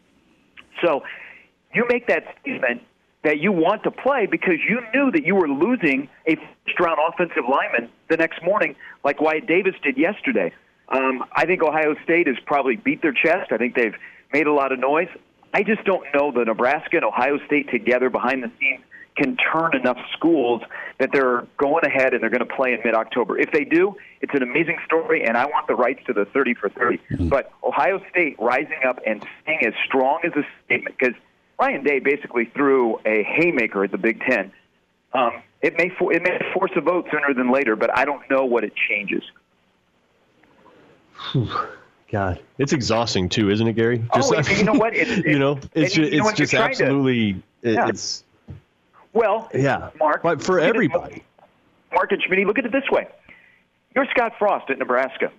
So 0.83 1.03
you 1.73 1.85
make 1.89 2.07
that 2.07 2.23
statement 2.41 2.81
that 3.23 3.39
you 3.39 3.51
want 3.51 3.83
to 3.83 3.91
play 3.91 4.25
because 4.25 4.55
you 4.67 4.81
knew 4.93 5.11
that 5.11 5.25
you 5.25 5.35
were 5.35 5.49
losing 5.49 6.09
a 6.27 6.35
first 6.35 6.79
round 6.79 6.99
offensive 7.07 7.43
lineman 7.49 7.89
the 8.09 8.17
next 8.17 8.41
morning, 8.43 8.75
like 9.03 9.21
Wyatt 9.21 9.45
Davis 9.45 9.75
did 9.83 9.97
yesterday. 9.97 10.53
Um, 10.87 11.23
I 11.33 11.45
think 11.45 11.61
Ohio 11.61 11.95
State 12.03 12.27
has 12.27 12.37
probably 12.45 12.75
beat 12.75 13.01
their 13.01 13.13
chest. 13.13 13.51
I 13.51 13.57
think 13.57 13.75
they've 13.75 13.95
made 14.33 14.47
a 14.47 14.53
lot 14.53 14.71
of 14.71 14.79
noise. 14.79 15.09
I 15.53 15.63
just 15.63 15.83
don't 15.83 16.05
know 16.13 16.31
that 16.31 16.45
Nebraska 16.45 16.97
and 16.97 17.05
Ohio 17.05 17.39
State 17.45 17.69
together 17.69 18.09
behind 18.09 18.43
the 18.43 18.51
scenes 18.59 18.83
can 19.19 19.37
turn 19.51 19.75
enough 19.75 19.97
schools 20.13 20.61
that 20.99 21.09
they're 21.11 21.45
going 21.57 21.85
ahead 21.85 22.13
and 22.13 22.23
they're 22.23 22.29
going 22.29 22.47
to 22.47 22.55
play 22.55 22.73
in 22.73 22.79
mid 22.83 22.95
October. 22.95 23.37
If 23.37 23.51
they 23.51 23.63
do, 23.63 23.95
it's 24.21 24.33
an 24.33 24.43
amazing 24.43 24.77
story, 24.85 25.23
and 25.25 25.37
I 25.37 25.45
want 25.45 25.67
the 25.67 25.75
rights 25.75 26.01
to 26.07 26.13
the 26.13 26.25
30 26.25 26.53
for 26.55 26.69
30. 26.69 26.97
Mm-hmm. 26.97 27.27
But 27.29 27.51
Ohio 27.63 28.01
State 28.09 28.37
rising 28.39 28.83
up 28.87 28.99
and 29.05 29.25
staying 29.43 29.65
as 29.65 29.73
strong 29.85 30.19
as 30.23 30.31
a 30.33 30.45
statement, 30.65 30.97
because 30.97 31.15
Ryan 31.59 31.83
Day 31.83 31.99
basically 31.99 32.45
threw 32.45 32.99
a 33.05 33.23
haymaker 33.23 33.83
at 33.83 33.91
the 33.91 33.97
Big 33.97 34.21
Ten. 34.21 34.51
Um, 35.13 35.41
it 35.61 35.77
may 35.77 35.89
for, 35.89 36.13
it 36.13 36.23
may 36.23 36.39
force 36.53 36.71
a 36.75 36.81
vote 36.81 37.07
sooner 37.11 37.33
than 37.33 37.51
later, 37.51 37.75
but 37.75 37.95
I 37.97 38.05
don't 38.05 38.21
know 38.29 38.45
what 38.45 38.63
it 38.63 38.73
changes. 38.75 39.23
God, 42.11 42.39
it's 42.57 42.73
exhausting 42.73 43.29
too, 43.29 43.49
isn't 43.49 43.67
it, 43.67 43.73
Gary? 43.73 44.03
Just, 44.15 44.33
oh, 44.33 44.53
you 44.53 44.63
know 44.63 44.73
what? 44.73 44.93
It's, 44.95 45.25
you 45.25 45.37
know, 45.37 45.59
it's 45.73 45.93
just, 45.93 46.11
it's 46.11 46.33
just 46.33 46.53
absolutely 46.53 47.33
to, 47.63 47.73
yeah. 47.73 47.87
it's. 47.89 48.23
Well, 49.13 49.49
yeah, 49.53 49.89
Mark, 49.97 50.21
but 50.23 50.43
for 50.43 50.59
everybody. 50.59 51.23
Mark 51.91 52.11
and 52.11 52.21
Schmidt, 52.21 52.45
look 52.45 52.59
at 52.59 52.65
it 52.65 52.71
this 52.71 52.89
way: 52.91 53.07
you're 53.95 54.05
Scott 54.11 54.33
Frost 54.37 54.69
at 54.69 54.77
Nebraska. 54.77 55.31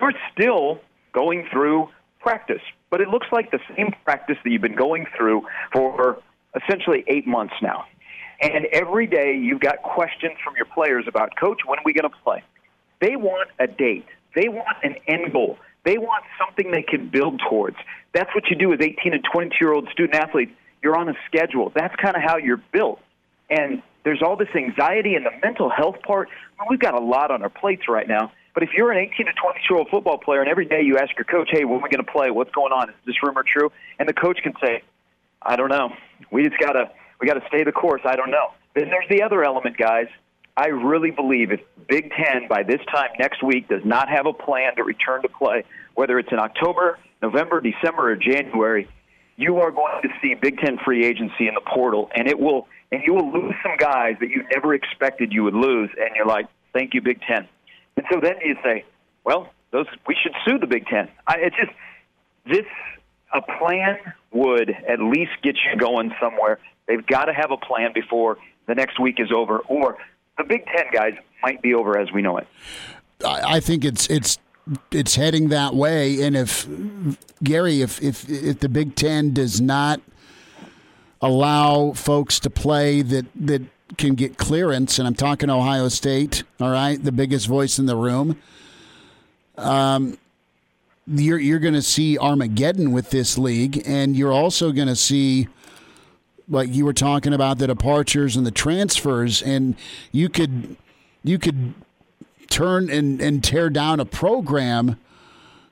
You're 0.00 0.12
still 0.32 0.80
going 1.12 1.46
through 1.52 1.88
practice, 2.20 2.62
but 2.90 3.00
it 3.00 3.08
looks 3.08 3.26
like 3.32 3.50
the 3.50 3.60
same 3.76 3.94
practice 4.04 4.36
that 4.42 4.50
you've 4.50 4.62
been 4.62 4.74
going 4.74 5.06
through 5.16 5.46
for 5.72 6.18
essentially 6.54 7.04
eight 7.06 7.26
months 7.26 7.54
now. 7.62 7.84
And 8.40 8.66
every 8.72 9.06
day 9.06 9.34
you've 9.34 9.60
got 9.60 9.82
questions 9.82 10.34
from 10.44 10.54
your 10.56 10.66
players 10.66 11.06
about, 11.08 11.36
Coach, 11.36 11.60
when 11.64 11.78
are 11.78 11.82
we 11.84 11.92
going 11.94 12.10
to 12.10 12.16
play? 12.22 12.42
They 13.00 13.16
want 13.16 13.48
a 13.58 13.66
date. 13.66 14.06
They 14.34 14.48
want 14.48 14.76
an 14.82 14.96
end 15.06 15.32
goal. 15.32 15.58
They 15.84 15.98
want 15.98 16.24
something 16.38 16.70
they 16.70 16.82
can 16.82 17.08
build 17.08 17.40
towards. 17.48 17.76
That's 18.12 18.34
what 18.34 18.50
you 18.50 18.56
do 18.56 18.72
as 18.72 18.80
18 18.80 19.14
and 19.14 19.24
22 19.32 19.56
year 19.60 19.72
old 19.72 19.88
student 19.92 20.14
athletes. 20.16 20.52
You're 20.82 20.96
on 20.96 21.08
a 21.08 21.14
schedule. 21.26 21.72
That's 21.74 21.94
kind 21.96 22.16
of 22.16 22.22
how 22.22 22.36
you're 22.36 22.62
built. 22.72 23.00
And 23.50 23.82
there's 24.04 24.22
all 24.22 24.36
this 24.36 24.48
anxiety 24.54 25.14
and 25.14 25.24
the 25.26 25.32
mental 25.42 25.68
health 25.68 25.96
part. 26.02 26.28
we've 26.68 26.78
got 26.78 26.94
a 26.94 27.00
lot 27.00 27.30
on 27.30 27.42
our 27.42 27.48
plates 27.48 27.88
right 27.88 28.06
now. 28.06 28.32
But 28.54 28.62
if 28.62 28.70
you're 28.72 28.90
an 28.90 28.98
18 28.98 29.26
to 29.26 29.32
20 29.32 29.60
year 29.68 29.78
old 29.78 29.88
football 29.90 30.18
player 30.18 30.40
and 30.40 30.48
every 30.48 30.64
day 30.64 30.82
you 30.82 30.96
ask 30.96 31.10
your 31.16 31.24
coach, 31.24 31.48
hey, 31.50 31.64
when 31.64 31.80
are 31.80 31.82
we 31.82 31.90
going 31.90 32.04
to 32.04 32.10
play? 32.10 32.30
What's 32.30 32.52
going 32.52 32.72
on? 32.72 32.88
Is 32.88 32.94
this 33.04 33.16
rumor 33.22 33.44
true? 33.44 33.70
And 33.98 34.08
the 34.08 34.14
coach 34.14 34.38
can 34.42 34.54
say, 34.62 34.82
I 35.42 35.56
don't 35.56 35.68
know. 35.68 35.92
We 36.30 36.44
just 36.44 36.58
got 36.58 36.72
to 36.72 36.90
we 37.20 37.26
got 37.26 37.34
to 37.34 37.46
stay 37.48 37.64
the 37.64 37.72
course. 37.72 38.02
I 38.04 38.16
don't 38.16 38.30
know. 38.30 38.52
Then 38.74 38.90
there's 38.90 39.08
the 39.08 39.22
other 39.22 39.44
element, 39.44 39.76
guys. 39.76 40.06
I 40.56 40.68
really 40.68 41.10
believe 41.10 41.52
if 41.52 41.60
Big 41.86 42.10
Ten 42.12 42.48
by 42.48 42.62
this 42.62 42.80
time 42.90 43.10
next 43.18 43.42
week 43.42 43.68
does 43.68 43.84
not 43.84 44.08
have 44.08 44.26
a 44.26 44.32
plan 44.32 44.74
to 44.76 44.84
return 44.84 45.22
to 45.22 45.28
play, 45.28 45.64
whether 45.94 46.18
it's 46.18 46.32
in 46.32 46.38
October, 46.38 46.98
November, 47.22 47.60
December, 47.60 48.12
or 48.12 48.16
January, 48.16 48.88
you 49.36 49.58
are 49.58 49.70
going 49.70 50.02
to 50.02 50.08
see 50.20 50.34
Big 50.34 50.58
Ten 50.58 50.78
free 50.84 51.04
agency 51.04 51.48
in 51.48 51.54
the 51.54 51.60
portal, 51.60 52.10
and 52.14 52.26
it 52.26 52.38
will, 52.38 52.66
and 52.90 53.02
you 53.04 53.14
will 53.14 53.30
lose 53.32 53.54
some 53.62 53.76
guys 53.76 54.16
that 54.20 54.30
you 54.30 54.44
never 54.52 54.74
expected 54.74 55.32
you 55.32 55.44
would 55.44 55.54
lose, 55.54 55.90
and 55.98 56.10
you're 56.16 56.26
like, 56.26 56.46
thank 56.72 56.94
you, 56.94 57.02
Big 57.02 57.20
Ten. 57.22 57.46
And 57.96 58.06
so 58.10 58.20
then 58.20 58.34
you 58.44 58.56
say, 58.62 58.84
well, 59.24 59.50
those 59.70 59.86
we 60.06 60.16
should 60.22 60.32
sue 60.44 60.58
the 60.58 60.66
Big 60.66 60.86
Ten. 60.86 61.08
I, 61.26 61.36
it's 61.38 61.56
just 61.56 61.72
this 62.46 62.66
a 63.34 63.42
plan 63.58 63.98
would 64.32 64.70
at 64.70 65.00
least 65.00 65.32
get 65.42 65.56
you 65.56 65.78
going 65.78 66.14
somewhere. 66.20 66.58
They've 66.86 67.06
got 67.06 67.26
to 67.26 67.32
have 67.32 67.50
a 67.50 67.56
plan 67.56 67.92
before 67.92 68.38
the 68.66 68.74
next 68.74 69.00
week 69.00 69.16
is 69.18 69.30
over, 69.34 69.58
or 69.58 69.98
the 70.38 70.44
Big 70.44 70.64
Ten 70.66 70.86
guys 70.92 71.14
might 71.42 71.60
be 71.62 71.74
over 71.74 71.98
as 71.98 72.10
we 72.12 72.22
know 72.22 72.38
it. 72.38 72.46
I 73.24 73.60
think 73.60 73.84
it's 73.84 74.08
it's 74.08 74.38
it's 74.90 75.14
heading 75.14 75.48
that 75.50 75.74
way. 75.74 76.22
And 76.22 76.36
if 76.36 76.66
Gary, 77.42 77.82
if 77.82 78.02
if 78.02 78.28
if 78.28 78.60
the 78.60 78.68
Big 78.68 78.94
Ten 78.94 79.32
does 79.32 79.60
not 79.60 80.00
allow 81.20 81.92
folks 81.92 82.38
to 82.40 82.50
play 82.50 83.02
that 83.02 83.26
that 83.34 83.62
can 83.96 84.14
get 84.14 84.36
clearance, 84.36 84.98
and 84.98 85.06
I'm 85.06 85.14
talking 85.14 85.48
Ohio 85.50 85.88
State, 85.88 86.42
all 86.60 86.70
right, 86.70 87.02
the 87.02 87.12
biggest 87.12 87.46
voice 87.46 87.78
in 87.78 87.86
the 87.86 87.96
room. 87.96 88.40
Um, 89.56 90.18
you're 91.06 91.38
you're 91.38 91.60
going 91.60 91.74
to 91.74 91.82
see 91.82 92.18
Armageddon 92.18 92.92
with 92.92 93.10
this 93.10 93.38
league, 93.38 93.82
and 93.86 94.16
you're 94.16 94.32
also 94.32 94.72
going 94.72 94.88
to 94.88 94.96
see 94.96 95.48
like 96.48 96.72
you 96.72 96.84
were 96.84 96.92
talking 96.92 97.32
about 97.32 97.58
the 97.58 97.66
departures 97.66 98.36
and 98.36 98.46
the 98.46 98.50
transfers, 98.50 99.42
and 99.42 99.76
you 100.12 100.28
could 100.28 100.76
you 101.22 101.38
could 101.38 101.74
turn 102.48 102.90
and, 102.90 103.20
and 103.20 103.42
tear 103.42 103.70
down 103.70 104.00
a 104.00 104.04
program 104.04 104.98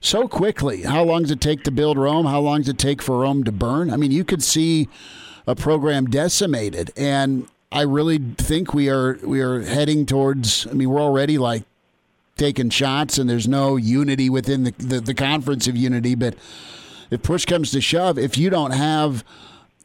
so 0.00 0.28
quickly. 0.28 0.82
How 0.82 1.02
long 1.02 1.22
does 1.22 1.30
it 1.30 1.40
take 1.40 1.64
to 1.64 1.70
build 1.70 1.96
Rome? 1.96 2.26
How 2.26 2.40
long 2.40 2.58
does 2.60 2.68
it 2.68 2.78
take 2.78 3.00
for 3.00 3.20
Rome 3.20 3.44
to 3.44 3.52
burn? 3.52 3.90
I 3.90 3.96
mean, 3.96 4.10
you 4.10 4.24
could 4.24 4.42
see 4.42 4.88
a 5.46 5.54
program 5.54 6.06
decimated, 6.06 6.90
and 6.96 7.48
I 7.72 7.82
really 7.82 8.18
think 8.18 8.74
we 8.74 8.88
are 8.88 9.18
we 9.22 9.40
are 9.40 9.62
heading 9.62 10.06
towards. 10.06 10.66
I 10.66 10.72
mean, 10.72 10.90
we're 10.90 11.00
already 11.00 11.38
like 11.38 11.64
taking 12.36 12.70
shots, 12.70 13.18
and 13.18 13.28
there's 13.28 13.48
no 13.48 13.76
unity 13.76 14.28
within 14.28 14.64
the, 14.64 14.72
the, 14.72 15.00
the 15.00 15.14
conference 15.14 15.66
of 15.66 15.76
unity. 15.76 16.14
But 16.14 16.34
if 17.10 17.22
push 17.22 17.44
comes 17.44 17.70
to 17.72 17.80
shove, 17.80 18.18
if 18.18 18.36
you 18.36 18.50
don't 18.50 18.72
have 18.72 19.24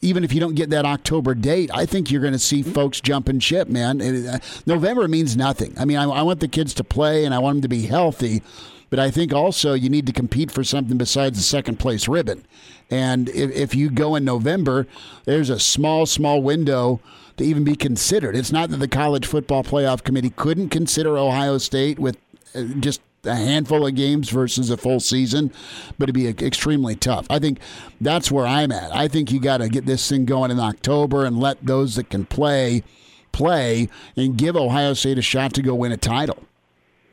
even 0.02 0.24
if 0.24 0.34
you 0.34 0.40
don't 0.40 0.56
get 0.56 0.70
that 0.70 0.86
October 0.86 1.36
date, 1.36 1.70
I 1.74 1.86
think 1.86 2.10
you're 2.10 2.22
going 2.22 2.34
to 2.34 2.40
see 2.40 2.64
folks 2.64 3.02
jumping 3.02 3.40
ship, 3.40 3.68
man. 3.68 4.02
Uh, 4.02 4.40
November 4.66 5.08
means 5.08 5.36
nothing. 5.36 5.74
I 5.78 5.86
mean, 5.86 5.98
I, 5.98 6.04
I, 6.04 6.22
want 6.22 6.40
the 6.40 6.48
kids 6.48 6.74
to 6.76 6.84
play 6.84 7.26
and 7.26 7.34
I 7.34 7.40
want 7.40 7.58
them 7.58 7.62
to 7.64 7.68
be 7.68 7.84
healthy, 7.84 8.42
but 8.90 9.00
I 9.00 9.12
think 9.12 9.34
also 9.34 9.74
you 9.74 9.90
need 9.90 10.08
to 10.08 10.14
compete 10.14 10.52
for 10.52 10.64
something 10.64 10.98
besides 10.98 11.38
the 11.38 11.44
second 11.44 11.80
place 11.80 12.08
ribbon. 12.08 12.46
And 12.90 13.30
if, 13.30 13.52
if 13.52 13.76
you 13.76 13.90
go 13.90 14.16
in 14.16 14.24
November, 14.24 14.88
there's 15.26 15.50
a 15.50 15.60
small, 15.60 16.06
small 16.06 16.42
window 16.42 17.02
to 17.38 17.44
even 17.44 17.64
be 17.64 17.76
considered. 17.76 18.36
It's 18.36 18.52
not 18.52 18.70
that 18.70 18.78
the 18.78 18.88
College 18.88 19.26
Football 19.26 19.64
Playoff 19.64 20.04
Committee 20.04 20.32
couldn't 20.32 20.70
consider 20.70 21.18
Ohio 21.18 21.58
State 21.58 22.00
with 22.00 22.18
uh, 22.56 22.64
just 22.80 23.02
a 23.26 23.36
handful 23.36 23.86
of 23.86 23.96
games 23.96 24.30
versus 24.30 24.70
a 24.70 24.78
full 24.78 25.00
season, 25.00 25.52
but 25.98 26.10
it'd 26.10 26.16
be 26.16 26.28
extremely 26.28 26.96
tough. 26.96 27.28
I 27.30 27.40
think 27.40 27.60
that's 28.00 28.32
where 28.32 28.46
I'm 28.46 28.72
at. 28.72 28.96
I 28.96 29.08
think 29.08 29.32
you 29.32 29.40
got 29.40 29.58
to 29.58 29.70
get 29.70 29.86
this 29.86 30.08
thing 30.08 30.26
going 30.26 30.52
in 30.52 30.60
October 30.60 31.26
and 31.26 31.40
let 31.40 31.66
those 31.66 31.96
that 31.96 32.10
can 32.10 32.26
play 32.26 32.84
play 33.32 33.88
and 34.18 34.38
give 34.38 34.56
Ohio 34.56 34.94
State 34.94 35.18
a 35.18 35.22
shot 35.22 35.54
to 35.54 35.62
go 35.62 35.76
win 35.76 35.92
a 35.92 35.98
title. 35.98 36.38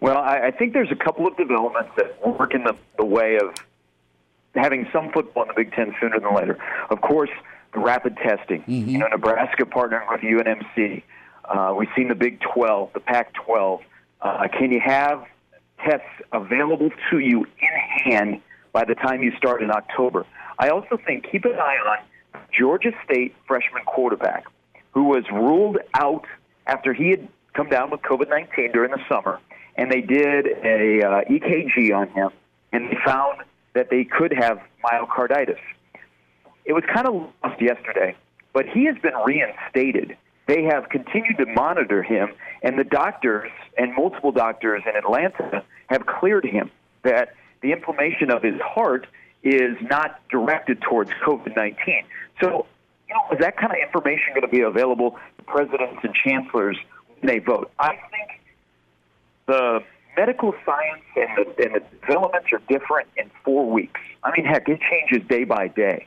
Well, 0.00 0.18
I, 0.18 0.46
I 0.46 0.50
think 0.50 0.72
there's 0.72 0.90
a 0.90 0.96
couple 0.96 1.26
of 1.26 1.36
developments 1.36 1.90
that 1.96 2.26
work 2.26 2.54
in 2.54 2.64
the, 2.64 2.76
the 2.96 3.04
way 3.04 3.36
of 3.36 3.54
having 4.54 4.88
some 4.92 5.10
football 5.12 5.42
in 5.44 5.48
the 5.48 5.54
Big 5.54 5.72
Ten 5.72 5.94
sooner 6.00 6.18
than 6.18 6.34
later. 6.34 6.58
Of 6.90 7.00
course, 7.00 7.30
the 7.72 7.80
rapid 7.80 8.16
testing. 8.16 8.64
You 8.66 8.98
know, 8.98 9.08
Nebraska 9.08 9.64
partnering 9.64 10.10
with 10.10 10.20
UNMC. 10.22 11.02
Uh, 11.44 11.74
we've 11.76 11.88
seen 11.94 12.08
the 12.08 12.14
Big 12.14 12.40
12, 12.40 12.92
the 12.94 13.00
Pac 13.00 13.32
12. 13.34 13.80
Uh, 14.20 14.48
can 14.48 14.72
you 14.72 14.80
have 14.80 15.24
tests 15.84 16.06
available 16.32 16.90
to 17.10 17.18
you 17.18 17.46
in 17.60 18.04
hand 18.04 18.40
by 18.72 18.84
the 18.84 18.94
time 18.94 19.22
you 19.22 19.32
start 19.36 19.62
in 19.62 19.70
October? 19.70 20.26
I 20.58 20.68
also 20.68 20.98
think 21.06 21.30
keep 21.30 21.44
an 21.44 21.54
eye 21.54 21.78
on 21.86 22.42
Georgia 22.58 22.92
State 23.04 23.34
freshman 23.46 23.84
quarterback 23.84 24.44
who 24.92 25.04
was 25.04 25.24
ruled 25.30 25.78
out 25.94 26.24
after 26.66 26.94
he 26.94 27.10
had 27.10 27.28
come 27.54 27.68
down 27.68 27.90
with 27.90 28.00
COVID 28.02 28.28
19 28.28 28.72
during 28.72 28.90
the 28.90 29.00
summer, 29.08 29.40
and 29.76 29.90
they 29.90 30.00
did 30.00 30.46
a 30.46 31.02
uh, 31.02 31.24
EKG 31.24 31.94
on 31.94 32.08
him, 32.08 32.30
and 32.72 32.96
found 33.04 33.42
that 33.74 33.90
they 33.90 34.04
could 34.04 34.32
have 34.32 34.58
myocarditis. 34.84 35.58
It 36.64 36.72
was 36.72 36.82
kind 36.92 37.06
of 37.06 37.14
lost 37.44 37.60
yesterday, 37.60 38.16
but 38.52 38.66
he 38.66 38.86
has 38.86 38.96
been 38.96 39.14
reinstated. 39.24 40.16
They 40.46 40.62
have 40.64 40.88
continued 40.88 41.38
to 41.38 41.46
monitor 41.46 42.02
him, 42.02 42.32
and 42.62 42.78
the 42.78 42.84
doctors 42.84 43.50
and 43.76 43.94
multiple 43.94 44.32
doctors 44.32 44.82
in 44.86 44.96
Atlanta 44.96 45.64
have 45.88 46.06
cleared 46.06 46.44
him 46.44 46.70
that 47.02 47.34
the 47.62 47.72
inflammation 47.72 48.30
of 48.30 48.42
his 48.42 48.60
heart 48.60 49.06
is 49.42 49.76
not 49.80 50.20
directed 50.28 50.80
towards 50.80 51.10
COVID 51.24 51.56
19. 51.56 52.04
So, 52.40 52.66
you 53.08 53.14
know, 53.14 53.34
is 53.36 53.40
that 53.40 53.56
kind 53.56 53.72
of 53.72 53.78
information 53.78 54.34
going 54.34 54.42
to 54.42 54.48
be 54.48 54.60
available 54.60 55.18
to 55.38 55.44
presidents 55.44 55.98
and 56.02 56.14
chancellors 56.14 56.76
when 57.20 57.32
they 57.32 57.38
vote? 57.40 57.70
I 57.78 57.90
think 57.90 58.40
the 59.46 59.80
medical 60.16 60.54
science 60.64 61.02
and 61.16 61.28
the, 61.36 61.64
and 61.64 61.74
the 61.74 61.82
developments 62.00 62.48
are 62.52 62.60
different 62.68 63.08
in 63.16 63.30
four 63.44 63.70
weeks. 63.70 64.00
I 64.22 64.32
mean, 64.36 64.46
heck, 64.46 64.68
it 64.68 64.80
changes 64.90 65.26
day 65.28 65.44
by 65.44 65.68
day. 65.68 66.06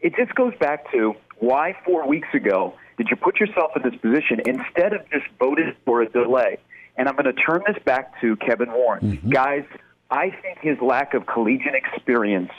It 0.00 0.14
just 0.16 0.34
goes 0.34 0.54
back 0.58 0.90
to 0.92 1.14
why 1.38 1.76
four 1.84 2.06
weeks 2.06 2.28
ago 2.34 2.74
did 3.02 3.10
you 3.10 3.16
put 3.16 3.40
yourself 3.40 3.72
in 3.74 3.82
this 3.82 4.00
position 4.00 4.40
instead 4.46 4.92
of 4.92 5.10
just 5.10 5.26
voting 5.40 5.74
for 5.84 6.02
a 6.02 6.08
delay? 6.08 6.58
And 6.96 7.08
I'm 7.08 7.16
going 7.16 7.24
to 7.24 7.32
turn 7.32 7.64
this 7.66 7.82
back 7.84 8.20
to 8.20 8.36
Kevin 8.36 8.70
Warren. 8.70 9.00
Mm-hmm. 9.02 9.30
Guys, 9.30 9.64
I 10.08 10.30
think 10.30 10.58
his 10.60 10.78
lack 10.80 11.14
of 11.14 11.26
collegiate 11.26 11.74
experience, 11.74 12.52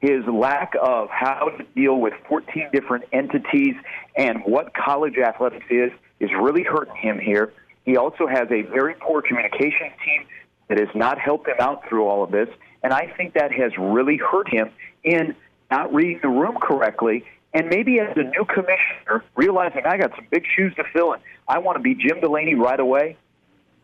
his 0.00 0.26
lack 0.26 0.74
of 0.78 1.08
how 1.08 1.48
to 1.56 1.64
deal 1.74 1.98
with 1.98 2.12
14 2.28 2.68
different 2.70 3.04
entities 3.14 3.76
and 4.14 4.42
what 4.44 4.74
college 4.74 5.16
athletics 5.16 5.64
is, 5.70 5.90
is 6.20 6.28
really 6.38 6.64
hurting 6.64 6.96
him 6.96 7.18
here. 7.18 7.54
He 7.86 7.96
also 7.96 8.26
has 8.26 8.46
a 8.50 8.60
very 8.62 8.92
poor 8.92 9.22
communications 9.22 9.92
team 10.04 10.26
that 10.68 10.78
has 10.78 10.94
not 10.94 11.18
helped 11.18 11.48
him 11.48 11.56
out 11.60 11.88
through 11.88 12.06
all 12.06 12.22
of 12.22 12.30
this. 12.30 12.48
And 12.82 12.92
I 12.92 13.06
think 13.16 13.32
that 13.34 13.52
has 13.52 13.72
really 13.78 14.18
hurt 14.18 14.52
him 14.52 14.68
in 15.02 15.34
not 15.70 15.94
reading 15.94 16.18
the 16.20 16.28
room 16.28 16.58
correctly. 16.60 17.24
And 17.54 17.68
maybe 17.68 17.98
as 17.98 18.16
a 18.16 18.24
new 18.24 18.44
commissioner, 18.44 19.24
realizing 19.34 19.82
I 19.86 19.96
got 19.96 20.10
some 20.14 20.26
big 20.30 20.44
shoes 20.54 20.74
to 20.76 20.84
fill 20.92 21.14
and 21.14 21.22
I 21.46 21.58
want 21.58 21.76
to 21.76 21.82
be 21.82 21.94
Jim 21.94 22.20
Delaney 22.20 22.54
right 22.54 22.78
away, 22.78 23.16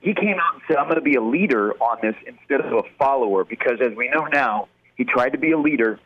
he 0.00 0.12
came 0.14 0.36
out 0.38 0.54
and 0.54 0.62
said, 0.68 0.76
I'm 0.76 0.84
going 0.84 0.96
to 0.96 1.00
be 1.00 1.14
a 1.14 1.22
leader 1.22 1.72
on 1.82 1.98
this 2.02 2.14
instead 2.26 2.60
of 2.60 2.72
a 2.72 2.82
follower. 2.98 3.42
Because 3.44 3.80
as 3.80 3.96
we 3.96 4.10
know 4.10 4.26
now, 4.26 4.68
he 4.96 5.04
tried 5.04 5.30
to 5.30 5.38
be 5.38 5.52
a 5.52 5.58
leader. 5.58 5.98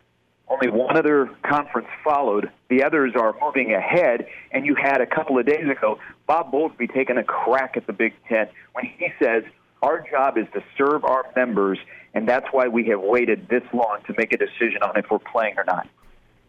Only 0.48 0.70
one 0.70 0.96
other 0.96 1.28
conference 1.42 1.88
followed. 2.04 2.50
The 2.68 2.84
others 2.84 3.14
are 3.16 3.34
moving 3.40 3.74
ahead. 3.74 4.28
And 4.52 4.64
you 4.64 4.76
had 4.76 5.00
a 5.00 5.06
couple 5.06 5.36
of 5.38 5.46
days 5.46 5.68
ago 5.68 5.98
Bob 6.28 6.52
Bowlesby 6.52 6.94
taking 6.94 7.18
a 7.18 7.24
crack 7.24 7.76
at 7.76 7.88
the 7.88 7.92
Big 7.92 8.14
Ten 8.28 8.48
when 8.72 8.84
he 8.84 9.08
says, 9.20 9.42
Our 9.82 10.04
job 10.08 10.38
is 10.38 10.46
to 10.54 10.62
serve 10.78 11.04
our 11.04 11.24
members, 11.34 11.78
and 12.14 12.28
that's 12.28 12.46
why 12.52 12.68
we 12.68 12.86
have 12.88 13.00
waited 13.00 13.48
this 13.48 13.64
long 13.72 13.98
to 14.06 14.14
make 14.16 14.32
a 14.32 14.38
decision 14.38 14.82
on 14.82 14.96
if 14.96 15.06
we're 15.10 15.18
playing 15.18 15.54
or 15.58 15.64
not. 15.64 15.88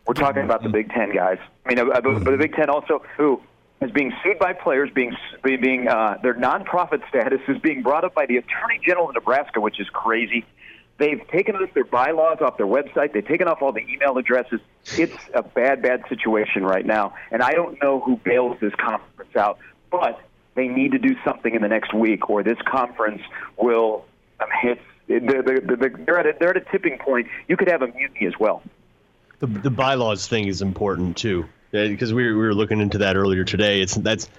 We're 0.09 0.15
talking 0.15 0.41
about 0.41 0.63
the 0.63 0.69
Big 0.69 0.89
Ten, 0.89 1.13
guys. 1.13 1.37
I 1.67 1.69
mean, 1.69 1.77
uh, 1.77 2.01
but 2.01 2.23
the 2.23 2.37
Big 2.37 2.55
Ten 2.55 2.67
also, 2.67 3.03
who 3.15 3.39
is 3.79 3.91
being 3.91 4.11
sued 4.23 4.39
by 4.39 4.53
players, 4.53 4.89
being 4.91 5.15
being 5.43 5.87
uh, 5.87 6.17
their 6.23 6.33
nonprofit 6.33 7.07
status 7.09 7.41
is 7.47 7.59
being 7.59 7.83
brought 7.83 8.03
up 8.03 8.15
by 8.15 8.25
the 8.25 8.37
Attorney 8.37 8.81
General 8.83 9.09
of 9.09 9.13
Nebraska, 9.13 9.61
which 9.61 9.79
is 9.79 9.87
crazy. 9.91 10.47
They've 10.97 11.21
taken 11.27 11.55
off 11.57 11.71
their 11.75 11.85
bylaws 11.85 12.39
off 12.41 12.57
their 12.57 12.65
website. 12.65 13.13
They've 13.13 13.27
taken 13.27 13.47
off 13.47 13.61
all 13.61 13.71
the 13.71 13.87
email 13.87 14.17
addresses. 14.17 14.59
It's 14.97 15.15
a 15.35 15.43
bad, 15.43 15.83
bad 15.83 16.01
situation 16.09 16.63
right 16.63 16.87
now, 16.87 17.13
and 17.29 17.43
I 17.43 17.51
don't 17.51 17.79
know 17.83 17.99
who 17.99 18.15
bails 18.17 18.57
this 18.59 18.73
conference 18.83 19.35
out, 19.35 19.59
but 19.91 20.19
they 20.55 20.67
need 20.67 20.93
to 20.93 20.97
do 20.97 21.15
something 21.23 21.53
in 21.53 21.61
the 21.61 21.69
next 21.69 21.93
week, 21.93 22.31
or 22.31 22.41
this 22.41 22.57
conference 22.65 23.21
will 23.57 24.05
um, 24.39 24.47
hit. 24.59 24.81
They're, 25.07 25.43
they're, 25.43 25.59
they're, 25.61 26.19
at 26.19 26.25
a, 26.25 26.33
they're 26.39 26.49
at 26.49 26.57
a 26.57 26.71
tipping 26.71 26.97
point. 26.97 27.27
You 27.47 27.57
could 27.57 27.69
have 27.69 27.83
a 27.83 27.87
mutiny 27.87 28.25
as 28.25 28.33
well. 28.39 28.63
The, 29.39 29.47
the 29.47 29.69
bylaws 29.69 30.27
thing 30.27 30.47
is 30.47 30.61
important 30.61 31.15
too, 31.17 31.45
because 31.71 32.13
we, 32.13 32.27
we 32.27 32.33
were 32.33 32.53
looking 32.53 32.81
into 32.81 32.97
that 32.99 33.15
earlier 33.15 33.43
today. 33.43 33.81
It's 33.81 33.95
that's, 33.95 34.29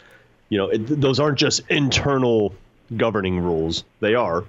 you 0.48 0.58
know, 0.58 0.68
it, 0.68 0.78
those 0.86 1.18
aren't 1.18 1.38
just 1.38 1.62
internal 1.70 2.54
governing 2.96 3.40
rules. 3.40 3.84
They 4.00 4.14
are, 4.14 4.44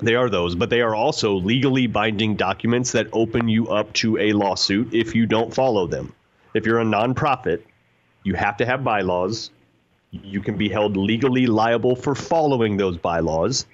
they 0.00 0.16
are 0.16 0.28
those, 0.28 0.54
but 0.54 0.70
they 0.70 0.82
are 0.82 0.94
also 0.94 1.34
legally 1.34 1.86
binding 1.86 2.36
documents 2.36 2.92
that 2.92 3.06
open 3.12 3.48
you 3.48 3.68
up 3.68 3.92
to 3.94 4.18
a 4.18 4.32
lawsuit 4.32 4.92
if 4.92 5.14
you 5.14 5.26
don't 5.26 5.54
follow 5.54 5.86
them. 5.86 6.12
If 6.52 6.66
you're 6.66 6.80
a 6.80 6.84
nonprofit, 6.84 7.62
you 8.22 8.34
have 8.34 8.58
to 8.58 8.66
have 8.66 8.84
bylaws. 8.84 9.50
You 10.10 10.40
can 10.40 10.58
be 10.58 10.68
held 10.68 10.96
legally 10.96 11.46
liable 11.46 11.96
for 11.96 12.14
following 12.14 12.76
those 12.76 12.98
bylaws, 12.98 13.64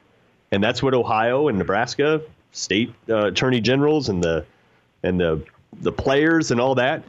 and 0.53 0.62
that's 0.62 0.83
what 0.83 0.95
Ohio 0.95 1.49
and 1.49 1.59
Nebraska 1.59 2.20
state 2.53 2.95
uh, 3.09 3.28
attorney 3.28 3.61
generals 3.61 4.09
and 4.09 4.23
the 4.23 4.45
and 5.03 5.19
the 5.19 5.43
the 5.81 5.93
players 5.93 6.51
and 6.51 6.61
all 6.61 6.77
that. 6.77 7.03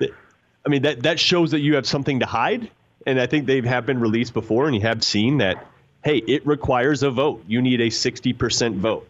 I 0.00 0.68
mean 0.68 0.82
that 0.82 1.04
that 1.04 1.20
shows 1.20 1.52
that 1.52 1.60
you 1.60 1.76
have 1.76 1.86
something 1.86 2.20
to 2.20 2.26
hide, 2.26 2.70
and 3.06 3.20
I 3.20 3.26
think 3.26 3.46
they 3.46 3.60
have 3.60 3.86
been 3.86 4.00
released 4.00 4.34
before, 4.34 4.66
and 4.66 4.74
you 4.74 4.82
have 4.82 5.04
seen 5.04 5.38
that. 5.38 5.64
Hey, 6.04 6.18
it 6.18 6.46
requires 6.46 7.02
a 7.02 7.10
vote. 7.10 7.44
You 7.46 7.62
need 7.62 7.80
a 7.80 7.90
sixty 7.90 8.32
percent 8.32 8.76
vote, 8.76 9.08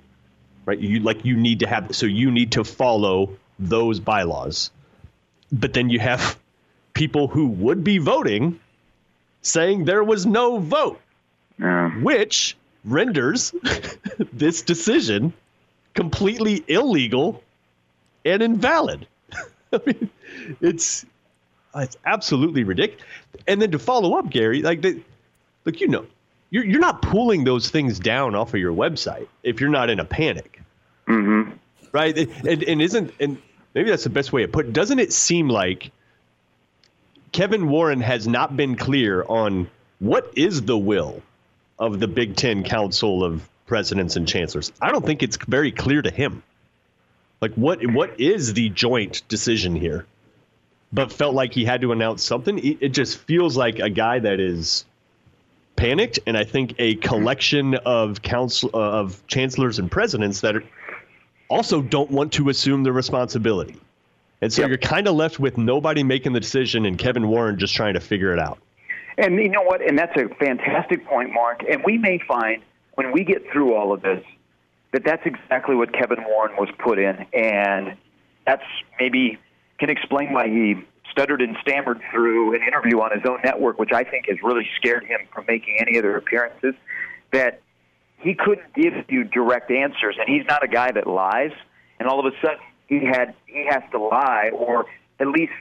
right? 0.66 0.78
You 0.78 1.00
like 1.00 1.24
you 1.24 1.36
need 1.36 1.60
to 1.60 1.66
have 1.66 1.96
so 1.96 2.04
you 2.04 2.30
need 2.30 2.52
to 2.52 2.64
follow 2.64 3.30
those 3.58 4.00
bylaws. 4.00 4.70
But 5.50 5.72
then 5.72 5.88
you 5.88 5.98
have 5.98 6.38
people 6.92 7.28
who 7.28 7.46
would 7.46 7.84
be 7.84 7.98
voting 7.98 8.60
saying 9.40 9.84
there 9.84 10.04
was 10.04 10.26
no 10.26 10.58
vote, 10.58 11.00
which 12.02 12.56
renders 12.84 13.54
this 14.32 14.62
decision 14.62 15.32
completely 15.94 16.62
illegal 16.68 17.42
and 18.26 18.42
invalid. 18.42 19.06
I 19.72 19.80
mean, 19.86 20.10
it's 20.60 21.06
it's 21.74 21.96
absolutely 22.04 22.64
ridiculous. 22.64 23.04
And 23.46 23.60
then 23.60 23.70
to 23.70 23.78
follow 23.78 24.18
up, 24.18 24.30
Gary, 24.30 24.62
like 24.62 24.82
the, 24.82 25.00
look, 25.64 25.80
you 25.80 25.88
know, 25.88 26.06
you're 26.50 26.64
you're 26.64 26.80
not 26.80 27.02
pulling 27.02 27.44
those 27.44 27.70
things 27.70 27.98
down 27.98 28.34
off 28.34 28.54
of 28.54 28.60
your 28.60 28.72
website 28.72 29.28
if 29.42 29.60
you're 29.60 29.70
not 29.70 29.90
in 29.90 30.00
a 30.00 30.04
panic, 30.04 30.60
mm-hmm. 31.06 31.50
right? 31.92 32.16
And 32.46 32.62
and 32.62 32.82
isn't 32.82 33.12
and 33.20 33.38
maybe 33.74 33.90
that's 33.90 34.04
the 34.04 34.10
best 34.10 34.32
way 34.32 34.42
to 34.42 34.48
put. 34.48 34.66
it. 34.66 34.72
Doesn't 34.72 34.98
it 34.98 35.12
seem 35.12 35.48
like 35.48 35.90
Kevin 37.32 37.68
Warren 37.68 38.00
has 38.00 38.26
not 38.26 38.56
been 38.56 38.76
clear 38.76 39.24
on 39.24 39.68
what 39.98 40.32
is 40.36 40.62
the 40.62 40.78
will 40.78 41.22
of 41.78 42.00
the 42.00 42.08
Big 42.08 42.36
Ten 42.36 42.62
Council 42.62 43.24
of 43.24 43.48
Presidents 43.66 44.16
and 44.16 44.26
Chancellors? 44.26 44.72
I 44.80 44.92
don't 44.92 45.04
think 45.04 45.22
it's 45.22 45.36
very 45.36 45.72
clear 45.72 46.00
to 46.02 46.10
him. 46.10 46.42
Like 47.40 47.54
what 47.54 47.84
what 47.92 48.20
is 48.20 48.54
the 48.54 48.68
joint 48.70 49.22
decision 49.28 49.76
here? 49.76 50.06
But 50.92 51.12
felt 51.12 51.34
like 51.34 51.52
he 51.52 51.64
had 51.64 51.80
to 51.82 51.92
announce 51.92 52.22
something. 52.22 52.58
It, 52.58 52.78
it 52.80 52.88
just 52.90 53.18
feels 53.18 53.56
like 53.56 53.78
a 53.78 53.90
guy 53.90 54.18
that 54.18 54.40
is 54.40 54.84
panicked, 55.74 56.18
and 56.26 56.36
I 56.36 56.44
think 56.44 56.74
a 56.78 56.94
collection 56.96 57.74
of 57.74 58.22
council 58.22 58.70
uh, 58.72 58.78
of 58.78 59.26
chancellors 59.26 59.78
and 59.78 59.90
presidents 59.90 60.40
that 60.40 60.56
are, 60.56 60.64
also 61.48 61.82
don't 61.82 62.10
want 62.10 62.32
to 62.34 62.48
assume 62.48 62.82
the 62.82 62.92
responsibility. 62.92 63.76
And 64.40 64.52
so 64.52 64.66
you're 64.66 64.78
kind 64.78 65.08
of 65.08 65.14
left 65.14 65.40
with 65.40 65.56
nobody 65.56 66.02
making 66.02 66.32
the 66.32 66.40
decision 66.40 66.84
and 66.84 66.98
Kevin 66.98 67.28
Warren 67.28 67.58
just 67.58 67.74
trying 67.74 67.94
to 67.94 68.00
figure 68.00 68.32
it 68.32 68.38
out. 68.38 68.58
And 69.18 69.36
you 69.36 69.48
know 69.48 69.62
what? 69.62 69.80
And 69.80 69.98
that's 69.98 70.14
a 70.16 70.28
fantastic 70.34 71.06
point, 71.06 71.32
Mark. 71.32 71.62
And 71.68 71.82
we 71.84 71.96
may 71.96 72.18
find 72.18 72.62
when 72.94 73.12
we 73.12 73.24
get 73.24 73.50
through 73.50 73.74
all 73.74 73.92
of 73.92 74.02
this 74.02 74.22
that 74.96 75.04
that's 75.04 75.26
exactly 75.26 75.76
what 75.76 75.92
Kevin 75.92 76.24
Warren 76.26 76.56
was 76.56 76.70
put 76.78 76.98
in, 76.98 77.26
and 77.34 77.98
that's 78.46 78.62
maybe 78.98 79.38
can 79.78 79.90
explain 79.90 80.32
why 80.32 80.48
he 80.48 80.76
stuttered 81.12 81.42
and 81.42 81.54
stammered 81.60 82.00
through 82.10 82.54
an 82.54 82.62
interview 82.66 83.00
on 83.00 83.10
his 83.12 83.20
own 83.28 83.38
network, 83.44 83.78
which 83.78 83.92
I 83.92 84.04
think 84.04 84.24
has 84.30 84.38
really 84.42 84.66
scared 84.76 85.04
him 85.04 85.20
from 85.34 85.44
making 85.46 85.76
any 85.80 85.98
other 85.98 86.16
appearances. 86.16 86.72
That 87.34 87.60
he 88.20 88.32
couldn't 88.32 88.72
give 88.72 88.94
you 89.10 89.24
direct 89.24 89.70
answers, 89.70 90.16
and 90.18 90.34
he's 90.34 90.46
not 90.48 90.64
a 90.64 90.68
guy 90.68 90.92
that 90.92 91.06
lies. 91.06 91.52
And 92.00 92.08
all 92.08 92.18
of 92.18 92.32
a 92.32 92.34
sudden, 92.40 92.64
he 92.86 93.04
had 93.04 93.34
he 93.44 93.66
has 93.68 93.82
to 93.90 93.98
lie, 93.98 94.48
or 94.54 94.86
at 95.20 95.26
least 95.26 95.52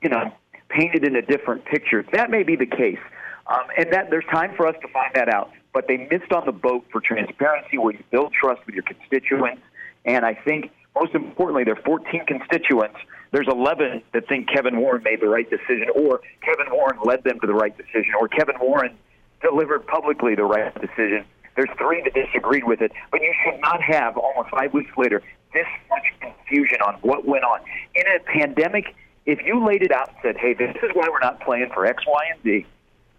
you 0.00 0.10
know 0.10 0.32
paint 0.68 0.94
it 0.94 1.02
in 1.02 1.16
a 1.16 1.22
different 1.22 1.64
picture. 1.64 2.04
That 2.12 2.30
may 2.30 2.44
be 2.44 2.54
the 2.54 2.66
case, 2.66 3.02
um, 3.48 3.64
and 3.76 3.92
that 3.92 4.10
there's 4.10 4.26
time 4.32 4.54
for 4.56 4.68
us 4.68 4.76
to 4.80 4.86
find 4.92 5.12
that 5.16 5.28
out. 5.28 5.50
But 5.76 5.88
they 5.88 6.08
missed 6.10 6.32
on 6.32 6.46
the 6.46 6.52
boat 6.52 6.86
for 6.90 7.02
transparency, 7.02 7.76
where 7.76 7.92
you 7.92 8.02
build 8.10 8.32
trust 8.32 8.64
with 8.64 8.74
your 8.74 8.84
constituents. 8.84 9.60
And 10.06 10.24
I 10.24 10.32
think 10.32 10.70
most 10.98 11.14
importantly, 11.14 11.64
their 11.64 11.76
14 11.76 12.24
constituents, 12.24 12.96
there's 13.30 13.46
11 13.46 14.00
that 14.14 14.26
think 14.26 14.48
Kevin 14.48 14.80
Warren 14.80 15.02
made 15.02 15.20
the 15.20 15.28
right 15.28 15.44
decision, 15.50 15.88
or 15.94 16.22
Kevin 16.40 16.72
Warren 16.72 16.96
led 17.04 17.24
them 17.24 17.38
to 17.40 17.46
the 17.46 17.52
right 17.52 17.76
decision, 17.76 18.14
or 18.18 18.26
Kevin 18.26 18.56
Warren 18.58 18.96
delivered 19.42 19.86
publicly 19.86 20.34
the 20.34 20.44
right 20.44 20.72
decision. 20.80 21.26
There's 21.56 21.68
three 21.76 22.00
that 22.04 22.14
disagreed 22.14 22.64
with 22.64 22.80
it, 22.80 22.92
but 23.10 23.20
you 23.20 23.34
should 23.44 23.60
not 23.60 23.82
have 23.82 24.16
almost 24.16 24.48
five 24.48 24.72
weeks 24.72 24.92
later 24.96 25.22
this 25.52 25.66
much 25.90 26.04
confusion 26.22 26.78
on 26.86 26.94
what 27.02 27.26
went 27.28 27.44
on 27.44 27.60
in 27.94 28.04
a 28.16 28.20
pandemic. 28.20 28.94
If 29.26 29.42
you 29.44 29.62
laid 29.62 29.82
it 29.82 29.92
out 29.92 30.08
and 30.08 30.16
said, 30.22 30.36
"Hey, 30.38 30.54
this 30.54 30.74
is 30.82 30.90
why 30.94 31.06
we're 31.10 31.18
not 31.18 31.40
playing 31.40 31.68
for 31.74 31.84
X, 31.84 32.02
Y, 32.06 32.22
and 32.32 32.42
Z," 32.42 32.66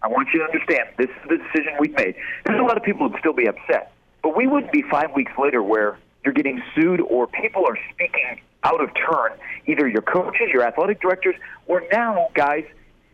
I 0.02 0.08
want 0.08 0.28
you 0.32 0.40
to 0.40 0.44
understand 0.44 0.88
this 0.96 1.08
is 1.08 1.28
the 1.28 1.38
decision 1.38 1.74
we've 1.80 1.94
made. 1.94 2.14
There's 2.44 2.60
a 2.60 2.62
lot 2.62 2.76
of 2.76 2.82
people 2.82 3.08
who'd 3.08 3.18
still 3.20 3.32
be 3.32 3.46
upset, 3.46 3.92
but 4.22 4.36
we 4.36 4.46
wouldn't 4.46 4.72
be 4.72 4.82
five 4.90 5.14
weeks 5.14 5.32
later 5.38 5.62
where 5.62 5.98
you're 6.24 6.34
getting 6.34 6.62
sued 6.74 7.00
or 7.00 7.26
people 7.26 7.64
are 7.66 7.78
speaking 7.92 8.40
out 8.64 8.82
of 8.82 8.90
turn, 8.94 9.32
either 9.66 9.88
your 9.88 10.02
coaches, 10.02 10.48
your 10.52 10.62
athletic 10.62 11.00
directors, 11.00 11.34
or 11.66 11.82
now, 11.92 12.28
guys, 12.34 12.64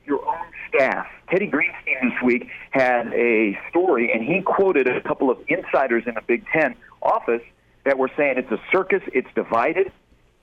your 0.07 0.27
own 0.27 0.45
staff. 0.69 1.07
Teddy 1.31 1.51
Greenstein 1.51 2.11
this 2.11 2.23
week 2.23 2.49
had 2.71 3.13
a 3.15 3.59
story, 3.71 4.13
and 4.13 4.23
he 4.23 4.43
quoted 4.43 4.87
a 4.87 5.01
couple 5.03 5.31
of 5.31 5.39
insiders 5.49 6.05
in 6.07 6.15
the 6.15 6.23
Big 6.27 6.45
Ten 6.53 6.75
office 7.03 7.43
that 7.85 7.99
were 7.99 8.11
saying 8.17 8.39
it's 8.39 8.51
a 8.51 8.61
circus, 8.73 9.03
it's 9.13 9.29
divided. 9.35 9.93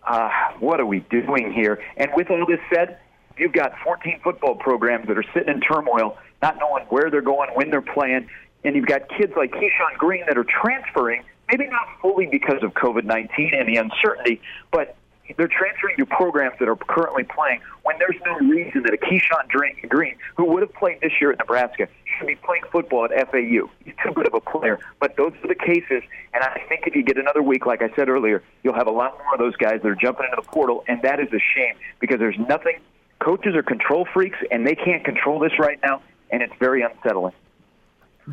Uh, 0.08 0.30
what 0.60 0.80
are 0.80 0.86
we 0.86 1.00
doing 1.12 1.52
here? 1.54 1.84
And 1.98 2.10
with 2.16 2.30
all 2.32 2.46
this 2.48 2.60
said, 2.74 2.98
you've 3.38 3.54
got 3.54 3.74
14 3.84 4.20
football 4.24 4.56
programs 4.56 5.08
that 5.08 5.18
are 5.18 5.26
sitting 5.34 5.54
in 5.54 5.62
turmoil, 5.62 6.18
not 6.42 6.58
knowing 6.60 6.86
where 6.86 7.10
they're 7.10 7.22
going, 7.22 7.50
when 7.54 7.70
they're 7.70 7.82
playing, 7.82 8.28
and 8.64 8.76
you've 8.76 8.86
got 8.86 9.10
kids 9.10 9.34
like 9.36 9.52
Keyshawn 9.52 9.98
Green 9.98 10.24
that 10.28 10.38
are 10.38 10.46
transferring, 10.46 11.24
maybe 11.50 11.68
not 11.68 11.88
fully 12.02 12.28
because 12.28 12.64
of 12.64 12.74
COVID 12.74 13.04
19 13.06 13.54
and 13.54 13.68
the 13.68 13.78
uncertainty, 13.78 14.42
but 14.72 14.96
they're 15.38 15.48
transferring 15.48 15.98
to 15.98 16.06
programs 16.06 16.58
that 16.60 16.68
are 16.68 16.76
currently 16.76 17.24
playing 17.24 17.62
when 17.84 17.98
there's 18.00 18.20
no 18.26 18.38
reason 18.48 18.84
that 18.84 18.94
a 18.94 18.98
Keyshawn 18.98 19.48
Green, 19.88 20.16
who 20.36 20.46
would 20.46 20.62
have 20.62 20.74
played 20.74 21.00
this 21.02 21.14
year 21.20 21.32
at 21.32 21.40
Nebraska, 21.40 21.88
should 22.18 22.28
be 22.28 22.36
playing 22.36 22.64
football 22.72 23.06
at 23.06 23.32
FAU. 23.32 23.70
He's 23.84 23.94
too 24.04 24.12
good 24.14 24.28
of 24.28 24.34
a 24.34 24.40
player. 24.40 24.80
But 25.00 25.16
those 25.18 25.34
are 25.44 25.48
the 25.48 25.56
cases, 25.56 26.04
and 26.34 26.44
I 26.44 26.62
think 26.68 26.86
if 26.86 26.96
you 26.96 27.04
get 27.04 27.18
another 27.18 27.42
week, 27.42 27.66
like 27.66 27.82
I 27.82 27.90
said 27.96 28.10
earlier, 28.10 28.44
you'll 28.64 28.76
have 28.76 28.88
a 28.88 28.92
lot 28.92 29.18
more 29.20 29.34
of 29.34 29.40
those 29.40 29.56
guys 29.56 29.82
that 29.82 29.88
are 29.88 29.96
jumping 29.96 30.26
into 30.26 30.42
the 30.42 30.48
portal, 30.48 30.84
and 30.88 31.02
that 31.04 31.20
is 31.20 31.28
a 31.34 31.40
shame 31.56 31.76
because 32.00 32.20
there's 32.20 32.38
nothing. 32.38 32.80
Coaches 33.24 33.56
are 33.56 33.64
control 33.64 34.08
freaks, 34.14 34.38
and 34.52 34.66
they 34.66 34.76
can't 34.76 35.04
control 35.04 35.40
this 35.40 35.54
right 35.60 35.80
now, 35.84 36.02
and 36.32 36.42
it's 36.42 36.54
very 36.60 36.82
unsettling. 36.82 37.34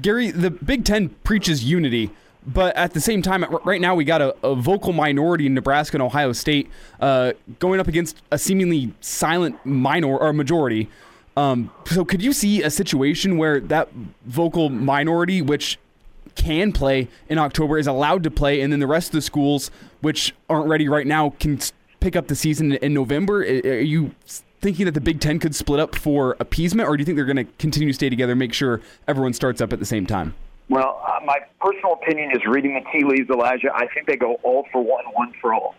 Gary, 0.01 0.31
the 0.31 0.51
Big 0.51 0.85
Ten 0.85 1.11
preaches 1.25 1.65
unity 1.65 2.11
but 2.49 2.75
at 2.77 2.95
the 2.95 3.01
same 3.01 3.21
time, 3.21 3.45
right 3.65 3.81
now 3.81 3.95
we 3.95 4.05
got 4.05 4.23
a, 4.23 4.35
a 4.43 4.55
vocal 4.55 4.95
minority 4.95 5.45
in 5.47 5.55
Nebraska 5.55 5.97
and 5.97 6.03
Ohio 6.03 6.33
State 6.33 6.71
uh, 6.99 7.33
going 7.59 7.79
up 7.79 7.89
against 7.89 8.23
a 8.31 8.39
seemingly 8.39 8.95
silent 9.01 9.65
minor 9.67 10.17
or 10.17 10.33
majority. 10.33 10.89
Um, 11.37 11.71
so 11.85 12.07
could 12.07 12.23
you 12.23 12.33
see 12.33 12.63
a 12.63 12.71
situation 12.71 13.37
where 13.37 13.61
that 13.61 13.91
vocal 14.25 14.71
minority, 14.71 15.43
which 15.43 15.79
can 16.37 16.73
play 16.73 17.09
in 17.29 17.39
October, 17.39 17.77
is 17.77 17.87
allowed 17.87 18.23
to 18.23 18.31
play, 18.31 18.63
and 18.63 18.73
then 18.73 18.81
the 18.81 18.87
rest 18.87 19.09
of 19.09 19.13
the 19.13 19.23
schools, 19.23 19.71
which 20.01 20.35
aren't 20.49 20.69
ready 20.69 20.89
right 20.89 21.07
now, 21.07 21.35
can 21.39 21.61
pick 22.01 22.17
up 22.17 22.29
the 22.29 22.37
season 22.37 22.73
in 22.73 22.95
November? 22.95 23.43
Are 23.43 23.81
you 23.81 24.13
thinking 24.61 24.85
that 24.87 24.93
the 24.93 25.01
Big 25.01 25.21
Ten 25.21 25.39
could 25.39 25.55
split 25.55 25.81
up 25.81 25.95
for 25.95 26.37
appeasement, 26.41 26.89
or 26.89 26.97
do 26.97 27.01
you 27.01 27.05
think 27.05 27.17
they're 27.17 27.25
going 27.25 27.37
to 27.37 27.53
continue 27.59 27.89
to 27.89 27.95
stay 27.95 28.09
together, 28.09 28.33
and 28.33 28.39
make 28.39 28.53
sure 28.53 28.81
everyone 29.07 29.33
starts 29.33 29.61
up 29.61 29.73
at 29.73 29.79
the 29.79 29.87
same 29.87 30.07
time? 30.07 30.35
Well, 30.69 31.03
uh, 31.07 31.25
my 31.25 31.39
personal 31.61 31.95
opinion 31.95 32.31
is 32.33 32.43
reading 32.47 32.75
the 32.75 32.91
tea 32.93 33.05
leaves, 33.05 33.31
Elijah. 33.31 33.69
I 33.75 33.87
think 33.95 34.07
they 34.07 34.17
go 34.17 34.35
all 34.43 34.67
for 34.71 34.83
one, 34.83 35.05
one 35.13 35.33
for 35.41 35.55
all. 35.55 35.75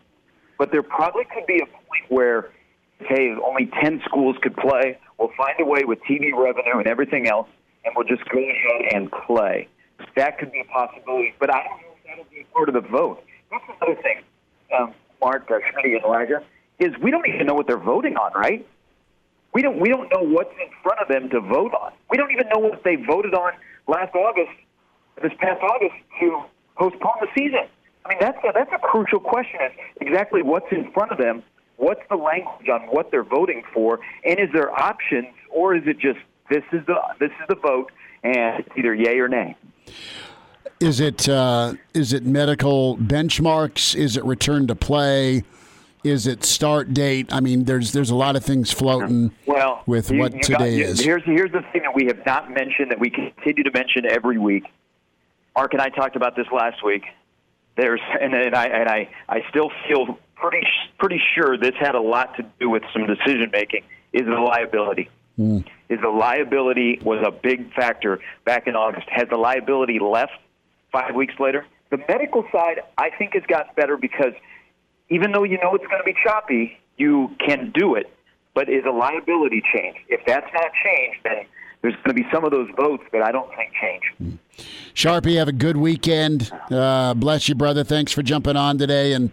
But 0.57 0.71
there 0.71 0.83
probably 0.83 1.25
could 1.25 1.45
be 1.45 1.61
a 1.61 1.65
point 1.65 2.03
where, 2.09 2.51
hey, 2.99 3.33
only 3.45 3.69
10 3.81 4.01
schools 4.05 4.35
could 4.41 4.55
play. 4.57 4.97
We'll 5.17 5.31
find 5.37 5.53
a 5.59 5.65
way 5.65 5.83
with 5.85 5.99
TV 6.09 6.31
revenue 6.33 6.79
and 6.79 6.87
everything 6.87 7.27
else, 7.27 7.47
and 7.85 7.93
we'll 7.95 8.07
just 8.07 8.27
go 8.29 8.39
ahead 8.39 8.93
and 8.93 9.11
play. 9.11 9.67
That 10.15 10.39
could 10.39 10.51
be 10.51 10.61
a 10.61 10.65
possibility, 10.65 11.35
but 11.39 11.53
I 11.53 11.63
don't 11.63 11.81
know 11.81 11.93
if 11.95 12.03
that'll 12.07 12.25
be 12.31 12.45
part 12.53 12.69
of 12.69 12.73
the 12.73 12.81
vote. 12.81 13.23
That's 13.51 13.63
another 13.81 14.01
thing, 14.01 14.21
um, 14.77 14.93
Mark, 15.21 15.49
uh, 15.51 15.55
Schmitty, 15.55 15.95
and 15.95 16.03
Elijah, 16.03 16.43
is 16.79 16.93
we 17.01 17.11
don't 17.11 17.27
even 17.27 17.45
know 17.45 17.53
what 17.53 17.67
they're 17.67 17.77
voting 17.77 18.15
on, 18.15 18.31
right? 18.33 18.65
We 19.53 19.61
don't, 19.61 19.79
we 19.79 19.89
don't 19.89 20.09
know 20.11 20.21
what's 20.21 20.53
in 20.61 20.69
front 20.83 20.99
of 21.01 21.07
them 21.07 21.29
to 21.29 21.41
vote 21.41 21.73
on. 21.73 21.91
We 22.09 22.17
don't 22.17 22.31
even 22.31 22.47
know 22.53 22.59
what 22.59 22.83
they 22.83 22.95
voted 22.95 23.33
on 23.33 23.53
last 23.87 24.13
August 24.15 24.51
this 25.21 25.33
past 25.39 25.61
August 25.61 25.95
to 26.19 26.43
postpone 26.77 27.19
the 27.21 27.27
season. 27.37 27.67
I 28.05 28.09
mean, 28.09 28.17
that's 28.21 28.37
a, 28.43 28.51
that's 28.53 28.71
a 28.71 28.79
crucial 28.79 29.19
question. 29.19 29.59
Is 29.65 29.71
exactly 30.01 30.41
what's 30.41 30.71
in 30.71 30.91
front 30.91 31.11
of 31.11 31.17
them. 31.17 31.43
What's 31.77 32.01
the 32.09 32.15
language 32.15 32.67
on 32.69 32.81
what 32.87 33.09
they're 33.11 33.23
voting 33.23 33.63
for, 33.73 33.99
and 34.25 34.37
is 34.37 34.49
there 34.53 34.69
options, 34.69 35.27
or 35.49 35.75
is 35.75 35.83
it 35.85 35.97
just 35.97 36.19
this 36.49 36.63
is 36.73 36.85
the 36.87 36.95
this 37.19 37.29
is 37.29 37.47
the 37.47 37.55
vote, 37.55 37.89
and 38.21 38.59
it's 38.59 38.69
either 38.77 38.93
yay 38.93 39.17
or 39.19 39.29
nay? 39.29 39.55
Is 40.81 40.99
it 40.99 41.29
uh, 41.29 41.75
is 41.93 42.11
it 42.11 42.25
medical 42.25 42.97
benchmarks? 42.97 43.95
Is 43.95 44.17
it 44.17 44.25
return 44.25 44.67
to 44.67 44.75
play? 44.75 45.43
Is 46.03 46.27
it 46.27 46.43
start 46.45 46.93
date? 46.93 47.31
I 47.33 47.41
mean, 47.41 47.65
there's 47.65 47.91
there's 47.91 48.09
a 48.09 48.15
lot 48.15 48.35
of 48.35 48.43
things 48.45 48.71
floating. 48.71 49.31
Well, 49.45 49.83
with 49.85 50.11
you, 50.11 50.19
what 50.19 50.33
you 50.33 50.41
today 50.41 50.79
got, 50.79 50.89
is. 50.89 50.99
Here's 51.01 51.23
here's 51.25 51.51
the 51.51 51.61
thing 51.73 51.81
that 51.81 51.93
we 51.93 52.05
have 52.05 52.25
not 52.25 52.49
mentioned 52.49 52.91
that 52.91 52.99
we 52.99 53.09
continue 53.09 53.63
to 53.63 53.71
mention 53.71 54.05
every 54.05 54.37
week 54.37 54.63
Mark 55.59 55.73
and 55.73 55.81
I 55.81 55.89
talked 55.89 56.15
about 56.15 56.37
this 56.37 56.47
last 56.53 56.81
week. 56.85 57.03
There's 57.75 57.99
and, 58.21 58.33
and 58.33 58.55
I 58.55 58.67
and 58.67 58.87
I 58.87 59.09
I 59.27 59.41
still 59.49 59.69
feel 59.89 60.17
pretty 60.35 60.65
pretty 60.97 61.21
sure 61.35 61.57
this 61.57 61.75
had 61.77 61.95
a 61.95 61.99
lot 61.99 62.37
to 62.37 62.45
do 62.61 62.69
with 62.69 62.83
some 62.93 63.05
decision 63.05 63.49
making. 63.51 63.83
Is 64.13 64.25
the 64.25 64.39
liability? 64.39 65.09
Mm. 65.37 65.65
Is 65.89 65.99
the 65.99 66.07
liability 66.07 66.99
was 67.03 67.21
a 67.27 67.31
big 67.31 67.73
factor 67.73 68.21
back 68.45 68.67
in 68.67 68.77
August? 68.77 69.09
Has 69.09 69.27
the 69.27 69.35
liability 69.35 69.99
left 69.99 70.31
five 70.93 71.13
weeks 71.13 71.33
later? 71.41 71.65
The 71.89 71.97
medical 72.07 72.45
side, 72.53 72.79
I 72.97 73.09
think, 73.09 73.33
has 73.33 73.43
gotten 73.45 73.73
better 73.75 73.97
because 73.97 74.33
even 75.09 75.31
though 75.31 75.43
you 75.43 75.57
know 75.61 75.73
it's 75.75 75.85
going 75.87 75.99
to 75.99 76.05
be 76.05 76.15
choppy, 76.23 76.77
you 76.97 77.35
can 77.45 77.71
do 77.73 77.95
it. 77.95 78.11
But 78.53 78.69
is 78.69 78.83
a 78.85 78.91
liability 78.91 79.63
change? 79.73 79.97
If 80.07 80.21
that's 80.25 80.47
not 80.53 80.71
changed, 80.83 81.19
then 81.23 81.45
there's 81.81 81.95
going 81.95 82.07
to 82.07 82.13
be 82.13 82.25
some 82.33 82.43
of 82.43 82.51
those 82.51 82.69
votes 82.75 83.03
that 83.13 83.21
I 83.21 83.31
don't 83.31 83.49
think 83.55 83.71
change. 83.79 84.37
Sharpie, 84.93 85.37
have 85.37 85.47
a 85.47 85.53
good 85.53 85.77
weekend. 85.77 86.51
Uh, 86.69 87.13
bless 87.13 87.47
you, 87.47 87.55
brother. 87.55 87.83
Thanks 87.83 88.11
for 88.11 88.21
jumping 88.21 88.57
on 88.57 88.77
today, 88.77 89.13
and 89.13 89.31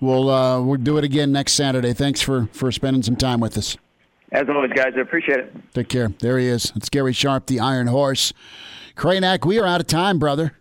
we'll 0.00 0.30
uh, 0.30 0.62
we'll 0.62 0.78
do 0.80 0.96
it 0.96 1.04
again 1.04 1.32
next 1.32 1.52
Saturday. 1.52 1.92
Thanks 1.92 2.22
for 2.22 2.48
for 2.52 2.72
spending 2.72 3.02
some 3.02 3.16
time 3.16 3.40
with 3.40 3.58
us. 3.58 3.76
As 4.32 4.48
always, 4.48 4.72
guys, 4.72 4.94
I 4.96 5.00
appreciate 5.00 5.40
it. 5.40 5.54
Take 5.74 5.88
care. 5.88 6.08
There 6.08 6.38
he 6.38 6.46
is. 6.46 6.72
It's 6.74 6.88
Gary 6.88 7.12
Sharp, 7.12 7.46
the 7.46 7.60
Iron 7.60 7.86
Horse. 7.86 8.32
Kranak, 8.96 9.44
we 9.44 9.58
are 9.60 9.66
out 9.66 9.80
of 9.80 9.86
time, 9.86 10.18
brother. 10.18 10.56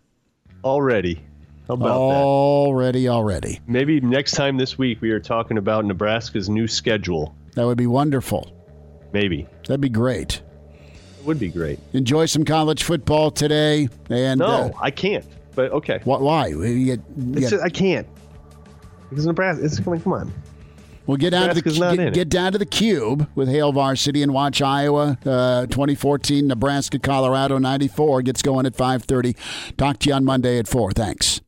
Already. 0.63 1.23
How 1.68 1.76
about 1.76 1.98
already, 1.98 3.06
that? 3.06 3.11
Already, 3.11 3.61
Maybe 3.68 4.02
next 4.02 4.31
time 4.34 4.57
this 4.57 4.77
week 4.77 5.02
we 5.02 5.11
are 5.11 5.19
talking 5.19 5.57
about 5.57 5.85
Nebraska's 5.85 6.49
new 6.49 6.68
schedule. 6.68 7.35
That 7.56 7.65
would 7.65 7.77
be 7.77 7.88
wonderful. 7.88 8.52
Maybe. 9.14 9.48
That'd 9.68 9.80
be 9.80 9.90
great. 9.90 10.41
It 11.19 11.26
would 11.26 11.40
be 11.40 11.49
great. 11.49 11.80
Enjoy 11.94 12.26
some 12.26 12.44
college 12.44 12.84
football 12.84 13.31
today. 13.31 13.88
And 14.10 14.40
no, 14.40 14.48
uh, 14.48 14.72
I 14.81 14.91
can't. 14.91 15.26
But 15.56 15.72
okay. 15.72 16.02
What? 16.03 16.22
Why? 16.22 16.48
You 16.48 16.85
get, 16.85 16.99
you 17.15 17.40
get, 17.40 17.49
just, 17.49 17.64
I 17.64 17.69
can't 17.69 18.07
because 19.10 19.26
Nebraska. 19.26 19.64
It's 19.64 19.80
coming. 19.80 20.02
Come 20.02 20.14
on. 20.14 20.34
We'll 21.06 21.18
get 21.18 21.31
down 21.31 21.48
Nebraska's 21.48 21.80
to 21.80 21.85
the 21.85 21.95
get, 21.95 22.14
get, 22.14 22.30
down 22.30 22.53
to 22.53 22.57
the 22.57 22.65
cube 22.65 23.30
with 23.35 23.49
Hail 23.49 23.72
Varsity 23.73 24.23
and 24.23 24.34
watch 24.34 24.61
Iowa 24.61 25.18
uh, 25.26 25.65
2014 25.68 26.48
Nebraska 26.48 26.98
Colorado 26.98 27.57
94 27.57 28.22
gets 28.22 28.41
going 28.41 28.65
at 28.65 28.73
5:30. 28.73 29.35
Talk 29.77 29.99
to 29.99 30.10
you 30.10 30.15
on 30.15 30.26
Monday 30.26 30.60
at 30.60 30.68
four. 30.68 30.91
Thanks. 30.91 31.41